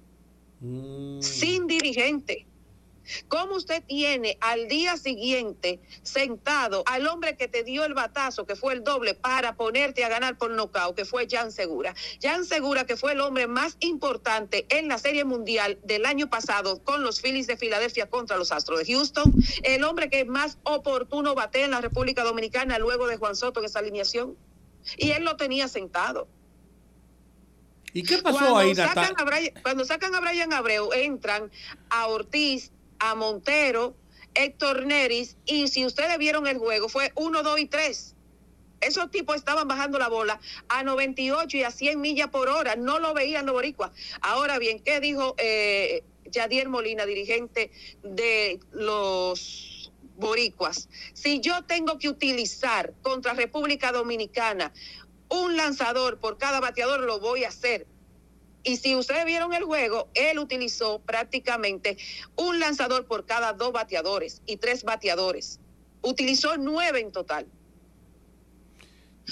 Mm. 0.60 1.22
Sin 1.22 1.68
dirigente. 1.68 2.46
¿Cómo 3.28 3.56
usted 3.56 3.84
tiene 3.84 4.38
al 4.42 4.68
día 4.68 4.98
siguiente 4.98 5.80
sentado 6.04 6.84
al 6.86 7.08
hombre 7.08 7.38
que 7.38 7.48
te 7.48 7.64
dio 7.64 7.86
el 7.86 7.94
batazo, 7.94 8.46
que 8.46 8.56
fue 8.56 8.74
el 8.74 8.84
doble, 8.84 9.14
para 9.14 9.56
ponerte 9.56 10.04
a 10.04 10.10
ganar 10.10 10.38
por 10.38 10.52
nocaut, 10.52 10.96
que 10.96 11.06
fue 11.06 11.28
Jan 11.30 11.52
Segura? 11.52 11.96
Jan 12.22 12.46
Segura, 12.46 12.86
que 12.86 12.98
fue 12.98 13.14
el 13.14 13.22
hombre 13.22 13.48
más 13.48 13.78
importante 13.80 14.66
en 14.70 14.88
la 14.88 14.98
Serie 14.98 15.26
Mundial 15.26 15.80
del 15.84 16.06
año 16.06 16.30
pasado 16.30 16.84
con 16.84 17.04
los 17.04 17.22
Phillies 17.22 17.48
de 17.48 17.58
Filadelfia 17.58 18.10
contra 18.10 18.38
los 18.38 18.52
Astros 18.52 18.80
de 18.80 18.94
Houston, 18.94 19.34
el 19.64 19.84
hombre 19.84 20.10
que 20.10 20.26
más 20.26 20.58
oportuno 20.64 21.36
batea 21.36 21.66
en 21.66 21.72
la 21.72 21.82
República 21.82 22.24
Dominicana 22.24 22.80
luego 22.80 23.08
de 23.08 23.18
Juan 23.18 23.36
Soto 23.36 23.60
en 23.60 23.66
esa 23.66 23.80
alineación. 23.80 24.38
Y 24.98 25.12
él 25.12 25.24
lo 25.24 25.36
tenía 25.36 25.68
sentado. 25.68 26.28
¿Y 27.94 28.04
qué 28.04 28.20
pasó 28.20 28.58
ahí, 28.58 28.76
sacan 28.76 29.16
Cuando 29.64 29.86
sacan 29.86 30.14
a 30.14 30.20
Brian 30.20 30.54
Abreu, 30.54 30.94
entran 30.94 31.52
a 31.90 32.08
Ortiz, 32.08 32.72
a 33.00 33.16
Montero, 33.16 33.96
Héctor 34.34 34.86
Neris, 34.86 35.38
y 35.46 35.68
si 35.68 35.86
ustedes 35.86 36.18
vieron 36.18 36.48
el 36.48 36.58
juego, 36.58 36.90
fue 36.90 37.12
1, 37.16 37.44
2 37.44 37.60
y 37.60 37.66
3. 37.66 38.16
Esos 38.80 39.10
tipos 39.10 39.36
estaban 39.36 39.68
bajando 39.68 39.98
la 39.98 40.08
bola 40.08 40.40
a 40.70 40.84
98 40.84 41.58
y 41.58 41.64
a 41.64 41.72
100 41.72 42.00
millas 42.00 42.30
por 42.30 42.48
hora. 42.48 42.76
No 42.76 43.00
lo 43.00 43.14
veían 43.14 43.46
los 43.46 43.54
boricuas. 43.54 43.92
Ahora 44.22 44.60
bien, 44.60 44.80
¿qué 44.80 45.00
dijo 45.00 45.34
eh, 45.38 46.04
Yadier 46.26 46.70
Molina, 46.70 47.06
dirigente 47.06 47.72
de 48.04 48.60
los 48.72 49.92
boricuas? 50.18 50.90
Si 51.14 51.40
yo 51.40 51.64
tengo 51.64 51.98
que 51.98 52.10
utilizar 52.10 52.94
contra 53.02 53.34
República 53.34 53.92
Dominicana 53.92 54.72
un 55.30 55.58
lanzador 55.58 56.20
por 56.20 56.38
cada 56.38 56.60
bateador, 56.60 57.02
lo 57.02 57.20
voy 57.20 57.44
a 57.46 57.50
hacer. 57.50 57.88
Y 58.68 58.76
si 58.76 58.96
ustedes 58.96 59.24
vieron 59.24 59.54
el 59.54 59.64
juego, 59.64 60.10
él 60.14 60.40
utilizó 60.40 61.00
prácticamente 61.00 61.98
un 62.36 62.60
lanzador 62.60 63.06
por 63.06 63.26
cada 63.26 63.54
dos 63.54 63.72
bateadores 63.72 64.42
y 64.46 64.58
tres 64.58 64.84
bateadores. 64.84 65.62
Utilizó 66.02 66.58
nueve 66.58 67.00
en 67.00 67.14
total. 67.14 67.48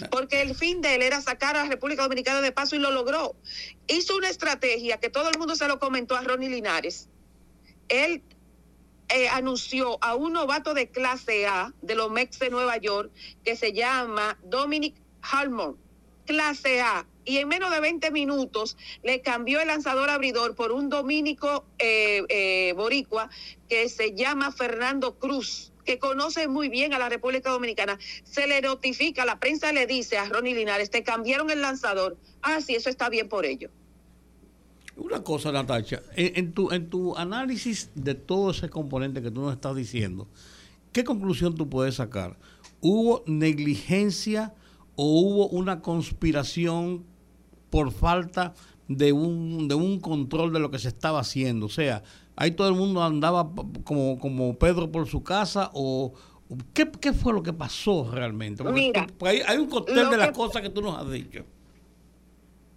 Porque 0.10 0.42
el 0.42 0.56
fin 0.56 0.82
de 0.82 0.96
él 0.96 1.02
era 1.02 1.20
sacar 1.20 1.58
a 1.58 1.64
la 1.64 1.70
República 1.70 2.04
Dominicana 2.04 2.40
de 2.40 2.54
paso 2.54 2.78
y 2.78 2.80
lo 2.80 2.92
logró. 2.92 3.36
Hizo 3.88 4.16
una 4.16 4.30
estrategia 4.30 5.02
que 5.02 5.10
todo 5.10 5.30
el 5.30 5.38
mundo 5.38 5.58
se 5.58 5.68
lo 5.68 5.80
comentó 5.80 6.16
a 6.16 6.22
Ronnie 6.22 6.50
Linares. 6.50 7.10
Él 7.90 8.24
eh, 9.10 9.28
anunció 9.28 9.98
a 10.02 10.16
un 10.16 10.32
novato 10.32 10.74
de 10.74 10.88
clase 10.88 11.46
A 11.46 11.74
de 11.82 11.96
los 11.96 12.10
Mex 12.10 12.40
de 12.40 12.50
Nueva 12.50 12.78
York 12.78 13.12
que 13.44 13.58
se 13.58 13.74
llama 13.74 14.40
Dominic 14.44 14.96
Harmon, 15.22 15.78
clase 16.26 16.80
A, 16.80 17.06
y 17.26 17.38
en 17.38 17.48
menos 17.48 17.72
de 17.72 17.80
20 17.80 18.12
minutos 18.12 18.78
le 19.04 19.22
cambió 19.22 19.60
el 19.60 19.68
lanzador 19.68 20.10
abridor 20.10 20.56
por 20.56 20.72
un 20.72 20.90
dominico 20.90 21.66
eh, 21.80 22.24
eh, 22.30 22.74
boricua 22.74 23.30
que 23.68 23.90
se 23.90 24.14
llama 24.14 24.52
Fernando 24.52 25.18
Cruz 25.18 25.72
que 25.86 26.00
conoce 26.00 26.48
muy 26.48 26.68
bien 26.68 26.94
a 26.94 27.00
la 27.00 27.10
República 27.10 27.52
Dominicana, 27.52 28.00
se 28.24 28.48
le 28.48 28.60
notifica, 28.62 29.24
la 29.24 29.40
prensa 29.40 29.72
le 29.72 29.86
dice 29.86 30.18
a 30.18 30.26
Ronnie 30.26 30.56
Linares, 30.56 30.90
te 30.90 31.04
cambiaron 31.04 31.52
el 31.52 31.62
lanzador. 31.62 32.18
Ah, 32.42 32.60
sí, 32.60 32.74
eso 32.74 32.90
está 32.90 33.08
bien 33.08 33.30
por 33.30 33.46
ello. 33.46 33.70
Una 34.98 35.24
cosa, 35.24 35.52
Natacha, 35.52 36.02
en, 36.16 36.54
tu, 36.54 36.72
en 36.72 36.90
tu 36.90 37.16
análisis 37.16 37.92
de 37.96 38.16
todo 38.16 38.52
ese 38.52 38.70
componente 38.70 39.22
que 39.22 39.30
tú 39.30 39.42
nos 39.42 39.54
estás 39.54 39.76
diciendo, 39.76 40.28
¿qué 40.92 41.04
conclusión 41.04 41.56
tú 41.56 41.70
puedes 41.70 41.96
sacar? 41.96 42.38
¿Hubo 42.82 43.24
negligencia 43.28 44.56
o 44.96 45.20
hubo 45.20 45.48
una 45.50 45.82
conspiración 45.82 47.06
por 47.76 47.92
falta 47.92 48.54
de 48.88 49.12
un, 49.12 49.68
de 49.68 49.76
un 49.76 50.00
control 50.00 50.54
de 50.54 50.60
lo 50.60 50.72
que 50.72 50.80
se 50.80 50.88
estaba 50.88 51.20
haciendo. 51.20 51.66
O 51.66 51.70
sea, 51.70 52.04
ahí 52.38 52.52
todo 52.52 52.70
el 52.70 52.74
mundo 52.74 53.04
andaba 53.04 53.52
como, 53.84 54.18
como 54.18 54.58
Pedro 54.58 54.90
por 54.90 55.10
su 55.10 55.24
casa 55.24 55.72
o... 55.74 56.14
¿Qué, 56.74 56.90
qué 57.02 57.12
fue 57.12 57.34
lo 57.34 57.44
que 57.44 57.52
pasó 57.52 58.10
realmente? 58.10 58.64
Mira, 58.64 59.08
hay, 59.22 59.58
un 59.58 59.68
cóctel 59.68 60.10
de 60.10 60.16
las 60.16 60.32
cosas 60.32 60.62
que 60.62 60.70
tú 60.70 60.82
nos 60.82 60.98
has 60.98 61.12
dicho. 61.12 61.44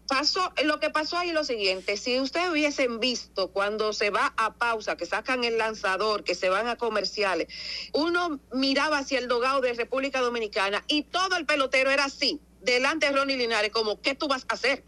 Pasó, 0.08 0.52
lo 0.64 0.80
que 0.80 0.90
pasó 0.90 1.16
ahí 1.16 1.28
es 1.28 1.34
lo 1.34 1.44
siguiente, 1.44 1.96
si 1.96 2.18
ustedes 2.18 2.50
hubiesen 2.50 2.98
visto 2.98 3.52
cuando 3.52 3.92
se 3.92 4.10
va 4.10 4.32
a 4.38 4.54
pausa, 4.54 4.96
que 4.96 5.06
sacan 5.06 5.44
el 5.44 5.58
lanzador, 5.58 6.24
que 6.24 6.34
se 6.34 6.48
van 6.48 6.66
a 6.66 6.76
comerciales, 6.76 7.46
uno 7.92 8.40
miraba 8.52 8.98
hacia 8.98 9.18
el 9.18 9.28
dogado 9.28 9.60
de 9.60 9.74
República 9.74 10.22
Dominicana 10.22 10.82
y 10.88 11.02
todo 11.02 11.36
el 11.36 11.44
pelotero 11.44 11.90
era 11.90 12.06
así, 12.06 12.40
delante 12.60 13.06
de 13.06 13.12
Ronnie 13.12 13.36
Linares 13.36 13.70
como, 13.70 14.00
¿qué 14.00 14.14
tú 14.14 14.28
vas 14.28 14.44
a 14.48 14.54
hacer? 14.54 14.84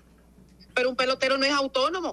Pero 0.74 0.90
un 0.90 0.96
pelotero 0.96 1.38
no 1.38 1.46
es 1.46 1.52
autónomo. 1.52 2.12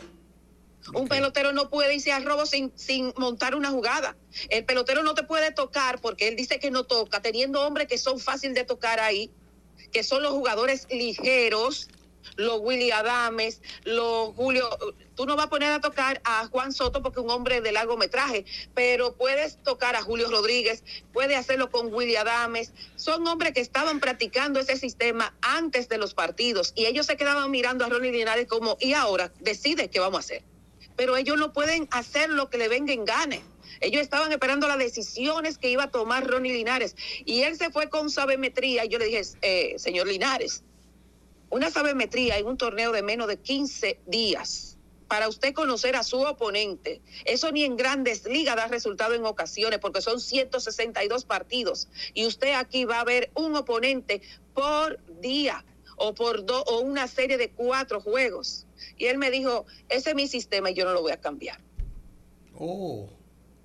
Un 0.94 1.08
pelotero 1.08 1.52
no 1.52 1.70
puede 1.70 1.96
irse 1.96 2.14
al 2.14 2.24
robo 2.24 2.46
sin, 2.46 2.72
sin 2.76 3.14
montar 3.18 3.56
una 3.56 3.72
jugada. 3.72 4.16
El 4.50 4.64
pelotero 4.64 5.04
no 5.04 5.16
te 5.16 5.24
puede 5.24 5.52
tocar 5.52 6.00
porque 6.00 6.30
él 6.30 6.36
dice 6.36 6.60
que 6.60 6.72
no 6.72 6.86
toca, 6.86 7.22
teniendo 7.22 7.62
hombres 7.66 7.88
que 7.88 7.98
son 7.98 8.20
fáciles 8.20 8.56
de 8.56 8.64
tocar 8.64 9.00
ahí, 9.00 9.30
que 9.92 10.04
son 10.04 10.24
los 10.24 10.32
jugadores 10.32 10.88
ligeros, 10.90 11.90
los 12.36 12.60
Willy 12.62 12.92
Adames, 12.92 13.62
los 13.84 14.36
Julio. 14.36 14.70
Tú 15.16 15.26
no 15.26 15.36
vas 15.36 15.48
a 15.48 15.50
poner 15.50 15.72
a 15.72 15.82
tocar 15.82 16.22
a 16.24 16.48
Juan 16.48 16.72
Soto 16.72 17.02
porque 17.02 17.20
es 17.20 17.26
un 17.26 17.32
hombre 17.32 17.62
de 17.62 17.72
largometraje, 17.72 18.46
pero 18.76 19.16
puedes 19.16 19.62
tocar 19.64 19.96
a 19.96 20.02
Julio 20.02 20.30
Rodríguez, 20.30 20.84
puedes 21.14 21.38
hacerlo 21.38 21.72
con 21.72 21.94
Willy 21.94 22.16
Adames. 22.16 22.74
Son 22.96 23.26
hombres 23.28 23.54
que 23.54 23.62
estaban 23.62 24.00
practicando 24.00 24.60
ese 24.60 24.78
sistema 24.78 25.36
antes 25.42 25.90
de 25.90 25.98
los 25.98 26.14
partidos 26.14 26.74
y 26.76 26.86
ellos 26.86 27.06
se 27.06 27.18
quedaban 27.18 27.50
mirando 27.52 27.86
a 27.86 27.90
Ronnie 27.90 28.12
Linares 28.12 28.48
como, 28.48 28.78
y 28.80 28.94
ahora 28.94 29.32
decide 29.40 29.90
qué 29.90 30.00
vamos 30.00 30.18
a 30.18 30.20
hacer. 30.20 30.44
Pero 30.96 31.16
ellos 31.16 31.38
no 31.38 31.54
pueden 31.54 31.88
hacer 31.92 32.30
lo 32.30 32.50
que 32.50 32.58
le 32.58 32.68
venga 32.68 32.94
en 32.94 33.06
gane. 33.06 33.44
Ellos 33.82 34.02
estaban 34.02 34.32
esperando 34.32 34.68
las 34.68 34.80
decisiones 34.80 35.58
que 35.58 35.70
iba 35.70 35.84
a 35.84 35.92
tomar 35.92 36.26
Ronnie 36.26 36.54
Linares. 36.54 36.96
Y 37.26 37.44
él 37.44 37.56
se 37.56 37.70
fue 37.70 37.90
con 37.90 38.10
sabemetría. 38.10 38.86
Y 38.86 38.90
yo 38.90 38.98
le 38.98 39.06
dije, 39.06 39.22
eh, 39.42 39.76
señor 39.78 40.08
Linares, 40.08 40.64
una 41.50 41.72
sabemetría 41.72 42.38
en 42.38 42.48
un 42.48 42.58
torneo 42.58 42.92
de 42.92 43.04
menos 43.04 43.28
de 43.28 43.38
15 43.38 44.00
días 44.06 44.78
para 45.08 45.30
usted 45.30 45.54
conocer 45.54 45.96
a 45.96 46.04
su 46.04 46.20
oponente. 46.22 47.02
Eso 47.26 47.52
ni 47.52 47.64
en 47.64 47.78
grandes 47.78 48.26
ligas 48.26 48.56
da 48.56 48.68
resultado 48.68 49.14
en 49.14 49.26
ocasiones 49.26 49.80
porque 49.80 50.02
son 50.02 50.20
162 50.20 51.26
partidos 51.26 51.88
y 52.14 52.26
usted 52.26 52.54
aquí 52.54 52.86
va 52.86 53.00
a 53.00 53.06
ver 53.06 53.32
un 53.36 53.56
oponente 53.56 54.22
por 54.54 55.00
día 55.22 55.64
o 55.96 56.14
por 56.14 56.46
dos 56.46 56.64
o 56.68 56.80
una 56.80 57.08
serie 57.08 57.38
de 57.38 57.50
cuatro 57.52 58.02
juegos. 58.02 58.66
Y 58.98 59.06
él 59.06 59.18
me 59.18 59.32
dijo, 59.32 59.66
ese 59.90 60.10
es 60.10 60.16
mi 60.16 60.28
sistema 60.28 60.72
y 60.72 60.74
yo 60.74 60.86
no 60.86 60.94
lo 60.94 61.02
voy 61.02 61.12
a 61.12 61.20
cambiar. 61.20 61.60
Oh, 62.56 63.10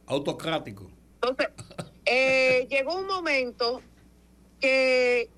autocrático. 0.06 0.90
Entonces, 1.14 1.48
eh, 2.04 2.66
llegó 2.70 2.96
un 2.96 3.06
momento 3.06 3.82
que 4.60 5.28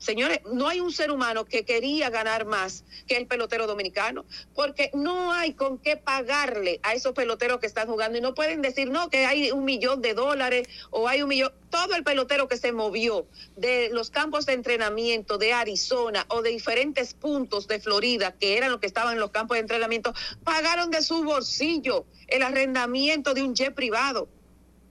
Señores, 0.00 0.40
no 0.50 0.66
hay 0.66 0.80
un 0.80 0.92
ser 0.92 1.10
humano 1.10 1.44
que 1.44 1.66
quería 1.66 2.08
ganar 2.08 2.46
más 2.46 2.84
que 3.06 3.18
el 3.18 3.26
pelotero 3.26 3.66
dominicano, 3.66 4.24
porque 4.54 4.90
no 4.94 5.30
hay 5.30 5.52
con 5.52 5.76
qué 5.76 5.98
pagarle 5.98 6.80
a 6.82 6.94
esos 6.94 7.12
peloteros 7.12 7.60
que 7.60 7.66
están 7.66 7.86
jugando 7.86 8.16
y 8.16 8.22
no 8.22 8.34
pueden 8.34 8.62
decir, 8.62 8.90
no, 8.90 9.10
que 9.10 9.26
hay 9.26 9.50
un 9.50 9.66
millón 9.66 10.00
de 10.00 10.14
dólares 10.14 10.66
o 10.88 11.06
hay 11.06 11.20
un 11.20 11.28
millón. 11.28 11.52
Todo 11.68 11.94
el 11.96 12.02
pelotero 12.02 12.48
que 12.48 12.56
se 12.56 12.72
movió 12.72 13.26
de 13.56 13.90
los 13.92 14.08
campos 14.08 14.46
de 14.46 14.54
entrenamiento 14.54 15.36
de 15.36 15.52
Arizona 15.52 16.24
o 16.28 16.40
de 16.40 16.48
diferentes 16.48 17.12
puntos 17.12 17.68
de 17.68 17.78
Florida, 17.78 18.32
que 18.32 18.56
eran 18.56 18.70
los 18.70 18.80
que 18.80 18.86
estaban 18.86 19.12
en 19.12 19.20
los 19.20 19.32
campos 19.32 19.56
de 19.56 19.60
entrenamiento, 19.60 20.14
pagaron 20.44 20.90
de 20.90 21.02
su 21.02 21.22
bolsillo 21.24 22.06
el 22.26 22.42
arrendamiento 22.42 23.34
de 23.34 23.42
un 23.42 23.54
jet 23.54 23.74
privado 23.74 24.30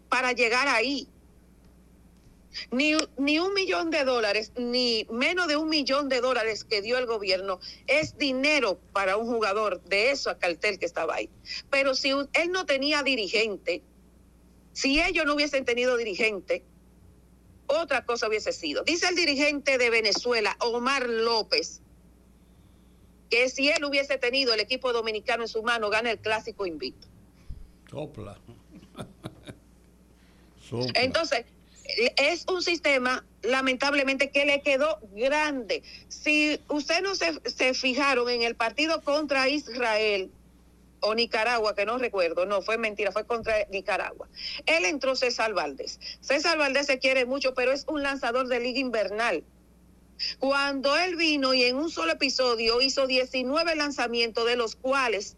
para 0.07 0.33
llegar 0.33 0.67
ahí 0.67 1.07
ni, 2.71 2.93
ni 3.17 3.39
un 3.39 3.53
millón 3.53 3.91
de 3.91 4.03
dólares, 4.03 4.51
ni 4.57 5.05
menos 5.11 5.47
de 5.47 5.55
un 5.55 5.69
millón 5.69 6.09
de 6.09 6.21
dólares 6.21 6.63
que 6.63 6.81
dio 6.81 6.97
el 6.97 7.05
gobierno 7.05 7.59
es 7.87 8.17
dinero 8.17 8.79
para 8.93 9.17
un 9.17 9.27
jugador 9.27 9.81
de 9.83 10.11
eso 10.11 10.29
a 10.29 10.37
cartel 10.37 10.79
que 10.79 10.85
estaba 10.85 11.15
ahí. 11.15 11.29
Pero 11.69 11.95
si 11.95 12.09
él 12.09 12.51
no 12.51 12.65
tenía 12.65 13.03
dirigente, 13.03 13.83
si 14.73 15.01
ellos 15.01 15.25
no 15.25 15.35
hubiesen 15.35 15.65
tenido 15.65 15.97
dirigente, 15.97 16.63
otra 17.67 18.05
cosa 18.05 18.27
hubiese 18.27 18.51
sido. 18.51 18.83
Dice 18.83 19.07
el 19.07 19.15
dirigente 19.15 19.77
de 19.77 19.89
Venezuela, 19.89 20.55
Omar 20.59 21.07
López, 21.07 21.81
que 23.29 23.49
si 23.49 23.69
él 23.69 23.85
hubiese 23.85 24.17
tenido 24.17 24.53
el 24.53 24.59
equipo 24.59 24.91
dominicano 24.91 25.43
en 25.43 25.49
su 25.49 25.61
mano, 25.61 25.89
gana 25.89 26.11
el 26.11 26.19
clásico 26.19 26.65
invicto. 26.65 27.07
Sopla. 27.89 28.39
Entonces, 30.95 31.45
es 32.17 32.45
un 32.47 32.61
sistema 32.61 33.25
lamentablemente 33.41 34.29
que 34.29 34.45
le 34.45 34.61
quedó 34.61 34.99
grande. 35.13 35.83
Si 36.07 36.59
usted 36.67 37.01
no 37.01 37.15
se, 37.15 37.39
se, 37.45 37.73
fijaron 37.73 38.29
en 38.29 38.43
el 38.43 38.55
partido 38.55 39.01
contra 39.01 39.47
Israel 39.47 40.31
o 41.01 41.15
Nicaragua, 41.15 41.75
que 41.75 41.85
no 41.85 41.97
recuerdo, 41.97 42.45
no, 42.45 42.61
fue 42.61 42.77
mentira, 42.77 43.11
fue 43.11 43.25
contra 43.25 43.65
Nicaragua. 43.71 44.27
Él 44.65 44.85
entró 44.85 45.15
César 45.15 45.53
Valdés. 45.53 45.99
César 46.19 46.57
Valdés 46.57 46.87
se 46.87 46.99
quiere 46.99 47.25
mucho, 47.25 47.53
pero 47.53 47.71
es 47.71 47.85
un 47.87 48.03
lanzador 48.03 48.47
de 48.47 48.59
liga 48.59 48.79
invernal. 48.79 49.43
Cuando 50.39 50.97
él 50.97 51.15
vino 51.15 51.53
y 51.53 51.63
en 51.63 51.77
un 51.77 51.89
solo 51.89 52.11
episodio 52.11 52.81
hizo 52.81 53.07
19 53.07 53.75
lanzamientos, 53.75 54.45
de 54.45 54.57
los 54.57 54.75
cuales 54.75 55.37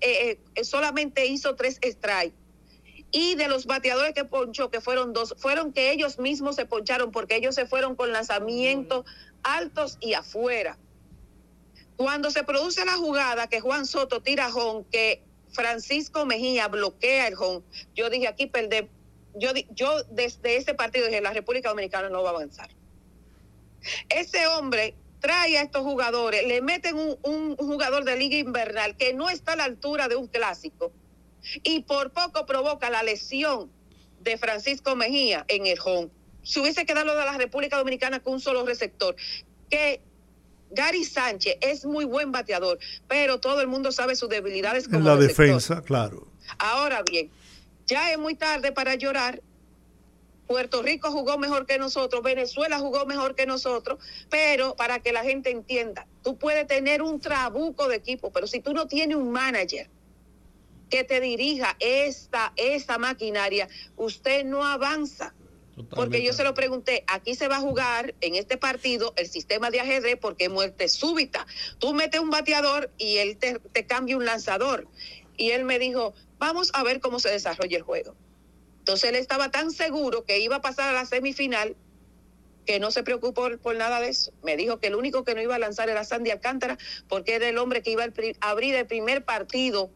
eh, 0.00 0.38
eh, 0.54 0.64
solamente 0.64 1.26
hizo 1.26 1.54
tres 1.54 1.78
strikes 1.82 2.34
y 3.10 3.34
de 3.36 3.48
los 3.48 3.66
bateadores 3.66 4.14
que 4.14 4.24
ponchó, 4.24 4.70
que 4.70 4.80
fueron 4.80 5.12
dos, 5.12 5.34
fueron 5.38 5.72
que 5.72 5.92
ellos 5.92 6.18
mismos 6.18 6.56
se 6.56 6.66
poncharon 6.66 7.10
porque 7.10 7.36
ellos 7.36 7.54
se 7.54 7.66
fueron 7.66 7.96
con 7.96 8.12
lanzamientos 8.12 9.06
altos 9.42 9.96
y 10.00 10.14
afuera. 10.14 10.76
Cuando 11.96 12.30
se 12.30 12.44
produce 12.44 12.84
la 12.84 12.96
jugada 12.96 13.48
que 13.48 13.60
Juan 13.60 13.86
Soto 13.86 14.20
tira 14.20 14.54
home, 14.54 14.84
que 14.92 15.22
Francisco 15.50 16.26
Mejía 16.26 16.68
bloquea 16.68 17.28
el 17.28 17.34
home, 17.38 17.62
yo 17.94 18.10
dije 18.10 18.28
aquí 18.28 18.46
perdé, 18.46 18.88
yo, 19.34 19.50
yo 19.70 20.02
desde 20.10 20.56
ese 20.56 20.74
partido 20.74 21.06
dije 21.06 21.20
la 21.20 21.32
República 21.32 21.70
Dominicana 21.70 22.10
no 22.10 22.22
va 22.22 22.30
a 22.30 22.34
avanzar. 22.34 22.68
Ese 24.10 24.46
hombre 24.48 24.94
trae 25.20 25.56
a 25.56 25.62
estos 25.62 25.82
jugadores, 25.82 26.46
le 26.46 26.60
meten 26.60 26.96
un, 26.96 27.16
un 27.22 27.56
jugador 27.56 28.04
de 28.04 28.16
liga 28.16 28.36
invernal 28.36 28.96
que 28.96 29.14
no 29.14 29.30
está 29.30 29.52
a 29.52 29.56
la 29.56 29.64
altura 29.64 30.08
de 30.08 30.16
un 30.16 30.26
clásico 30.26 30.92
y 31.62 31.80
por 31.80 32.12
poco 32.12 32.46
provoca 32.46 32.90
la 32.90 33.02
lesión 33.02 33.70
de 34.20 34.36
Francisco 34.36 34.96
Mejía 34.96 35.44
en 35.48 35.66
el 35.66 35.78
home. 35.84 36.08
Si 36.42 36.60
hubiese 36.60 36.86
quedado 36.86 37.14
de 37.14 37.24
la 37.24 37.36
República 37.36 37.76
Dominicana 37.76 38.20
con 38.20 38.34
un 38.34 38.40
solo 38.40 38.64
receptor, 38.64 39.16
que 39.70 40.00
Gary 40.70 41.04
Sánchez 41.04 41.56
es 41.60 41.84
muy 41.84 42.04
buen 42.04 42.32
bateador, 42.32 42.78
pero 43.06 43.40
todo 43.40 43.60
el 43.60 43.68
mundo 43.68 43.92
sabe 43.92 44.16
sus 44.16 44.28
debilidades 44.28 44.86
como 44.86 44.98
en 44.98 45.04
la 45.04 45.16
defensa, 45.16 45.82
claro. 45.82 46.28
Ahora 46.58 47.02
bien, 47.02 47.30
ya 47.86 48.12
es 48.12 48.18
muy 48.18 48.34
tarde 48.34 48.72
para 48.72 48.94
llorar. 48.94 49.42
Puerto 50.46 50.82
Rico 50.82 51.10
jugó 51.10 51.36
mejor 51.36 51.66
que 51.66 51.78
nosotros, 51.78 52.22
Venezuela 52.22 52.78
jugó 52.78 53.04
mejor 53.04 53.34
que 53.34 53.44
nosotros, 53.44 53.98
pero 54.30 54.74
para 54.76 55.00
que 55.00 55.12
la 55.12 55.22
gente 55.22 55.50
entienda, 55.50 56.06
tú 56.22 56.38
puedes 56.38 56.66
tener 56.66 57.02
un 57.02 57.20
trabuco 57.20 57.86
de 57.86 57.96
equipo, 57.96 58.32
pero 58.32 58.46
si 58.46 58.60
tú 58.60 58.72
no 58.72 58.86
tienes 58.86 59.18
un 59.18 59.30
manager 59.30 59.90
que 60.88 61.04
te 61.04 61.20
dirija 61.20 61.76
esta, 61.80 62.52
esta 62.56 62.98
maquinaria, 62.98 63.68
usted 63.96 64.44
no 64.44 64.64
avanza. 64.64 65.34
Porque 65.90 66.24
yo 66.24 66.32
se 66.32 66.42
lo 66.42 66.54
pregunté, 66.54 67.04
aquí 67.06 67.36
se 67.36 67.46
va 67.46 67.58
a 67.58 67.60
jugar 67.60 68.12
en 68.20 68.34
este 68.34 68.56
partido 68.56 69.14
el 69.16 69.28
sistema 69.28 69.70
de 69.70 69.78
ajedrez 69.78 70.16
porque 70.20 70.46
es 70.46 70.50
muerte 70.50 70.88
súbita. 70.88 71.46
Tú 71.78 71.94
metes 71.94 72.20
un 72.20 72.30
bateador 72.30 72.90
y 72.98 73.18
él 73.18 73.36
te, 73.36 73.60
te 73.60 73.86
cambia 73.86 74.16
un 74.16 74.24
lanzador. 74.24 74.88
Y 75.36 75.50
él 75.52 75.64
me 75.64 75.78
dijo, 75.78 76.14
vamos 76.38 76.72
a 76.74 76.82
ver 76.82 76.98
cómo 76.98 77.20
se 77.20 77.30
desarrolla 77.30 77.76
el 77.76 77.84
juego. 77.84 78.16
Entonces 78.80 79.10
él 79.10 79.16
estaba 79.16 79.50
tan 79.50 79.70
seguro 79.70 80.24
que 80.24 80.40
iba 80.40 80.56
a 80.56 80.60
pasar 80.60 80.88
a 80.88 80.92
la 80.92 81.06
semifinal 81.06 81.76
que 82.66 82.80
no 82.80 82.90
se 82.90 83.02
preocupó 83.02 83.32
por, 83.32 83.58
por, 83.58 83.76
nada 83.76 84.00
de 84.00 84.08
eso. 84.08 84.32
Me 84.42 84.56
dijo 84.56 84.78
que 84.78 84.88
el 84.88 84.94
único 84.94 85.24
que 85.24 85.34
no 85.34 85.40
iba 85.40 85.54
a 85.54 85.58
lanzar 85.58 85.88
era 85.88 86.04
Sandy 86.04 86.30
Alcántara 86.30 86.76
porque 87.08 87.34
era 87.34 87.48
el 87.48 87.56
hombre 87.56 87.82
que 87.82 87.92
iba 87.92 88.04
a 88.04 88.50
abrir 88.50 88.74
el 88.74 88.86
primer 88.86 89.24
partido 89.24 89.90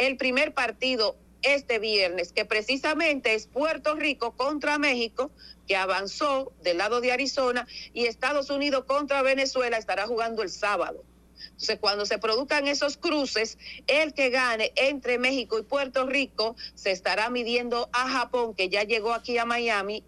el 0.00 0.16
primer 0.16 0.54
partido 0.54 1.16
este 1.42 1.78
viernes, 1.78 2.32
que 2.32 2.46
precisamente 2.46 3.34
es 3.34 3.46
Puerto 3.46 3.94
Rico 3.94 4.32
contra 4.32 4.78
México, 4.78 5.30
que 5.68 5.76
avanzó 5.76 6.52
del 6.62 6.78
lado 6.78 7.02
de 7.02 7.12
Arizona, 7.12 7.66
y 7.92 8.06
Estados 8.06 8.48
Unidos 8.48 8.84
contra 8.86 9.22
Venezuela 9.22 9.76
estará 9.76 10.06
jugando 10.06 10.42
el 10.42 10.48
sábado. 10.48 11.04
Entonces, 11.42 11.78
cuando 11.80 12.06
se 12.06 12.18
produzcan 12.18 12.66
esos 12.66 12.96
cruces, 12.96 13.58
el 13.86 14.14
que 14.14 14.30
gane 14.30 14.72
entre 14.76 15.18
México 15.18 15.58
y 15.58 15.62
Puerto 15.62 16.06
Rico 16.06 16.56
se 16.74 16.90
estará 16.90 17.28
midiendo 17.28 17.90
a 17.92 18.08
Japón, 18.08 18.54
que 18.54 18.70
ya 18.70 18.84
llegó 18.84 19.12
aquí 19.12 19.36
a 19.36 19.44
Miami, 19.44 20.02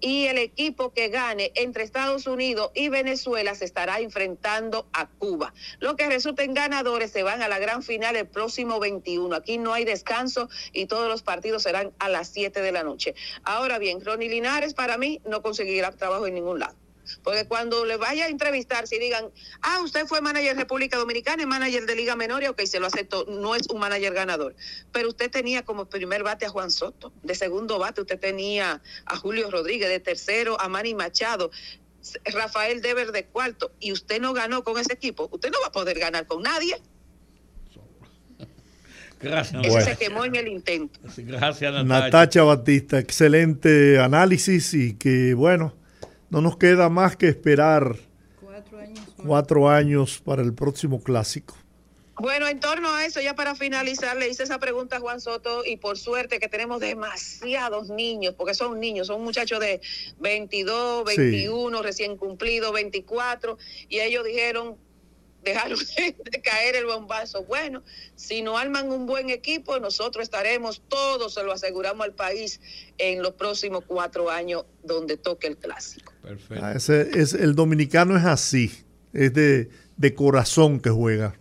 y 0.00 0.26
el 0.26 0.38
equipo 0.38 0.92
que 0.92 1.08
gane 1.08 1.52
entre 1.54 1.82
Estados 1.82 2.26
Unidos 2.26 2.70
y 2.74 2.88
Venezuela 2.88 3.54
se 3.54 3.64
estará 3.64 4.00
enfrentando 4.00 4.88
a 4.92 5.08
Cuba. 5.08 5.52
Lo 5.80 5.96
que 5.96 6.08
resulten 6.08 6.54
ganadores 6.54 7.10
se 7.10 7.22
van 7.22 7.42
a 7.42 7.48
la 7.48 7.58
gran 7.58 7.82
final 7.82 8.16
el 8.16 8.26
próximo 8.26 8.80
21. 8.80 9.34
Aquí 9.34 9.58
no 9.58 9.72
hay 9.72 9.84
descanso 9.84 10.48
y 10.72 10.86
todos 10.86 11.08
los 11.08 11.22
partidos 11.22 11.62
serán 11.62 11.92
a 11.98 12.08
las 12.08 12.28
7 12.28 12.60
de 12.60 12.72
la 12.72 12.82
noche. 12.82 13.14
Ahora 13.44 13.78
bien, 13.78 14.04
Ronnie 14.04 14.28
Linares 14.28 14.74
para 14.74 14.98
mí 14.98 15.20
no 15.24 15.42
conseguirá 15.42 15.92
trabajo 15.92 16.26
en 16.26 16.34
ningún 16.34 16.60
lado. 16.60 16.87
Porque 17.22 17.46
cuando 17.46 17.84
le 17.84 17.96
vaya 17.96 18.26
a 18.26 18.28
entrevistar, 18.28 18.86
si 18.86 18.98
digan, 18.98 19.30
ah, 19.62 19.80
usted 19.82 20.06
fue 20.06 20.20
manager 20.20 20.54
de 20.54 20.62
República 20.62 20.98
Dominicana 20.98 21.42
y 21.42 21.46
manager 21.46 21.86
de 21.86 21.94
Liga 21.94 22.16
Menor, 22.16 22.44
ok, 22.44 22.62
se 22.62 22.80
lo 22.80 22.86
acepto, 22.86 23.24
no 23.28 23.54
es 23.54 23.68
un 23.68 23.80
manager 23.80 24.14
ganador. 24.14 24.54
Pero 24.92 25.08
usted 25.08 25.30
tenía 25.30 25.64
como 25.64 25.86
primer 25.86 26.22
bate 26.22 26.46
a 26.46 26.48
Juan 26.50 26.70
Soto, 26.70 27.12
de 27.22 27.34
segundo 27.34 27.78
bate 27.78 28.00
usted 28.00 28.18
tenía 28.18 28.82
a 29.06 29.16
Julio 29.16 29.50
Rodríguez, 29.50 29.88
de 29.88 30.00
tercero 30.00 30.60
a 30.60 30.68
Manny 30.68 30.94
Machado. 30.94 31.50
Rafael 32.24 32.80
Dever 32.80 33.12
de 33.12 33.26
cuarto, 33.26 33.72
y 33.80 33.92
usted 33.92 34.20
no 34.20 34.32
ganó 34.32 34.62
con 34.62 34.78
ese 34.78 34.92
equipo, 34.92 35.28
usted 35.32 35.50
no 35.50 35.60
va 35.60 35.68
a 35.68 35.72
poder 35.72 35.98
ganar 35.98 36.26
con 36.26 36.42
nadie. 36.42 36.80
Gracias. 39.20 39.66
Eso 39.66 39.80
se 39.80 39.96
quemó 39.96 40.24
en 40.24 40.36
el 40.36 40.48
intento. 40.48 40.98
Gracias, 41.16 41.72
Natacha. 41.72 41.84
Natacha 41.84 42.42
Batista. 42.44 42.98
Excelente 42.98 43.98
análisis 43.98 44.74
y 44.74 44.94
que, 44.94 45.34
bueno, 45.34 45.74
no 46.30 46.40
nos 46.40 46.56
queda 46.56 46.88
más 46.88 47.16
que 47.16 47.28
esperar 47.28 47.96
cuatro 48.40 48.78
años, 48.78 49.00
cuatro 49.16 49.68
años 49.68 50.22
para 50.24 50.42
el 50.42 50.52
próximo 50.54 51.02
clásico. 51.02 51.54
Bueno, 52.20 52.48
en 52.48 52.58
torno 52.58 52.92
a 52.92 53.06
eso, 53.06 53.20
ya 53.20 53.36
para 53.36 53.54
finalizar, 53.54 54.16
le 54.16 54.28
hice 54.28 54.42
esa 54.42 54.58
pregunta 54.58 54.96
a 54.96 55.00
Juan 55.00 55.20
Soto 55.20 55.64
y 55.64 55.76
por 55.76 55.96
suerte 55.96 56.40
que 56.40 56.48
tenemos 56.48 56.80
demasiados 56.80 57.90
niños, 57.90 58.34
porque 58.36 58.54
son 58.54 58.80
niños, 58.80 59.06
son 59.06 59.22
muchachos 59.22 59.60
de 59.60 59.80
22, 60.18 61.04
21, 61.04 61.78
sí. 61.78 61.84
recién 61.84 62.16
cumplidos, 62.16 62.72
24, 62.72 63.56
y 63.88 64.00
ellos 64.00 64.24
dijeron, 64.24 64.76
dejaron 65.42 65.78
de 66.30 66.42
caer 66.42 66.76
el 66.76 66.86
bombazo. 66.86 67.44
Bueno, 67.44 67.82
si 68.14 68.42
no 68.42 68.58
arman 68.58 68.90
un 68.90 69.06
buen 69.06 69.30
equipo, 69.30 69.78
nosotros 69.78 70.22
estaremos 70.22 70.82
todos, 70.88 71.34
se 71.34 71.42
lo 71.42 71.52
aseguramos 71.52 72.04
al 72.04 72.14
país, 72.14 72.60
en 72.98 73.22
los 73.22 73.34
próximos 73.34 73.84
cuatro 73.86 74.30
años 74.30 74.64
donde 74.82 75.16
toque 75.16 75.46
el 75.46 75.56
clásico. 75.56 76.12
Perfecto. 76.22 76.64
Ah, 76.64 76.72
ese, 76.72 77.08
es, 77.18 77.34
el 77.34 77.54
dominicano 77.54 78.16
es 78.16 78.24
así, 78.24 78.84
es 79.12 79.32
de, 79.34 79.70
de 79.96 80.14
corazón 80.14 80.80
que 80.80 80.90
juega. 80.90 81.38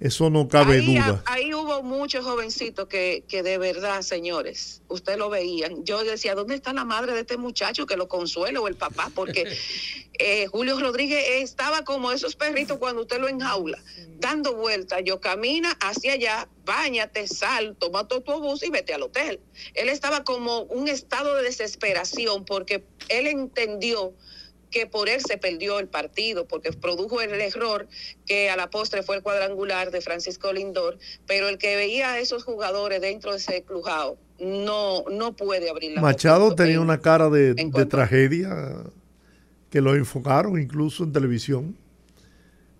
Eso 0.00 0.28
no 0.28 0.48
cabe 0.48 0.80
duda. 0.80 1.22
Ahí 1.26 1.54
hubo 1.54 1.82
muchos 1.82 2.24
jovencitos 2.24 2.88
que, 2.88 3.24
que 3.28 3.42
de 3.42 3.58
verdad, 3.58 4.02
señores, 4.02 4.82
ustedes 4.88 5.18
lo 5.18 5.30
veían. 5.30 5.84
Yo 5.84 6.02
decía, 6.02 6.34
¿dónde 6.34 6.56
está 6.56 6.72
la 6.72 6.84
madre 6.84 7.12
de 7.12 7.20
este 7.20 7.36
muchacho 7.36 7.86
que 7.86 7.96
lo 7.96 8.08
consuela 8.08 8.60
o 8.60 8.66
el 8.66 8.74
papá? 8.74 9.10
Porque 9.14 9.56
eh, 10.18 10.46
Julio 10.48 10.78
Rodríguez 10.80 11.24
estaba 11.42 11.84
como 11.84 12.10
esos 12.10 12.34
perritos 12.34 12.78
cuando 12.78 13.02
usted 13.02 13.20
lo 13.20 13.28
enjaula, 13.28 13.78
dando 14.18 14.54
vueltas. 14.54 15.00
Yo 15.04 15.20
camina 15.20 15.70
hacia 15.80 16.14
allá, 16.14 16.48
bañate, 16.64 17.28
sal, 17.28 17.76
toma 17.78 18.08
tu 18.08 18.20
bus 18.20 18.64
y 18.64 18.70
vete 18.70 18.94
al 18.94 19.02
hotel. 19.02 19.40
Él 19.74 19.88
estaba 19.88 20.24
como 20.24 20.62
un 20.62 20.88
estado 20.88 21.36
de 21.36 21.44
desesperación 21.44 22.44
porque 22.44 22.84
él 23.08 23.28
entendió 23.28 24.12
que 24.74 24.88
por 24.88 25.08
él 25.08 25.20
se 25.24 25.38
perdió 25.38 25.78
el 25.78 25.86
partido, 25.86 26.48
porque 26.48 26.72
produjo 26.72 27.20
el 27.20 27.40
error 27.40 27.86
que 28.26 28.50
a 28.50 28.56
la 28.56 28.70
postre 28.70 29.04
fue 29.04 29.14
el 29.14 29.22
cuadrangular 29.22 29.92
de 29.92 30.00
Francisco 30.00 30.52
Lindor, 30.52 30.98
pero 31.28 31.48
el 31.48 31.58
que 31.58 31.76
veía 31.76 32.10
a 32.10 32.18
esos 32.18 32.42
jugadores 32.42 33.00
dentro 33.00 33.30
de 33.30 33.36
ese 33.36 33.62
clujado 33.62 34.18
no, 34.40 35.04
no 35.12 35.36
puede 35.36 35.70
abrir 35.70 35.92
la 35.92 36.00
Machado 36.00 36.56
tenía 36.56 36.80
una 36.80 37.00
cara 37.00 37.30
de, 37.30 37.54
de 37.54 37.86
tragedia 37.86 38.50
que 39.70 39.80
lo 39.80 39.94
enfocaron 39.94 40.60
incluso 40.60 41.04
en 41.04 41.12
televisión. 41.12 41.78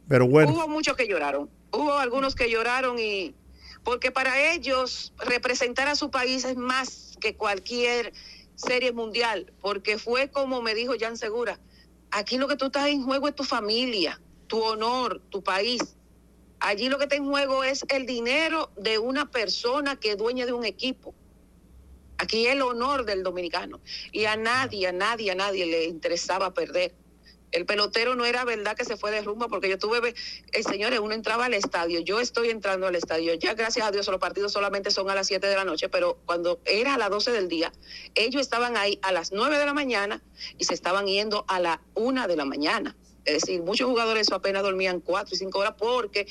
Pero 0.08 0.26
bueno. 0.26 0.52
Hubo 0.52 0.66
muchos 0.66 0.96
que 0.96 1.06
lloraron, 1.06 1.48
hubo 1.70 1.92
algunos 1.94 2.34
que 2.34 2.50
lloraron 2.50 2.98
y 2.98 3.36
porque 3.84 4.10
para 4.10 4.52
ellos 4.52 5.12
representar 5.24 5.86
a 5.86 5.94
su 5.94 6.10
país 6.10 6.44
es 6.44 6.56
más 6.56 7.16
que 7.20 7.36
cualquier 7.36 8.12
serie 8.56 8.90
mundial, 8.90 9.52
porque 9.60 9.96
fue 9.96 10.28
como 10.28 10.60
me 10.60 10.74
dijo 10.74 10.94
Jan 10.98 11.16
Segura, 11.16 11.60
Aquí 12.16 12.38
lo 12.38 12.46
que 12.46 12.54
tú 12.54 12.66
estás 12.66 12.86
en 12.86 13.02
juego 13.02 13.26
es 13.26 13.34
tu 13.34 13.42
familia, 13.42 14.20
tu 14.46 14.62
honor, 14.62 15.20
tu 15.30 15.42
país. 15.42 15.96
Allí 16.60 16.88
lo 16.88 16.96
que 16.96 17.04
está 17.04 17.16
en 17.16 17.28
juego 17.28 17.64
es 17.64 17.84
el 17.88 18.06
dinero 18.06 18.70
de 18.76 18.98
una 18.98 19.28
persona 19.32 19.96
que 19.96 20.12
es 20.12 20.16
dueña 20.16 20.46
de 20.46 20.52
un 20.52 20.64
equipo. 20.64 21.12
Aquí 22.18 22.46
el 22.46 22.62
honor 22.62 23.04
del 23.04 23.24
dominicano. 23.24 23.80
Y 24.12 24.26
a 24.26 24.36
nadie, 24.36 24.86
a 24.86 24.92
nadie, 24.92 25.32
a 25.32 25.34
nadie 25.34 25.66
le 25.66 25.86
interesaba 25.86 26.54
perder. 26.54 26.94
El 27.54 27.66
pelotero 27.66 28.16
no 28.16 28.24
era 28.24 28.44
verdad 28.44 28.76
que 28.76 28.84
se 28.84 28.96
fue 28.96 29.12
de 29.12 29.22
rumba 29.22 29.46
porque 29.46 29.68
yo 29.68 29.78
tuve, 29.78 30.12
eh, 30.50 30.62
señores, 30.64 30.98
uno 30.98 31.14
entraba 31.14 31.44
al 31.44 31.54
estadio, 31.54 32.00
yo 32.00 32.18
estoy 32.18 32.50
entrando 32.50 32.88
al 32.88 32.96
estadio, 32.96 33.32
ya 33.34 33.54
gracias 33.54 33.86
a 33.86 33.92
Dios 33.92 34.08
los 34.08 34.18
partidos 34.18 34.50
solamente 34.50 34.90
son 34.90 35.08
a 35.08 35.14
las 35.14 35.28
7 35.28 35.46
de 35.46 35.54
la 35.54 35.64
noche, 35.64 35.88
pero 35.88 36.18
cuando 36.26 36.60
era 36.64 36.94
a 36.94 36.98
las 36.98 37.10
12 37.10 37.30
del 37.30 37.46
día, 37.46 37.72
ellos 38.16 38.42
estaban 38.42 38.76
ahí 38.76 38.98
a 39.02 39.12
las 39.12 39.30
9 39.30 39.56
de 39.56 39.66
la 39.66 39.72
mañana 39.72 40.20
y 40.58 40.64
se 40.64 40.74
estaban 40.74 41.06
yendo 41.06 41.44
a 41.46 41.60
la 41.60 41.80
1 41.94 42.26
de 42.26 42.34
la 42.34 42.44
mañana. 42.44 42.96
Es 43.24 43.42
decir, 43.42 43.62
muchos 43.62 43.88
jugadores 43.88 44.32
apenas 44.32 44.64
dormían 44.64 44.98
4 44.98 45.32
y 45.32 45.38
5 45.38 45.56
horas 45.56 45.74
porque 45.78 46.26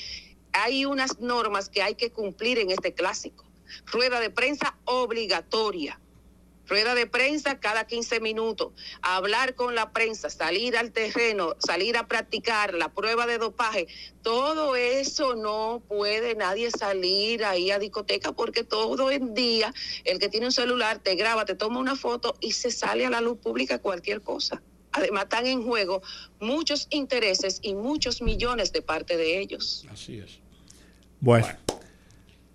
hay 0.52 0.84
unas 0.84 1.20
normas 1.20 1.70
que 1.70 1.80
hay 1.80 1.94
que 1.94 2.12
cumplir 2.12 2.58
en 2.58 2.70
este 2.70 2.92
clásico. 2.92 3.46
Rueda 3.86 4.20
de 4.20 4.28
prensa 4.28 4.76
obligatoria 4.84 5.98
rueda 6.66 6.94
de 6.94 7.06
prensa 7.06 7.58
cada 7.60 7.86
15 7.86 8.20
minutos, 8.20 8.72
hablar 9.02 9.54
con 9.54 9.74
la 9.74 9.92
prensa, 9.92 10.30
salir 10.30 10.76
al 10.76 10.92
terreno, 10.92 11.54
salir 11.58 11.96
a 11.96 12.06
practicar 12.06 12.74
la 12.74 12.92
prueba 12.92 13.26
de 13.26 13.38
dopaje, 13.38 13.86
todo 14.22 14.76
eso 14.76 15.34
no 15.34 15.82
puede 15.88 16.34
nadie 16.34 16.70
salir 16.70 17.44
ahí 17.44 17.70
a 17.70 17.78
discoteca 17.78 18.32
porque 18.32 18.64
todo 18.64 19.10
el 19.10 19.34
día 19.34 19.72
el 20.04 20.18
que 20.18 20.28
tiene 20.28 20.46
un 20.46 20.52
celular 20.52 20.98
te 20.98 21.14
graba, 21.14 21.44
te 21.44 21.54
toma 21.54 21.80
una 21.80 21.96
foto 21.96 22.34
y 22.40 22.52
se 22.52 22.70
sale 22.70 23.06
a 23.06 23.10
la 23.10 23.20
luz 23.20 23.38
pública 23.38 23.78
cualquier 23.78 24.22
cosa. 24.22 24.62
Además 24.92 25.24
están 25.24 25.46
en 25.46 25.64
juego 25.64 26.02
muchos 26.38 26.86
intereses 26.90 27.58
y 27.62 27.74
muchos 27.74 28.22
millones 28.22 28.72
de 28.72 28.80
parte 28.80 29.16
de 29.16 29.40
ellos. 29.40 29.84
Así 29.90 30.18
es. 30.18 30.38
bueno. 31.20 31.63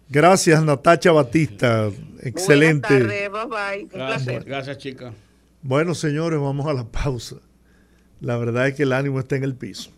Gracias, 0.09 0.63
Natacha 0.63 1.11
Batista. 1.11 1.89
Excelente. 2.21 3.29
bye 3.29 3.29
bye. 3.29 3.83
Un 3.83 3.89
gracias, 3.89 4.43
gracias, 4.43 4.77
chica. 4.79 5.13
Bueno, 5.61 5.93
señores, 5.93 6.39
vamos 6.39 6.67
a 6.67 6.73
la 6.73 6.83
pausa. 6.83 7.35
La 8.19 8.37
verdad 8.37 8.67
es 8.67 8.75
que 8.75 8.83
el 8.83 8.93
ánimo 8.93 9.19
está 9.19 9.35
en 9.35 9.43
el 9.43 9.55
piso. 9.55 9.91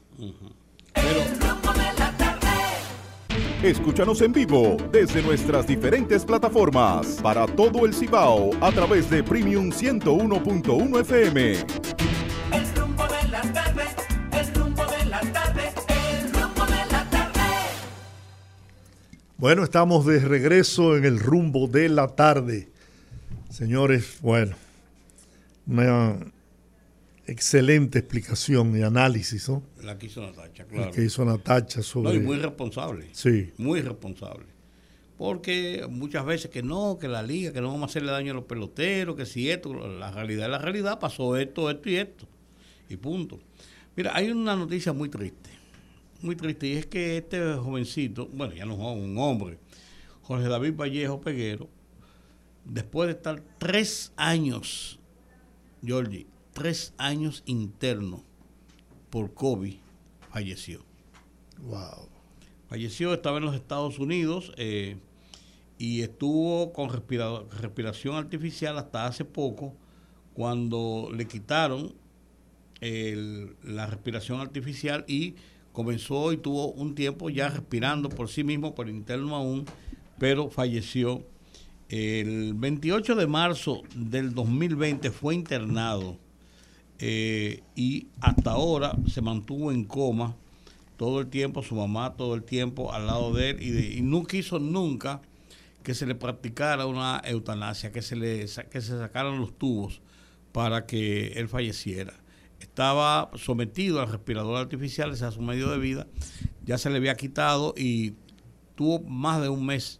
Escúchanos 3.63 4.21
en 4.21 4.33
vivo 4.33 4.75
desde 4.91 5.21
nuestras 5.21 5.67
diferentes 5.67 6.25
plataformas 6.25 7.19
para 7.21 7.45
todo 7.45 7.85
el 7.85 7.93
Cibao 7.93 8.49
a 8.59 8.71
través 8.71 9.07
de 9.09 9.23
Premium 9.23 9.69
101.1 9.69 10.99
FM. 11.01 11.80
Bueno, 19.41 19.63
estamos 19.63 20.05
de 20.05 20.19
regreso 20.19 20.95
en 20.95 21.03
el 21.03 21.19
rumbo 21.19 21.67
de 21.67 21.89
la 21.89 22.09
tarde. 22.09 22.69
Señores, 23.49 24.19
bueno, 24.21 24.55
una 25.65 26.19
excelente 27.25 27.97
explicación 27.97 28.77
y 28.77 28.83
análisis, 28.83 29.49
¿no? 29.49 29.63
La 29.81 29.97
que 29.97 30.05
hizo 30.05 30.21
Natacha, 30.21 30.65
claro. 30.65 30.85
La 30.85 30.91
que 30.91 31.03
hizo 31.03 31.25
Natacha 31.25 31.81
sobre... 31.81 32.13
No, 32.13 32.15
y 32.17 32.23
muy 32.23 32.37
responsable. 32.37 33.09
Sí. 33.13 33.51
Muy 33.57 33.81
responsable. 33.81 34.45
Porque 35.17 35.87
muchas 35.89 36.23
veces 36.23 36.51
que 36.51 36.61
no, 36.61 36.99
que 37.01 37.07
la 37.07 37.23
liga, 37.23 37.51
que 37.51 37.61
no 37.61 37.69
vamos 37.69 37.81
a 37.81 37.85
hacerle 37.85 38.11
daño 38.11 38.33
a 38.33 38.35
los 38.35 38.45
peloteros, 38.45 39.15
que 39.15 39.25
si 39.25 39.49
esto, 39.49 39.73
la 39.73 40.11
realidad 40.11 40.45
es 40.45 40.51
la 40.51 40.59
realidad, 40.59 40.99
pasó 40.99 41.35
esto, 41.35 41.71
esto 41.71 41.89
y 41.89 41.95
esto. 41.95 42.27
Y 42.89 42.95
punto. 42.95 43.39
Mira, 43.95 44.15
hay 44.15 44.29
una 44.29 44.55
noticia 44.55 44.93
muy 44.93 45.09
triste 45.09 45.50
muy 46.23 46.35
triste 46.35 46.67
y 46.67 46.73
es 46.73 46.85
que 46.85 47.17
este 47.17 47.53
jovencito, 47.55 48.27
bueno, 48.33 48.53
ya 48.53 48.65
no 48.65 48.73
es 48.73 48.79
un 48.79 49.17
hombre, 49.17 49.57
Jorge 50.23 50.47
David 50.47 50.75
Vallejo 50.75 51.21
Peguero, 51.21 51.69
después 52.65 53.07
de 53.07 53.13
estar 53.13 53.43
tres 53.57 54.13
años, 54.15 54.99
Georgie, 55.83 56.27
tres 56.53 56.93
años 56.97 57.43
interno 57.45 58.23
por 59.09 59.33
COVID, 59.33 59.75
falleció. 60.31 60.85
Wow. 61.63 62.09
Falleció, 62.67 63.13
estaba 63.13 63.37
en 63.37 63.45
los 63.45 63.55
Estados 63.55 63.99
Unidos 63.99 64.53
eh, 64.57 64.97
y 65.77 66.01
estuvo 66.01 66.71
con 66.71 66.89
respiración 66.89 68.15
artificial 68.15 68.77
hasta 68.77 69.05
hace 69.05 69.25
poco, 69.25 69.75
cuando 70.33 71.09
le 71.13 71.27
quitaron 71.27 71.93
la 72.81 73.85
respiración 73.85 74.39
artificial 74.39 75.05
y 75.07 75.35
comenzó 75.73 76.33
y 76.33 76.37
tuvo 76.37 76.71
un 76.71 76.95
tiempo 76.95 77.29
ya 77.29 77.49
respirando 77.49 78.09
por 78.09 78.29
sí 78.29 78.43
mismo, 78.43 78.75
por 78.75 78.89
interno 78.89 79.35
aún, 79.35 79.65
pero 80.19 80.49
falleció. 80.49 81.23
El 81.89 82.53
28 82.53 83.15
de 83.15 83.27
marzo 83.27 83.81
del 83.95 84.33
2020 84.33 85.11
fue 85.11 85.35
internado 85.35 86.17
eh, 86.99 87.63
y 87.75 88.07
hasta 88.21 88.51
ahora 88.51 88.95
se 89.07 89.21
mantuvo 89.21 89.71
en 89.71 89.83
coma 89.83 90.37
todo 90.95 91.19
el 91.19 91.27
tiempo, 91.27 91.63
su 91.63 91.75
mamá 91.75 92.15
todo 92.15 92.35
el 92.35 92.43
tiempo 92.43 92.93
al 92.93 93.07
lado 93.07 93.33
de 93.33 93.49
él 93.49 93.97
y, 93.97 94.01
no 94.03 94.23
quiso 94.23 94.59
nunca 94.59 95.21
que 95.83 95.95
se 95.95 96.05
le 96.05 96.15
practicara 96.15 96.85
una 96.85 97.21
eutanasia, 97.25 97.91
que 97.91 98.03
se 98.03 98.15
le 98.15 98.45
que 98.69 98.81
se 98.81 98.97
sacaran 98.97 99.39
los 99.39 99.57
tubos 99.57 100.01
para 100.51 100.85
que 100.85 101.33
él 101.33 101.49
falleciera 101.49 102.20
estaba 102.61 103.31
sometido 103.35 104.01
al 104.01 104.09
respirador 104.09 104.57
artificial, 104.57 105.11
ese 105.11 105.27
es 105.27 105.33
su 105.33 105.41
medio 105.41 105.69
de 105.69 105.77
vida, 105.77 106.07
ya 106.63 106.77
se 106.77 106.89
le 106.89 106.97
había 106.97 107.15
quitado 107.15 107.73
y 107.75 108.13
tuvo 108.75 109.01
más 109.01 109.41
de 109.41 109.49
un 109.49 109.65
mes 109.65 109.99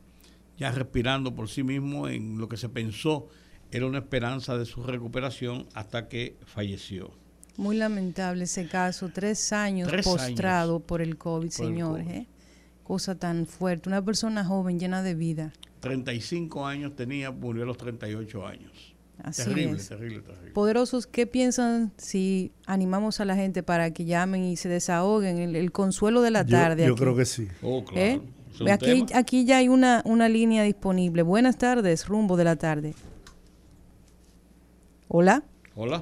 ya 0.58 0.72
respirando 0.72 1.34
por 1.34 1.50
sí 1.50 1.64
mismo 1.64 2.08
en 2.08 2.38
lo 2.38 2.48
que 2.48 2.56
se 2.56 2.70
pensó 2.70 3.28
era 3.72 3.86
una 3.86 4.00
esperanza 4.00 4.58
de 4.58 4.66
su 4.66 4.84
recuperación 4.84 5.68
hasta 5.74 6.08
que 6.08 6.38
falleció. 6.46 7.12
Muy 7.58 7.78
lamentable 7.78 8.44
ese 8.44 8.68
caso, 8.68 9.10
tres 9.14 9.54
años 9.54 9.92
postrado 10.04 10.80
por 10.80 11.02
el 11.02 11.18
COVID, 11.18 11.50
señores. 11.50 12.08
¿eh? 12.08 12.28
Cosa 12.84 13.16
tan 13.16 13.46
fuerte, 13.46 13.90
una 13.90 14.04
persona 14.04 14.46
joven 14.46 14.80
llena 14.80 15.02
de 15.02 15.16
vida. 15.16 15.54
35 15.80 16.68
años 16.68 16.96
tenía, 16.96 17.32
murió 17.32 17.64
a 17.64 17.66
los 17.66 17.78
38 17.78 18.46
años. 18.46 18.91
Así 19.24 19.44
terrible, 19.44 19.78
es. 19.78 19.90
terrible, 19.90 20.22
terrible. 20.22 20.52
Poderosos, 20.52 21.08
¿qué 21.08 21.28
piensan 21.28 21.92
si 21.98 22.52
animamos 22.66 23.20
a 23.20 23.26
la 23.26 23.36
gente 23.36 23.64
para 23.64 23.92
que 23.92 24.06
llamen 24.06 24.44
y 24.44 24.56
se 24.56 24.70
desahoguen? 24.70 25.38
El, 25.56 25.72
consuelo 25.72 26.22
de 26.22 26.32
la 26.32 26.46
tarde. 26.46 26.86
Yo 26.86 26.96
creo 26.96 27.16
que 27.16 27.26
sí. 27.26 27.48
Oh, 27.62 27.84
¿Eh? 27.96 28.20
Aquí, 28.72 29.06
aquí 29.14 29.46
ya 29.46 29.58
hay 29.58 29.70
una, 29.70 30.02
una 30.06 30.30
línea 30.30 30.64
disponible. 30.64 31.22
Buenas 31.22 31.58
tardes, 31.58 32.08
rumbo 32.08 32.38
de 32.38 32.44
la 32.44 32.56
tarde. 32.56 32.94
Hola. 35.08 35.44
Hola. 35.76 36.02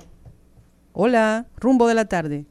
Hola, 0.93 1.47
rumbo 1.57 1.87
de 1.87 1.93
la 1.93 2.05
tarde. 2.05 2.45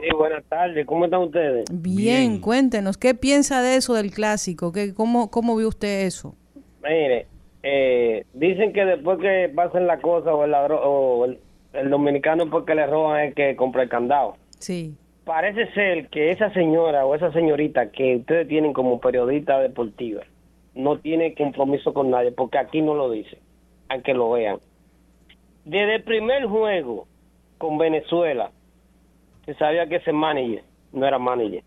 Sí, 0.00 0.14
buenas 0.16 0.44
tardes. 0.44 0.86
¿Cómo 0.86 1.06
están 1.06 1.22
ustedes? 1.22 1.64
Bien, 1.72 2.40
cuéntenos, 2.40 2.96
¿qué 2.96 3.14
piensa 3.14 3.62
de 3.62 3.76
eso 3.76 3.94
del 3.94 4.12
clásico? 4.12 4.70
¿Qué, 4.70 4.94
cómo, 4.94 5.30
¿Cómo 5.30 5.56
vio 5.56 5.68
usted 5.68 6.06
eso? 6.06 6.36
Mire, 6.82 7.26
eh, 7.70 8.24
dicen 8.32 8.72
que 8.72 8.84
después 8.86 9.18
que 9.18 9.50
pasen 9.54 9.86
la 9.86 9.98
cosa 10.00 10.32
o 10.34 10.44
el, 10.44 10.52
ladro- 10.52 10.80
o 10.82 11.24
el, 11.26 11.38
el 11.74 11.90
dominicano 11.90 12.48
porque 12.48 12.74
le 12.74 12.86
roban 12.86 13.20
es 13.26 13.34
que 13.34 13.56
compra 13.56 13.82
el 13.82 13.88
candado. 13.90 14.36
Sí. 14.58 14.94
Parece 15.24 15.70
ser 15.72 16.08
que 16.08 16.30
esa 16.30 16.50
señora 16.54 17.04
o 17.04 17.14
esa 17.14 17.30
señorita 17.32 17.90
que 17.90 18.16
ustedes 18.16 18.48
tienen 18.48 18.72
como 18.72 18.98
periodista 19.00 19.58
deportiva 19.60 20.22
no 20.74 20.98
tiene 20.98 21.34
compromiso 21.34 21.92
con 21.92 22.08
nadie 22.10 22.32
porque 22.32 22.56
aquí 22.56 22.80
no 22.80 22.94
lo 22.94 23.10
dice, 23.10 23.36
aunque 23.90 24.14
lo 24.14 24.30
vean. 24.30 24.58
Desde 25.66 25.96
el 25.96 26.02
primer 26.04 26.46
juego 26.46 27.06
con 27.58 27.76
Venezuela 27.76 28.50
se 29.44 29.54
sabía 29.54 29.86
que 29.86 29.96
ese 29.96 30.12
manager 30.12 30.62
no 30.92 31.06
era 31.06 31.18
manager. 31.18 31.62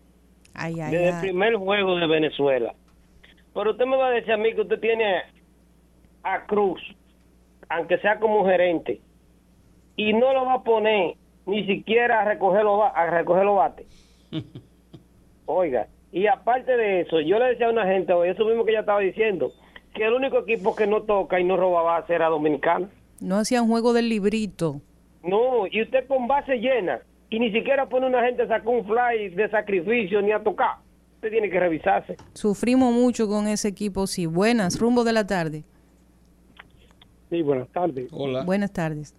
Ay, 0.54 0.80
ay, 0.80 0.90
Desde 0.92 1.08
el 1.10 1.20
primer 1.20 1.54
juego 1.54 1.96
de 1.96 2.06
Venezuela. 2.08 2.74
Pero 3.54 3.70
usted 3.72 3.86
me 3.86 3.96
va 3.96 4.08
a 4.08 4.10
decir 4.10 4.32
a 4.32 4.36
mí 4.36 4.52
que 4.54 4.62
usted 4.62 4.80
tiene 4.80 5.22
a 6.22 6.44
Cruz, 6.46 6.80
aunque 7.68 7.98
sea 7.98 8.18
como 8.18 8.44
gerente, 8.44 9.00
y 9.96 10.12
no 10.12 10.32
lo 10.32 10.44
va 10.44 10.54
a 10.54 10.62
poner 10.62 11.16
ni 11.46 11.66
siquiera 11.66 12.20
a 12.20 12.24
recoger 12.24 12.64
los, 12.64 12.80
a 12.94 13.06
recoger 13.06 13.44
los 13.44 13.56
bates. 13.56 13.86
Oiga, 15.46 15.88
y 16.12 16.26
aparte 16.26 16.76
de 16.76 17.00
eso, 17.00 17.20
yo 17.20 17.38
le 17.38 17.46
decía 17.46 17.66
a 17.66 17.70
una 17.70 17.86
gente, 17.86 18.12
hoy 18.12 18.28
eso 18.28 18.44
mismo 18.44 18.64
que 18.64 18.70
ella 18.70 18.80
estaba 18.80 19.00
diciendo, 19.00 19.52
que 19.94 20.04
el 20.04 20.12
único 20.12 20.38
equipo 20.38 20.74
que 20.74 20.86
no 20.86 21.02
toca 21.02 21.40
y 21.40 21.44
no 21.44 21.56
roba 21.56 21.82
base 21.82 22.14
era 22.14 22.28
Dominicano. 22.28 22.88
No 23.20 23.36
hacían 23.36 23.66
juego 23.66 23.92
del 23.92 24.08
librito. 24.08 24.80
No, 25.22 25.66
y 25.70 25.82
usted 25.82 26.06
con 26.06 26.26
base 26.26 26.56
llena, 26.56 27.00
y 27.30 27.38
ni 27.38 27.52
siquiera 27.52 27.88
pone 27.88 28.06
una 28.06 28.24
gente 28.24 28.42
a 28.42 28.48
sacar 28.48 28.68
un 28.68 28.84
fly 28.84 29.30
de 29.30 29.48
sacrificio 29.50 30.20
ni 30.20 30.32
a 30.32 30.42
tocar. 30.42 30.76
Usted 31.14 31.30
tiene 31.30 31.48
que 31.48 31.60
revisarse. 31.60 32.16
Sufrimos 32.34 32.92
mucho 32.92 33.28
con 33.28 33.46
ese 33.46 33.68
equipo, 33.68 34.06
sí. 34.06 34.26
Buenas, 34.26 34.78
rumbo 34.78 35.04
de 35.04 35.12
la 35.12 35.26
tarde. 35.26 35.64
Sí, 37.32 37.40
buenas 37.40 37.68
tardes. 37.68 38.10
Hola. 38.12 38.44
Buenas 38.44 38.74
tardes. 38.74 39.14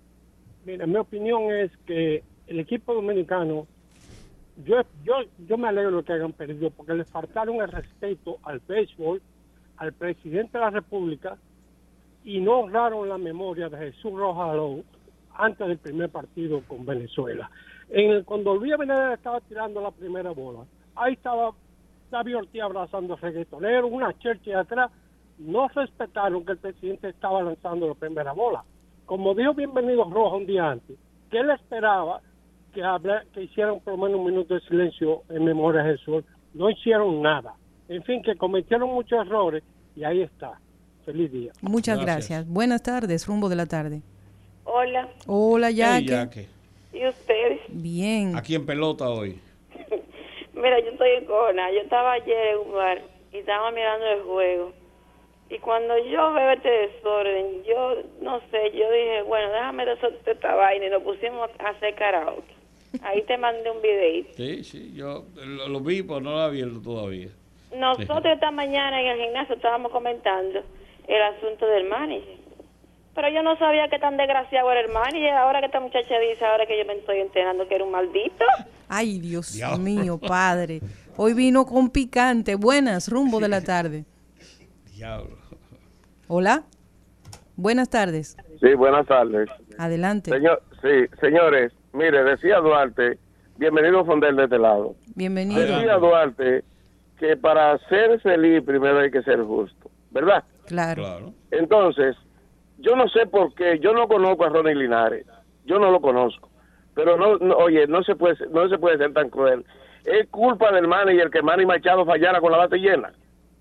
Mira, 0.65 0.85
mi 0.85 0.97
opinión 0.97 1.51
es 1.51 1.71
que 1.87 2.23
el 2.45 2.59
equipo 2.59 2.93
dominicano, 2.93 3.65
yo, 4.63 4.81
yo, 5.03 5.15
yo 5.47 5.57
me 5.57 5.67
alegro 5.67 5.97
de 5.97 6.03
que 6.03 6.13
hayan 6.13 6.31
perdido 6.31 6.69
porque 6.69 6.93
le 6.93 7.05
faltaron 7.05 7.55
el 7.55 7.69
respeto 7.69 8.37
al 8.43 8.61
béisbol, 8.67 9.19
al 9.77 9.93
presidente 9.93 10.59
de 10.59 10.63
la 10.63 10.69
República 10.69 11.37
y 12.23 12.39
no 12.39 12.59
honraron 12.59 13.09
la 13.09 13.17
memoria 13.17 13.67
de 13.67 13.77
Jesús 13.79 14.13
Rojas 14.13 14.51
Alou 14.51 14.83
antes 15.33 15.67
del 15.67 15.79
primer 15.79 16.11
partido 16.11 16.61
con 16.67 16.85
Venezuela. 16.85 17.49
En 17.89 18.11
el, 18.11 18.25
cuando 18.25 18.53
Luis 18.53 18.73
Abinader 18.73 19.13
estaba 19.13 19.41
tirando 19.41 19.81
la 19.81 19.89
primera 19.89 20.29
bola, 20.29 20.65
ahí 20.93 21.13
estaba 21.13 21.49
David 22.11 22.37
Ortiz 22.37 22.61
abrazando 22.61 23.15
al 23.15 23.21
reggaetonero, 23.21 23.87
una 23.87 24.15
chercha 24.19 24.59
atrás, 24.59 24.91
no 25.39 25.67
respetaron 25.69 26.45
que 26.45 26.53
el 26.53 26.57
presidente 26.57 27.09
estaba 27.09 27.41
lanzando 27.41 27.87
la 27.87 27.93
primera 27.95 28.31
bola. 28.33 28.63
Como 29.05 29.33
dijo 29.33 29.53
Bienvenido 29.53 30.03
Roja 30.09 30.35
un 30.37 30.45
día 30.45 30.69
antes, 30.71 30.97
que 31.29 31.39
él 31.39 31.49
esperaba 31.51 32.21
que, 32.73 32.83
habla- 32.83 33.23
que 33.33 33.43
hicieran 33.43 33.79
por 33.81 33.93
lo 33.97 34.03
menos 34.05 34.19
un 34.19 34.25
minuto 34.27 34.53
de 34.53 34.61
silencio 34.61 35.23
en 35.29 35.43
memoria 35.45 35.83
de 35.83 35.97
Jesús. 35.97 36.23
No 36.53 36.69
hicieron 36.69 37.21
nada. 37.21 37.53
En 37.89 38.03
fin, 38.03 38.21
que 38.23 38.35
cometieron 38.35 38.89
muchos 38.89 39.25
errores 39.25 39.63
y 39.95 40.03
ahí 40.03 40.21
está. 40.21 40.59
Feliz 41.05 41.31
día. 41.31 41.51
Muchas 41.61 41.97
Gracias. 41.99 42.29
gracias. 42.29 42.47
Buenas 42.53 42.81
tardes, 42.81 43.27
rumbo 43.27 43.49
de 43.49 43.55
la 43.57 43.65
tarde. 43.65 44.01
Hola, 44.63 45.09
Hola, 45.27 45.67
Hey, 45.67 45.75
Jackie. 45.75 46.05
Yaque. 46.07 46.47
¿y 46.93 47.07
ustedes? 47.07 47.59
Bien. 47.69 48.35
Aquí 48.37 48.55
en 48.55 48.65
pelota 48.65 49.09
hoy. 49.09 49.37
Mira, 50.53 50.79
yo 50.79 50.91
estoy 50.91 51.09
en 51.17 51.25
Cona. 51.25 51.71
Yo 51.71 51.79
estaba 51.81 52.13
ayer 52.13 52.47
en 52.53 52.67
un 52.67 52.73
bar 52.73 53.01
y 53.33 53.37
estaba 53.37 53.71
mirando 53.71 54.05
el 54.05 54.21
juego. 54.21 54.71
Y 55.49 55.59
cuando 55.59 55.97
yo 56.05 56.33
veo 56.33 56.51
este 56.51 56.69
desorden, 56.69 57.63
yo 57.63 57.95
no 58.21 58.39
sé, 58.49 58.71
yo 58.71 58.89
dije, 58.91 59.21
bueno, 59.27 59.51
déjame 59.51 59.85
resolver 59.85 60.19
esta 60.25 60.55
vaina 60.55 60.87
y 60.87 60.89
nos 60.89 61.03
pusimos 61.03 61.49
a 61.59 61.69
hacer 61.69 61.93
karaoke. 61.95 62.53
Ahí 63.03 63.21
te 63.23 63.37
mandé 63.37 63.69
un 63.69 63.81
videito. 63.81 64.33
Sí, 64.35 64.63
sí, 64.63 64.93
yo 64.95 65.25
lo, 65.35 65.67
lo 65.67 65.79
vi, 65.79 66.03
pero 66.03 66.21
no 66.21 66.31
lo 66.31 66.39
he 66.39 66.43
abierto 66.43 66.81
todavía. 66.81 67.29
Nosotros 67.75 68.25
esta 68.25 68.51
mañana 68.51 69.01
en 69.01 69.07
el 69.07 69.19
gimnasio 69.25 69.55
estábamos 69.55 69.91
comentando 69.91 70.61
el 71.07 71.21
asunto 71.21 71.65
del 71.65 71.85
manager. 71.85 72.37
Pero 73.15 73.29
yo 73.29 73.43
no 73.43 73.57
sabía 73.57 73.87
que 73.89 73.99
tan 73.99 74.17
desgraciado 74.17 74.71
era 74.71 74.81
el 74.81 74.91
manager. 74.91 75.33
Ahora 75.33 75.59
que 75.59 75.67
esta 75.67 75.79
muchacha 75.79 76.19
dice, 76.19 76.43
ahora 76.45 76.65
que 76.65 76.77
yo 76.77 76.85
me 76.85 76.93
estoy 76.93 77.19
enterando 77.19 77.67
que 77.67 77.75
era 77.75 77.83
un 77.83 77.91
maldito. 77.91 78.45
Ay, 78.89 79.19
Dios 79.19 79.55
mío, 79.79 80.19
padre. 80.19 80.81
Hoy 81.15 81.33
vino 81.33 81.65
con 81.65 81.89
picante. 81.89 82.55
Buenas, 82.55 83.09
rumbo 83.09 83.39
de 83.39 83.49
la 83.49 83.61
tarde. 83.61 84.05
Diablo. 85.03 85.35
Hola. 86.29 86.63
Buenas 87.57 87.89
tardes. 87.89 88.37
Sí, 88.61 88.73
buenas 88.73 89.05
tardes. 89.05 89.49
Adelante. 89.77 90.31
Señor, 90.31 90.63
sí, 90.81 91.13
señores, 91.19 91.73
mire, 91.91 92.23
decía 92.23 92.59
Duarte, 92.59 93.19
bienvenido 93.57 94.05
Fondel 94.05 94.37
de 94.37 94.45
este 94.45 94.57
lado. 94.57 94.95
Bienvenido. 95.13 95.59
Decía 95.59 95.97
Duarte 95.97 96.63
que 97.19 97.35
para 97.35 97.77
ser 97.89 98.17
feliz 98.21 98.63
primero 98.63 98.99
hay 98.99 99.11
que 99.11 99.21
ser 99.23 99.43
justo, 99.43 99.91
¿verdad? 100.11 100.45
Claro. 100.67 101.03
Claro. 101.03 101.33
Entonces, 101.51 102.15
yo 102.77 102.95
no 102.95 103.09
sé 103.09 103.25
por 103.25 103.53
qué, 103.55 103.79
yo 103.79 103.91
no 103.91 104.07
conozco 104.07 104.45
a 104.45 104.49
Ronnie 104.49 104.73
Linares, 104.73 105.27
yo 105.65 105.79
no 105.79 105.91
lo 105.91 105.99
conozco, 105.99 106.49
pero 106.95 107.17
no, 107.17 107.37
no, 107.39 107.55
oye, 107.57 107.87
no 107.87 108.03
se 108.03 108.15
puede, 108.15 108.37
no 108.51 108.69
se 108.69 108.77
puede 108.77 108.99
ser 108.99 109.11
tan 109.11 109.29
cruel. 109.29 109.65
Es 110.05 110.29
culpa 110.29 110.71
del 110.71 110.87
manager 110.87 111.29
que 111.29 111.41
Manny 111.41 111.65
Machado 111.65 112.05
fallara 112.05 112.39
con 112.39 112.53
la 112.53 112.59
base 112.59 112.77
llena. 112.77 113.11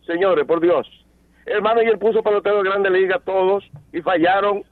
Señores, 0.06 0.46
por 0.46 0.60
Dios. 0.60 1.01
El 1.46 1.62
manager 1.62 1.98
puso 1.98 2.22
pelotero 2.22 2.62
de 2.62 2.70
Grande 2.70 2.90
Liga 2.90 3.20
todos 3.24 3.64
y 3.92 4.00
fallaron. 4.00 4.62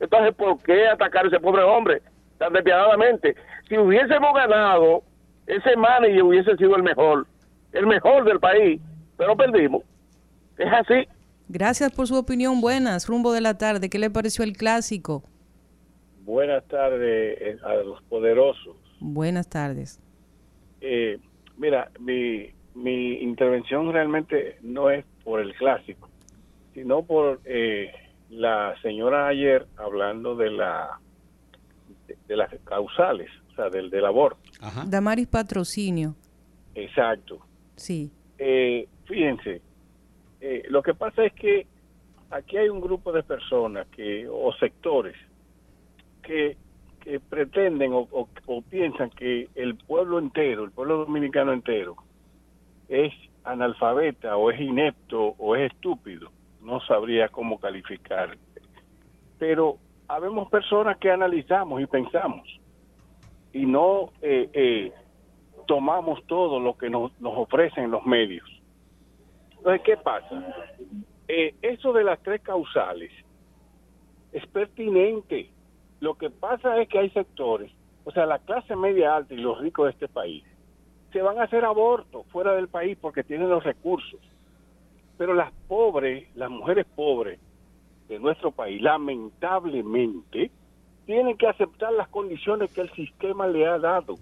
Entonces, 0.00 0.34
¿por 0.34 0.58
qué 0.62 0.88
atacar 0.88 1.24
a 1.24 1.28
ese 1.28 1.40
pobre 1.40 1.62
hombre 1.62 2.02
tan 2.38 2.52
despiadadamente? 2.52 3.36
Si 3.68 3.76
hubiésemos 3.76 4.34
ganado, 4.34 5.02
ese 5.46 5.76
manager 5.76 6.22
hubiese 6.22 6.56
sido 6.56 6.76
el 6.76 6.82
mejor, 6.82 7.26
el 7.72 7.86
mejor 7.86 8.24
del 8.24 8.40
país, 8.40 8.80
pero 9.16 9.36
perdimos. 9.36 9.82
Es 10.58 10.72
así. 10.72 11.08
Gracias 11.48 11.92
por 11.92 12.06
su 12.06 12.16
opinión. 12.16 12.60
Buenas, 12.60 13.06
rumbo 13.06 13.32
de 13.32 13.40
la 13.40 13.58
tarde. 13.58 13.90
¿Qué 13.90 13.98
le 13.98 14.10
pareció 14.10 14.44
el 14.44 14.56
clásico? 14.56 15.22
Buenas 16.24 16.64
tardes 16.68 17.38
eh, 17.40 17.58
a 17.64 17.74
los 17.74 18.02
poderosos. 18.04 18.76
Buenas 19.00 19.48
tardes. 19.48 20.00
Eh, 20.80 21.18
mira, 21.58 21.90
mi, 22.00 22.50
mi 22.74 23.18
intervención 23.18 23.92
realmente 23.92 24.56
no 24.62 24.88
es 24.90 25.04
por 25.22 25.40
el 25.40 25.54
clásico, 25.54 26.08
sino 26.74 27.02
por 27.04 27.40
eh, 27.44 27.90
la 28.30 28.74
señora 28.82 29.28
ayer 29.28 29.66
hablando 29.76 30.34
de 30.36 30.50
la 30.50 30.98
de, 32.06 32.16
de 32.26 32.36
las 32.36 32.52
causales, 32.64 33.30
o 33.52 33.54
sea, 33.54 33.70
del, 33.70 33.88
del 33.90 34.04
aborto. 34.04 34.40
Damaris 34.86 35.26
Patrocinio. 35.28 36.14
Exacto. 36.74 37.38
Sí. 37.76 38.10
Eh, 38.38 38.88
fíjense, 39.06 39.62
eh, 40.40 40.62
lo 40.68 40.82
que 40.82 40.94
pasa 40.94 41.24
es 41.24 41.32
que 41.34 41.66
aquí 42.30 42.56
hay 42.56 42.68
un 42.68 42.80
grupo 42.80 43.12
de 43.12 43.22
personas 43.22 43.86
que 43.88 44.26
o 44.28 44.52
sectores 44.54 45.14
que, 46.22 46.56
que 47.00 47.20
pretenden 47.20 47.92
o, 47.92 48.00
o- 48.10 48.28
o 48.46 48.62
piensan 48.62 49.10
que 49.10 49.48
el 49.54 49.76
pueblo 49.76 50.18
entero, 50.18 50.64
el 50.64 50.70
pueblo 50.72 50.98
dominicano 50.98 51.52
entero, 51.52 51.96
es 52.88 53.12
analfabeta 53.44 54.36
o 54.36 54.50
es 54.50 54.60
inepto 54.60 55.34
o 55.38 55.54
es 55.54 55.70
estúpido. 55.72 56.30
No 56.64 56.80
sabría 56.80 57.28
cómo 57.28 57.60
calificar. 57.60 58.36
Pero 59.38 59.78
habemos 60.08 60.48
personas 60.50 60.98
que 60.98 61.10
analizamos 61.10 61.80
y 61.80 61.86
pensamos 61.86 62.60
y 63.52 63.66
no 63.66 64.10
eh, 64.20 64.50
eh, 64.52 64.92
tomamos 65.66 66.24
todo 66.26 66.58
lo 66.60 66.76
que 66.76 66.90
nos, 66.90 67.18
nos 67.20 67.36
ofrecen 67.36 67.90
los 67.90 68.04
medios. 68.04 68.48
Entonces, 69.56 69.82
¿qué 69.82 69.96
pasa? 69.96 70.54
Eh, 71.28 71.54
eso 71.62 71.92
de 71.92 72.04
las 72.04 72.20
tres 72.22 72.42
causales 72.42 73.12
es 74.32 74.46
pertinente. 74.48 75.50
Lo 76.00 76.14
que 76.16 76.28
pasa 76.28 76.80
es 76.82 76.88
que 76.88 76.98
hay 76.98 77.10
sectores, 77.10 77.72
o 78.04 78.10
sea, 78.10 78.26
la 78.26 78.40
clase 78.40 78.76
media 78.76 79.16
alta 79.16 79.32
y 79.32 79.38
los 79.38 79.58
ricos 79.60 79.86
de 79.86 79.92
este 79.92 80.08
país, 80.08 80.44
se 81.12 81.22
van 81.22 81.38
a 81.38 81.44
hacer 81.44 81.64
abortos 81.64 82.26
fuera 82.26 82.54
del 82.54 82.68
país 82.68 82.98
porque 83.00 83.22
tienen 83.22 83.48
los 83.48 83.62
recursos. 83.62 84.20
Pero 85.16 85.34
las 85.34 85.52
pobres, 85.68 86.34
las 86.34 86.50
mujeres 86.50 86.86
pobres 86.94 87.38
de 88.08 88.18
nuestro 88.18 88.50
país, 88.50 88.80
lamentablemente, 88.82 90.50
tienen 91.06 91.36
que 91.36 91.46
aceptar 91.46 91.92
las 91.92 92.08
condiciones 92.08 92.70
que 92.72 92.82
el 92.82 92.90
sistema 92.92 93.46
le 93.46 93.66
ha 93.66 93.78
dado. 93.78 94.18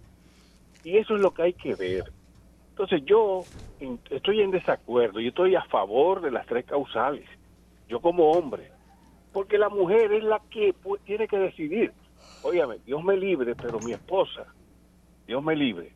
Y 0.84 0.96
eso 0.96 1.14
es 1.14 1.20
lo 1.20 1.32
que 1.32 1.42
hay 1.42 1.52
que 1.54 1.74
ver. 1.74 2.04
Entonces 2.70 3.02
yo 3.04 3.46
estoy 4.10 4.40
en 4.40 4.50
desacuerdo, 4.50 5.20
yo 5.20 5.28
estoy 5.28 5.54
a 5.54 5.64
favor 5.64 6.20
de 6.20 6.30
las 6.30 6.46
tres 6.46 6.64
causales, 6.64 7.28
yo 7.88 8.00
como 8.00 8.32
hombre, 8.32 8.70
porque 9.32 9.58
la 9.58 9.68
mujer 9.68 10.12
es 10.12 10.24
la 10.24 10.40
que 10.50 10.74
tiene 11.04 11.26
que 11.26 11.38
decidir. 11.38 11.92
Óyame, 12.42 12.78
Dios 12.84 13.02
me 13.02 13.16
libre, 13.16 13.54
pero 13.56 13.80
mi 13.80 13.92
esposa, 13.92 14.46
Dios 15.26 15.42
me 15.42 15.56
libre, 15.56 15.92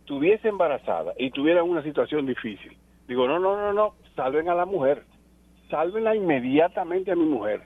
estuviese 0.00 0.48
embarazada 0.48 1.14
y 1.18 1.30
tuviera 1.30 1.62
una 1.62 1.82
situación 1.82 2.26
difícil, 2.26 2.76
digo, 3.10 3.26
no, 3.26 3.40
no, 3.40 3.56
no, 3.56 3.72
no, 3.72 3.94
salven 4.14 4.48
a 4.48 4.54
la 4.54 4.66
mujer, 4.66 5.02
sálvenla 5.68 6.14
inmediatamente 6.14 7.10
a 7.10 7.16
mi 7.16 7.24
mujer. 7.24 7.62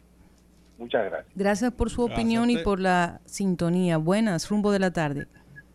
Muchas 0.78 1.04
gracias. 1.04 1.36
Gracias 1.36 1.72
por 1.72 1.90
su 1.90 2.02
opinión 2.02 2.48
y 2.48 2.56
por 2.56 2.80
la 2.80 3.20
sintonía. 3.26 3.98
Buenas, 3.98 4.48
rumbo 4.48 4.72
de 4.72 4.78
la 4.78 4.90
tarde. 4.90 5.26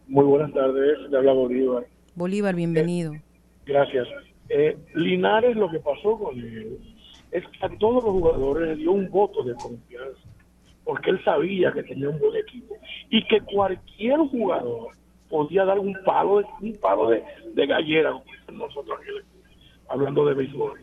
Muy 0.07 0.25
buenas 0.25 0.51
tardes, 0.53 0.97
le 1.11 1.15
habla 1.15 1.33
Bolívar. 1.33 1.85
Bolívar, 2.15 2.55
bienvenido. 2.55 3.13
Gracias. 3.67 4.07
Eh, 4.49 4.75
Linares 4.95 5.55
lo 5.55 5.69
que 5.69 5.77
pasó 5.79 6.17
con 6.17 6.35
él 6.39 6.79
es 7.31 7.43
que 7.45 7.65
a 7.67 7.69
todos 7.77 8.03
los 8.03 8.13
jugadores 8.13 8.69
le 8.69 8.75
dio 8.77 8.91
un 8.91 9.07
voto 9.11 9.43
de 9.43 9.53
confianza, 9.53 10.27
porque 10.83 11.11
él 11.11 11.23
sabía 11.23 11.71
que 11.71 11.83
tenía 11.83 12.09
un 12.09 12.17
buen 12.17 12.35
equipo 12.37 12.75
y 13.11 13.23
que 13.27 13.39
cualquier 13.41 14.17
jugador 14.17 14.93
podía 15.29 15.63
dar 15.63 15.77
un 15.77 15.95
palo 16.03 16.39
de, 16.39 16.45
un 16.59 16.75
palo 16.77 17.11
de, 17.11 17.23
de 17.53 17.67
gallera, 17.67 18.13
como 18.13 18.25
dicen 18.25 18.57
nosotros 18.57 18.99
aquí, 18.99 19.11
hablando 19.89 20.25
de 20.25 20.33
béisbol. 20.33 20.79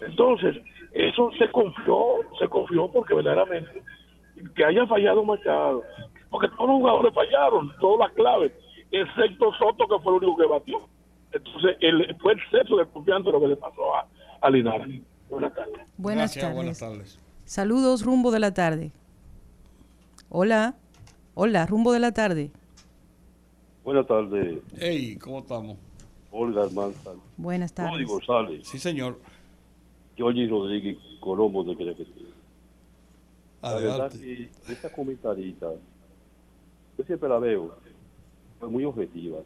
Entonces, 0.00 0.56
eso 0.92 1.30
se 1.38 1.50
confió, 1.50 1.98
se 2.38 2.48
confió 2.48 2.90
porque 2.90 3.14
verdaderamente 3.14 3.82
que 4.54 4.64
haya 4.64 4.86
fallado 4.86 5.24
Machado, 5.24 5.82
porque 6.30 6.48
todos 6.48 6.68
los 6.68 6.78
jugadores 6.78 7.14
fallaron, 7.14 7.72
todas 7.80 8.08
las 8.08 8.12
claves, 8.16 8.52
excepto 8.90 9.52
Soto 9.54 9.86
que 9.88 10.02
fue 10.02 10.16
el 10.16 10.24
único 10.24 10.36
que 10.36 10.46
batió. 10.48 10.88
Entonces, 11.32 11.76
el, 11.80 12.16
fue 12.20 12.32
el 12.34 12.38
exceso 12.40 12.76
de 12.76 12.86
confianza 12.86 13.30
lo 13.30 13.40
que 13.40 13.48
le 13.48 13.56
pasó 13.56 13.94
a, 13.96 14.06
a 14.40 14.50
Linares. 14.50 15.00
Buenas 15.30 15.54
tardes. 15.54 15.80
Buenas 15.96 16.22
Gracias, 16.34 16.42
tardes. 16.44 16.56
buenas 16.56 16.78
tardes. 16.78 17.20
Saludos, 17.44 18.04
rumbo 18.04 18.30
de 18.30 18.40
la 18.40 18.54
tarde. 18.54 18.92
Hola. 20.28 20.74
Hola, 21.34 21.66
rumbo 21.66 21.92
de 21.92 22.00
la 22.00 22.12
tarde. 22.12 22.50
Buenas 23.84 24.06
tardes, 24.06 24.60
Hey, 24.78 25.18
¿cómo 25.20 25.40
estamos? 25.40 25.76
Olga 26.36 26.64
Almanza, 26.64 27.12
Buenas 27.36 27.72
Rudy 27.76 27.90
tardes. 27.90 28.08
González, 28.08 28.66
Sí, 28.68 28.78
señor. 28.78 29.18
Georgie 30.16 30.48
Rodríguez 30.48 30.98
Colombo 31.20 31.62
de 31.64 31.76
Querétaro. 31.76 32.08
La 33.62 33.74
verdad 33.76 33.90
Adelante. 34.06 34.18
que 34.66 34.72
esta 34.72 34.92
comentarista, 34.92 35.68
yo 36.98 37.04
siempre 37.04 37.28
la 37.28 37.38
veo, 37.38 37.74
fue 38.58 38.68
muy 38.68 38.84
objetiva 38.84 39.38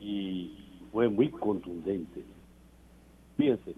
y 0.00 0.56
fue 0.92 1.08
muy 1.08 1.30
contundente. 1.30 2.24
Fíjense, 3.36 3.74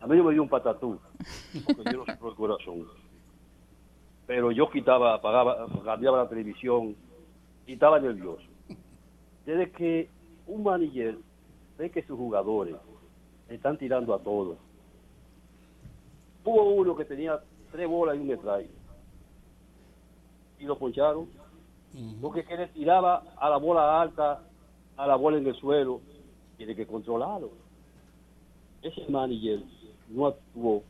a 0.00 0.06
mí 0.06 0.20
me 0.22 0.32
dio 0.32 0.42
un 0.42 0.48
patatú, 0.48 0.98
porque 1.66 1.92
yo 1.92 1.98
no 1.98 2.04
sufro 2.12 2.28
el 2.30 2.34
corazón. 2.36 2.86
Pero 4.26 4.52
yo 4.52 4.70
quitaba, 4.70 5.14
apagaba, 5.14 5.66
cambiaba 5.82 6.18
la 6.24 6.28
televisión 6.28 6.94
y 7.66 7.72
estaba 7.72 7.98
nervioso. 7.98 8.42
Desde 9.46 9.70
que 9.72 10.10
un 10.48 10.62
manager 10.62 11.18
ve 11.78 11.90
que 11.90 12.02
sus 12.02 12.16
jugadores 12.16 12.74
están 13.48 13.78
tirando 13.78 14.14
a 14.14 14.18
todos. 14.18 14.58
Hubo 16.44 16.74
uno 16.74 16.96
que 16.96 17.04
tenía 17.04 17.40
tres 17.70 17.88
bolas 17.88 18.16
y 18.16 18.20
un 18.20 18.30
strike. 18.30 18.70
Y 20.58 20.64
lo 20.64 20.78
poncharon. 20.78 21.28
Porque 22.20 22.44
que 22.44 22.56
le 22.56 22.66
tiraba 22.68 23.22
a 23.36 23.48
la 23.48 23.56
bola 23.56 24.00
alta, 24.00 24.42
a 24.96 25.06
la 25.06 25.16
bola 25.16 25.38
en 25.38 25.46
el 25.46 25.54
suelo, 25.56 26.00
tiene 26.56 26.74
que 26.74 26.86
controlarlo. 26.86 27.50
Ese 28.82 29.08
manager 29.08 29.62
no 30.08 30.26
actuó 30.26 30.82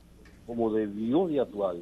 como 0.47 0.73
debió 0.73 1.29
de 1.29 1.41
actuar 1.41 1.77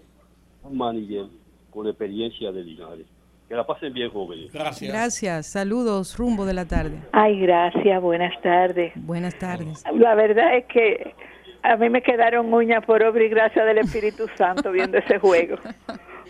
un 0.65 0.77
manager 0.77 1.27
con 1.71 1.87
experiencia 1.87 2.51
de 2.51 2.65
Linares. 2.65 3.07
Que 3.49 3.55
la 3.55 3.65
pasen 3.65 3.93
bien, 3.93 4.11
jóvenes. 4.11 4.53
Gracias. 4.53 5.47
Saludos, 5.47 6.17
rumbo 6.19 6.45
de 6.45 6.55
la 6.55 6.67
tarde. 6.67 6.99
Ay, 7.13 7.39
gracias, 7.39 8.03
buenas 8.03 8.35
tardes. 8.43 8.93
Buenas 8.97 9.39
tardes. 9.39 9.85
La 9.95 10.17
verdad 10.17 10.57
es 10.57 10.65
que 10.67 11.15
a 11.63 11.77
mí 11.77 11.89
me 11.89 12.03
quedaron 12.03 12.53
uñas 12.53 12.85
por 12.85 13.05
obra 13.05 13.23
y 13.23 13.29
gracia 13.29 13.65
del 13.65 13.79
Espíritu 13.79 14.27
Santo 14.37 14.73
viendo 14.73 14.99
ese 14.99 15.19
juego. 15.21 15.59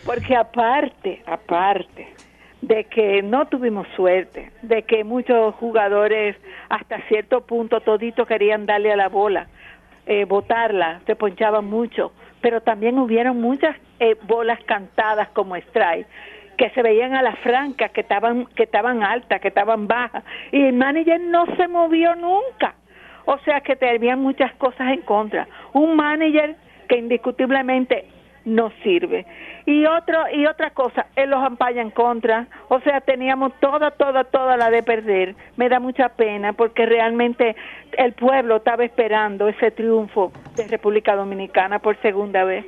Porque 0.05 0.35
aparte, 0.35 1.23
aparte 1.25 2.07
de 2.61 2.83
que 2.83 3.23
no 3.23 3.47
tuvimos 3.47 3.87
suerte, 3.95 4.51
de 4.61 4.83
que 4.83 5.03
muchos 5.03 5.55
jugadores 5.55 6.35
hasta 6.69 7.01
cierto 7.07 7.41
punto 7.41 7.81
todito 7.81 8.27
querían 8.27 8.67
darle 8.67 8.91
a 8.91 8.95
la 8.95 9.09
bola, 9.09 9.47
eh, 10.05 10.25
botarla, 10.25 11.01
se 11.07 11.15
ponchaban 11.15 11.65
mucho, 11.65 12.11
pero 12.41 12.61
también 12.61 12.99
hubieron 12.99 13.41
muchas 13.41 13.75
eh, 13.99 14.15
bolas 14.27 14.59
cantadas 14.65 15.29
como 15.29 15.55
strike 15.55 16.07
que 16.57 16.69
se 16.71 16.81
veían 16.81 17.13
a 17.13 17.21
las 17.21 17.37
francas, 17.39 17.91
que 17.91 18.01
estaban, 18.01 18.45
que 18.55 18.63
estaban 18.63 19.03
altas, 19.03 19.39
que 19.39 19.49
estaban 19.49 19.87
bajas, 19.87 20.23
y 20.51 20.63
el 20.63 20.73
manager 20.73 21.21
no 21.21 21.45
se 21.55 21.67
movió 21.67 22.15
nunca. 22.15 22.75
O 23.25 23.37
sea 23.39 23.61
que 23.61 23.75
tenían 23.75 24.21
muchas 24.21 24.53
cosas 24.55 24.91
en 24.91 25.01
contra. 25.01 25.47
Un 25.73 25.95
manager 25.95 26.55
que 26.87 26.97
indiscutiblemente 26.97 28.05
no 28.45 28.71
sirve. 28.81 29.25
Y 29.65 29.85
otro 29.85 30.23
y 30.33 30.45
otra 30.45 30.69
cosa, 30.69 31.07
él 31.17 31.29
los 31.29 31.43
ampalla 31.43 31.81
en 31.81 31.91
contra. 31.91 32.47
O 32.69 32.79
sea, 32.79 33.01
teníamos 33.01 33.51
toda, 33.59 33.91
toda, 33.91 34.23
toda 34.23 34.55
la 34.55 34.69
de 34.69 34.81
perder. 34.81 35.35
Me 35.57 35.67
da 35.67 35.81
mucha 35.81 36.09
pena 36.09 36.53
porque 36.53 36.85
realmente 36.85 37.55
el 37.97 38.13
pueblo 38.13 38.55
estaba 38.55 38.85
esperando 38.85 39.49
ese 39.49 39.71
triunfo 39.71 40.31
de 40.55 40.67
República 40.69 41.15
Dominicana 41.15 41.79
por 41.79 41.97
segunda 42.01 42.45
vez. 42.45 42.65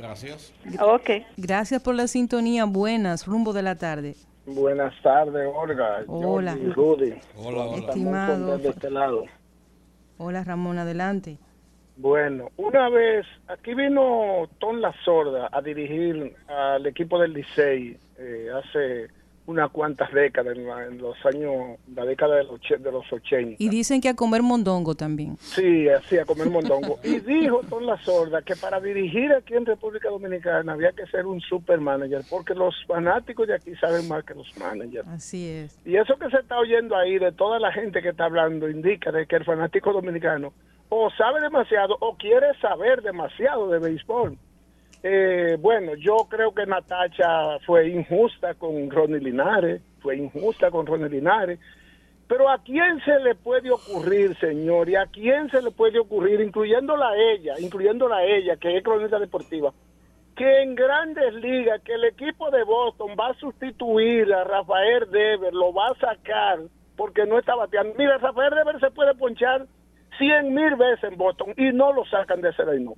Gracias. 0.00 0.54
Ok. 0.80 1.10
Gracias 1.36 1.82
por 1.82 1.94
la 1.94 2.06
sintonía. 2.06 2.64
Buenas, 2.64 3.26
rumbo 3.26 3.52
de 3.52 3.62
la 3.62 3.76
tarde. 3.76 4.16
Buenas 4.46 4.94
tardes, 5.02 5.46
Olga. 5.54 6.04
Hola. 6.06 6.52
Jordi, 6.52 6.72
Rudy. 6.72 7.14
Hola, 7.36 7.64
hola. 7.66 7.86
Estimado. 7.86 8.58
de 8.58 8.68
este 8.70 8.90
lado. 8.90 9.24
Hola, 10.16 10.42
Ramón, 10.42 10.78
adelante. 10.78 11.38
Bueno, 11.96 12.48
una 12.56 12.88
vez, 12.88 13.26
aquí 13.48 13.74
vino 13.74 14.48
Tom 14.58 14.78
La 14.78 14.94
Sorda 15.04 15.50
a 15.52 15.60
dirigir 15.60 16.34
al 16.48 16.86
equipo 16.86 17.18
del 17.18 17.34
Licey 17.34 17.98
eh, 18.16 18.48
hace 18.54 19.08
unas 19.50 19.70
cuantas 19.70 20.12
décadas, 20.12 20.56
en, 20.56 20.66
la- 20.66 20.86
en 20.86 20.98
los 20.98 21.16
años, 21.26 21.78
la 21.94 22.04
década 22.04 22.36
de 22.36 22.44
los, 22.44 22.60
de 22.60 22.92
los 22.92 23.12
80. 23.12 23.56
Y 23.58 23.68
dicen 23.68 24.00
que 24.00 24.08
a 24.08 24.14
comer 24.16 24.42
mondongo 24.42 24.94
también. 24.94 25.36
Sí, 25.38 25.88
así, 25.88 26.18
a 26.18 26.24
comer 26.24 26.48
mondongo. 26.48 26.98
Y 27.02 27.20
dijo 27.20 27.60
Tom 27.68 27.84
La 27.84 27.98
Sorda 28.02 28.42
que 28.42 28.56
para 28.56 28.80
dirigir 28.80 29.32
aquí 29.32 29.54
en 29.54 29.66
República 29.66 30.08
Dominicana 30.08 30.72
había 30.72 30.92
que 30.92 31.06
ser 31.06 31.26
un 31.26 31.40
super 31.40 31.80
manager, 31.80 32.22
porque 32.30 32.54
los 32.54 32.74
fanáticos 32.86 33.46
de 33.48 33.54
aquí 33.54 33.74
saben 33.76 34.06
más 34.08 34.24
que 34.24 34.34
los 34.34 34.56
managers. 34.58 35.06
Así 35.08 35.48
es. 35.48 35.78
Y 35.84 35.96
eso 35.96 36.16
que 36.16 36.30
se 36.30 36.38
está 36.38 36.58
oyendo 36.58 36.96
ahí 36.96 37.18
de 37.18 37.32
toda 37.32 37.58
la 37.58 37.72
gente 37.72 38.00
que 38.02 38.10
está 38.10 38.24
hablando 38.26 38.68
indica 38.68 39.10
de 39.12 39.26
que 39.26 39.36
el 39.36 39.44
fanático 39.44 39.92
dominicano 39.92 40.52
o 40.88 41.08
sabe 41.10 41.40
demasiado 41.40 41.96
o 42.00 42.16
quiere 42.16 42.46
saber 42.60 43.02
demasiado 43.02 43.68
de 43.70 43.78
béisbol. 43.78 44.36
Eh, 45.02 45.56
bueno, 45.58 45.94
yo 45.94 46.26
creo 46.28 46.52
que 46.52 46.66
Natacha 46.66 47.58
fue 47.64 47.88
injusta 47.88 48.54
con 48.54 48.90
Ronnie 48.90 49.20
Linares, 49.20 49.80
fue 50.00 50.16
injusta 50.16 50.70
con 50.70 50.86
Ronnie 50.86 51.08
Linares, 51.08 51.58
pero 52.28 52.50
¿a 52.50 52.62
quién 52.62 53.00
se 53.04 53.18
le 53.20 53.34
puede 53.34 53.70
ocurrir, 53.70 54.36
señor? 54.38 54.88
¿Y 54.88 54.96
a 54.96 55.06
quién 55.06 55.50
se 55.50 55.62
le 55.62 55.70
puede 55.70 55.98
ocurrir, 55.98 56.40
incluyéndola 56.40 57.08
a 57.08 57.16
ella, 57.16 57.54
incluyéndola 57.58 58.18
a 58.18 58.24
ella, 58.24 58.56
que 58.56 58.76
es 58.76 58.84
cronista 58.84 59.18
deportiva, 59.18 59.72
que 60.36 60.62
en 60.62 60.74
grandes 60.74 61.34
ligas, 61.34 61.80
que 61.82 61.94
el 61.94 62.04
equipo 62.04 62.50
de 62.50 62.62
Boston 62.62 63.16
va 63.18 63.28
a 63.30 63.34
sustituir 63.34 64.32
a 64.32 64.44
Rafael 64.44 65.10
Dever, 65.10 65.52
lo 65.54 65.72
va 65.72 65.88
a 65.88 65.94
sacar 65.94 66.60
porque 66.96 67.24
no 67.24 67.38
está 67.38 67.54
bateando. 67.54 67.94
Mira, 67.96 68.18
Rafael 68.18 68.54
Dever 68.54 68.78
se 68.78 68.90
puede 68.90 69.14
ponchar 69.14 69.66
cien 70.18 70.54
mil 70.54 70.76
veces 70.76 71.04
en 71.10 71.16
Boston 71.16 71.54
y 71.56 71.72
no 71.72 71.92
lo 71.92 72.04
sacan 72.04 72.42
de 72.42 72.50
ese 72.50 72.62
reino. 72.62 72.94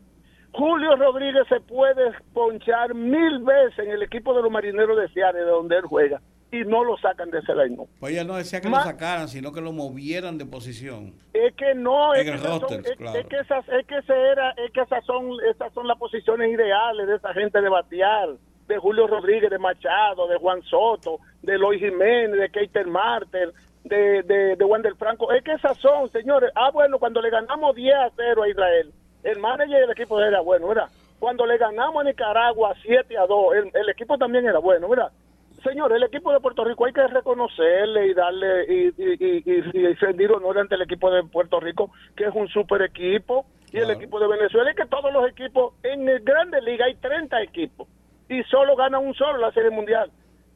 Julio 0.53 0.97
Rodríguez 0.97 1.45
se 1.49 1.61
puede 1.61 2.13
ponchar 2.35 2.95
mil 2.95 3.39
veces 3.41 3.79
en 3.79 3.91
el 3.91 4.03
equipo 4.03 4.35
de 4.35 4.43
los 4.43 4.51
marineros 4.51 4.99
de 4.99 5.09
Seattle, 5.09 5.41
de 5.41 5.51
donde 5.51 5.77
él 5.77 5.85
juega, 5.87 6.21
y 6.51 6.61
no 6.65 6.85
lo 6.85 6.99
sacan 6.99 7.31
de 7.31 7.39
ese 7.39 7.55
reino. 7.55 7.87
Pues 7.99 8.13
ella 8.13 8.25
no 8.25 8.37
decía 8.37 8.61
que 8.61 8.69
lo 8.69 8.77
sacaran, 8.77 9.29
sino 9.29 9.53
que 9.53 9.63
lo 9.63 9.73
movieran 9.73 10.37
de 10.37 10.45
posición. 10.45 11.15
Es 11.33 11.55
que 11.55 11.75
no, 11.75 12.13
que, 12.13 12.39
son, 12.39 12.63
es 12.85 13.27
que 13.27 13.39
esas, 13.39 13.67
es 13.69 13.87
que 13.87 13.97
ese 13.97 14.13
era, 14.13 14.51
es 14.51 14.71
que 14.73 14.83
esas 14.83 15.05
son, 15.07 15.31
esas 15.51 15.73
son 15.73 15.89
las 15.89 15.99
posiciones 15.99 16.51
ideales 16.51 17.07
de 17.07 17.17
esa 17.17 17.33
gente 17.33 17.61
de 17.61 17.69
batear, 17.71 18.29
de 18.69 18.79
Julio 18.79 19.07
Rodríguez, 19.07 19.51
de 19.51 19.59
Machado, 19.59 20.29
de 20.29 20.37
Juan 20.37 20.63
Soto, 20.65 21.19
de 21.43 21.57
Lois 21.59 21.81
Jiménez, 21.81 22.39
de 22.39 22.51
Keiter 22.51 22.87
Martel, 22.87 23.53
de, 23.85 24.23
de, 24.23 24.57
de 24.57 24.65
Wander 24.65 24.95
Franco. 24.97 25.33
Es 25.33 25.43
que 25.43 25.53
esas 25.53 25.79
son, 25.79 26.11
señores. 26.11 26.51
Ah, 26.55 26.71
bueno, 26.71 26.99
cuando 26.99 27.23
le 27.23 27.31
ganamos 27.31 27.75
10 27.75 27.95
a 27.95 28.11
0 28.15 28.43
a 28.43 28.49
Israel, 28.49 28.93
el 29.25 29.39
manager 29.39 29.81
del 29.81 29.91
equipo 29.91 30.21
era 30.21 30.41
bueno, 30.41 30.69
¿verdad? 30.69 30.89
Cuando 31.19 31.47
le 31.47 31.57
ganamos 31.57 32.01
a 32.01 32.05
Nicaragua 32.09 32.75
7 32.83 33.17
a 33.17 33.27
2, 33.27 33.55
el, 33.55 33.71
el 33.75 33.89
equipo 33.91 34.19
también 34.19 34.47
era 34.47 34.59
bueno, 34.59 34.89
¿verdad? 34.89 35.13
Señor, 35.63 35.93
el 35.93 36.03
equipo 36.03 36.33
de 36.33 36.41
Puerto 36.41 36.65
Rico 36.65 36.87
hay 36.87 36.93
que 36.93 37.07
reconocerle 37.07 38.09
y 38.09 38.15
darle 38.15 38.65
y, 38.69 38.87
y, 38.89 39.13
y, 39.21 39.43
y- 39.47 39.79
y 39.79 39.95
rendir 39.95 40.33
honor 40.33 40.59
ante 40.59 40.75
el 40.75 40.83
equipo 40.83 41.11
de 41.13 41.23
Puerto 41.23 41.61
Rico, 41.61 41.93
que 42.17 42.25
es 42.25 42.35
un 42.35 42.49
super 42.49 42.83
equipo, 42.83 43.47
y 43.71 43.79
el 43.79 43.91
equipo 43.91 44.19
de 44.19 44.27
Venezuela, 44.27 44.73
y 44.73 44.75
que 44.75 44.87
todos 44.87 45.13
los 45.13 45.29
equipos, 45.31 45.75
en 45.85 46.09
el 46.09 46.21
Grande 46.21 46.61
Liga 46.63 46.87
hay 46.87 46.97
30 46.97 47.41
equipos, 47.43 47.87
y 48.29 48.43
solo 48.45 48.75
gana 48.75 48.99
un 48.99 49.15
solo 49.15 49.39
la 49.39 49.53
Serie 49.53 49.71
Mundial. 49.71 50.11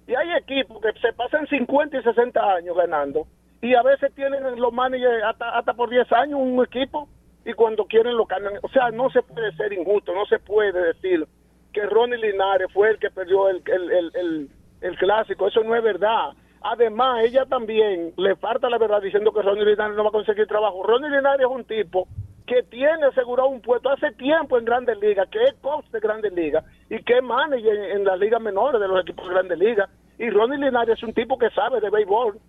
Y 0.09 0.15
hay 0.15 0.33
equipos 0.33 0.81
que 0.83 0.93
se 1.01 1.13
pasan 1.13 1.47
50 1.47 1.99
y 1.99 2.03
60 2.03 2.41
años 2.55 2.77
ganando, 2.77 3.27
Y 3.63 3.75
a 3.75 3.83
veces 3.83 4.13
tienen 4.15 4.61
los 4.61 4.73
managers 4.73 5.23
hasta, 5.25 5.57
hasta 5.57 5.73
por 5.75 5.89
10 5.89 6.11
años 6.13 6.39
un 6.41 6.63
equipo 6.65 7.09
y 7.47 7.53
cuando 7.53 7.87
quieren 7.87 8.17
lo 8.17 8.27
cambian. 8.27 8.55
O 8.63 8.69
sea, 8.69 8.91
no 8.91 9.09
se 9.11 9.23
puede 9.23 9.53
ser 9.53 9.73
injusto, 9.73 10.13
no 10.13 10.27
se 10.27 10.41
puede 10.41 10.73
decir 10.93 11.27
que 11.73 11.87
Ronnie 11.87 12.19
Linares 12.19 12.67
fue 12.73 12.91
el 12.91 12.99
que 12.99 13.09
perdió 13.11 13.49
el, 13.49 13.63
el, 13.67 14.11
el, 14.15 14.51
el, 14.81 14.99
clásico. 14.99 15.47
Eso 15.47 15.63
no 15.63 15.77
es 15.77 15.83
verdad. 15.83 16.33
Además, 16.63 17.25
ella 17.25 17.45
también 17.47 18.13
le 18.17 18.35
falta 18.35 18.69
la 18.69 18.79
verdad 18.79 19.01
diciendo 19.01 19.33
que 19.33 19.43
Ronnie 19.43 19.65
Linares 19.65 19.97
no 19.97 20.03
va 20.03 20.09
a 20.09 20.13
conseguir 20.13 20.49
trabajo. 20.49 20.83
Ronnie 20.83 21.09
Linares 21.09 21.47
es 21.47 21.53
un 21.53 21.65
tipo 21.65 22.09
que 22.47 22.65
tiene 22.65 23.05
asegurado 23.07 23.49
un 23.49 23.61
puesto 23.61 23.91
hace 23.91 24.11
tiempo 24.13 24.59
en 24.59 24.65
Grandes 24.65 24.99
Ligas, 24.99 25.29
que 25.29 25.43
es 25.45 25.55
coach 25.61 25.87
de 25.93 26.01
Grandes 26.01 26.33
Ligas 26.33 26.65
y 26.91 27.01
que 27.05 27.19
es 27.19 27.23
manager 27.23 27.77
en, 27.77 27.99
en 27.99 28.05
las 28.05 28.19
ligas 28.19 28.41
menores 28.41 28.81
de 28.81 28.89
los 28.89 29.01
equipos 29.03 29.29
de 29.29 29.35
Grandes 29.35 29.59
Ligas. 29.59 29.89
Y 30.19 30.31
Ronnie 30.31 30.59
Linares 30.59 30.97
es 30.97 31.03
un 31.05 31.15
tipo 31.15 31.39
que 31.39 31.51
sabe 31.51 31.81
de 31.81 31.91
béisbol. 31.91 32.41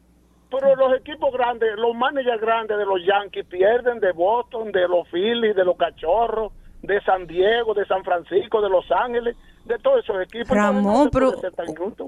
Pero 0.50 0.76
los 0.76 0.98
equipos 1.00 1.32
grandes, 1.34 1.76
los 1.78 1.94
managers 1.96 2.40
grandes 2.42 2.78
de 2.78 2.86
los 2.86 3.00
Yankees 3.06 3.46
pierden 3.46 4.00
de 4.00 4.12
Boston, 4.14 4.72
de 4.72 4.88
los 4.88 5.08
Phillies, 5.10 5.56
de 5.56 5.66
los 5.66 5.76
Cachorros, 5.76 6.54
de 6.82 7.02
San 7.02 7.28
Diego, 7.28 7.74
de 7.74 7.86
San 7.86 8.04
Francisco, 8.04 8.62
de 8.62 8.70
Los 8.70 8.90
Ángeles, 8.92 9.36
de 9.66 9.78
todos 9.80 10.04
esos 10.04 10.22
equipos. 10.22 10.50
Ramón, 10.50 11.10
pero 11.12 11.34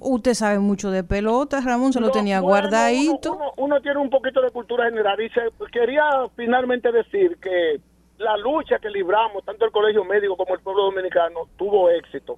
usted 0.02 0.34
sabe 0.34 0.60
mucho 0.60 0.90
de 0.92 1.04
pelota, 1.04 1.60
Ramón, 1.60 1.92
se 1.92 2.00
lo 2.00 2.12
tenía 2.12 2.40
bueno, 2.40 2.56
guardadito. 2.62 3.34
Uno, 3.34 3.40
uno- 3.42 3.54
uno 3.58 3.82
tiene 3.82 4.00
un 4.00 4.10
poquito 4.10 4.42
de 4.42 4.50
cultura 4.52 4.86
general. 4.86 5.20
Y 5.22 5.30
se- 5.30 5.50
quería 5.72 6.04
finalmente 6.38 6.92
decir 6.92 7.38
que 7.42 7.82
la 8.20 8.38
lucha 8.38 8.80
que 8.80 8.90
libramos, 8.90 9.44
tanto 9.44 9.66
el 9.66 9.72
Colegio 9.72 10.06
Médico 10.06 10.38
como 10.38 10.54
el 10.54 10.62
pueblo 10.62 10.84
dominicano, 10.84 11.42
tuvo 11.58 11.90
éxito. 11.90 12.38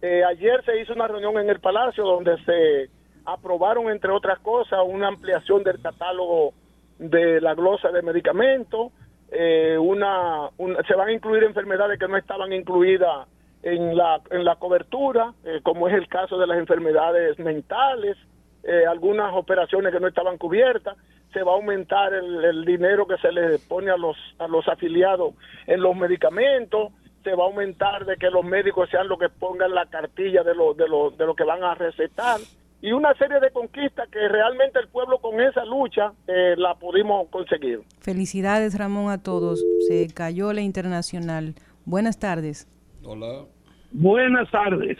Eh, 0.00 0.24
ayer 0.24 0.64
se 0.64 0.80
hizo 0.80 0.94
una 0.94 1.06
reunión 1.08 1.38
en 1.38 1.50
el 1.50 1.60
Palacio 1.60 2.04
donde 2.04 2.36
se 2.44 2.90
aprobaron, 3.24 3.88
entre 3.90 4.10
otras 4.12 4.38
cosas, 4.40 4.80
una 4.86 5.08
ampliación 5.08 5.62
del 5.62 5.80
catálogo 5.80 6.52
de 6.98 7.40
la 7.40 7.54
glosa 7.54 7.90
de 7.90 8.02
medicamentos. 8.02 8.92
eh, 9.34 9.78
una, 9.78 10.50
una- 10.58 10.82
se 10.82 10.94
van 10.94 11.08
a 11.08 11.12
incluir 11.12 11.42
enfermedades 11.44 11.98
que 11.98 12.06
no 12.06 12.18
estaban 12.18 12.52
incluidas 12.52 13.26
en 13.62 13.96
la, 13.96 14.20
en 14.30 14.44
la 14.44 14.56
cobertura, 14.56 15.32
eh, 15.44 15.60
como 15.62 15.88
es 15.88 15.94
el 15.94 16.06
caso 16.06 16.36
de 16.36 16.46
las 16.46 16.58
enfermedades 16.58 17.38
mentales, 17.38 18.18
eh, 18.62 18.84
algunas 18.86 19.32
operaciones 19.34 19.90
que 19.90 20.00
no 20.00 20.08
estaban 20.08 20.36
cubiertas, 20.36 20.98
se 21.32 21.42
va 21.44 21.52
a 21.52 21.54
aumentar 21.54 22.12
el, 22.12 22.44
el 22.44 22.64
dinero 22.66 23.06
que 23.06 23.16
se 23.18 23.32
le 23.32 23.58
pone 23.60 23.90
a 23.90 23.96
los, 23.96 24.18
a 24.38 24.46
los 24.48 24.68
afiliados 24.68 25.32
en 25.66 25.80
los 25.80 25.96
medicamentos, 25.96 26.92
se 27.24 27.34
va 27.34 27.44
a 27.44 27.46
aumentar 27.46 28.04
de 28.04 28.16
que 28.18 28.28
los 28.30 28.44
médicos 28.44 28.90
sean 28.90 29.08
los 29.08 29.18
que 29.18 29.30
pongan 29.30 29.74
la 29.74 29.86
cartilla 29.86 30.42
de 30.42 30.54
lo, 30.54 30.74
de 30.74 30.86
lo, 30.88 31.10
de 31.10 31.24
lo 31.24 31.34
que 31.34 31.44
van 31.44 31.64
a 31.64 31.74
recetar 31.74 32.38
y 32.82 32.90
una 32.90 33.14
serie 33.14 33.38
de 33.38 33.50
conquistas 33.52 34.08
que 34.08 34.28
realmente 34.28 34.80
el 34.80 34.88
pueblo 34.88 35.18
con 35.18 35.40
esa 35.40 35.64
lucha 35.64 36.12
eh, 36.26 36.54
la 36.56 36.74
pudimos 36.74 37.28
conseguir. 37.28 37.80
Felicidades, 38.00 38.76
Ramón, 38.76 39.10
a 39.12 39.22
todos. 39.22 39.64
Se 39.88 40.08
cayó 40.12 40.52
la 40.52 40.62
internacional. 40.62 41.54
Buenas 41.84 42.18
tardes. 42.18 42.68
Hola. 43.04 43.44
Buenas 43.92 44.50
tardes. 44.50 44.98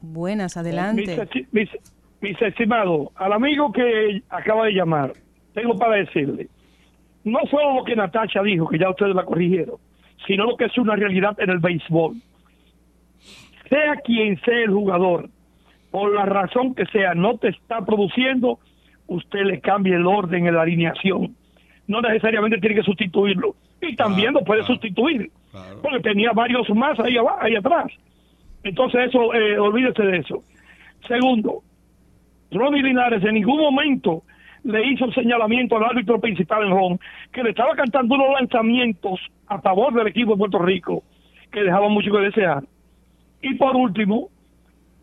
Buenas, 0.00 0.56
adelante. 0.56 1.16
mis, 1.50 1.68
mis 2.20 2.40
estimados, 2.40 3.08
al 3.16 3.32
amigo 3.32 3.72
que 3.72 4.22
acaba 4.28 4.66
de 4.66 4.72
llamar, 4.72 5.12
tengo 5.54 5.76
para 5.76 5.96
decirle, 5.96 6.48
no 7.24 7.40
fue 7.50 7.62
lo 7.74 7.84
que 7.84 7.96
Natacha 7.96 8.42
dijo, 8.42 8.68
que 8.68 8.78
ya 8.78 8.90
ustedes 8.90 9.14
la 9.14 9.24
corrigieron, 9.24 9.76
sino 10.26 10.44
lo 10.44 10.56
que 10.56 10.66
es 10.66 10.78
una 10.78 10.94
realidad 10.94 11.36
en 11.38 11.50
el 11.50 11.58
béisbol. 11.58 12.16
Sea 13.68 13.96
quien 14.04 14.40
sea 14.40 14.64
el 14.64 14.70
jugador, 14.70 15.28
por 15.92 16.12
la 16.12 16.24
razón 16.24 16.74
que 16.74 16.86
sea, 16.86 17.14
no 17.14 17.36
te 17.36 17.48
está 17.48 17.84
produciendo, 17.84 18.58
usted 19.06 19.42
le 19.42 19.60
cambia 19.60 19.94
el 19.94 20.06
orden 20.06 20.46
en 20.46 20.54
la 20.54 20.62
alineación. 20.62 21.36
No 21.86 22.00
necesariamente 22.00 22.58
tiene 22.58 22.76
que 22.76 22.82
sustituirlo. 22.82 23.54
Y 23.80 23.94
también 23.94 24.32
lo 24.32 24.42
puede 24.42 24.64
sustituir, 24.64 25.30
porque 25.82 26.00
tenía 26.00 26.32
varios 26.32 26.68
más 26.70 26.98
ahí, 26.98 27.16
abajo, 27.16 27.38
ahí 27.40 27.56
atrás. 27.56 27.92
Entonces, 28.64 29.08
eso, 29.08 29.34
eh, 29.34 29.58
olvídese 29.58 30.02
de 30.02 30.18
eso. 30.18 30.42
Segundo, 31.06 31.62
Ronnie 32.50 32.82
Linares 32.82 33.22
en 33.24 33.34
ningún 33.34 33.58
momento 33.58 34.22
le 34.64 34.86
hizo 34.86 35.04
el 35.04 35.14
señalamiento 35.14 35.76
al 35.76 35.84
árbitro 35.84 36.20
principal 36.20 36.64
en 36.64 36.72
home 36.72 36.98
que 37.32 37.42
le 37.42 37.50
estaba 37.50 37.74
cantando 37.74 38.14
unos 38.14 38.40
lanzamientos 38.40 39.20
a 39.48 39.60
favor 39.60 39.92
del 39.92 40.06
equipo 40.06 40.32
de 40.32 40.38
Puerto 40.38 40.58
Rico 40.60 41.02
que 41.50 41.64
dejaban 41.64 41.92
mucho 41.92 42.12
que 42.12 42.18
desear. 42.18 42.62
Y 43.42 43.54
por 43.54 43.76
último, 43.76 44.30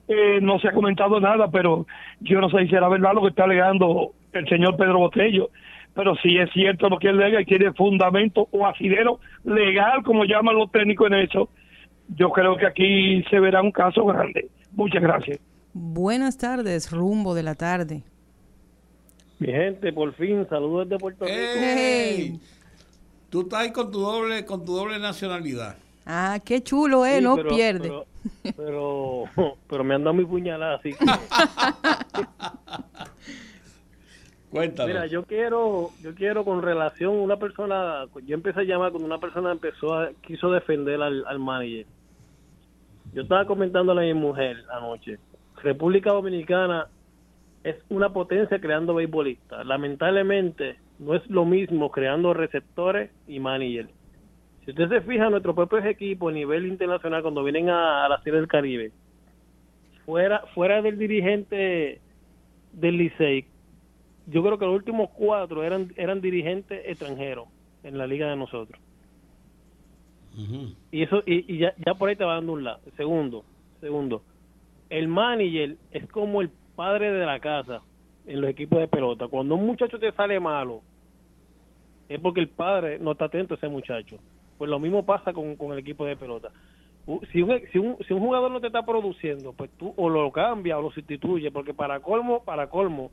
eh, 0.10 0.40
no 0.42 0.60
se 0.60 0.68
ha 0.68 0.74
comentado 0.74 1.20
nada, 1.20 1.52
pero 1.52 1.86
yo 2.20 2.42
no 2.42 2.50
sé 2.50 2.64
si 2.64 2.70
será 2.70 2.90
verdad 2.90 3.14
lo 3.14 3.22
que 3.22 3.28
está 3.28 3.44
alegando 3.44 4.14
el 4.34 4.50
señor 4.50 4.76
Pedro 4.76 4.98
Botello, 4.98 5.52
pero 5.94 6.16
si 6.16 6.36
es 6.38 6.50
cierto 6.52 6.90
lo 6.90 6.98
que 6.98 7.10
él 7.10 7.22
alega 7.22 7.42
y 7.42 7.46
tiene 7.46 7.72
fundamento 7.74 8.48
o 8.50 8.66
asidero 8.66 9.20
legal, 9.44 10.02
como 10.04 10.26
llaman 10.26 10.56
los 10.56 10.72
técnicos 10.72 11.12
en 11.12 11.14
eso, 11.14 11.50
yo 12.18 12.32
creo 12.32 12.58
que 12.58 12.66
aquí 12.66 13.24
se 13.30 13.40
verá 13.40 13.62
un 13.62 13.72
caso 13.72 14.04
grande. 14.04 14.50
Muchas 14.72 15.04
gracias. 15.04 15.40
Buenas 15.74 16.40
tardes, 16.40 16.92
rumbo 16.92 17.36
de 17.36 17.44
la 17.44 17.54
tarde. 17.54 18.02
Mi 19.38 19.50
gente, 19.50 19.94
por 19.94 20.14
fin, 20.16 20.48
saludos 20.50 20.90
desde 20.90 21.00
Puerto 21.00 21.26
Rico. 21.26 21.38
¡Ey! 21.38 22.40
Tú 23.30 23.42
estás 23.42 23.60
ahí 23.60 23.72
con 23.72 23.92
tu 23.92 24.00
doble, 24.00 24.44
con 24.44 24.66
tu 24.66 24.74
doble 24.74 24.98
nacionalidad. 24.98 25.78
Ah, 26.12 26.40
qué 26.44 26.64
chulo, 26.64 27.06
¿eh? 27.06 27.18
Sí, 27.18 27.24
no 27.24 27.36
pero- 27.36 27.50
pierde. 27.50 27.90
Pero, 27.90 28.06
pero, 28.58 29.24
pero 29.70 29.84
me 29.84 29.94
han 29.94 30.04
dado 30.04 30.16
mi 30.16 30.26
puñalada, 30.26 30.78
así 30.78 30.94
que... 30.94 31.06
Cuéntame. 34.50 34.88
Mira, 34.94 35.06
yo 35.06 35.24
quiero, 35.26 35.92
yo 36.02 36.16
quiero 36.16 36.44
con 36.44 36.64
relación 36.64 37.14
una 37.16 37.38
persona, 37.38 38.06
yo 38.26 38.34
empecé 38.34 38.62
a 38.62 38.64
llamar 38.64 38.90
cuando 38.90 39.06
una 39.06 39.20
persona 39.20 39.52
empezó 39.52 39.94
a, 39.94 40.10
quiso 40.26 40.50
defender 40.50 41.00
al, 41.00 41.24
al 41.28 41.38
manager. 41.38 41.86
Yo 43.14 43.22
estaba 43.22 43.46
comentándole 43.46 44.02
a 44.10 44.14
mi 44.14 44.20
mujer 44.20 44.64
anoche, 44.74 45.20
República 45.62 46.12
Dominicana 46.12 46.88
es 47.64 47.76
una 47.90 48.12
potencia 48.12 48.60
creando 48.60 48.96
beisbolistas. 48.96 49.64
Lamentablemente 49.68 50.78
no 50.98 51.14
es 51.14 51.30
lo 51.30 51.46
mismo 51.46 51.92
creando 51.92 52.34
receptores 52.34 53.12
y 53.28 53.40
managers. 53.40 53.90
Si 54.70 54.84
usted 54.84 55.00
se 55.00 55.02
fija, 55.02 55.32
nuestros 55.32 55.56
propios 55.56 55.84
equipos 55.86 56.32
a 56.32 56.36
nivel 56.36 56.68
internacional 56.68 57.24
cuando 57.24 57.44
vienen 57.44 57.70
a, 57.70 58.06
a 58.06 58.10
la 58.10 58.22
Serie 58.22 58.40
del 58.40 58.48
Caribe, 58.48 58.92
fuera, 60.06 60.44
fuera 60.54 60.84
del 60.84 61.00
dirigente 61.00 62.00
del 62.74 62.98
Licey, 62.98 63.46
yo 64.28 64.44
creo 64.44 64.60
que 64.60 64.66
los 64.66 64.76
últimos 64.76 65.10
cuatro 65.10 65.64
eran 65.64 65.92
eran 65.98 66.22
dirigentes 66.22 66.84
extranjeros 66.86 67.48
en 67.82 67.98
la 67.98 68.06
liga 68.06 68.30
de 68.30 68.36
nosotros. 68.36 68.80
Y 70.92 71.02
eso 71.02 71.24
y, 71.26 71.52
y 71.52 71.58
ya, 71.58 71.74
ya 71.84 71.96
por 71.96 72.10
ahí 72.10 72.16
te 72.16 72.24
va 72.24 72.36
dando 72.36 72.54
un 72.54 72.64
lado. 72.64 72.80
Segundo, 72.96 73.44
segundo, 73.82 74.22
el 74.92 75.08
manager 75.08 75.78
es 75.90 76.08
como 76.12 76.42
el 76.42 76.52
padre 76.76 77.12
de 77.12 77.26
la 77.26 77.40
casa 77.40 77.82
en 78.28 78.40
los 78.40 78.52
equipos 78.52 78.78
de 78.80 78.88
pelota. 78.88 79.28
Cuando 79.28 79.56
un 79.56 79.66
muchacho 79.66 79.98
te 79.98 80.12
sale 80.12 80.40
malo, 80.40 80.84
es 82.08 82.20
porque 82.20 82.42
el 82.42 82.50
padre 82.50 83.00
no 83.00 83.14
está 83.14 83.26
atento 83.26 83.56
a 83.56 83.58
ese 83.58 83.68
muchacho. 83.68 84.20
Pues 84.60 84.70
lo 84.70 84.78
mismo 84.78 85.06
pasa 85.06 85.32
con, 85.32 85.56
con 85.56 85.72
el 85.72 85.80
equipo 85.80 86.06
de 86.06 86.18
pelota. 86.18 86.52
Si 87.32 87.42
un, 87.42 87.60
si, 87.72 87.80
un, 87.80 87.98
si 88.06 88.14
un 88.14 88.20
jugador 88.20 88.52
no 88.52 88.60
te 88.60 88.68
está 88.68 88.86
produciendo, 88.86 89.54
pues 89.54 89.72
tú 89.78 89.94
o 89.96 90.10
lo 90.10 90.30
cambias 90.32 90.78
o 90.78 90.82
lo 90.82 90.92
sustituyes, 90.92 91.52
porque 91.52 91.74
para 91.74 92.02
colmo, 92.02 92.44
para 92.44 92.68
colmo, 92.70 93.10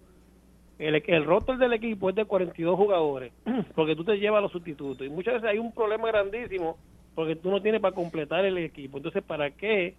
el, 0.80 1.02
el 1.06 1.24
roster 1.24 1.56
del 1.56 1.72
equipo 1.72 2.10
es 2.10 2.16
de 2.16 2.24
42 2.24 2.76
jugadores, 2.76 3.32
porque 3.76 3.94
tú 3.94 4.04
te 4.04 4.18
llevas 4.18 4.38
a 4.38 4.42
los 4.42 4.52
sustitutos. 4.52 5.06
Y 5.06 5.08
muchas 5.08 5.34
veces 5.34 5.50
hay 5.50 5.58
un 5.58 5.72
problema 5.72 6.08
grandísimo, 6.08 6.76
porque 7.14 7.36
tú 7.36 7.48
no 7.48 7.62
tienes 7.62 7.80
para 7.80 7.94
completar 7.94 8.44
el 8.44 8.58
equipo. 8.58 8.96
Entonces, 8.96 9.22
¿para 9.22 9.52
qué 9.52 9.94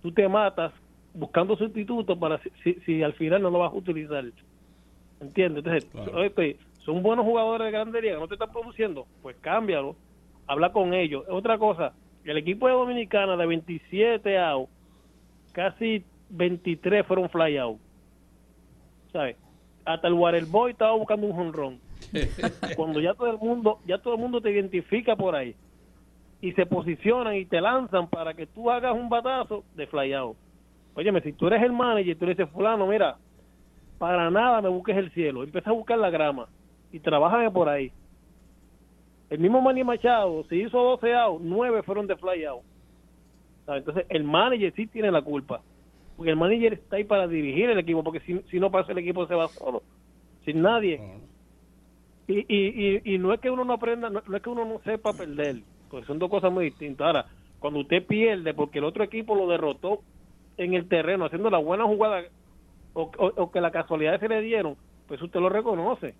tú 0.00 0.12
te 0.12 0.28
matas 0.28 0.72
buscando 1.12 1.56
sustitutos 1.56 2.16
para 2.16 2.38
si, 2.38 2.50
si, 2.62 2.74
si 2.86 3.02
al 3.02 3.14
final 3.14 3.42
no 3.42 3.50
lo 3.50 3.58
vas 3.58 3.72
a 3.72 3.76
utilizar? 3.76 4.24
¿Entiendes? 5.20 5.64
Entonces, 5.66 6.56
son 6.84 7.02
buenos 7.02 7.24
jugadores 7.24 7.66
de 7.66 7.72
grande 7.72 8.00
liga, 8.00 8.18
no 8.18 8.28
te 8.28 8.34
están 8.34 8.52
produciendo, 8.52 9.06
pues 9.22 9.36
cámbialo, 9.40 9.96
habla 10.46 10.72
con 10.72 10.94
ellos. 10.94 11.24
Otra 11.28 11.58
cosa, 11.58 11.92
el 12.24 12.36
equipo 12.36 12.66
de 12.66 12.74
Dominicana 12.74 13.36
de 13.36 13.46
27 13.46 14.38
out, 14.38 14.68
casi 15.52 16.04
23 16.30 17.06
fueron 17.06 17.28
fly 17.28 17.56
out. 17.58 17.78
¿Sabes? 19.12 19.36
Hasta 19.84 20.08
el 20.08 20.14
Waterboy 20.14 20.72
estaba 20.72 20.92
buscando 20.92 21.26
un 21.26 21.32
jonrón. 21.34 21.80
Cuando 22.76 23.00
ya 23.00 23.14
todo 23.14 23.30
el 23.30 23.38
mundo, 23.38 23.78
ya 23.86 23.98
todo 23.98 24.14
el 24.14 24.20
mundo 24.20 24.40
te 24.40 24.50
identifica 24.50 25.16
por 25.16 25.34
ahí 25.34 25.54
y 26.40 26.52
se 26.52 26.66
posicionan 26.66 27.36
y 27.36 27.44
te 27.44 27.60
lanzan 27.60 28.08
para 28.08 28.34
que 28.34 28.46
tú 28.46 28.70
hagas 28.70 28.94
un 28.94 29.08
batazo 29.08 29.64
de 29.76 29.86
fly 29.86 30.12
out. 30.12 30.36
Óyeme, 30.94 31.20
si 31.22 31.32
tú 31.32 31.46
eres 31.46 31.62
el 31.62 31.72
manager, 31.72 32.18
tú 32.18 32.26
le 32.26 32.34
dices, 32.34 32.50
fulano, 32.50 32.86
mira, 32.86 33.16
para 33.98 34.28
nada 34.30 34.60
me 34.60 34.68
busques 34.68 34.96
el 34.96 35.10
cielo, 35.12 35.44
empieza 35.44 35.70
a 35.70 35.72
buscar 35.72 35.98
la 35.98 36.10
grama 36.10 36.48
y 36.90 36.98
trabájame 36.98 37.50
por 37.50 37.68
ahí. 37.68 37.92
El 39.32 39.38
mismo 39.40 39.62
Manny 39.62 39.82
Machado, 39.82 40.44
se 40.44 40.56
hizo 40.56 40.78
12 40.78 41.14
out, 41.14 41.40
9 41.42 41.82
fueron 41.84 42.06
de 42.06 42.16
fly 42.16 42.44
out. 42.44 42.62
¿Sabe? 43.64 43.78
Entonces, 43.78 44.06
el 44.10 44.24
manager 44.24 44.72
sí 44.76 44.86
tiene 44.88 45.10
la 45.10 45.22
culpa. 45.22 45.62
Porque 46.16 46.30
el 46.30 46.36
manager 46.36 46.74
está 46.74 46.96
ahí 46.96 47.04
para 47.04 47.26
dirigir 47.26 47.70
el 47.70 47.78
equipo, 47.78 48.04
porque 48.04 48.20
si, 48.20 48.38
si 48.50 48.60
no 48.60 48.70
pasa 48.70 48.92
el 48.92 48.98
equipo 48.98 49.26
se 49.26 49.34
va 49.34 49.48
solo. 49.48 49.82
sin 50.44 50.60
nadie. 50.60 51.00
Y, 52.28 52.38
y, 52.40 52.96
y, 52.96 53.14
y 53.14 53.18
no 53.18 53.32
es 53.32 53.40
que 53.40 53.50
uno 53.50 53.64
no 53.64 53.72
aprenda, 53.72 54.10
no, 54.10 54.22
no 54.26 54.36
es 54.36 54.42
que 54.42 54.50
uno 54.50 54.64
no 54.64 54.80
sepa 54.84 55.12
perder, 55.14 55.56
pues 55.88 56.06
son 56.06 56.18
dos 56.18 56.28
cosas 56.30 56.52
muy 56.52 56.66
distintas. 56.66 57.06
Ahora, 57.06 57.26
cuando 57.58 57.80
usted 57.80 58.06
pierde 58.06 58.54
porque 58.54 58.78
el 58.80 58.84
otro 58.84 59.02
equipo 59.04 59.34
lo 59.34 59.46
derrotó 59.48 60.02
en 60.58 60.74
el 60.74 60.88
terreno, 60.88 61.24
haciendo 61.24 61.48
la 61.50 61.58
buena 61.58 61.84
jugada 61.84 62.22
o, 62.92 63.10
o- 63.18 63.32
o 63.42 63.50
que 63.50 63.60
la 63.62 63.70
casualidad 63.70 64.20
se 64.20 64.28
le 64.28 64.42
dieron, 64.42 64.76
pues 65.06 65.20
usted 65.22 65.40
lo 65.40 65.48
reconoce. 65.48 66.14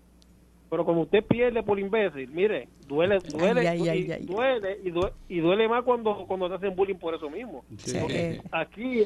Pero 0.73 0.85
como 0.85 1.01
usted 1.01 1.23
pierde 1.23 1.61
por 1.61 1.79
imbécil, 1.79 2.31
mire, 2.31 2.67
duele, 2.87 3.19
duele, 3.31 3.59
Ay, 3.61 3.67
ay, 3.79 3.89
ay, 3.89 4.05
y 4.07 4.11
ay. 4.11 4.25
duele 4.25 4.79
y 4.83 4.89
duele, 4.89 5.13
y 5.29 5.39
duele 5.39 5.67
más 5.69 5.83
cuando 5.83 6.25
cuando 6.25 6.49
te 6.49 6.55
hacen 6.55 6.75
bullying 6.75 6.95
por 6.95 7.13
eso 7.13 7.29
mismo. 7.29 7.63
Sí. 7.77 7.95
Porque 8.01 8.41
aquí, 8.51 9.03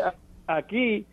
aquí, 0.48 1.06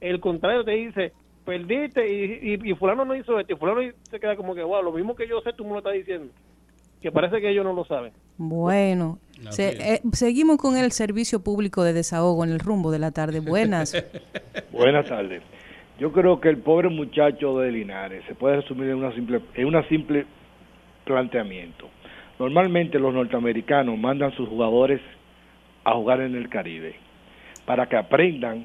el 0.00 0.18
contrario 0.18 0.64
te 0.64 0.72
dice, 0.72 1.12
perdiste 1.44 2.12
y, 2.12 2.54
y, 2.54 2.70
y 2.72 2.74
fulano 2.74 3.04
no 3.04 3.14
hizo 3.14 3.38
esto, 3.38 3.52
y 3.52 3.56
fulano 3.56 3.82
se 4.10 4.18
queda 4.18 4.34
como 4.34 4.52
que, 4.56 4.64
wow, 4.64 4.82
lo 4.82 4.90
mismo 4.90 5.14
que 5.14 5.28
yo 5.28 5.40
sé, 5.42 5.52
tú 5.52 5.64
me 5.64 5.70
lo 5.74 5.78
estás 5.78 5.92
diciendo. 5.92 6.32
Que 7.00 7.12
parece 7.12 7.40
que 7.40 7.48
ellos 7.48 7.64
no 7.64 7.72
lo 7.72 7.84
saben. 7.84 8.12
Bueno, 8.36 9.20
se- 9.50 9.94
eh, 9.94 10.00
seguimos 10.12 10.56
con 10.58 10.76
el 10.76 10.90
servicio 10.90 11.38
público 11.44 11.84
de 11.84 11.92
desahogo 11.92 12.42
en 12.42 12.50
el 12.50 12.58
rumbo 12.58 12.90
de 12.90 12.98
la 12.98 13.12
tarde. 13.12 13.38
Buenas. 13.38 13.94
Buenas 14.72 15.06
tardes. 15.08 15.40
Yo 16.00 16.12
creo 16.12 16.40
que 16.40 16.48
el 16.48 16.56
pobre 16.56 16.88
muchacho 16.88 17.58
de 17.58 17.70
Linares 17.70 18.24
se 18.24 18.34
puede 18.34 18.56
resumir 18.56 18.88
en 18.88 18.96
una 18.96 19.12
simple 19.12 19.42
en 19.54 19.66
una 19.66 19.82
simple 19.82 20.24
planteamiento. 21.04 21.90
Normalmente 22.38 22.98
los 22.98 23.12
norteamericanos 23.12 23.98
mandan 23.98 24.32
sus 24.32 24.48
jugadores 24.48 24.98
a 25.84 25.92
jugar 25.92 26.22
en 26.22 26.34
el 26.36 26.48
Caribe 26.48 26.94
para 27.66 27.86
que 27.86 27.98
aprendan 27.98 28.64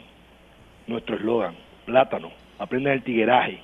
nuestro 0.88 1.18
eslogan, 1.18 1.56
plátano, 1.84 2.32
aprendan 2.57 2.94
el 2.94 3.03
tigueraje, 3.03 3.60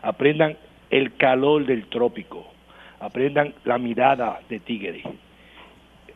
aprendan 0.00 0.56
el 0.88 1.16
calor 1.16 1.66
del 1.66 1.88
trópico, 1.88 2.46
aprendan 2.98 3.52
la 3.66 3.76
mirada 3.76 4.40
de 4.48 4.58
tigre. 4.60 5.02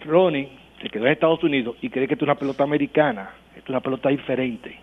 Ronnie 0.07 0.49
se 0.81 0.89
quedó 0.89 1.05
en 1.05 1.13
Estados 1.13 1.45
Unidos 1.45 1.77
y 1.83 1.91
cree 1.91 2.09
que 2.09 2.15
esto 2.15 2.25
es 2.25 2.31
una 2.31 2.39
pelota 2.39 2.65
americana, 2.65 3.33
esto 3.51 3.65
es 3.65 3.69
una 3.69 3.81
pelota 3.81 4.09
diferente, 4.09 4.79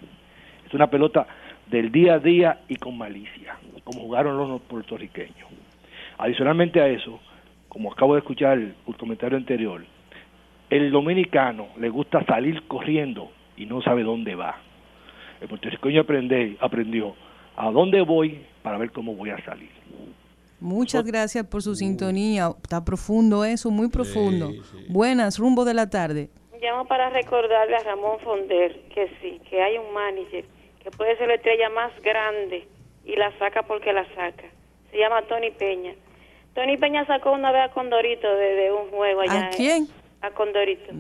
es 0.63 0.73
una 0.75 0.91
pelota 0.91 1.25
del 1.69 1.91
día 1.91 2.15
a 2.15 2.19
día 2.19 2.61
y 2.67 2.75
con 2.75 2.97
malicia, 2.97 3.57
como 3.83 4.01
jugaron 4.01 4.37
los 4.37 4.61
puertorriqueños. 4.61 5.49
Adicionalmente 6.17 6.81
a 6.81 6.87
eso, 6.87 7.19
como 7.69 7.91
acabo 7.91 8.13
de 8.15 8.19
escuchar 8.19 8.57
el, 8.57 8.75
el 8.87 8.97
comentario 8.97 9.37
anterior, 9.37 9.83
el 10.69 10.91
dominicano 10.91 11.67
le 11.79 11.89
gusta 11.89 12.23
salir 12.25 12.67
corriendo 12.67 13.31
y 13.55 13.65
no 13.65 13.81
sabe 13.81 14.03
dónde 14.03 14.35
va. 14.35 14.57
El 15.41 15.47
puertorriqueño 15.47 16.01
aprende- 16.01 16.57
aprendió 16.59 17.15
a 17.55 17.69
dónde 17.71 18.01
voy 18.01 18.41
para 18.63 18.77
ver 18.77 18.91
cómo 18.91 19.13
voy 19.15 19.29
a 19.29 19.43
salir. 19.45 19.69
Muchas 20.59 21.05
gracias 21.05 21.45
por 21.45 21.61
su 21.61 21.75
sintonía. 21.75 22.49
Está 22.63 22.83
profundo 22.83 23.45
eso, 23.45 23.69
muy 23.69 23.89
profundo. 23.89 24.49
Buenas, 24.89 25.37
rumbo 25.37 25.63
de 25.65 25.75
la 25.75 25.89
tarde. 25.89 26.29
Llamo 26.59 26.85
para 26.87 27.11
recordarle 27.11 27.75
a 27.75 27.83
Ramón 27.83 28.17
Fonder 28.23 28.75
que 28.93 29.07
sí, 29.21 29.39
que 29.47 29.61
hay 29.61 29.77
un 29.77 29.93
manager 29.93 30.43
que 30.87 30.97
puede 30.97 31.17
ser 31.17 31.27
la 31.27 31.35
estrella 31.35 31.69
más 31.69 31.91
grande 32.01 32.65
y 33.03 33.15
la 33.17 33.37
saca 33.39 33.63
porque 33.63 33.91
la 33.91 34.05
saca. 34.15 34.45
Se 34.89 34.97
llama 34.97 35.21
Tony 35.23 35.51
Peña. 35.51 35.93
Tony 36.55 36.77
Peña 36.77 37.05
sacó 37.05 37.33
una 37.33 37.51
vez 37.51 37.63
a 37.63 37.73
Condorito 37.73 38.33
de, 38.33 38.55
de 38.55 38.71
un 38.71 38.89
juego 38.89 39.21
allá. 39.21 39.47
¿A 39.47 39.49
quién? 39.49 39.87
A 40.21 40.31
Condorito. 40.31 40.93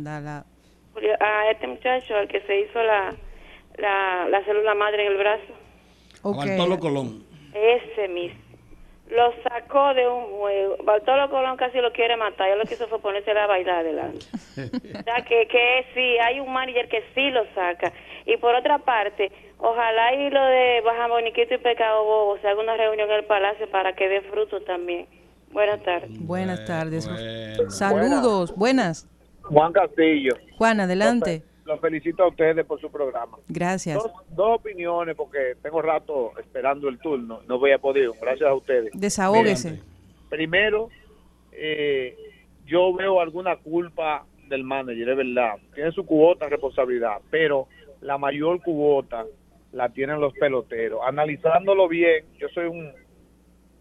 A 1.21 1.51
este 1.51 1.67
muchacho, 1.67 2.15
al 2.17 2.27
que 2.27 2.41
se 2.41 2.59
hizo 2.59 2.83
la, 2.83 3.15
la, 3.77 4.27
la 4.27 4.43
célula 4.43 4.75
madre 4.75 5.05
en 5.05 5.13
el 5.13 5.17
brazo. 5.17 5.53
Bartolo 6.21 6.79
Colón. 6.79 7.23
Ese 7.53 8.09
mismo. 8.09 8.41
Lo 9.09 9.31
sacó 9.41 9.93
de 9.93 10.05
un 10.05 10.25
juego. 10.37 10.75
Bartolo 10.83 11.29
Colón 11.29 11.55
casi 11.55 11.79
lo 11.79 11.93
quiere 11.93 12.17
matar. 12.17 12.49
Yo 12.49 12.57
lo 12.57 12.65
que 12.65 12.73
hizo 12.73 12.89
fue 12.89 12.99
ponerse 12.99 13.31
a 13.31 13.47
bailar 13.47 13.77
adelante. 13.77 14.25
O 14.57 15.03
sea, 15.03 15.23
que, 15.23 15.47
que 15.47 15.85
sí, 15.93 16.17
hay 16.17 16.39
un 16.39 16.51
manager 16.51 16.89
que 16.89 17.03
sí 17.13 17.29
lo 17.29 17.45
saca. 17.53 17.93
Y 18.25 18.37
por 18.37 18.55
otra 18.55 18.79
parte, 18.79 19.31
ojalá 19.59 20.13
y 20.15 20.29
lo 20.29 20.43
de 20.43 20.81
Baja 20.81 21.07
Boniquito 21.07 21.55
y 21.55 21.57
Pecado 21.57 22.03
Bobo 22.03 22.37
se 22.39 22.47
haga 22.47 22.61
una 22.61 22.77
reunión 22.77 23.09
en 23.09 23.17
el 23.17 23.25
Palacio 23.25 23.69
para 23.69 23.93
que 23.93 24.07
dé 24.07 24.21
fruto 24.21 24.61
también. 24.61 25.07
Buenas 25.51 25.81
tardes. 25.83 26.09
Buenas 26.19 26.65
tardes. 26.65 27.09
Saludos, 27.69 28.55
buenas. 28.55 29.07
Juan 29.43 29.71
Castillo. 29.71 30.33
Juan, 30.57 30.79
adelante. 30.81 31.43
Los 31.65 31.79
felicito 31.81 32.23
a 32.23 32.27
ustedes 32.27 32.65
por 32.65 32.79
su 32.79 32.89
programa. 32.89 33.37
Gracias. 33.47 33.97
Dos, 33.97 34.11
dos 34.29 34.59
opiniones 34.59 35.15
porque 35.15 35.55
tengo 35.61 35.81
rato 35.81 36.31
esperando 36.39 36.87
el 36.87 36.97
turno. 36.99 37.41
No 37.47 37.59
voy 37.59 37.71
a 37.71 37.77
poder. 37.77 38.09
Gracias 38.21 38.49
a 38.49 38.53
ustedes. 38.53 38.91
Desahógese. 38.93 39.81
Primero, 40.29 40.89
eh, 41.51 42.15
yo 42.65 42.93
veo 42.93 43.19
alguna 43.19 43.55
culpa 43.57 44.25
del 44.47 44.63
manager, 44.63 45.09
es 45.09 45.17
verdad. 45.17 45.55
Tiene 45.73 45.91
su 45.91 46.05
cuota 46.05 46.45
de 46.45 46.51
responsabilidad, 46.51 47.17
pero 47.29 47.67
la 48.01 48.17
mayor 48.17 48.61
cuota 48.61 49.25
la 49.77 49.89
tienen 49.89 50.19
los 50.19 50.33
peloteros. 50.33 50.99
Analizándolo 51.05 51.87
bien, 51.87 52.25
yo 52.39 52.47
soy 52.49 52.65
un, 52.65 52.91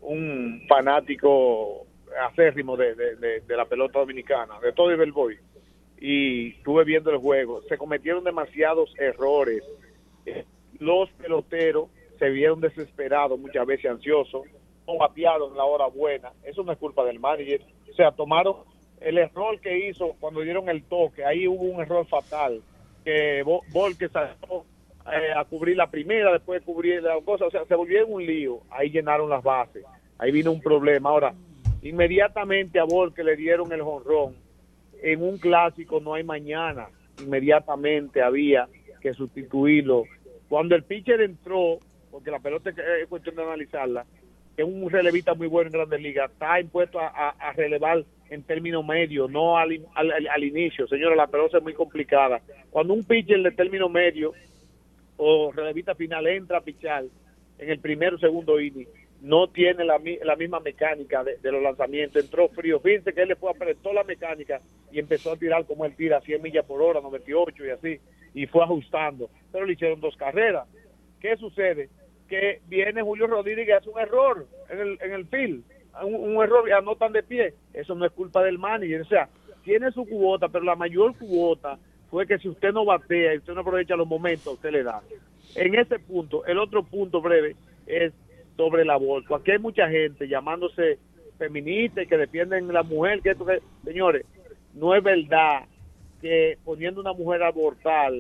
un 0.03 0.63
fanático 0.69 1.87
acérrimo 2.31 2.77
de, 2.77 2.95
de- 2.95 3.41
de- 3.41 3.57
la 3.57 3.65
pelota 3.65 3.99
dominicana, 3.99 4.61
de 4.61 4.73
todo 4.73 4.91
el 4.91 5.13
boy 5.13 5.39
y 5.99 6.51
estuve 6.51 6.85
viendo 6.85 7.11
el 7.11 7.17
juego. 7.19 7.63
Se 7.63 7.79
cometieron 7.79 8.23
demasiados 8.23 8.93
errores. 8.99 9.63
Los 10.79 11.09
peloteros 11.13 11.89
se 12.19 12.29
vieron 12.29 12.61
desesperados, 12.61 13.39
muchas 13.39 13.67
veces 13.67 13.91
ansiosos, 13.91 14.43
no 14.87 14.99
batearon 14.99 15.57
la 15.57 15.65
hora 15.65 15.87
buena. 15.87 16.33
Eso 16.45 16.63
no 16.63 16.73
es 16.73 16.79
culpa 16.79 17.05
del 17.05 17.19
manager. 17.19 17.63
O 17.91 17.95
sea, 17.95 18.13
tomaron 18.13 18.57
el 19.01 19.17
error 19.19 19.59
que 19.61 19.89
hizo 19.89 20.15
cuando 20.21 20.41
dieron 20.43 20.69
el 20.69 20.85
toque. 20.85 21.25
Ahí 21.25 21.49
hubo 21.49 21.63
un 21.65 21.81
error 21.81 22.07
fatal. 22.07 22.61
Que 23.05 23.43
Volque 23.73 24.09
salió 24.09 24.65
eh, 25.13 25.33
a 25.37 25.45
cubrir 25.45 25.77
la 25.77 25.91
primera, 25.91 26.33
después 26.33 26.61
de 26.61 26.65
cubrir 26.67 27.03
la 27.03 27.17
cosa. 27.25 27.47
O 27.47 27.51
sea, 27.51 27.65
se 27.65 27.75
volvió 27.75 28.07
un 28.07 28.25
lío. 28.25 28.61
Ahí 28.71 28.91
llenaron 28.91 29.29
las 29.31 29.43
bases. 29.43 29.85
Ahí 30.19 30.33
vino 30.33 30.51
un 30.53 30.61
problema. 30.61 31.11
Ahora, 31.11 31.35
inmediatamente 31.83 32.79
a 32.79 32.85
Volque 32.85 33.23
le 33.25 33.37
dieron 33.37 33.73
el 33.73 33.83
jonrón 33.83 34.35
en 35.03 35.23
un 35.23 35.39
clásico 35.39 36.01
no 36.01 36.15
hay 36.15 36.25
mañana. 36.25 36.89
Inmediatamente 37.23 38.23
había 38.23 38.69
que 39.01 39.13
sustituirlo. 39.15 40.05
Cuando 40.49 40.75
el 40.75 40.83
pitcher 40.85 41.21
entró, 41.21 41.79
porque 42.11 42.31
la 42.31 42.39
pelota 42.41 42.71
es- 42.71 42.79
es 42.79 43.09
cuestión 43.09 43.37
de 43.37 43.43
analizarla, 43.43 44.05
que 44.57 44.63
es 44.63 44.69
un 44.69 44.89
relevista 44.91 45.35
muy 45.35 45.49
bueno 45.49 45.69
en 45.69 45.75
Grandes 45.75 46.01
Ligas, 46.01 46.31
está 46.31 46.59
impuesto 46.61 46.99
a, 46.99 47.09
a- 47.31 47.53
relevar 47.53 48.05
en 48.31 48.43
término 48.43 48.83
medio, 48.83 49.29
no 49.29 49.57
al, 49.59 49.79
al- 49.95 50.27
al 50.29 50.45
inicio. 50.45 50.87
Señora, 50.89 51.15
la 51.15 51.27
pelota 51.27 51.59
es 51.59 51.63
muy 51.63 51.75
complicada. 51.75 52.41
Cuando 52.71 52.95
un 52.95 53.05
pitcher 53.05 53.41
de 53.43 53.51
término 53.53 53.89
medio 53.89 54.33
o 55.17 55.53
relevista 55.53 55.95
final 55.95 56.27
entra 56.27 56.59
a 56.59 56.63
pichar 56.63 57.05
en 57.59 57.71
el 57.71 57.79
primero 57.81 58.17
o 58.17 58.19
segundo 58.19 58.61
inning, 58.61 58.87
no 59.23 59.49
tiene 59.49 59.85
la, 59.85 60.01
la 60.25 60.37
misma 60.37 60.61
mecánica 60.61 61.25
de, 61.25 61.39
de 61.39 61.53
los 61.53 61.63
lanzamientos. 61.63 62.23
Entró 62.23 62.49
frío. 62.49 62.81
Fíjense 62.81 63.13
que 63.13 63.23
él 63.23 63.29
le 63.29 63.37
fue 63.37 63.51
apretó 63.51 63.93
la 63.93 64.05
mecánica 64.05 64.61
y 64.93 64.99
empezó 64.99 65.33
a 65.33 65.37
tirar 65.37 65.65
como 65.65 65.85
él 65.85 65.97
tira, 65.97 66.21
100 66.21 66.43
millas 66.43 66.65
por 66.65 66.83
hora, 66.83 67.01
98 67.01 67.65
y 67.65 67.71
así, 67.71 68.01
y 68.35 68.47
fue 68.47 68.63
ajustando. 68.63 69.31
Pero 69.53 69.65
le 69.65 69.73
hicieron 69.73 70.01
dos 70.01 70.17
carreras. 70.17 70.69
¿Qué 71.21 71.37
sucede? 71.37 71.89
Que 72.29 72.61
viene 72.69 73.03
Julio 73.03 73.27
Rodríguez 73.27 73.69
y 73.69 73.73
hace 73.73 73.89
un 73.89 73.99
error 73.99 74.47
en 74.69 74.79
el, 74.79 74.99
en 75.01 75.13
el 75.13 75.27
field, 75.27 75.65
un, 76.03 76.15
un 76.15 76.43
error 76.43 76.69
y 76.69 76.73
anotan 76.73 77.13
de 77.13 77.23
pie. 77.23 77.55
Eso 77.73 77.95
no 77.95 78.05
es 78.05 78.13
culpa 78.13 78.43
del 78.43 78.59
manager. 78.59 79.01
O 79.01 79.07
sea, 79.07 79.29
tiene 79.65 79.91
su 79.93 80.05
cubota, 80.07 80.49
pero 80.49 80.65
la 80.65 80.77
mayor 80.77 81.17
cubota 81.17 81.79
fue 82.11 82.27
que 82.27 82.39
si 82.39 82.49
usted 82.49 82.73
no 82.73 82.85
batea 82.85 83.35
y 83.35 83.39
usted 83.39 83.55
no 83.55 83.61
aprovecha 83.61 83.97
los 83.97 84.07
momentos, 84.07 84.55
usted 84.55 84.71
le 84.71 84.83
da. 84.83 85.03
En 85.55 85.75
ese 85.75 85.99
punto, 85.99 86.45
el 86.47 86.59
otro 86.59 86.83
punto 86.83 87.21
breve 87.21 87.57
es 87.87 88.13
sobre 88.57 88.83
el 88.83 88.91
aborto. 88.91 89.35
Aquí 89.35 89.53
hay 89.53 89.59
mucha 89.59 89.89
gente 89.89 90.29
llamándose 90.29 90.99
feminista 91.39 92.03
y 92.03 92.07
que 92.07 92.17
defienden 92.17 92.73
la 92.73 92.83
mujer, 92.83 93.21
que 93.21 93.31
esto 93.31 93.47
señores, 93.85 94.25
no 94.75 94.95
es 94.95 95.03
verdad 95.03 95.65
que 96.21 96.59
poniendo 96.65 97.01
una 97.01 97.13
mujer 97.13 97.43
a 97.43 97.49
abortar 97.49 98.13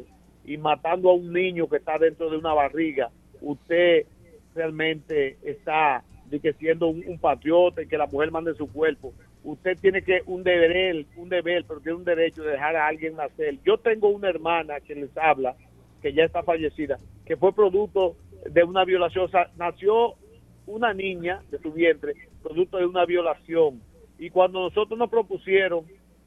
y 0.45 0.57
matando 0.59 1.11
a 1.11 1.15
un 1.15 1.33
niño 1.33 1.69
que 1.69 1.77
está 1.77 1.99
dentro 1.99 2.31
de 2.31 2.37
una 2.37 2.55
barriga, 2.55 3.11
usted 3.41 4.07
realmente 4.55 5.37
está 5.43 6.05
de 6.27 6.41
que 6.41 6.53
siendo 6.55 6.89
un, 6.89 7.03
un 7.07 7.19
patriota 7.19 7.83
y 7.83 7.89
que 7.89 7.99
la 7.99 8.07
mujer 8.07 8.31
mande 8.31 8.55
su 8.55 8.71
cuerpo. 8.71 9.13
Usted 9.47 9.79
tiene 9.81 10.03
que 10.03 10.23
un 10.27 10.43
deber, 10.43 11.07
un 11.15 11.29
deber, 11.29 11.65
pero 11.69 11.79
tiene 11.79 11.99
un 11.99 12.05
derecho 12.05 12.43
de 12.43 12.51
dejar 12.51 12.75
a 12.75 12.89
alguien 12.89 13.15
nacer. 13.15 13.59
Yo 13.65 13.79
tengo 13.79 14.09
una 14.09 14.29
hermana 14.29 14.81
que 14.81 14.97
les 14.97 15.17
habla, 15.17 15.55
que 16.03 16.13
ya 16.13 16.25
está 16.25 16.43
fallecida, 16.43 16.99
que 17.25 17.37
fue 17.37 17.55
producto 17.55 18.17
de 18.45 18.65
una 18.65 18.85
violación. 18.85 19.27
O 19.27 19.29
sea, 19.29 19.49
nació 19.57 20.15
una 20.67 20.93
niña 20.93 21.43
de 21.53 21.59
su 21.61 21.73
vientre, 21.73 22.15
producto 22.43 22.79
de 22.79 22.87
una 22.87 23.05
violación. 23.05 23.81
Y 24.19 24.31
cuando 24.31 24.63
nosotros 24.63 24.99
nos 24.99 25.09
propusieron 25.09 25.85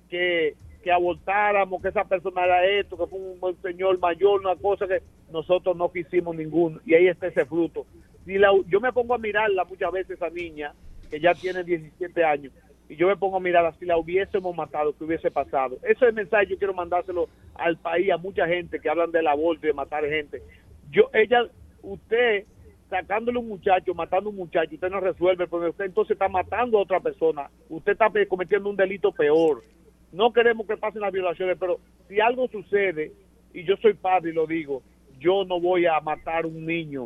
que, 0.10 0.56
que 0.82 0.90
abortáramos, 0.90 1.82
que 1.82 1.90
esa 1.90 2.06
persona 2.06 2.46
era 2.46 2.66
esto, 2.66 2.98
que 2.98 3.08
fue 3.08 3.20
un, 3.20 3.38
un 3.42 3.62
señor 3.62 4.00
mayor, 4.00 4.40
una 4.40 4.56
cosa 4.56 4.88
que 4.88 5.02
nosotros 5.30 5.76
no 5.76 5.92
quisimos 5.92 6.38
ninguno. 6.38 6.80
Y 6.86 6.94
ahí 6.94 7.08
está 7.10 7.28
ese 7.28 7.44
fruto. 7.44 7.86
si 8.26 8.38
la, 8.38 8.54
yo 8.70 8.80
me 8.80 8.94
pongo 8.94 9.14
a 9.14 9.18
mirarla 9.18 9.66
muchas 9.66 9.92
veces, 9.92 10.12
esa 10.12 10.30
niña, 10.30 10.74
que 11.12 11.20
ya 11.20 11.34
tiene 11.34 11.66
17 11.66 12.24
años, 12.24 12.54
y 12.90 12.96
yo 12.96 13.08
me 13.08 13.16
pongo 13.16 13.38
a 13.38 13.40
mirarla, 13.40 13.72
si 13.74 13.86
la 13.86 13.98
hubiésemos 13.98 14.56
matado, 14.56 14.96
¿qué 14.98 15.04
hubiese 15.04 15.30
pasado? 15.30 15.78
Ese 15.84 16.12
mensaje 16.12 16.48
yo 16.48 16.58
quiero 16.58 16.74
mandárselo 16.74 17.30
al 17.54 17.78
país, 17.78 18.12
a 18.12 18.18
mucha 18.18 18.48
gente 18.48 18.80
que 18.80 18.90
hablan 18.90 19.12
del 19.12 19.28
aborto 19.28 19.66
y 19.66 19.70
de 19.70 19.74
matar 19.74 20.04
gente. 20.06 20.42
Yo, 20.90 21.10
ella, 21.14 21.48
usted 21.84 22.46
sacándole 22.90 23.38
un 23.38 23.48
muchacho, 23.48 23.94
matando 23.94 24.32
un 24.32 24.36
muchacho, 24.38 24.74
usted 24.74 24.90
no 24.90 25.00
resuelve, 25.00 25.46
porque 25.46 25.70
usted 25.70 25.86
entonces 25.86 26.14
está 26.16 26.28
matando 26.28 26.80
a 26.80 26.82
otra 26.82 27.00
persona, 27.00 27.48
usted 27.70 27.92
está 27.92 28.10
cometiendo 28.28 28.68
un 28.68 28.76
delito 28.76 29.12
peor. 29.12 29.64
No 30.12 30.34
queremos 30.34 30.66
que 30.66 30.76
pasen 30.76 31.02
las 31.02 31.14
violaciones, 31.14 31.56
pero 31.60 31.80
si 32.08 32.20
algo 32.20 32.48
sucede, 32.48 33.12
y 33.54 33.64
yo 33.66 33.76
soy 33.78 33.94
padre 33.94 34.32
y 34.32 34.34
lo 34.34 34.48
digo, 34.48 34.82
yo 35.20 35.44
no 35.46 35.60
voy 35.60 35.86
a 35.86 36.00
matar 36.00 36.48
un 36.48 36.66
niño 36.66 37.06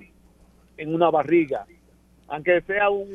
en 0.78 0.96
una 0.96 1.10
barriga, 1.10 1.66
aunque 2.30 2.62
sea 2.62 2.90
un- 2.90 3.10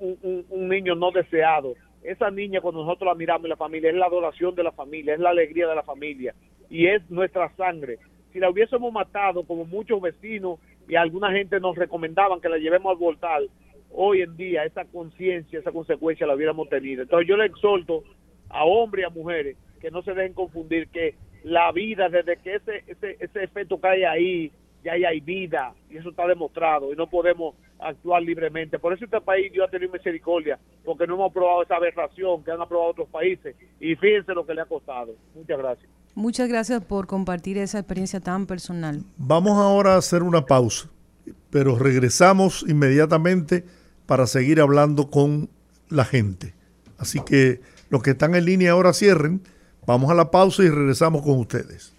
un- 0.00 0.16
un- 0.22 0.46
un 0.48 0.68
niño 0.68 0.94
no 0.94 1.10
deseado. 1.10 1.74
Esa 2.06 2.30
niña, 2.30 2.60
cuando 2.60 2.84
nosotros 2.84 3.08
la 3.08 3.16
miramos 3.16 3.46
en 3.46 3.50
la 3.50 3.56
familia, 3.56 3.90
es 3.90 3.96
la 3.96 4.06
adoración 4.06 4.54
de 4.54 4.62
la 4.62 4.70
familia, 4.70 5.14
es 5.14 5.20
la 5.20 5.30
alegría 5.30 5.66
de 5.66 5.74
la 5.74 5.82
familia 5.82 6.34
y 6.70 6.86
es 6.86 7.02
nuestra 7.10 7.50
sangre. 7.56 7.98
Si 8.32 8.38
la 8.38 8.48
hubiésemos 8.48 8.92
matado, 8.92 9.42
como 9.42 9.64
muchos 9.64 10.00
vecinos 10.00 10.60
y 10.88 10.94
alguna 10.94 11.32
gente 11.32 11.58
nos 11.58 11.76
recomendaban 11.76 12.40
que 12.40 12.48
la 12.48 12.58
llevemos 12.58 12.92
al 12.92 12.98
voltal, 12.98 13.50
hoy 13.90 14.20
en 14.20 14.36
día 14.36 14.64
esa 14.64 14.84
conciencia, 14.84 15.58
esa 15.58 15.72
consecuencia 15.72 16.28
la 16.28 16.36
hubiéramos 16.36 16.68
tenido. 16.68 17.02
Entonces 17.02 17.28
yo 17.28 17.36
le 17.36 17.46
exhorto 17.46 18.04
a 18.50 18.64
hombres 18.64 19.02
y 19.02 19.06
a 19.06 19.10
mujeres 19.10 19.56
que 19.80 19.90
no 19.90 20.02
se 20.02 20.14
dejen 20.14 20.32
confundir 20.32 20.88
que 20.88 21.16
la 21.42 21.72
vida, 21.72 22.08
desde 22.08 22.36
que 22.36 22.54
ese, 22.54 22.84
ese, 22.86 23.16
ese 23.18 23.42
efecto 23.42 23.80
cae 23.80 24.06
ahí, 24.06 24.52
ya 24.86 24.92
ahí 24.92 25.04
hay 25.04 25.20
vida 25.20 25.74
y 25.90 25.96
eso 25.96 26.10
está 26.10 26.26
demostrado 26.26 26.92
y 26.92 26.96
no 26.96 27.08
podemos 27.08 27.54
actuar 27.78 28.22
libremente. 28.22 28.78
Por 28.78 28.92
eso 28.92 29.04
este 29.04 29.20
país 29.20 29.52
Dios 29.52 29.66
ha 29.66 29.70
tenido 29.70 29.92
misericordia, 29.92 30.58
porque 30.84 31.06
no 31.06 31.14
hemos 31.14 31.30
aprobado 31.30 31.62
esa 31.62 31.76
aberración 31.76 32.42
que 32.44 32.52
han 32.52 32.60
aprobado 32.60 32.92
otros 32.92 33.08
países 33.08 33.56
y 33.80 33.96
fíjense 33.96 34.32
lo 34.32 34.46
que 34.46 34.54
le 34.54 34.62
ha 34.62 34.66
costado. 34.66 35.14
Muchas 35.34 35.58
gracias. 35.58 35.90
Muchas 36.14 36.48
gracias 36.48 36.84
por 36.84 37.06
compartir 37.06 37.58
esa 37.58 37.78
experiencia 37.78 38.20
tan 38.20 38.46
personal. 38.46 39.02
Vamos 39.18 39.58
ahora 39.58 39.94
a 39.94 39.98
hacer 39.98 40.22
una 40.22 40.46
pausa, 40.46 40.88
pero 41.50 41.76
regresamos 41.76 42.64
inmediatamente 42.66 43.64
para 44.06 44.26
seguir 44.26 44.60
hablando 44.60 45.10
con 45.10 45.50
la 45.88 46.04
gente. 46.04 46.54
Así 46.96 47.20
que 47.24 47.60
los 47.90 48.02
que 48.02 48.10
están 48.10 48.34
en 48.34 48.44
línea 48.44 48.72
ahora 48.72 48.92
cierren. 48.92 49.42
Vamos 49.86 50.10
a 50.10 50.14
la 50.14 50.30
pausa 50.30 50.64
y 50.64 50.68
regresamos 50.68 51.22
con 51.22 51.38
ustedes. 51.38 51.95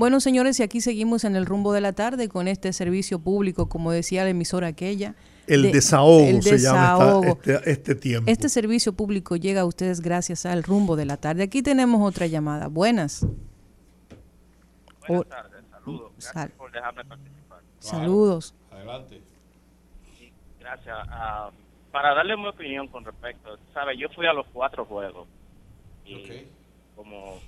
Bueno, 0.00 0.18
señores, 0.20 0.58
y 0.58 0.62
aquí 0.62 0.80
seguimos 0.80 1.24
en 1.24 1.36
el 1.36 1.44
rumbo 1.44 1.74
de 1.74 1.82
la 1.82 1.92
tarde 1.92 2.30
con 2.30 2.48
este 2.48 2.72
servicio 2.72 3.18
público, 3.18 3.68
como 3.68 3.92
decía 3.92 4.24
la 4.24 4.30
emisora 4.30 4.68
aquella. 4.68 5.14
El 5.46 5.64
de- 5.64 5.72
desahogo 5.72 6.24
el 6.24 6.42
se 6.42 6.56
llama 6.58 7.20
esta- 7.28 7.52
este, 7.58 7.70
este 7.70 7.94
tiempo. 7.96 8.30
Este 8.30 8.48
servicio 8.48 8.94
público 8.94 9.36
llega 9.36 9.60
a 9.60 9.64
ustedes 9.66 10.00
gracias 10.00 10.46
al 10.46 10.62
rumbo 10.62 10.96
de 10.96 11.04
la 11.04 11.18
tarde. 11.18 11.42
Aquí 11.42 11.60
tenemos 11.62 12.00
otra 12.00 12.26
llamada. 12.26 12.68
Buenas. 12.68 13.26
Buenas 15.06 15.28
tardes, 15.28 15.64
saludos. 15.70 16.12
Gracias 16.14 16.32
Sal- 16.32 16.50
por 16.56 16.72
dejarme 16.72 17.04
participar. 17.04 17.60
Saludos. 17.80 18.54
Adelante. 18.70 19.20
Gracias. 20.60 20.96
Ah, 21.10 21.50
para 21.92 22.14
darle 22.14 22.38
mi 22.38 22.46
opinión 22.48 22.88
con 22.88 23.04
respecto, 23.04 23.58
¿sabe? 23.74 23.98
Yo 23.98 24.08
fui 24.14 24.26
a 24.26 24.32
los 24.32 24.46
cuatro 24.50 24.86
juegos. 24.86 25.28
Y 26.06 26.46
como 26.96 27.38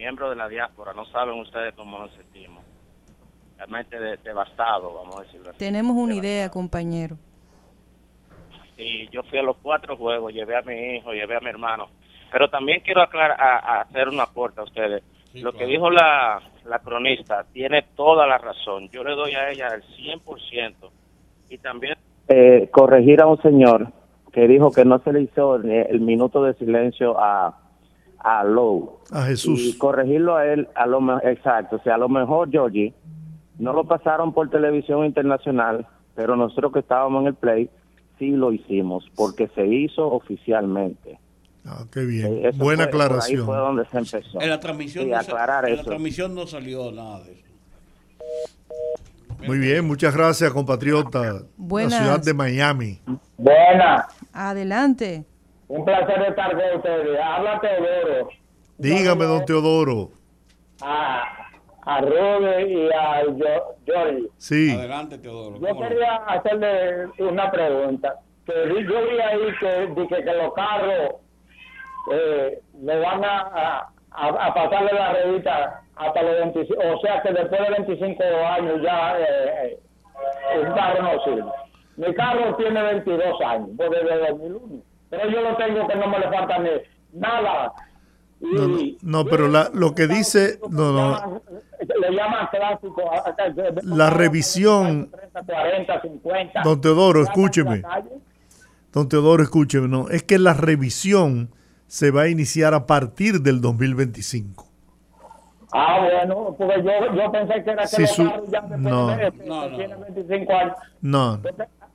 miembro 0.00 0.30
de 0.30 0.36
la 0.36 0.48
diáspora, 0.48 0.94
no 0.94 1.04
saben 1.06 1.38
ustedes 1.38 1.74
cómo 1.74 1.98
nos 1.98 2.10
sentimos. 2.12 2.64
Realmente 3.58 4.00
de- 4.00 4.16
devastado, 4.16 4.94
vamos 4.94 5.18
a 5.18 5.22
decirlo 5.24 5.50
así. 5.50 5.58
Tenemos 5.58 5.94
una 5.94 6.14
idea, 6.14 6.48
compañero. 6.48 7.16
Y 8.78 9.08
yo 9.10 9.22
fui 9.24 9.38
a 9.38 9.42
los 9.42 9.58
cuatro 9.58 9.94
juegos, 9.98 10.32
llevé 10.32 10.56
a 10.56 10.62
mi 10.62 10.96
hijo, 10.96 11.12
llevé 11.12 11.36
a 11.36 11.40
mi 11.40 11.50
hermano. 11.50 11.88
Pero 12.32 12.48
también 12.48 12.80
quiero 12.82 13.02
aclarar, 13.02 13.38
a, 13.38 13.58
a 13.58 13.80
hacer 13.82 14.08
un 14.08 14.18
aporte 14.20 14.60
a 14.60 14.64
ustedes. 14.64 15.02
Lo 15.34 15.52
que 15.52 15.66
dijo 15.66 15.90
la, 15.90 16.40
la 16.64 16.78
cronista 16.78 17.44
tiene 17.52 17.82
toda 17.94 18.26
la 18.26 18.38
razón. 18.38 18.88
Yo 18.88 19.04
le 19.04 19.14
doy 19.14 19.32
a 19.34 19.50
ella 19.50 19.68
el 19.68 19.82
100%. 19.82 20.74
Y 21.50 21.58
también 21.58 21.94
eh, 22.28 22.70
corregir 22.72 23.20
a 23.20 23.26
un 23.26 23.40
señor 23.42 23.88
que 24.32 24.48
dijo 24.48 24.70
que 24.72 24.84
no 24.86 24.98
se 25.00 25.12
le 25.12 25.22
hizo 25.22 25.56
el, 25.56 25.70
el 25.70 26.00
minuto 26.00 26.42
de 26.42 26.54
silencio 26.54 27.16
a, 27.20 27.58
a 28.20 28.44
Lowe. 28.44 28.98
A 29.12 29.22
Jesús. 29.24 29.60
Y 29.60 29.78
corregirlo 29.78 30.36
a 30.36 30.46
él, 30.46 30.68
a 30.74 30.86
lo 30.86 31.20
exacto. 31.22 31.76
O 31.76 31.82
sea, 31.82 31.94
a 31.94 31.98
lo 31.98 32.08
mejor, 32.08 32.50
Georgie, 32.50 32.92
no 33.58 33.72
lo 33.72 33.84
pasaron 33.84 34.32
por 34.32 34.48
televisión 34.50 35.04
internacional, 35.04 35.86
pero 36.14 36.36
nosotros 36.36 36.72
que 36.72 36.78
estábamos 36.80 37.22
en 37.22 37.28
el 37.28 37.34
play, 37.34 37.70
sí 38.18 38.30
lo 38.30 38.52
hicimos, 38.52 39.04
porque 39.16 39.48
se 39.48 39.66
hizo 39.66 40.06
oficialmente. 40.10 41.18
Ah, 41.66 41.84
qué 41.92 42.00
bien. 42.06 42.26
Eh, 42.38 42.48
eso 42.48 42.58
Buena 42.58 42.84
fue- 42.84 42.92
por 42.92 43.00
ahí 43.02 43.06
aclaración. 43.06 43.46
fue 43.46 43.56
donde 43.56 43.84
se 43.86 43.98
empezó. 43.98 44.40
En 44.40 44.48
la 44.50 44.60
transmisión, 44.60 45.04
Sí, 45.04 45.10
no, 45.10 45.16
aclarar 45.18 45.64
en 45.66 45.74
la 45.76 45.80
eso. 45.82 45.90
transmisión 45.90 46.34
no 46.34 46.46
salió 46.46 46.90
nada 46.92 47.20
de 47.24 47.32
eso. 47.32 47.40
Muy 49.46 49.58
bien, 49.58 49.86
muchas 49.86 50.14
gracias, 50.14 50.50
compatriota. 50.52 51.42
Buenas. 51.56 51.92
La 51.92 51.98
ciudad 52.00 52.20
de 52.22 52.34
Miami. 52.34 53.00
Buena, 53.38 54.06
Adelante. 54.32 55.24
Un 55.70 55.84
placer 55.84 56.22
estar 56.28 56.50
con 56.50 56.76
ustedes. 56.78 57.20
Habla 57.22 57.60
Teodoro, 57.60 58.28
Dígame, 58.78 59.24
don 59.24 59.44
Teodoro. 59.44 60.10
a, 60.82 61.22
a 61.86 62.00
Ruby 62.00 62.72
y 62.74 62.88
a 62.92 63.22
Jo- 63.24 63.76
Jorge. 63.86 64.22
Sí. 64.38 64.70
Adelante, 64.76 65.18
Teodoro. 65.18 65.56
Yo 65.60 65.78
quería 65.80 66.16
hacerle 66.26 67.06
una 67.18 67.50
pregunta. 67.50 68.14
Que 68.46 68.52
vi- 68.66 68.84
yo 68.86 69.02
vi 69.08 69.18
ahí 69.20 69.38
que, 69.60 69.86
di 70.00 70.08
que, 70.08 70.22
los 70.34 70.52
carros 70.54 71.14
eh, 72.12 72.58
le 72.82 72.98
van 73.00 73.24
a, 73.24 73.38
a, 73.40 73.90
a- 74.10 74.46
a 74.46 74.54
pasarle 74.54 74.92
la 74.92 75.12
revista 75.12 75.82
hasta 75.96 76.22
los 76.22 76.34
25, 76.40 76.74
o 76.82 77.00
sea 77.00 77.22
que 77.22 77.32
después 77.32 77.60
de 77.60 77.70
25 77.70 78.22
años 78.56 78.82
ya 78.82 79.18
eh, 79.20 79.78
eh, 80.54 80.60
un 80.66 80.72
carro 80.74 81.02
no 81.02 81.22
sirve. 81.24 81.50
Mi 81.96 82.14
carro 82.14 82.56
tiene 82.56 82.82
22 82.82 83.40
años, 83.42 83.68
pues 83.76 83.90
desde 83.90 84.18
2001, 84.30 84.82
pero 85.10 85.28
yo 85.30 85.40
lo 85.42 85.56
tengo 85.56 85.86
que 85.88 85.96
no 85.96 86.06
me 86.08 86.18
le 86.18 86.28
falta 86.30 86.56
nada. 87.12 87.72
No, 88.40 88.68
no, 88.68 88.78
no, 89.02 89.24
pero 89.26 89.48
la- 89.48 89.70
lo 89.74 89.94
que 89.94 90.06
dice, 90.06 90.58
no, 90.70 90.92
no, 90.92 91.42
Le 92.00 92.16
llaman 92.16 92.48
clásico. 92.50 93.02
la 93.82 94.08
revisión, 94.08 95.10
40, 95.46 96.00
50. 96.00 96.62
don 96.62 96.80
Teodoro, 96.80 97.22
escúcheme. 97.22 97.82
Don 98.92 99.08
Teodoro, 99.10 99.42
escúcheme, 99.42 99.88
no, 99.88 100.08
es 100.08 100.22
que 100.22 100.38
la 100.38 100.54
revisión 100.54 101.50
se 101.86 102.10
va 102.10 102.22
a 102.22 102.28
iniciar 102.28 102.72
a 102.72 102.86
partir 102.86 103.40
del 103.42 103.60
2025. 103.60 104.66
Ah, 105.72 106.00
bueno, 106.00 106.54
porque 106.58 106.82
yo, 106.82 107.14
yo 107.14 107.30
pensé 107.32 107.62
que 107.62 107.70
era 107.70 107.84
que 107.86 108.00
los 108.02 108.10
su- 108.10 108.24
ya 108.50 108.60
después 108.62 108.80
no. 108.80 109.06
de- 109.08 109.18
que 109.18 109.30
tiene 109.76 109.96
25 109.96 110.52
años. 110.54 110.76
No, 111.02 111.40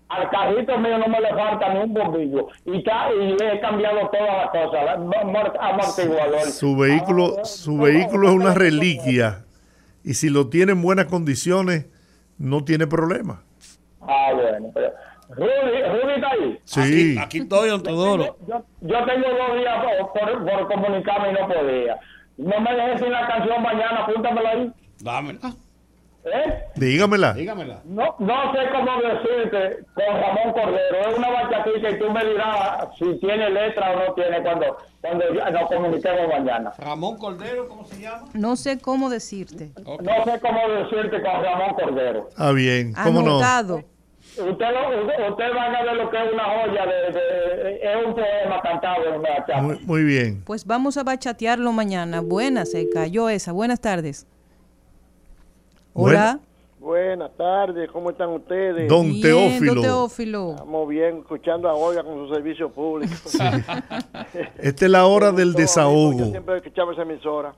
Al 0.08 0.30
carrito 0.30 0.78
mío 0.78 0.98
no 1.00 1.08
me 1.08 1.20
le 1.20 1.30
falta 1.30 1.74
ni 1.74 1.80
un 1.80 1.94
bombillo. 1.94 2.48
Y, 2.66 2.84
ca- 2.84 3.10
y 3.14 3.34
le 3.38 3.54
he 3.54 3.60
cambiado 3.60 4.08
todas 4.10 4.38
las 4.38 4.50
cosas. 4.52 5.00
Amortiguador. 5.60 6.42
su 6.42 6.76
vehículo, 6.78 7.44
su 7.46 7.78
vehículo 7.78 8.30
es 8.30 8.36
una 8.36 8.54
reliquia 8.54 9.46
y 10.04 10.14
si 10.14 10.30
lo 10.30 10.50
tiene 10.50 10.74
en 10.74 10.82
buenas 10.82 11.06
condiciones, 11.06 11.88
no 12.38 12.64
tiene 12.64 12.86
problema. 12.88 13.42
Ah, 14.02 14.32
bueno. 14.34 14.70
pero- 14.74 14.94
Rudy, 15.28 15.82
Rudy 16.02 16.14
está 16.16 16.32
ahí. 16.32 16.60
Sí. 16.66 17.18
Aquí 17.20 17.40
estoy, 17.40 17.70
don 17.70 17.82
Teodoro. 17.82 18.38
Yo, 18.48 18.64
yo 18.82 19.06
tengo 19.06 19.28
dos 19.28 19.58
días 19.60 19.84
por, 19.84 20.14
por, 20.14 20.46
por 20.46 20.68
comunicarme 20.68 21.32
y 21.32 21.34
no 21.34 21.48
podía. 21.48 21.98
No 22.38 22.60
me 22.62 22.76
dejes 22.76 23.02
sin 23.02 23.12
la 23.12 23.28
canción 23.28 23.64
mañana, 23.64 24.04
apúntamela 24.04 24.50
ahí. 24.52 24.72
Dámela. 25.02 25.56
¿Eh? 26.26 26.64
Dígamela. 26.76 27.34
Dígamela. 27.34 27.82
No, 27.86 28.16
no 28.18 28.52
sé 28.52 28.60
cómo 28.72 28.92
decirte 29.00 29.86
con 29.94 30.06
Ramón 30.06 30.54
Cordero. 30.54 31.10
Es 31.12 31.18
una 31.20 31.30
bachatita 31.30 31.90
y 31.92 32.00
tú 32.00 32.10
me 32.12 32.26
dirás 32.26 32.88
si 32.98 33.20
tiene 33.20 33.50
letra 33.52 33.92
o 33.92 34.08
no 34.08 34.14
tiene 34.16 34.42
cuando, 34.42 34.78
cuando 35.02 35.34
ya 35.36 35.50
nos 35.52 35.70
comuniquemos 35.70 36.28
mañana. 36.28 36.74
Ramón 36.80 37.18
Cordero, 37.18 37.68
¿cómo 37.68 37.86
se 37.86 38.02
llama? 38.02 38.28
No 38.34 38.56
sé 38.56 38.80
cómo 38.80 39.10
decirte. 39.12 39.72
No 39.86 40.24
sé 40.26 40.40
cómo 40.40 40.60
decirte 40.68 41.22
con 41.22 41.44
Ramón 41.44 41.74
Cordero. 41.76 42.30
Ah, 42.38 42.52
bien, 42.52 42.94
¿cómo 43.04 43.22
no? 43.22 43.32
Anotado. 43.38 43.84
Usted, 44.38 44.66
lo- 44.72 45.02
usted, 45.06 45.30
usted 45.30 45.54
van 45.56 45.76
a 45.76 45.84
ver 45.84 45.96
lo 45.96 46.10
que 46.10 46.18
es 46.18 46.34
una 46.34 46.44
joya, 46.44 46.86
de, 46.88 47.12
de- 47.12 47.80
es 47.84 48.06
un 48.06 48.16
poema 48.16 48.62
cantado 48.64 49.06
en 49.08 49.20
una 49.20 49.30
bachata. 49.30 49.62
Muy, 49.62 49.80
muy 49.86 50.04
bien. 50.04 50.44
Pues 50.44 50.66
vamos 50.66 50.98
a 50.98 51.04
bachatearlo 51.04 51.72
mañana. 51.72 52.20
Buenas, 52.22 52.72
se 52.72 52.90
cayó 52.90 53.30
esa. 53.30 53.52
Buenas 53.52 53.80
tardes. 53.80 54.26
Hola. 55.98 56.40
Buenas 56.80 57.32
tardes, 57.38 57.90
¿cómo 57.90 58.10
están 58.12 58.30
ustedes? 58.30 58.90
Don 58.90 59.08
Bien, 59.08 59.22
Teófilo. 59.22 59.74
don 59.76 59.82
Teófilo. 59.84 60.50
Estamos 60.52 60.90
bien, 60.90 61.18
escuchando 61.20 61.70
a 61.70 61.74
Olga 61.74 62.04
con 62.04 62.28
su 62.28 62.34
servicio 62.36 62.70
público. 62.70 63.14
Esta 64.60 64.86
es 64.86 64.92
la 64.92 65.06
hora 65.08 65.32
del 65.32 65.54
Yo 65.54 65.60
desahogo. 65.60 66.26
siempre 66.26 66.58
escuchaba 66.58 66.92
esa 66.92 67.04
emisora. 67.04 67.54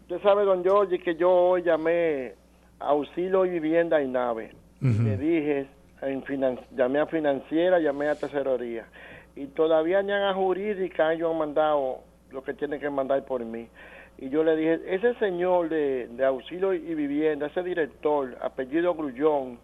Usted 0.00 0.20
sabe, 0.22 0.44
don 0.44 0.64
Jorge, 0.64 0.98
que 0.98 1.14
yo 1.14 1.30
hoy 1.30 1.62
llamé 1.62 2.32
a 2.80 2.86
Auxilio 2.86 3.44
y 3.44 3.50
Vivienda 3.50 4.02
y 4.02 4.08
Nave. 4.08 4.52
Le 4.80 5.16
dije, 5.18 5.66
en 6.00 6.24
finan- 6.24 6.58
llamé 6.74 7.00
a 7.00 7.06
Financiera, 7.06 7.78
llamé 7.78 8.08
a 8.08 8.14
Tesorería. 8.16 8.86
Y 9.36 9.46
todavía 9.46 10.02
ni 10.02 10.10
a 10.12 10.32
Jurídica 10.34 11.12
ellos 11.12 11.30
han 11.32 11.38
mandado 11.38 11.98
lo 12.32 12.42
que 12.42 12.54
tienen 12.54 12.80
que 12.80 12.88
mandar 12.90 13.22
por 13.26 13.44
mí. 13.44 13.68
Y 14.22 14.30
yo 14.30 14.44
le 14.44 14.54
dije, 14.54 14.80
ese 14.86 15.14
señor 15.14 15.68
de, 15.68 16.06
de 16.06 16.24
Auxilio 16.24 16.72
y 16.72 16.94
Vivienda, 16.94 17.48
ese 17.48 17.60
director, 17.64 18.38
apellido 18.40 18.94
Grullón, 18.94 19.58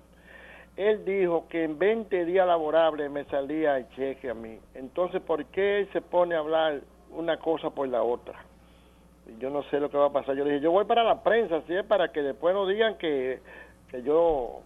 él 0.77 1.05
dijo 1.05 1.47
que 1.49 1.63
en 1.63 1.79
20 1.79 2.25
días 2.25 2.45
laborables 2.45 3.09
me 3.09 3.25
salía 3.27 3.77
el 3.77 3.89
cheque 3.91 4.31
a 4.31 4.35
mí. 4.35 4.59
Entonces, 4.75 5.23
¿por 5.23 5.45
qué 5.45 5.79
él 5.79 5.89
se 5.93 6.01
pone 6.01 6.35
a 6.35 6.41
hablar 6.41 6.81
una 7.13 7.37
cosa 7.37 7.71
por 7.71 7.87
la 7.87 8.03
otra? 8.03 8.45
Yo 9.39 9.49
no 9.49 9.63
sé 9.71 9.79
lo 9.79 9.93
que 9.93 9.97
va 9.97 10.07
a 10.07 10.13
pasar. 10.13 10.35
Yo 10.35 10.43
le 10.43 10.55
dije, 10.55 10.65
yo 10.65 10.73
voy 10.73 10.87
para 10.87 11.05
la 11.05 11.23
prensa, 11.23 11.63
es 11.69 11.85
para 11.85 12.11
que 12.11 12.23
después 12.23 12.53
no 12.53 12.67
digan 12.67 12.99
que, 12.99 13.39
que 13.93 14.03
yo 14.03 14.63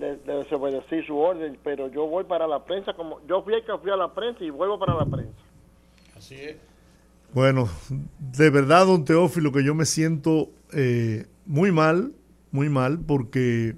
le 0.00 0.16
desobedecí 0.16 1.02
su 1.02 1.18
orden, 1.18 1.58
pero 1.62 1.88
yo 1.88 2.06
voy 2.06 2.24
para 2.24 2.46
la 2.46 2.64
prensa 2.64 2.94
como 2.94 3.20
yo 3.26 3.42
fui 3.42 3.52
el 3.52 3.64
que 3.66 3.76
fui 3.76 3.90
a 3.90 3.96
la 3.96 4.14
prensa 4.14 4.42
y 4.42 4.48
vuelvo 4.48 4.78
para 4.78 4.94
la 4.94 5.04
prensa. 5.04 5.42
Así 6.16 6.36
es. 6.36 6.73
Bueno, 7.34 7.68
de 8.20 8.48
verdad, 8.48 8.86
don 8.86 9.04
Teófilo, 9.04 9.50
que 9.50 9.64
yo 9.64 9.74
me 9.74 9.86
siento 9.86 10.52
eh, 10.72 11.26
muy 11.46 11.72
mal, 11.72 12.14
muy 12.52 12.68
mal, 12.68 13.00
porque 13.00 13.74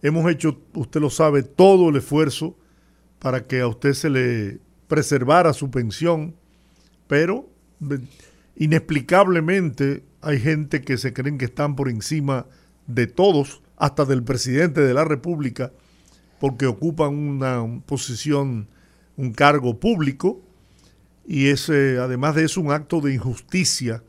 hemos 0.00 0.30
hecho, 0.30 0.60
usted 0.74 1.00
lo 1.00 1.10
sabe, 1.10 1.42
todo 1.42 1.88
el 1.88 1.96
esfuerzo 1.96 2.56
para 3.18 3.48
que 3.48 3.62
a 3.62 3.66
usted 3.66 3.94
se 3.94 4.10
le 4.10 4.58
preservara 4.86 5.54
su 5.54 5.72
pensión, 5.72 6.36
pero 7.08 7.48
inexplicablemente 8.54 10.04
hay 10.20 10.38
gente 10.38 10.82
que 10.82 10.98
se 10.98 11.12
creen 11.12 11.36
que 11.36 11.46
están 11.46 11.74
por 11.74 11.88
encima 11.88 12.46
de 12.86 13.08
todos, 13.08 13.60
hasta 13.76 14.04
del 14.04 14.22
presidente 14.22 14.82
de 14.82 14.94
la 14.94 15.02
República, 15.02 15.72
porque 16.38 16.66
ocupan 16.66 17.12
una 17.16 17.82
posición, 17.86 18.68
un 19.16 19.32
cargo 19.32 19.80
público, 19.80 20.42
y 21.28 21.48
es 21.48 21.68
eh, 21.68 21.98
además 22.00 22.34
de 22.34 22.44
eso 22.44 22.62
un 22.62 22.72
acto 22.72 23.02
de 23.02 23.12
injusticia 23.12 24.02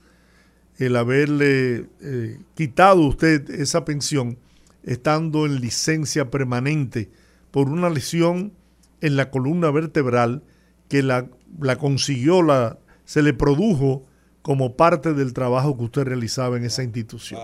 el 0.78 0.96
haberle 0.96 1.88
eh, 2.02 2.40
quitado 2.56 3.02
usted 3.02 3.50
esa 3.50 3.84
pensión 3.84 4.38
estando 4.84 5.46
en 5.46 5.60
licencia 5.60 6.32
permanente 6.32 7.12
por 7.52 7.68
una 7.68 7.90
lesión 7.90 8.54
en 9.02 9.18
la 9.18 9.30
columna 9.32 9.70
vertebral 9.70 10.44
que 10.88 11.04
la, 11.04 11.28
la 11.60 11.78
consiguió, 11.78 12.42
la, 12.42 12.80
se 13.04 13.22
le 13.22 13.34
produjo 13.34 14.06
como 14.42 14.78
parte 14.78 15.14
del 15.14 15.34
trabajo 15.34 15.78
que 15.78 15.84
usted 15.84 16.04
realizaba 16.06 16.56
en 16.56 16.64
esa 16.64 16.84
institución. 16.84 17.42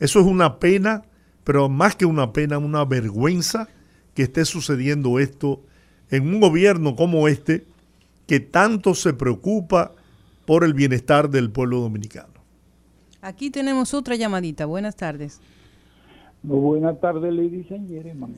Eso 0.00 0.18
es 0.18 0.26
una 0.26 0.58
pena, 0.58 1.04
pero 1.44 1.68
más 1.68 1.94
que 1.94 2.06
una 2.06 2.32
pena, 2.32 2.58
una 2.58 2.84
vergüenza 2.84 3.68
que 4.14 4.24
esté 4.24 4.44
sucediendo 4.44 5.20
esto 5.20 5.62
en 6.10 6.26
un 6.26 6.40
gobierno 6.40 6.96
como 6.96 7.28
este 7.28 7.66
que 8.26 8.40
tanto 8.40 8.94
se 8.94 9.12
preocupa 9.12 9.92
por 10.46 10.64
el 10.64 10.74
bienestar 10.74 11.30
del 11.30 11.50
pueblo 11.50 11.80
dominicano. 11.80 12.32
Aquí 13.22 13.50
tenemos 13.50 13.94
otra 13.94 14.16
llamadita. 14.16 14.66
Buenas 14.66 14.96
tardes. 14.96 15.40
Muy 16.42 16.58
buenas 16.58 17.00
tardes, 17.00 17.32
ladies 17.32 17.70
and 17.72 17.88
gentlemen. 17.88 18.36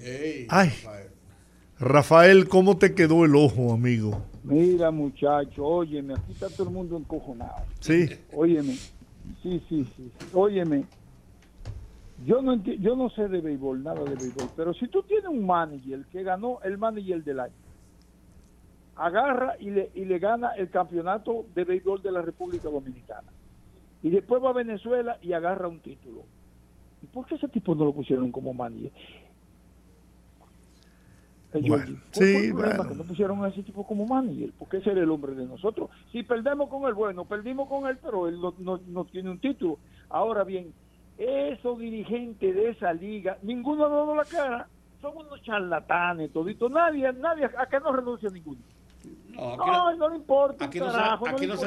Ay, 0.48 0.70
Rafael, 1.78 2.48
¿cómo 2.48 2.76
te 2.78 2.94
quedó 2.94 3.24
el 3.24 3.34
ojo, 3.34 3.72
amigo? 3.72 4.22
Mira, 4.44 4.90
muchacho, 4.92 5.64
óyeme, 5.64 6.14
aquí 6.14 6.32
está 6.32 6.48
todo 6.48 6.68
el 6.68 6.72
mundo 6.74 6.96
encojonado. 6.96 7.64
Sí. 7.80 8.08
Óyeme, 8.32 8.74
sí, 9.42 9.60
sí, 9.68 9.84
sí. 9.96 10.10
Óyeme, 10.32 10.84
yo 12.24 12.40
no, 12.40 12.54
enti- 12.54 12.78
yo 12.78 12.94
no 12.94 13.10
sé 13.10 13.26
de 13.28 13.40
béisbol, 13.40 13.82
nada 13.82 14.04
de 14.04 14.14
béisbol, 14.14 14.48
pero 14.56 14.72
si 14.72 14.86
tú 14.88 15.02
tienes 15.02 15.26
un 15.26 15.44
manager 15.44 16.04
que 16.12 16.22
ganó 16.22 16.60
el 16.62 16.78
manager 16.78 17.24
del 17.24 17.40
año, 17.40 17.54
agarra 18.96 19.54
y 19.60 19.70
le, 19.70 19.90
y 19.94 20.04
le 20.04 20.18
gana 20.18 20.52
el 20.56 20.70
campeonato 20.70 21.46
de 21.54 21.64
béisbol 21.64 22.02
de 22.02 22.12
la 22.12 22.22
República 22.22 22.68
Dominicana, 22.68 23.30
y 24.02 24.10
después 24.10 24.42
va 24.42 24.50
a 24.50 24.54
Venezuela 24.54 25.18
y 25.22 25.32
agarra 25.32 25.68
un 25.68 25.80
título. 25.80 26.24
¿Y 27.02 27.06
por 27.06 27.26
qué 27.26 27.34
ese 27.36 27.48
tipo 27.48 27.74
no 27.74 27.84
lo 27.84 27.92
pusieron 27.92 28.32
como 28.32 28.52
manager? 28.54 28.92
Bueno, 31.52 31.66
Georgie, 31.68 31.94
¿cuál 31.94 32.12
fue 32.12 32.26
sí, 32.26 32.52
bueno. 32.52 32.88
que 32.88 32.94
no 32.96 33.04
pusieron 33.04 33.44
a 33.44 33.48
ese 33.48 33.62
tipo 33.62 33.86
como 33.86 34.06
manager, 34.06 34.52
porque 34.58 34.78
ese 34.78 34.90
era 34.90 35.00
el 35.02 35.10
hombre 35.10 35.34
de 35.34 35.46
nosotros. 35.46 35.88
Si 36.12 36.22
perdemos 36.22 36.68
con 36.68 36.86
él, 36.86 36.94
bueno, 36.94 37.24
perdimos 37.24 37.68
con 37.68 37.86
él, 37.88 37.98
pero 38.02 38.28
él 38.28 38.38
no, 38.40 38.54
no- 38.58 38.80
no 38.86 39.04
tiene 39.06 39.30
un 39.30 39.38
título. 39.40 39.78
Ahora 40.10 40.44
bien, 40.44 40.74
esos 41.16 41.78
dirigentes 41.78 42.54
de 42.54 42.70
esa 42.70 42.92
liga, 42.92 43.38
ninguno 43.42 43.86
ha 43.86 43.88
dado 43.88 44.14
la 44.14 44.24
cara, 44.24 44.68
son 45.00 45.16
unos 45.16 45.40
charlatanes, 45.42 46.30
toditos. 46.32 46.70
Nadie, 46.70 47.10
nadie, 47.14 47.46
a 47.46 47.66
que 47.66 47.80
no 47.80 47.92
renuncia 47.92 48.28
ninguno. 48.28 48.60
No, 49.36 49.52
aquí 49.52 49.56
No, 49.70 49.90
no- 49.90 49.96
no 49.96 50.08
le 50.10 50.16
importa. 50.16 50.64
aquí 50.64 50.78
no 50.80 50.86
se- 50.90 50.96
carajo, 50.96 51.28
aquí 51.28 51.46
no 51.46 51.56
se. 51.56 51.66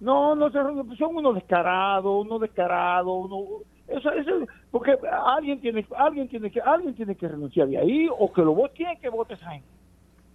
No, 0.00 0.34
no 0.34 0.50
se 0.50 0.62
renuncia. 0.62 0.96
Son 0.96 1.16
unos 1.16 1.34
descarados, 1.36 2.26
unos 2.26 2.40
descarados, 2.40 3.12
uno, 3.24 3.44
eso, 3.86 4.10
eso, 4.12 4.30
porque 4.70 4.96
alguien 5.36 5.60
tiene, 5.60 5.86
alguien 5.96 6.28
tiene 6.28 6.50
que, 6.50 6.60
alguien 6.60 6.94
tiene 6.94 7.14
que 7.14 7.28
renunciar 7.28 7.68
de 7.68 7.78
ahí, 7.78 8.08
o 8.18 8.32
que 8.32 8.42
lo 8.42 8.52
vote, 8.54 8.74
¿quién 8.76 8.98
que 9.00 9.08
vote 9.08 9.34
esa 9.34 9.50
gente? 9.50 9.68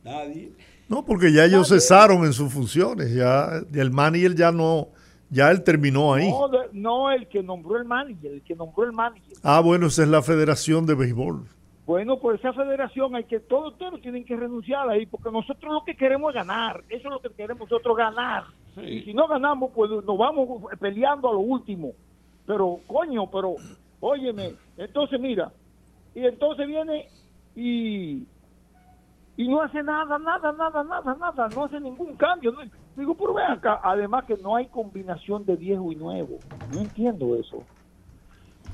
Nadie. 0.04 0.52
No, 0.88 1.04
porque 1.04 1.34
ya 1.34 1.44
ellos 1.44 1.68
cesaron 1.68 2.24
en 2.24 2.32
sus 2.32 2.54
funciones, 2.54 3.14
ya 3.14 3.62
ya 3.70 3.82
el 3.82 3.92
manager 3.92 4.36
ya 4.36 4.52
no, 4.54 4.88
ya 5.30 5.52
él 5.52 5.62
terminó 5.64 6.14
ahí. 6.14 6.30
No, 6.32 6.48
de- 6.48 6.70
no 6.72 7.12
el 7.12 7.28
que 7.28 7.44
nombró 7.44 7.76
el 7.78 7.84
manager, 7.84 8.32
el 8.36 8.42
que 8.44 8.56
nombró 8.56 8.86
el 8.86 8.94
manager. 8.94 9.34
Ah, 9.44 9.60
bueno, 9.60 9.88
esa 9.88 10.04
es 10.04 10.08
la 10.10 10.22
Federación 10.22 10.86
de 10.86 10.96
Béisbol. 10.96 11.46
Bueno, 11.88 12.20
por 12.20 12.36
esa 12.36 12.52
federación 12.52 13.16
hay 13.16 13.24
que, 13.24 13.40
todos 13.40 13.72
ustedes 13.72 14.02
tienen 14.02 14.26
que 14.26 14.36
renunciar 14.36 14.90
ahí, 14.90 15.06
porque 15.06 15.32
nosotros 15.32 15.74
lo 15.74 15.86
que 15.86 15.96
queremos 15.96 16.32
es 16.32 16.36
ganar, 16.36 16.84
eso 16.90 17.08
es 17.08 17.14
lo 17.14 17.22
que 17.22 17.30
queremos 17.30 17.62
nosotros, 17.72 17.96
ganar. 17.96 18.44
Y 18.76 19.04
si 19.04 19.14
no 19.14 19.26
ganamos, 19.26 19.72
pues 19.74 19.90
nos 19.90 20.18
vamos 20.18 20.64
peleando 20.82 21.30
a 21.30 21.34
lo 21.34 21.40
último. 21.40 21.94
Pero, 22.46 22.82
coño, 22.88 23.32
pero, 23.32 23.56
óyeme, 24.02 24.56
entonces 24.76 25.18
mira, 25.18 25.54
y 26.14 26.26
entonces 26.26 26.68
viene 26.68 27.08
y, 27.56 28.28
y 29.38 29.48
no 29.48 29.62
hace 29.62 29.82
nada, 29.82 30.20
nada, 30.20 30.52
nada, 30.52 30.84
nada, 30.84 31.16
nada, 31.16 31.48
no 31.48 31.64
hace 31.64 31.80
ningún 31.80 32.18
cambio. 32.18 32.52
No, 32.52 32.60
digo, 32.98 33.16
pero 33.16 33.34
ven 33.34 33.46
acá, 33.46 33.80
además 33.82 34.26
que 34.26 34.36
no 34.36 34.58
hay 34.58 34.68
combinación 34.68 35.46
de 35.46 35.56
viejo 35.56 35.90
y 35.94 35.96
nuevo. 35.96 36.38
No 36.70 36.82
entiendo 36.82 37.34
eso. 37.38 37.64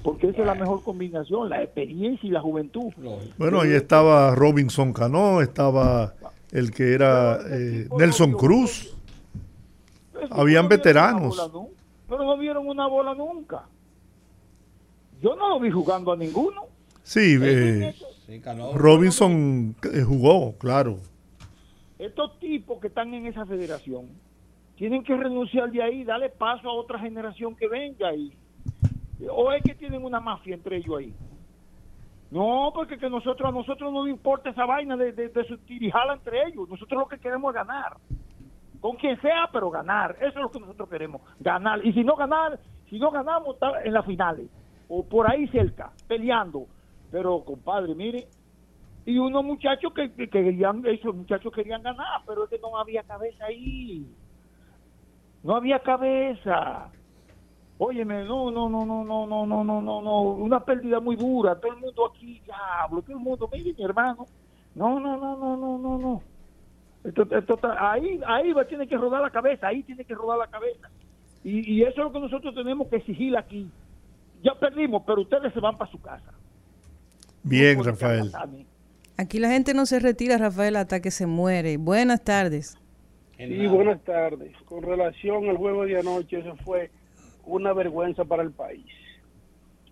Porque 0.03 0.27
esa 0.27 0.41
es 0.41 0.45
la 0.45 0.55
mejor 0.55 0.83
combinación, 0.83 1.49
la 1.49 1.63
experiencia 1.63 2.27
y 2.27 2.31
la 2.31 2.41
juventud. 2.41 2.91
Bueno, 3.37 3.61
ahí 3.61 3.71
estaba 3.71 4.35
Robinson 4.35 4.91
Cano, 4.91 5.41
estaba 5.41 6.13
el 6.51 6.71
que 6.71 6.93
era 6.93 7.39
eh, 7.49 7.87
Nelson 7.97 8.33
Cruz. 8.33 8.95
Habían 10.29 10.67
veteranos. 10.67 11.51
Pero 12.09 12.23
no 12.23 12.37
vieron 12.37 12.67
una 12.67 12.87
bola 12.87 13.15
nunca. 13.15 13.63
Yo 15.21 15.35
no 15.35 15.47
lo 15.47 15.59
vi 15.59 15.71
jugando 15.71 16.11
a 16.11 16.17
ninguno. 16.17 16.65
Sí, 17.01 17.37
eh. 17.41 17.95
Robinson 18.75 19.75
eh, 19.83 20.01
jugó, 20.01 20.57
claro. 20.57 20.97
Estos 21.97 22.39
tipos 22.39 22.79
que 22.81 22.87
están 22.87 23.13
en 23.13 23.27
esa 23.27 23.45
federación 23.45 24.07
tienen 24.75 25.03
que 25.03 25.15
renunciar 25.15 25.71
de 25.71 25.81
ahí, 25.81 26.03
darle 26.03 26.29
paso 26.29 26.69
a 26.69 26.73
otra 26.73 26.99
generación 26.99 27.55
que 27.55 27.67
venga 27.67 28.09
ahí. 28.09 28.33
O 29.29 29.51
es 29.51 29.63
que 29.63 29.75
tienen 29.75 30.03
una 30.03 30.19
mafia 30.19 30.55
entre 30.55 30.77
ellos 30.77 30.97
ahí. 30.97 31.13
No, 32.31 32.71
porque 32.73 32.97
que 32.97 33.09
nosotros 33.09 33.47
a 33.47 33.51
nosotros 33.51 33.93
no 33.93 33.99
nos 33.99 34.09
importa 34.09 34.49
esa 34.49 34.65
vaina 34.65 34.97
de, 34.97 35.11
de, 35.11 35.29
de 35.29 35.43
su 35.45 35.57
tirijala 35.59 36.13
entre 36.13 36.47
ellos. 36.47 36.67
Nosotros 36.67 37.01
lo 37.01 37.07
que 37.07 37.19
queremos 37.19 37.49
es 37.49 37.55
ganar. 37.55 37.97
Con 38.81 38.95
quien 38.95 39.21
sea, 39.21 39.49
pero 39.51 39.69
ganar. 39.69 40.15
Eso 40.19 40.29
es 40.29 40.35
lo 40.35 40.49
que 40.49 40.59
nosotros 40.59 40.89
queremos, 40.89 41.21
ganar. 41.39 41.85
Y 41.85 41.93
si 41.93 42.03
no 42.03 42.15
ganar, 42.15 42.59
si 42.89 42.97
no 42.97 43.11
ganamos, 43.11 43.53
está 43.53 43.83
en 43.83 43.93
las 43.93 44.05
finales. 44.05 44.49
O 44.89 45.07
por 45.07 45.29
ahí 45.29 45.47
cerca, 45.49 45.91
peleando. 46.07 46.65
Pero, 47.11 47.43
compadre, 47.45 47.93
mire, 47.93 48.27
y 49.05 49.17
unos 49.17 49.43
muchachos 49.43 49.93
que, 49.93 50.11
que 50.13 50.29
querían, 50.29 50.85
esos 50.85 51.15
muchachos 51.15 51.53
querían 51.53 51.83
ganar, 51.83 52.21
pero 52.25 52.45
es 52.45 52.49
que 52.49 52.59
no 52.59 52.77
había 52.77 53.03
cabeza 53.03 53.45
ahí. 53.45 54.07
No 55.43 55.55
había 55.55 55.79
cabeza. 55.79 56.89
Óyeme, 57.77 58.23
no, 58.23 58.51
no, 58.51 58.69
no, 58.69 58.85
no, 58.85 59.03
no, 59.03 59.25
no, 59.25 59.45
no, 59.45 59.63
no, 59.63 59.81
no, 59.81 60.01
no, 60.01 60.21
una 60.21 60.59
pérdida 60.63 60.99
muy 60.99 61.15
dura. 61.15 61.59
Todo 61.59 61.73
el 61.73 61.79
mundo 61.79 62.05
aquí, 62.13 62.39
diablo, 62.45 63.01
todo 63.01 63.17
el 63.17 63.23
mundo, 63.23 63.49
mire, 63.51 63.73
mi 63.73 63.83
hermano. 63.83 64.25
No, 64.75 64.99
no, 64.99 65.17
no, 65.17 65.37
no, 65.37 65.57
no, 65.57 65.77
no, 65.77 65.97
no. 65.97 66.21
Esto, 67.03 67.23
esto 67.35 67.55
está- 67.55 67.91
ahí, 67.91 68.19
ahí 68.25 68.53
va, 68.53 68.65
tiene 68.65 68.87
que 68.87 68.95
rodar 68.95 69.21
la 69.21 69.29
cabeza, 69.29 69.67
ahí 69.67 69.83
tiene 69.83 70.05
que 70.05 70.13
rodar 70.15 70.37
la 70.37 70.47
cabeza. 70.47 70.89
Y, 71.43 71.73
y 71.73 71.81
eso 71.81 71.91
es 71.91 71.97
lo 71.97 72.11
que 72.13 72.19
nosotros 72.19 72.55
tenemos 72.55 72.87
que 72.87 72.97
exigir 72.97 73.35
aquí. 73.35 73.69
Ya 74.43 74.53
perdimos, 74.57 75.03
pero 75.05 75.21
ustedes 75.21 75.51
se 75.53 75.59
van 75.59 75.77
para 75.77 75.91
su 75.91 75.99
casa. 76.01 76.31
Bien, 77.43 77.83
Rafael. 77.83 78.31
Aquí 79.17 79.39
la 79.39 79.49
gente 79.49 79.73
no 79.73 79.85
se 79.85 79.99
retira, 79.99 80.37
Rafael, 80.37 80.75
hasta 80.75 81.01
que 81.01 81.11
se 81.11 81.25
muere. 81.27 81.77
Buenas 81.77 82.23
tardes. 82.23 82.77
Sí, 83.37 83.67
buenas 83.67 84.01
tardes. 84.03 84.55
Con 84.65 84.81
relación 84.83 85.49
al 85.49 85.57
juego 85.57 85.85
de 85.85 85.99
anoche, 85.99 86.39
eso 86.39 86.55
fue 86.63 86.89
una 87.45 87.73
vergüenza 87.73 88.25
para 88.25 88.43
el 88.43 88.51
país. 88.51 88.85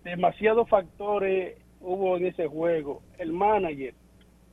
Demasiados 0.04 0.68
factores 0.68 1.56
hubo 1.80 2.16
en 2.16 2.26
ese 2.26 2.46
juego. 2.46 3.02
El 3.18 3.32
manager, 3.32 3.94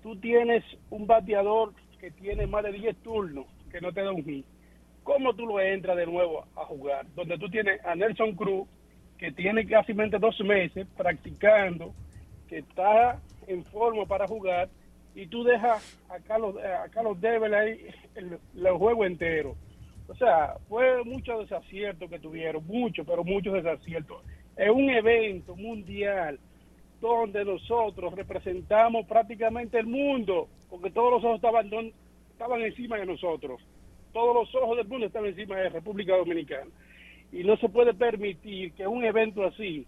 tú 0.04 0.16
tienes 0.18 0.64
un 0.90 1.08
bateador 1.08 1.74
que 2.00 2.12
tiene 2.12 2.48
más 2.48 2.64
de 2.64 2.72
10 2.72 2.98
turnos, 2.98 3.46
que 3.72 3.82
no 3.82 3.92
te 3.92 4.02
da 4.02 4.12
un 4.12 4.24
hit. 4.24 4.46
¿Cómo 5.04 5.34
tú 5.34 5.46
lo 5.46 5.60
entras 5.60 5.98
de 5.98 6.06
nuevo 6.06 6.46
a 6.56 6.66
jugar? 6.66 7.06
Donde 7.16 7.38
tú 7.38 7.50
tienes 7.50 7.84
a 7.86 7.96
Nelson 7.96 8.36
Cruz, 8.36 8.68
que 9.18 9.32
tiene 9.32 9.66
casi 9.66 9.94
dos 9.94 10.40
meses 10.42 10.88
practicando, 10.96 11.94
que 12.48 12.60
está 12.60 13.20
en 13.48 13.64
forma 13.66 14.06
para 14.06 14.28
jugar, 14.28 14.70
y 15.16 15.28
tú 15.28 15.44
dejas 15.44 16.00
a 16.10 16.20
Carlos, 16.20 16.56
a 16.58 16.88
Carlos 16.90 17.20
Devil 17.20 17.54
ahí 17.54 17.88
el 18.16 18.72
juego 18.78 19.06
entero. 19.06 19.56
O 20.10 20.15
sea, 20.15 20.56
fue 20.68 21.03
mucho 21.03 21.40
desacierto 21.40 22.10
que 22.10 22.19
tuvieron, 22.19 22.65
mucho, 22.65 23.06
pero 23.06 23.23
muchos 23.23 23.53
desaciertos. 23.53 24.23
Es 24.57 24.69
un 24.69 24.90
evento 24.90 25.56
mundial 25.56 26.40
donde 26.99 27.45
nosotros 27.45 28.15
representamos 28.15 29.06
prácticamente 29.06 29.77
el 29.77 29.86
mundo, 29.86 30.49
porque 30.69 30.90
todos 30.90 31.11
los 31.14 31.23
ojos 31.23 31.36
estaban, 31.36 31.69
estaban 32.31 32.61
encima 32.61 32.98
de 32.98 33.06
nosotros. 33.06 33.61
Todos 34.11 34.36
los 34.36 34.56
ojos 34.56 34.77
del 34.77 34.88
mundo 34.88 35.06
estaban 35.06 35.30
encima 35.30 35.57
de 35.57 35.69
República 35.69 36.18
Dominicana. 36.18 36.72
Y 37.31 37.44
no 37.44 37.56
se 37.57 37.69
puede 37.69 37.94
permitir 37.94 38.73
que 38.73 38.88
un 38.88 39.06
evento 39.06 39.45
así 39.45 39.86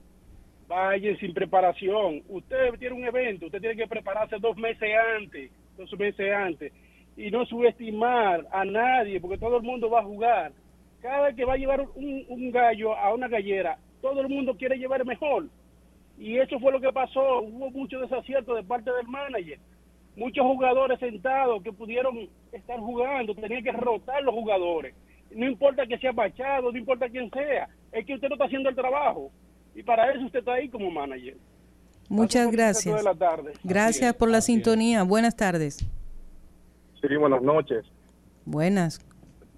vaya 0.68 1.18
sin 1.18 1.34
preparación. 1.34 2.22
Usted 2.30 2.78
tiene 2.78 2.96
un 2.96 3.06
evento, 3.06 3.48
usted 3.48 3.60
tiene 3.60 3.76
que 3.76 3.88
prepararse 3.88 4.38
dos 4.40 4.56
meses 4.56 4.90
antes, 5.18 5.52
dos 5.76 5.92
meses 5.98 6.32
antes, 6.32 6.72
y 7.22 7.30
no 7.30 7.46
subestimar 7.46 8.48
a 8.52 8.66
nadie, 8.66 9.20
porque 9.20 9.38
todo 9.38 9.58
el 9.58 9.64
mundo 9.64 9.90
va 9.90 10.00
a 10.00 10.06
jugar. 10.06 10.52
Cada 11.02 11.34
que 11.34 11.46
va 11.46 11.54
a 11.54 11.58
llevar 11.58 11.82
un, 11.96 12.26
un 12.28 12.52
gallo 12.52 12.96
a 12.98 13.14
una 13.14 13.28
gallera, 13.28 13.78
todo 14.02 14.22
el 14.22 14.30
mundo 14.30 14.56
quiere 14.58 14.78
llevar 14.78 15.06
mejor. 15.06 15.48
Y 16.18 16.38
eso 16.38 16.60
fue 16.60 16.72
lo 16.72 16.82
que 16.82 16.92
pasó. 16.92 17.42
Hubo 17.42 17.70
mucho 17.72 18.00
desacierto 18.00 18.56
de 18.56 18.64
parte 18.64 18.92
del 18.92 19.08
manager. 19.08 19.60
Muchos 20.16 20.46
jugadores 20.46 21.00
sentados 21.00 21.64
que 21.64 21.72
pudieron 21.72 22.28
estar 22.52 22.80
jugando, 22.80 23.34
tenían 23.36 23.64
que 23.64 23.72
rotar 23.72 24.22
los 24.24 24.34
jugadores. 24.34 24.94
No 25.34 25.48
importa 25.48 25.86
que 25.86 25.98
sea 26.00 26.12
Machado, 26.12 26.72
no 26.72 26.78
importa 26.78 27.08
quién 27.08 27.30
sea, 27.32 27.70
es 27.92 28.06
que 28.06 28.16
usted 28.16 28.28
no 28.28 28.36
está 28.36 28.46
haciendo 28.46 28.70
el 28.70 28.76
trabajo. 28.76 29.32
Y 29.74 29.84
para 29.84 30.12
eso 30.12 30.26
usted 30.26 30.40
está 30.40 30.54
ahí 30.54 30.68
como 30.68 30.92
manager. 30.92 31.38
Muchas 32.10 32.52
gracias. 32.52 32.96
de 32.98 33.04
la 33.04 33.16
tarde. 33.16 33.54
Gracias 33.64 34.14
por 34.14 34.30
la 34.30 34.42
sintonía. 34.42 35.04
Buenas 35.04 35.36
tardes. 35.36 35.88
Sí, 37.02 37.16
buenas 37.16 37.42
noches. 37.42 37.86
Buenas. 38.46 39.00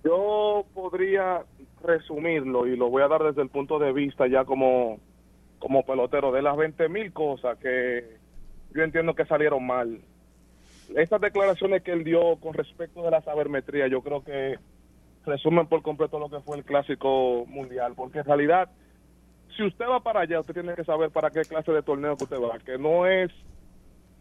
Yo 0.03 0.65
podría 0.73 1.43
resumirlo 1.81 2.67
y 2.67 2.75
lo 2.75 2.89
voy 2.89 3.03
a 3.03 3.07
dar 3.07 3.23
desde 3.23 3.41
el 3.41 3.49
punto 3.49 3.79
de 3.79 3.91
vista 3.91 4.27
ya 4.27 4.45
como, 4.45 4.99
como 5.59 5.85
pelotero 5.85 6.31
de 6.31 6.41
las 6.41 6.55
20 6.55 6.89
mil 6.89 7.11
cosas 7.11 7.57
que 7.57 8.17
yo 8.73 8.83
entiendo 8.83 9.13
que 9.13 9.25
salieron 9.25 9.65
mal. 9.65 9.99
Estas 10.95 11.21
declaraciones 11.21 11.83
que 11.83 11.91
él 11.91 12.03
dio 12.03 12.37
con 12.37 12.53
respecto 12.53 13.03
de 13.03 13.11
la 13.11 13.21
sabermetría, 13.21 13.87
yo 13.87 14.01
creo 14.01 14.23
que 14.23 14.57
resumen 15.25 15.67
por 15.67 15.81
completo 15.81 16.19
lo 16.19 16.29
que 16.29 16.41
fue 16.41 16.57
el 16.57 16.65
clásico 16.65 17.45
mundial, 17.47 17.93
porque 17.95 18.19
en 18.19 18.25
realidad, 18.25 18.69
si 19.55 19.63
usted 19.63 19.85
va 19.85 20.01
para 20.01 20.21
allá, 20.21 20.39
usted 20.39 20.53
tiene 20.53 20.75
que 20.75 20.83
saber 20.83 21.11
para 21.11 21.29
qué 21.29 21.41
clase 21.41 21.71
de 21.71 21.81
torneo 21.81 22.17
que 22.17 22.25
usted 22.25 22.41
va, 22.41 22.59
que 22.59 22.77
no 22.77 23.05
es 23.05 23.31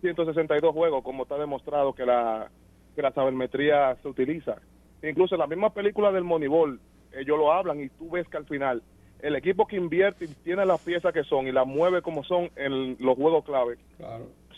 162 0.00 0.72
juegos, 0.72 1.02
como 1.02 1.24
está 1.24 1.36
demostrado 1.36 1.92
que 1.92 2.06
la, 2.06 2.48
que 2.94 3.02
la 3.02 3.12
sabermetría 3.12 3.96
se 4.02 4.08
utiliza. 4.08 4.56
Incluso 5.02 5.34
en 5.34 5.40
la 5.40 5.46
misma 5.46 5.72
película 5.72 6.12
del 6.12 6.24
Moneyball, 6.24 6.80
ellos 7.12 7.38
lo 7.38 7.52
hablan 7.52 7.80
y 7.80 7.88
tú 7.88 8.10
ves 8.10 8.28
que 8.28 8.36
al 8.36 8.46
final 8.46 8.82
el 9.20 9.36
equipo 9.36 9.66
que 9.66 9.76
invierte 9.76 10.24
y 10.24 10.28
tiene 10.28 10.66
las 10.66 10.80
piezas 10.80 11.12
que 11.12 11.24
son 11.24 11.46
y 11.46 11.52
las 11.52 11.66
mueve 11.66 12.02
como 12.02 12.24
son 12.24 12.50
en 12.56 12.96
los 12.98 13.16
juegos 13.16 13.44
clave, 13.44 13.78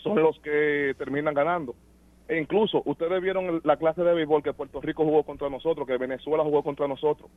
son 0.01 0.21
los 0.21 0.39
que 0.39 0.95
terminan 0.97 1.33
ganando. 1.33 1.75
E 2.27 2.39
incluso 2.39 2.81
ustedes 2.85 3.21
vieron 3.21 3.61
la 3.63 3.77
clase 3.77 4.01
de 4.01 4.11
béisbol 4.11 4.41
que 4.41 4.53
Puerto 4.53 4.81
Rico 4.81 5.03
jugó 5.03 5.21
contra 5.21 5.47
nosotros, 5.47 5.85
que 5.85 5.97
Venezuela 5.97 6.43
jugó 6.43 6.63
contra 6.63 6.87
nosotros. 6.87 7.29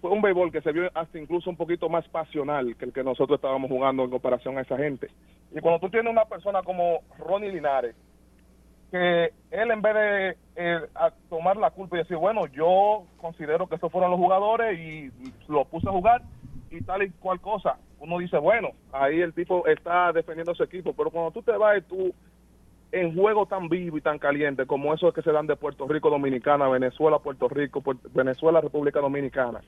Fue 0.00 0.10
un 0.10 0.20
béisbol 0.20 0.50
que 0.50 0.60
se 0.60 0.72
vio 0.72 0.90
hasta 0.94 1.16
incluso 1.20 1.48
un 1.48 1.56
poquito 1.56 1.88
más 1.88 2.08
pasional 2.08 2.74
que 2.76 2.86
el 2.86 2.92
que 2.92 3.04
nosotros 3.04 3.36
estábamos 3.36 3.70
jugando 3.70 4.02
en 4.02 4.10
comparación 4.10 4.58
a 4.58 4.62
esa 4.62 4.76
gente. 4.76 5.06
Y 5.54 5.60
cuando 5.60 5.78
tú 5.78 5.90
tienes 5.90 6.10
una 6.10 6.24
persona 6.24 6.64
como 6.64 7.02
Ronnie 7.18 7.52
Linares, 7.52 7.94
que 8.92 9.32
él 9.50 9.70
en 9.70 9.80
vez 9.80 9.94
de 9.94 10.36
eh, 10.54 10.80
tomar 11.30 11.56
la 11.56 11.70
culpa 11.70 11.96
y 11.96 12.00
decir, 12.00 12.18
bueno, 12.18 12.46
yo 12.48 13.06
considero 13.16 13.66
que 13.66 13.76
estos 13.76 13.90
fueron 13.90 14.10
los 14.10 14.20
jugadores 14.20 14.78
y 14.78 15.10
lo 15.48 15.64
puse 15.64 15.88
a 15.88 15.92
jugar 15.92 16.22
y 16.70 16.82
tal 16.82 17.02
y 17.02 17.10
cual 17.10 17.40
cosa, 17.40 17.78
uno 18.00 18.18
dice, 18.18 18.36
bueno, 18.36 18.68
ahí 18.92 19.22
el 19.22 19.32
tipo 19.32 19.66
está 19.66 20.12
defendiendo 20.12 20.52
a 20.52 20.54
su 20.54 20.62
equipo, 20.62 20.92
pero 20.92 21.10
cuando 21.10 21.30
tú 21.30 21.42
te 21.42 21.52
vas 21.52 21.78
y 21.78 21.82
tú 21.82 22.14
en 22.92 23.14
juego 23.14 23.46
tan 23.46 23.70
vivo 23.70 23.96
y 23.96 24.02
tan 24.02 24.18
caliente 24.18 24.66
como 24.66 24.92
esos 24.92 25.14
que 25.14 25.22
se 25.22 25.32
dan 25.32 25.46
de 25.46 25.56
Puerto 25.56 25.88
Rico, 25.88 26.10
Dominicana, 26.10 26.68
Venezuela, 26.68 27.18
Puerto 27.18 27.48
Rico, 27.48 27.82
Venezuela, 28.12 28.60
República 28.60 29.00
Dominicana, 29.00 29.60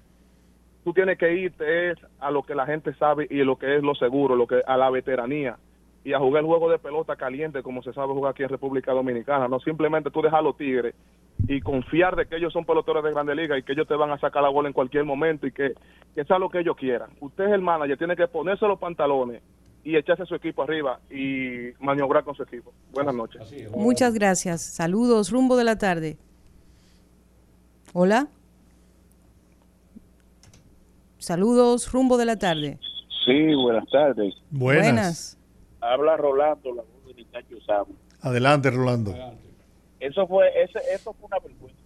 tú 0.85 0.93
tienes 0.93 1.17
que 1.17 1.33
irte 1.33 1.93
es 1.93 1.99
a 2.21 2.31
lo 2.31 2.43
que 2.43 2.55
la 2.55 2.67
gente 2.67 2.93
sabe 2.95 3.27
y 3.31 3.37
lo 3.37 3.57
que 3.57 3.77
es 3.77 3.83
lo 3.83 3.95
seguro, 3.95 4.37
lo 4.37 4.47
que 4.47 4.61
a 4.67 4.77
la 4.77 4.91
veteranía 4.91 5.57
y 6.05 6.13
a 6.13 6.19
jugar 6.19 6.43
el 6.43 6.47
juego 6.47 6.71
de 6.71 6.79
pelota 6.79 7.17
caliente 7.17 7.63
como 7.63 7.83
se 7.83 7.93
sabe 7.95 8.13
jugar 8.13 8.33
aquí 8.33 8.43
en 8.43 8.51
República 8.51 8.93
Dominicana, 8.93 9.49
no 9.49 9.59
simplemente 9.61 10.11
tú 10.11 10.21
dejar 10.21 10.43
los 10.43 10.57
tigres 10.57 10.95
y 11.49 11.61
confiar 11.61 12.15
de 12.15 12.27
que 12.27 12.37
ellos 12.37 12.53
son 12.53 12.65
peloteros 12.65 13.03
de 13.03 13.11
grande 13.11 13.35
liga 13.35 13.59
y 13.59 13.63
que 13.63 13.73
ellos 13.73 13.89
te 13.89 13.95
van 13.95 14.11
a 14.11 14.19
sacar 14.19 14.43
la 14.43 14.51
bola 14.51 14.69
en 14.69 14.75
cualquier 14.75 15.05
momento 15.05 15.47
y 15.47 15.53
que, 15.53 15.73
que 16.15 16.25
sea 16.25 16.39
lo 16.39 16.51
que 16.51 16.61
ellos 16.61 16.77
quieran. 16.77 17.11
Usted 17.21 17.45
es 17.45 17.53
el 17.53 17.63
manager, 17.63 17.97
tiene 17.97 18.17
que 18.17 18.29
ponerse 18.29 18.67
los 18.67 18.79
pantalones 18.79 19.43
y 19.83 19.97
echarse 19.97 20.25
su 20.27 20.35
equipo 20.35 20.63
arriba 20.63 21.01
y 21.11 21.73
maniobrar 21.81 22.25
con 22.25 22.35
su 22.35 22.43
equipo. 22.43 22.73
Buenas 22.93 23.15
noches. 23.15 23.43
Muchas 23.75 24.15
gracias. 24.15 24.63
Saludos, 24.63 25.31
rumbo 25.31 25.57
de 25.57 25.65
la 25.65 25.77
tarde. 25.77 26.17
Hola. 27.93 28.29
Saludos, 31.19 31.91
rumbo 31.93 32.19
de 32.19 32.27
la 32.27 32.39
tarde. 32.39 32.79
Sí, 33.25 33.55
buenas 33.55 33.89
tardes. 33.91 34.35
Buenas. 34.51 35.39
Habla 35.93 36.17
Rolando, 36.17 36.73
la 36.75 36.83
voz 36.83 37.07
de 37.07 37.15
Nicacho 37.15 37.61
Samo. 37.61 37.95
Adelante, 38.23 38.71
Rolando. 38.71 39.11
Eso 40.01 40.27
fue, 40.27 40.49
ese, 40.63 40.79
eso 40.95 41.13
fue 41.15 41.27
una 41.27 41.39
vergüenza. 41.39 41.81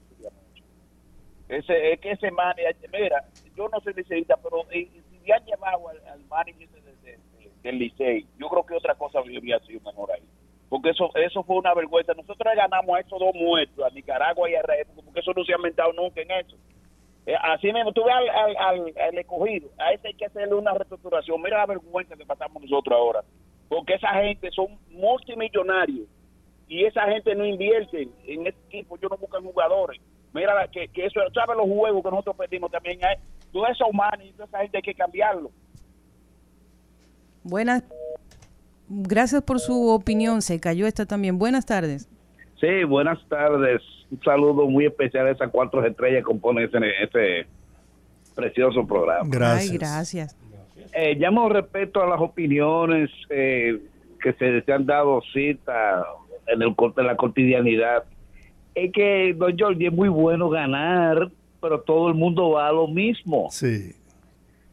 ese 1.49 1.93
es 1.93 2.01
que 2.01 2.11
ese 2.13 2.31
manager, 2.31 2.77
mira, 2.93 3.25
yo 3.57 3.69
no 3.69 3.81
soy 3.81 3.95
liceísta, 3.95 4.37
pero 4.37 4.63
eh, 4.71 4.89
si 5.11 5.19
le 5.27 5.33
han 5.33 5.45
llevado 5.45 5.89
al, 5.89 5.99
al 6.09 6.25
manager 6.27 6.69
de- 6.69 6.81
de- 6.83 7.19
de- 7.39 7.51
del 7.63 7.79
Licey, 7.79 8.27
yo 8.39 8.49
creo 8.49 8.67
que 8.67 8.75
otra 8.75 8.95
cosa 8.95 9.21
hubiera 9.21 9.59
sido 9.61 9.81
mejor 9.81 10.13
ahí. 10.13 10.23
Porque 10.69 10.91
eso 10.91 11.11
eso 11.15 11.43
fue 11.45 11.57
una 11.57 11.73
vergüenza. 11.75 12.13
Nosotros 12.15 12.53
ganamos 12.55 12.95
a 12.97 13.01
esos 13.01 13.19
dos 13.19 13.35
muertos, 13.35 13.85
a 13.85 13.89
Nicaragua 13.91 14.51
y 14.51 14.55
a 14.55 14.61
Israel, 14.61 14.87
porque 15.05 15.21
eso 15.21 15.33
no 15.35 15.43
se 15.45 15.53
ha 15.55 15.57
inventado 15.57 15.93
nunca 15.95 16.21
en 16.21 16.31
eso. 16.33 16.57
Eh, 17.25 17.35
así 17.43 17.73
mismo, 17.73 17.93
tú 17.93 18.05
ves 18.05 18.15
al, 18.15 18.29
al, 18.29 18.57
al, 18.57 18.95
al 19.01 19.19
escogido, 19.19 19.71
a 19.79 19.93
ese 19.93 20.09
hay 20.09 20.15
que 20.15 20.27
hacerle 20.27 20.55
una 20.55 20.73
reestructuración. 20.75 21.41
Mira 21.41 21.57
la 21.59 21.67
vergüenza 21.67 22.17
que 22.17 22.27
pasamos 22.27 22.63
nosotros 22.63 22.97
ahora. 22.99 23.25
Porque 23.69 23.95
esa 23.95 24.09
gente 24.23 24.51
son 24.51 24.79
multimillonarios 24.91 26.07
y 26.69 26.85
esa 26.85 27.03
gente 27.07 27.35
no 27.35 27.45
invierte 27.47 28.09
en 28.27 28.47
este 28.47 28.61
equipo, 28.69 28.97
ellos 28.97 29.11
no 29.11 29.17
buscan 29.19 29.43
jugadores. 29.45 30.01
Mira 30.33 30.55
la- 30.55 30.69
que, 30.69 30.89
que 30.89 31.07
eso, 31.07 31.21
¿sabes 31.35 31.57
los 31.57 31.67
juegos 31.67 32.03
que 32.03 32.11
nosotros 32.11 32.37
perdimos 32.37 32.71
también? 32.71 32.99
Hay, 33.05 33.17
todo 33.53 33.67
eso 33.67 33.87
humano 33.87 34.23
y 34.25 34.33
toda 34.33 34.45
esa 34.47 34.59
gente 34.61 34.77
hay 34.79 34.83
que 34.83 34.95
cambiarlo. 34.95 35.51
Buenas. 37.43 37.83
Gracias 38.89 39.43
por 39.43 39.61
su 39.61 39.89
opinión. 39.91 40.43
Se 40.43 40.61
cayó 40.61 40.87
esta 40.87 41.07
también. 41.07 41.39
Buenas 41.39 41.67
tardes. 41.67 42.09
Sí, 42.61 42.85
buenas 42.85 43.19
tardes. 43.29 43.81
Un 44.11 44.21
saludo 44.23 44.67
muy 44.67 44.87
especial 44.87 45.27
a 45.27 45.31
esas 45.31 45.51
cuatro 45.51 45.85
estrellas 45.85 46.19
que 46.21 46.25
componen 46.25 46.65
ese, 46.65 46.79
ese 47.03 47.47
precioso 48.35 48.87
programa. 48.87 49.29
Ay, 49.47 49.69
gracias. 49.71 50.37
Eh, 50.93 51.15
llamo 51.19 51.49
respecto 51.49 52.03
a 52.03 52.07
las 52.07 52.21
opiniones 52.21 53.11
eh, 53.31 53.79
que 54.23 54.33
se, 54.35 54.63
se 54.63 54.73
han 54.73 54.87
dado 54.87 55.21
cita 55.33 56.05
en, 56.47 56.63
el, 56.63 56.75
en 56.97 57.07
la 57.07 57.17
cotidianidad. 57.17 58.05
Es 58.75 58.93
que, 58.93 59.35
don 59.37 59.57
Jordi, 59.59 59.87
es 59.87 59.93
muy 59.93 60.09
bueno 60.09 60.49
ganar, 60.49 61.31
pero 61.61 61.81
todo 61.81 62.09
el 62.09 62.15
mundo 62.15 62.51
va 62.51 62.69
a 62.69 62.73
lo 62.73 62.87
mismo. 62.87 63.49
Sí. 63.51 63.93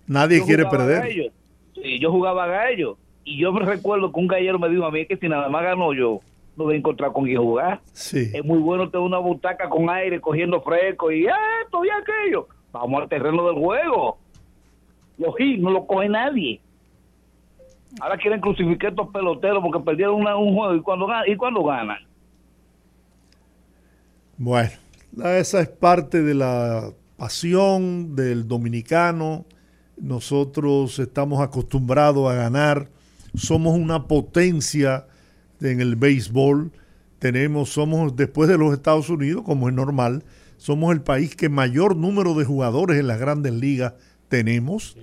Nadie 0.08 0.40
Yo 0.40 0.46
quiere 0.46 0.66
perder. 0.66 1.02
gallo. 1.02 1.32
Sí, 1.74 2.00
yo 2.00 2.12
jugaba 2.12 2.48
gallo. 2.48 2.98
Y 3.24 3.40
yo 3.40 3.52
me 3.52 3.66
recuerdo 3.66 4.12
que 4.12 4.20
un 4.20 4.28
gallero 4.28 4.60
me 4.60 4.70
dijo 4.70 4.86
a 4.86 4.92
mí 4.92 5.06
que 5.08 5.18
si 5.18 5.28
nada 5.28 5.50
más 5.50 5.64
ganó 5.64 5.94
yo, 5.94 6.20
no 6.56 6.66
voy 6.66 6.76
a 6.76 6.78
encontrar 6.78 7.12
con 7.12 7.26
quién 7.26 7.38
jugar. 7.42 7.82
Sí. 7.92 8.30
Es 8.34 8.46
muy 8.46 8.60
bueno 8.60 8.90
tener 8.90 9.06
una 9.06 9.18
butaca 9.18 9.68
con 9.68 9.90
aire, 9.90 10.22
cogiendo 10.22 10.62
fresco 10.62 11.12
y 11.12 11.26
esto 11.26 11.84
y 11.84 11.90
aquello. 11.90 12.48
Vamos 12.72 13.02
al 13.02 13.10
terreno 13.10 13.48
del 13.48 13.56
juego. 13.56 14.20
Los 15.18 15.40
hits 15.40 15.62
no 15.62 15.72
lo 15.72 15.86
coge 15.86 16.10
nadie. 16.10 16.62
Ahora 18.02 18.18
quieren 18.18 18.42
crucificar 18.42 18.92
estos 18.92 19.10
peloteros 19.10 19.64
porque 19.64 19.84
perdieron 19.84 20.16
un 20.16 20.56
juego 20.56 20.76
y 20.76 20.82
cuando 20.82 21.08
y 21.26 21.36
cuando 21.38 21.64
ganan. 21.64 22.00
Bueno, 24.38 24.72
esa 25.24 25.62
es 25.62 25.70
parte 25.70 26.22
de 26.22 26.34
la 26.34 26.92
pasión 27.16 28.16
del 28.16 28.48
dominicano. 28.48 29.46
Nosotros 29.98 31.00
estamos 31.00 31.40
acostumbrados 31.40 32.30
a 32.30 32.36
ganar. 32.36 32.90
Somos 33.34 33.78
una 33.78 34.08
potencia 34.08 35.08
en 35.62 35.80
el 35.80 35.96
béisbol. 35.96 36.72
Tenemos, 37.20 37.70
somos 37.70 38.16
después 38.16 38.50
de 38.50 38.58
los 38.58 38.74
Estados 38.74 39.10
Unidos, 39.10 39.44
como 39.44 39.70
es 39.70 39.74
normal, 39.74 40.24
somos 40.58 40.94
el 40.94 41.02
país 41.02 41.36
que 41.36 41.50
mayor 41.50 41.96
número 41.96 42.34
de 42.34 42.46
jugadores 42.46 43.00
en 43.00 43.08
las 43.08 43.20
grandes 43.20 43.54
ligas 43.54 43.94
tenemos. 44.30 44.97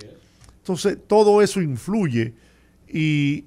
Entonces, 0.58 0.98
todo 1.06 1.42
eso 1.42 1.60
influye 1.60 2.34
y 2.88 3.44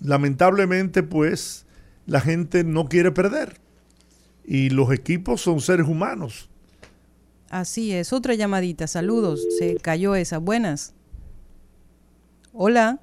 lamentablemente, 0.00 1.02
pues, 1.02 1.66
la 2.06 2.20
gente 2.20 2.64
no 2.64 2.88
quiere 2.88 3.10
perder. 3.10 3.60
Y 4.44 4.70
los 4.70 4.92
equipos 4.92 5.40
son 5.40 5.60
seres 5.60 5.86
humanos. 5.88 6.48
Así 7.50 7.92
es, 7.92 8.12
otra 8.12 8.34
llamadita, 8.34 8.86
saludos, 8.86 9.40
se 9.58 9.76
cayó 9.76 10.14
esa, 10.14 10.38
buenas. 10.38 10.94
Hola, 12.52 13.00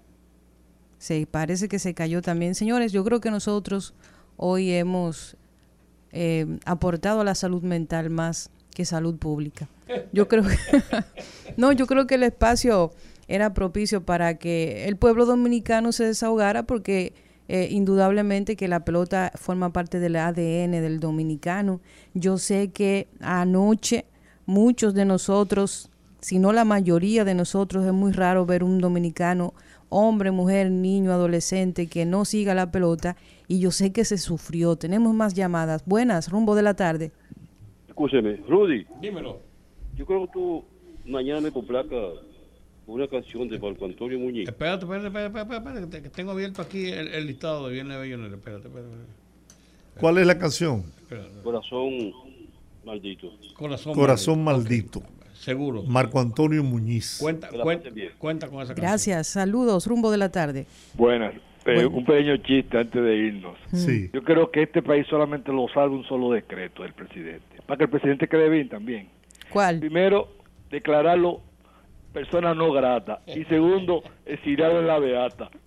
se 0.97 1.25
parece 1.27 1.67
que 1.67 1.79
se 1.79 1.93
cayó 1.93 2.21
también. 2.21 2.55
Señores, 2.55 2.91
yo 2.91 3.03
creo 3.03 3.21
que 3.21 3.31
nosotros 3.31 3.93
hoy 4.35 4.71
hemos 4.71 5.37
eh, 6.11 6.59
aportado 6.65 7.21
a 7.21 7.23
la 7.23 7.35
salud 7.35 7.61
mental 7.61 8.09
más 8.09 8.49
que 8.73 8.85
salud 8.85 9.17
pública. 9.17 9.67
Yo 10.11 10.27
creo 10.27 10.43
que, 10.43 10.55
no, 11.57 11.71
yo 11.71 11.87
creo 11.87 12.07
que 12.07 12.15
el 12.15 12.23
espacio 12.23 12.91
era 13.27 13.53
propicio 13.53 14.03
para 14.03 14.37
que 14.37 14.87
el 14.87 14.97
pueblo 14.97 15.25
dominicano 15.25 15.91
se 15.91 16.05
desahogara 16.05 16.63
porque 16.63 17.13
eh, 17.49 17.67
indudablemente 17.71 18.55
que 18.55 18.67
la 18.67 18.85
pelota 18.85 19.31
forma 19.35 19.73
parte 19.73 19.99
del 19.99 20.15
ADN 20.15 20.71
del 20.71 20.99
dominicano. 20.99 21.81
Yo 22.13 22.37
sé 22.37 22.71
que 22.71 23.07
anoche 23.19 24.05
muchos 24.45 24.93
de 24.93 25.05
nosotros, 25.05 25.91
si 26.19 26.39
no 26.39 26.53
la 26.53 26.63
mayoría 26.63 27.25
de 27.25 27.35
nosotros, 27.35 27.85
es 27.85 27.93
muy 27.93 28.11
raro 28.13 28.45
ver 28.45 28.63
un 28.63 28.79
dominicano, 28.79 29.53
hombre, 29.89 30.31
mujer, 30.31 30.71
niño, 30.71 31.11
adolescente, 31.11 31.87
que 31.87 32.05
no 32.05 32.25
siga 32.25 32.55
la 32.55 32.71
pelota 32.71 33.17
y 33.47 33.59
yo 33.59 33.71
sé 33.71 33.91
que 33.91 34.05
se 34.05 34.17
sufrió. 34.17 34.77
Tenemos 34.77 35.13
más 35.13 35.33
llamadas. 35.33 35.83
Buenas, 35.85 36.29
rumbo 36.29 36.55
de 36.55 36.63
la 36.63 36.75
tarde. 36.75 37.11
Escúcheme, 37.87 38.37
Rudy, 38.47 38.85
Dímelo. 39.01 39.52
Yo 39.95 40.05
creo 40.05 40.25
que 40.25 40.33
tú 40.33 40.63
mañana 41.05 41.41
me 41.41 41.51
complaca 41.51 41.95
una 42.85 43.07
canción 43.07 43.47
de 43.49 43.59
Marco 43.59 43.85
Antonio 43.85 44.19
Muñiz. 44.19 44.47
Espérate, 44.47 44.83
espérate, 44.85 45.07
espérate, 45.07 45.39
espérate, 45.39 45.79
espérate, 45.79 46.01
que 46.01 46.09
tengo 46.09 46.31
abierto 46.31 46.61
aquí 46.61 46.89
el, 46.89 47.07
el 47.09 47.27
listado 47.27 47.67
de 47.67 47.73
Viernes 47.73 47.95
de 47.95 48.01
Bellonera. 48.01 48.35
Espérate, 48.35 48.67
espérate. 48.67 48.89
espérate. 48.91 49.99
¿Cuál 49.99 50.17
es 50.17 50.27
la 50.27 50.37
canción? 50.37 50.83
Corazón 51.43 52.11
maldito. 52.83 53.31
Corazón, 53.55 53.93
Corazón 53.93 54.43
maldito. 54.43 55.01
Seguro. 55.33 55.83
Marco 55.83 56.19
Antonio 56.19 56.63
Muñiz. 56.63 57.17
Cuenta, 57.19 57.49
cuenta, 57.49 57.89
cuenta 58.17 58.47
con 58.47 58.57
esa 58.61 58.69
canción. 58.73 58.85
Gracias, 58.87 59.27
saludos, 59.27 59.87
rumbo 59.87 60.09
de 60.09 60.17
la 60.17 60.31
tarde. 60.31 60.65
Buenas. 60.95 61.33
Eh, 61.65 61.75
Bueno. 61.75 61.89
Un 61.91 62.05
pequeño 62.05 62.37
chiste 62.37 62.77
antes 62.77 63.01
de 63.01 63.15
irnos. 63.15 63.57
Sí. 63.73 64.09
Yo 64.13 64.23
creo 64.23 64.51
que 64.51 64.63
este 64.63 64.81
país 64.81 65.05
solamente 65.09 65.51
lo 65.51 65.67
salva 65.73 65.95
un 65.95 66.03
solo 66.05 66.31
decreto 66.31 66.83
del 66.83 66.93
presidente. 66.93 67.61
Para 67.65 67.77
que 67.77 67.83
el 67.85 67.89
presidente 67.89 68.27
quede 68.27 68.49
bien 68.49 68.67
también. 68.69 69.07
¿Cuál? 69.53 69.79
Primero, 69.79 70.27
declararlo 70.69 71.41
persona 72.11 72.53
no 72.53 72.71
grata. 72.71 73.21
Y 73.27 73.43
segundo, 73.45 74.03
exiliado 74.25 74.79
en 74.79 74.87
la 74.87 74.99
beata. 74.99 75.49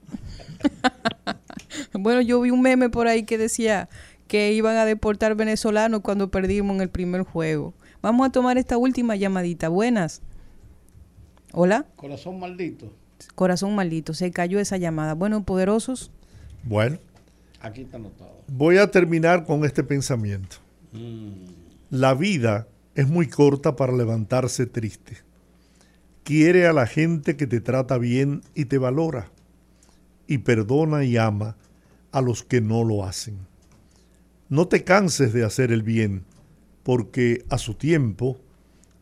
Bueno, 1.93 2.21
yo 2.23 2.41
vi 2.41 2.51
un 2.51 2.63
meme 2.63 2.89
por 2.89 3.07
ahí 3.07 3.25
que 3.25 3.37
decía 3.39 3.89
que 4.29 4.53
iban 4.53 4.77
a 4.77 4.85
deportar 4.85 5.35
venezolanos 5.35 6.01
cuando 6.01 6.31
perdimos 6.31 6.75
en 6.77 6.81
el 6.83 6.89
primer 6.89 7.23
juego. 7.23 7.75
Vamos 8.03 8.27
a 8.27 8.31
tomar 8.33 8.57
esta 8.59 8.77
última 8.79 9.15
llamadita. 9.17 9.69
Buenas. 9.69 10.23
Hola, 11.53 11.87
Corazón 11.97 12.39
maldito. 12.39 12.93
corazón 13.35 13.75
maldito. 13.75 14.15
Se 14.15 14.31
cayó 14.31 14.59
esa 14.59 14.77
llamada. 14.79 15.15
Bueno, 15.15 15.43
poderosos. 15.45 16.11
Bueno, 16.63 16.99
Aquí 17.61 17.83
está 17.83 17.97
anotado. 17.99 18.43
voy 18.49 18.79
a 18.79 18.91
terminar 18.91 19.45
con 19.45 19.65
este 19.65 19.83
pensamiento. 19.85 20.57
La 21.91 22.15
vida 22.15 22.67
es 22.97 23.09
muy 23.09 23.29
corta 23.29 23.77
para 23.77 23.93
levantarse 23.93 24.65
triste. 24.65 25.19
Quiere 26.25 26.67
a 26.67 26.73
la 26.73 26.87
gente 26.87 27.37
que 27.37 27.47
te 27.47 27.61
trata 27.61 27.99
bien 27.99 28.41
y 28.55 28.65
te 28.65 28.79
valora. 28.79 29.31
Y 30.27 30.39
perdona 30.39 31.05
y 31.05 31.19
ama 31.19 31.57
a 32.11 32.23
los 32.23 32.43
que 32.43 32.63
no 32.63 32.85
lo 32.85 33.05
hacen. 33.05 33.37
No 34.49 34.67
te 34.67 34.83
canses 34.83 35.35
de 35.35 35.45
hacer 35.45 35.73
el 35.73 35.83
bien, 35.83 36.25
porque 36.83 37.45
a 37.51 37.59
su 37.59 37.75
tiempo 37.75 38.41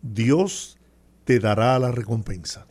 Dios 0.02 0.76
te 1.24 1.38
dará 1.38 1.78
la 1.78 1.92
recompensa. 1.92 2.66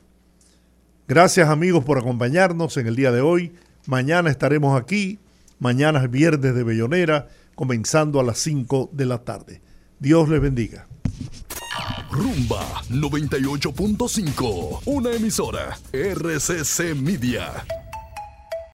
Gracias 1.07 1.47
amigos 1.47 1.85
por 1.85 1.97
acompañarnos 1.97 2.75
en 2.75 2.87
el 2.87 2.97
día 2.97 3.13
de 3.13 3.21
hoy. 3.21 3.53
Mañana 3.87 4.29
estaremos 4.29 4.79
aquí. 4.79 5.19
Mañana 5.57 6.03
es 6.03 6.11
viernes 6.11 6.53
de 6.53 6.63
Bellonera, 6.63 7.29
comenzando 7.55 8.19
a 8.19 8.23
las 8.23 8.39
5 8.39 8.89
de 8.91 9.05
la 9.05 9.23
tarde. 9.23 9.61
Dios 10.03 10.27
les 10.27 10.41
bendiga. 10.41 10.85
Rumba 12.11 12.61
98.5, 12.89 14.81
una 14.83 15.11
emisora 15.13 15.79
RCC 15.93 16.93
Media. 16.93 17.82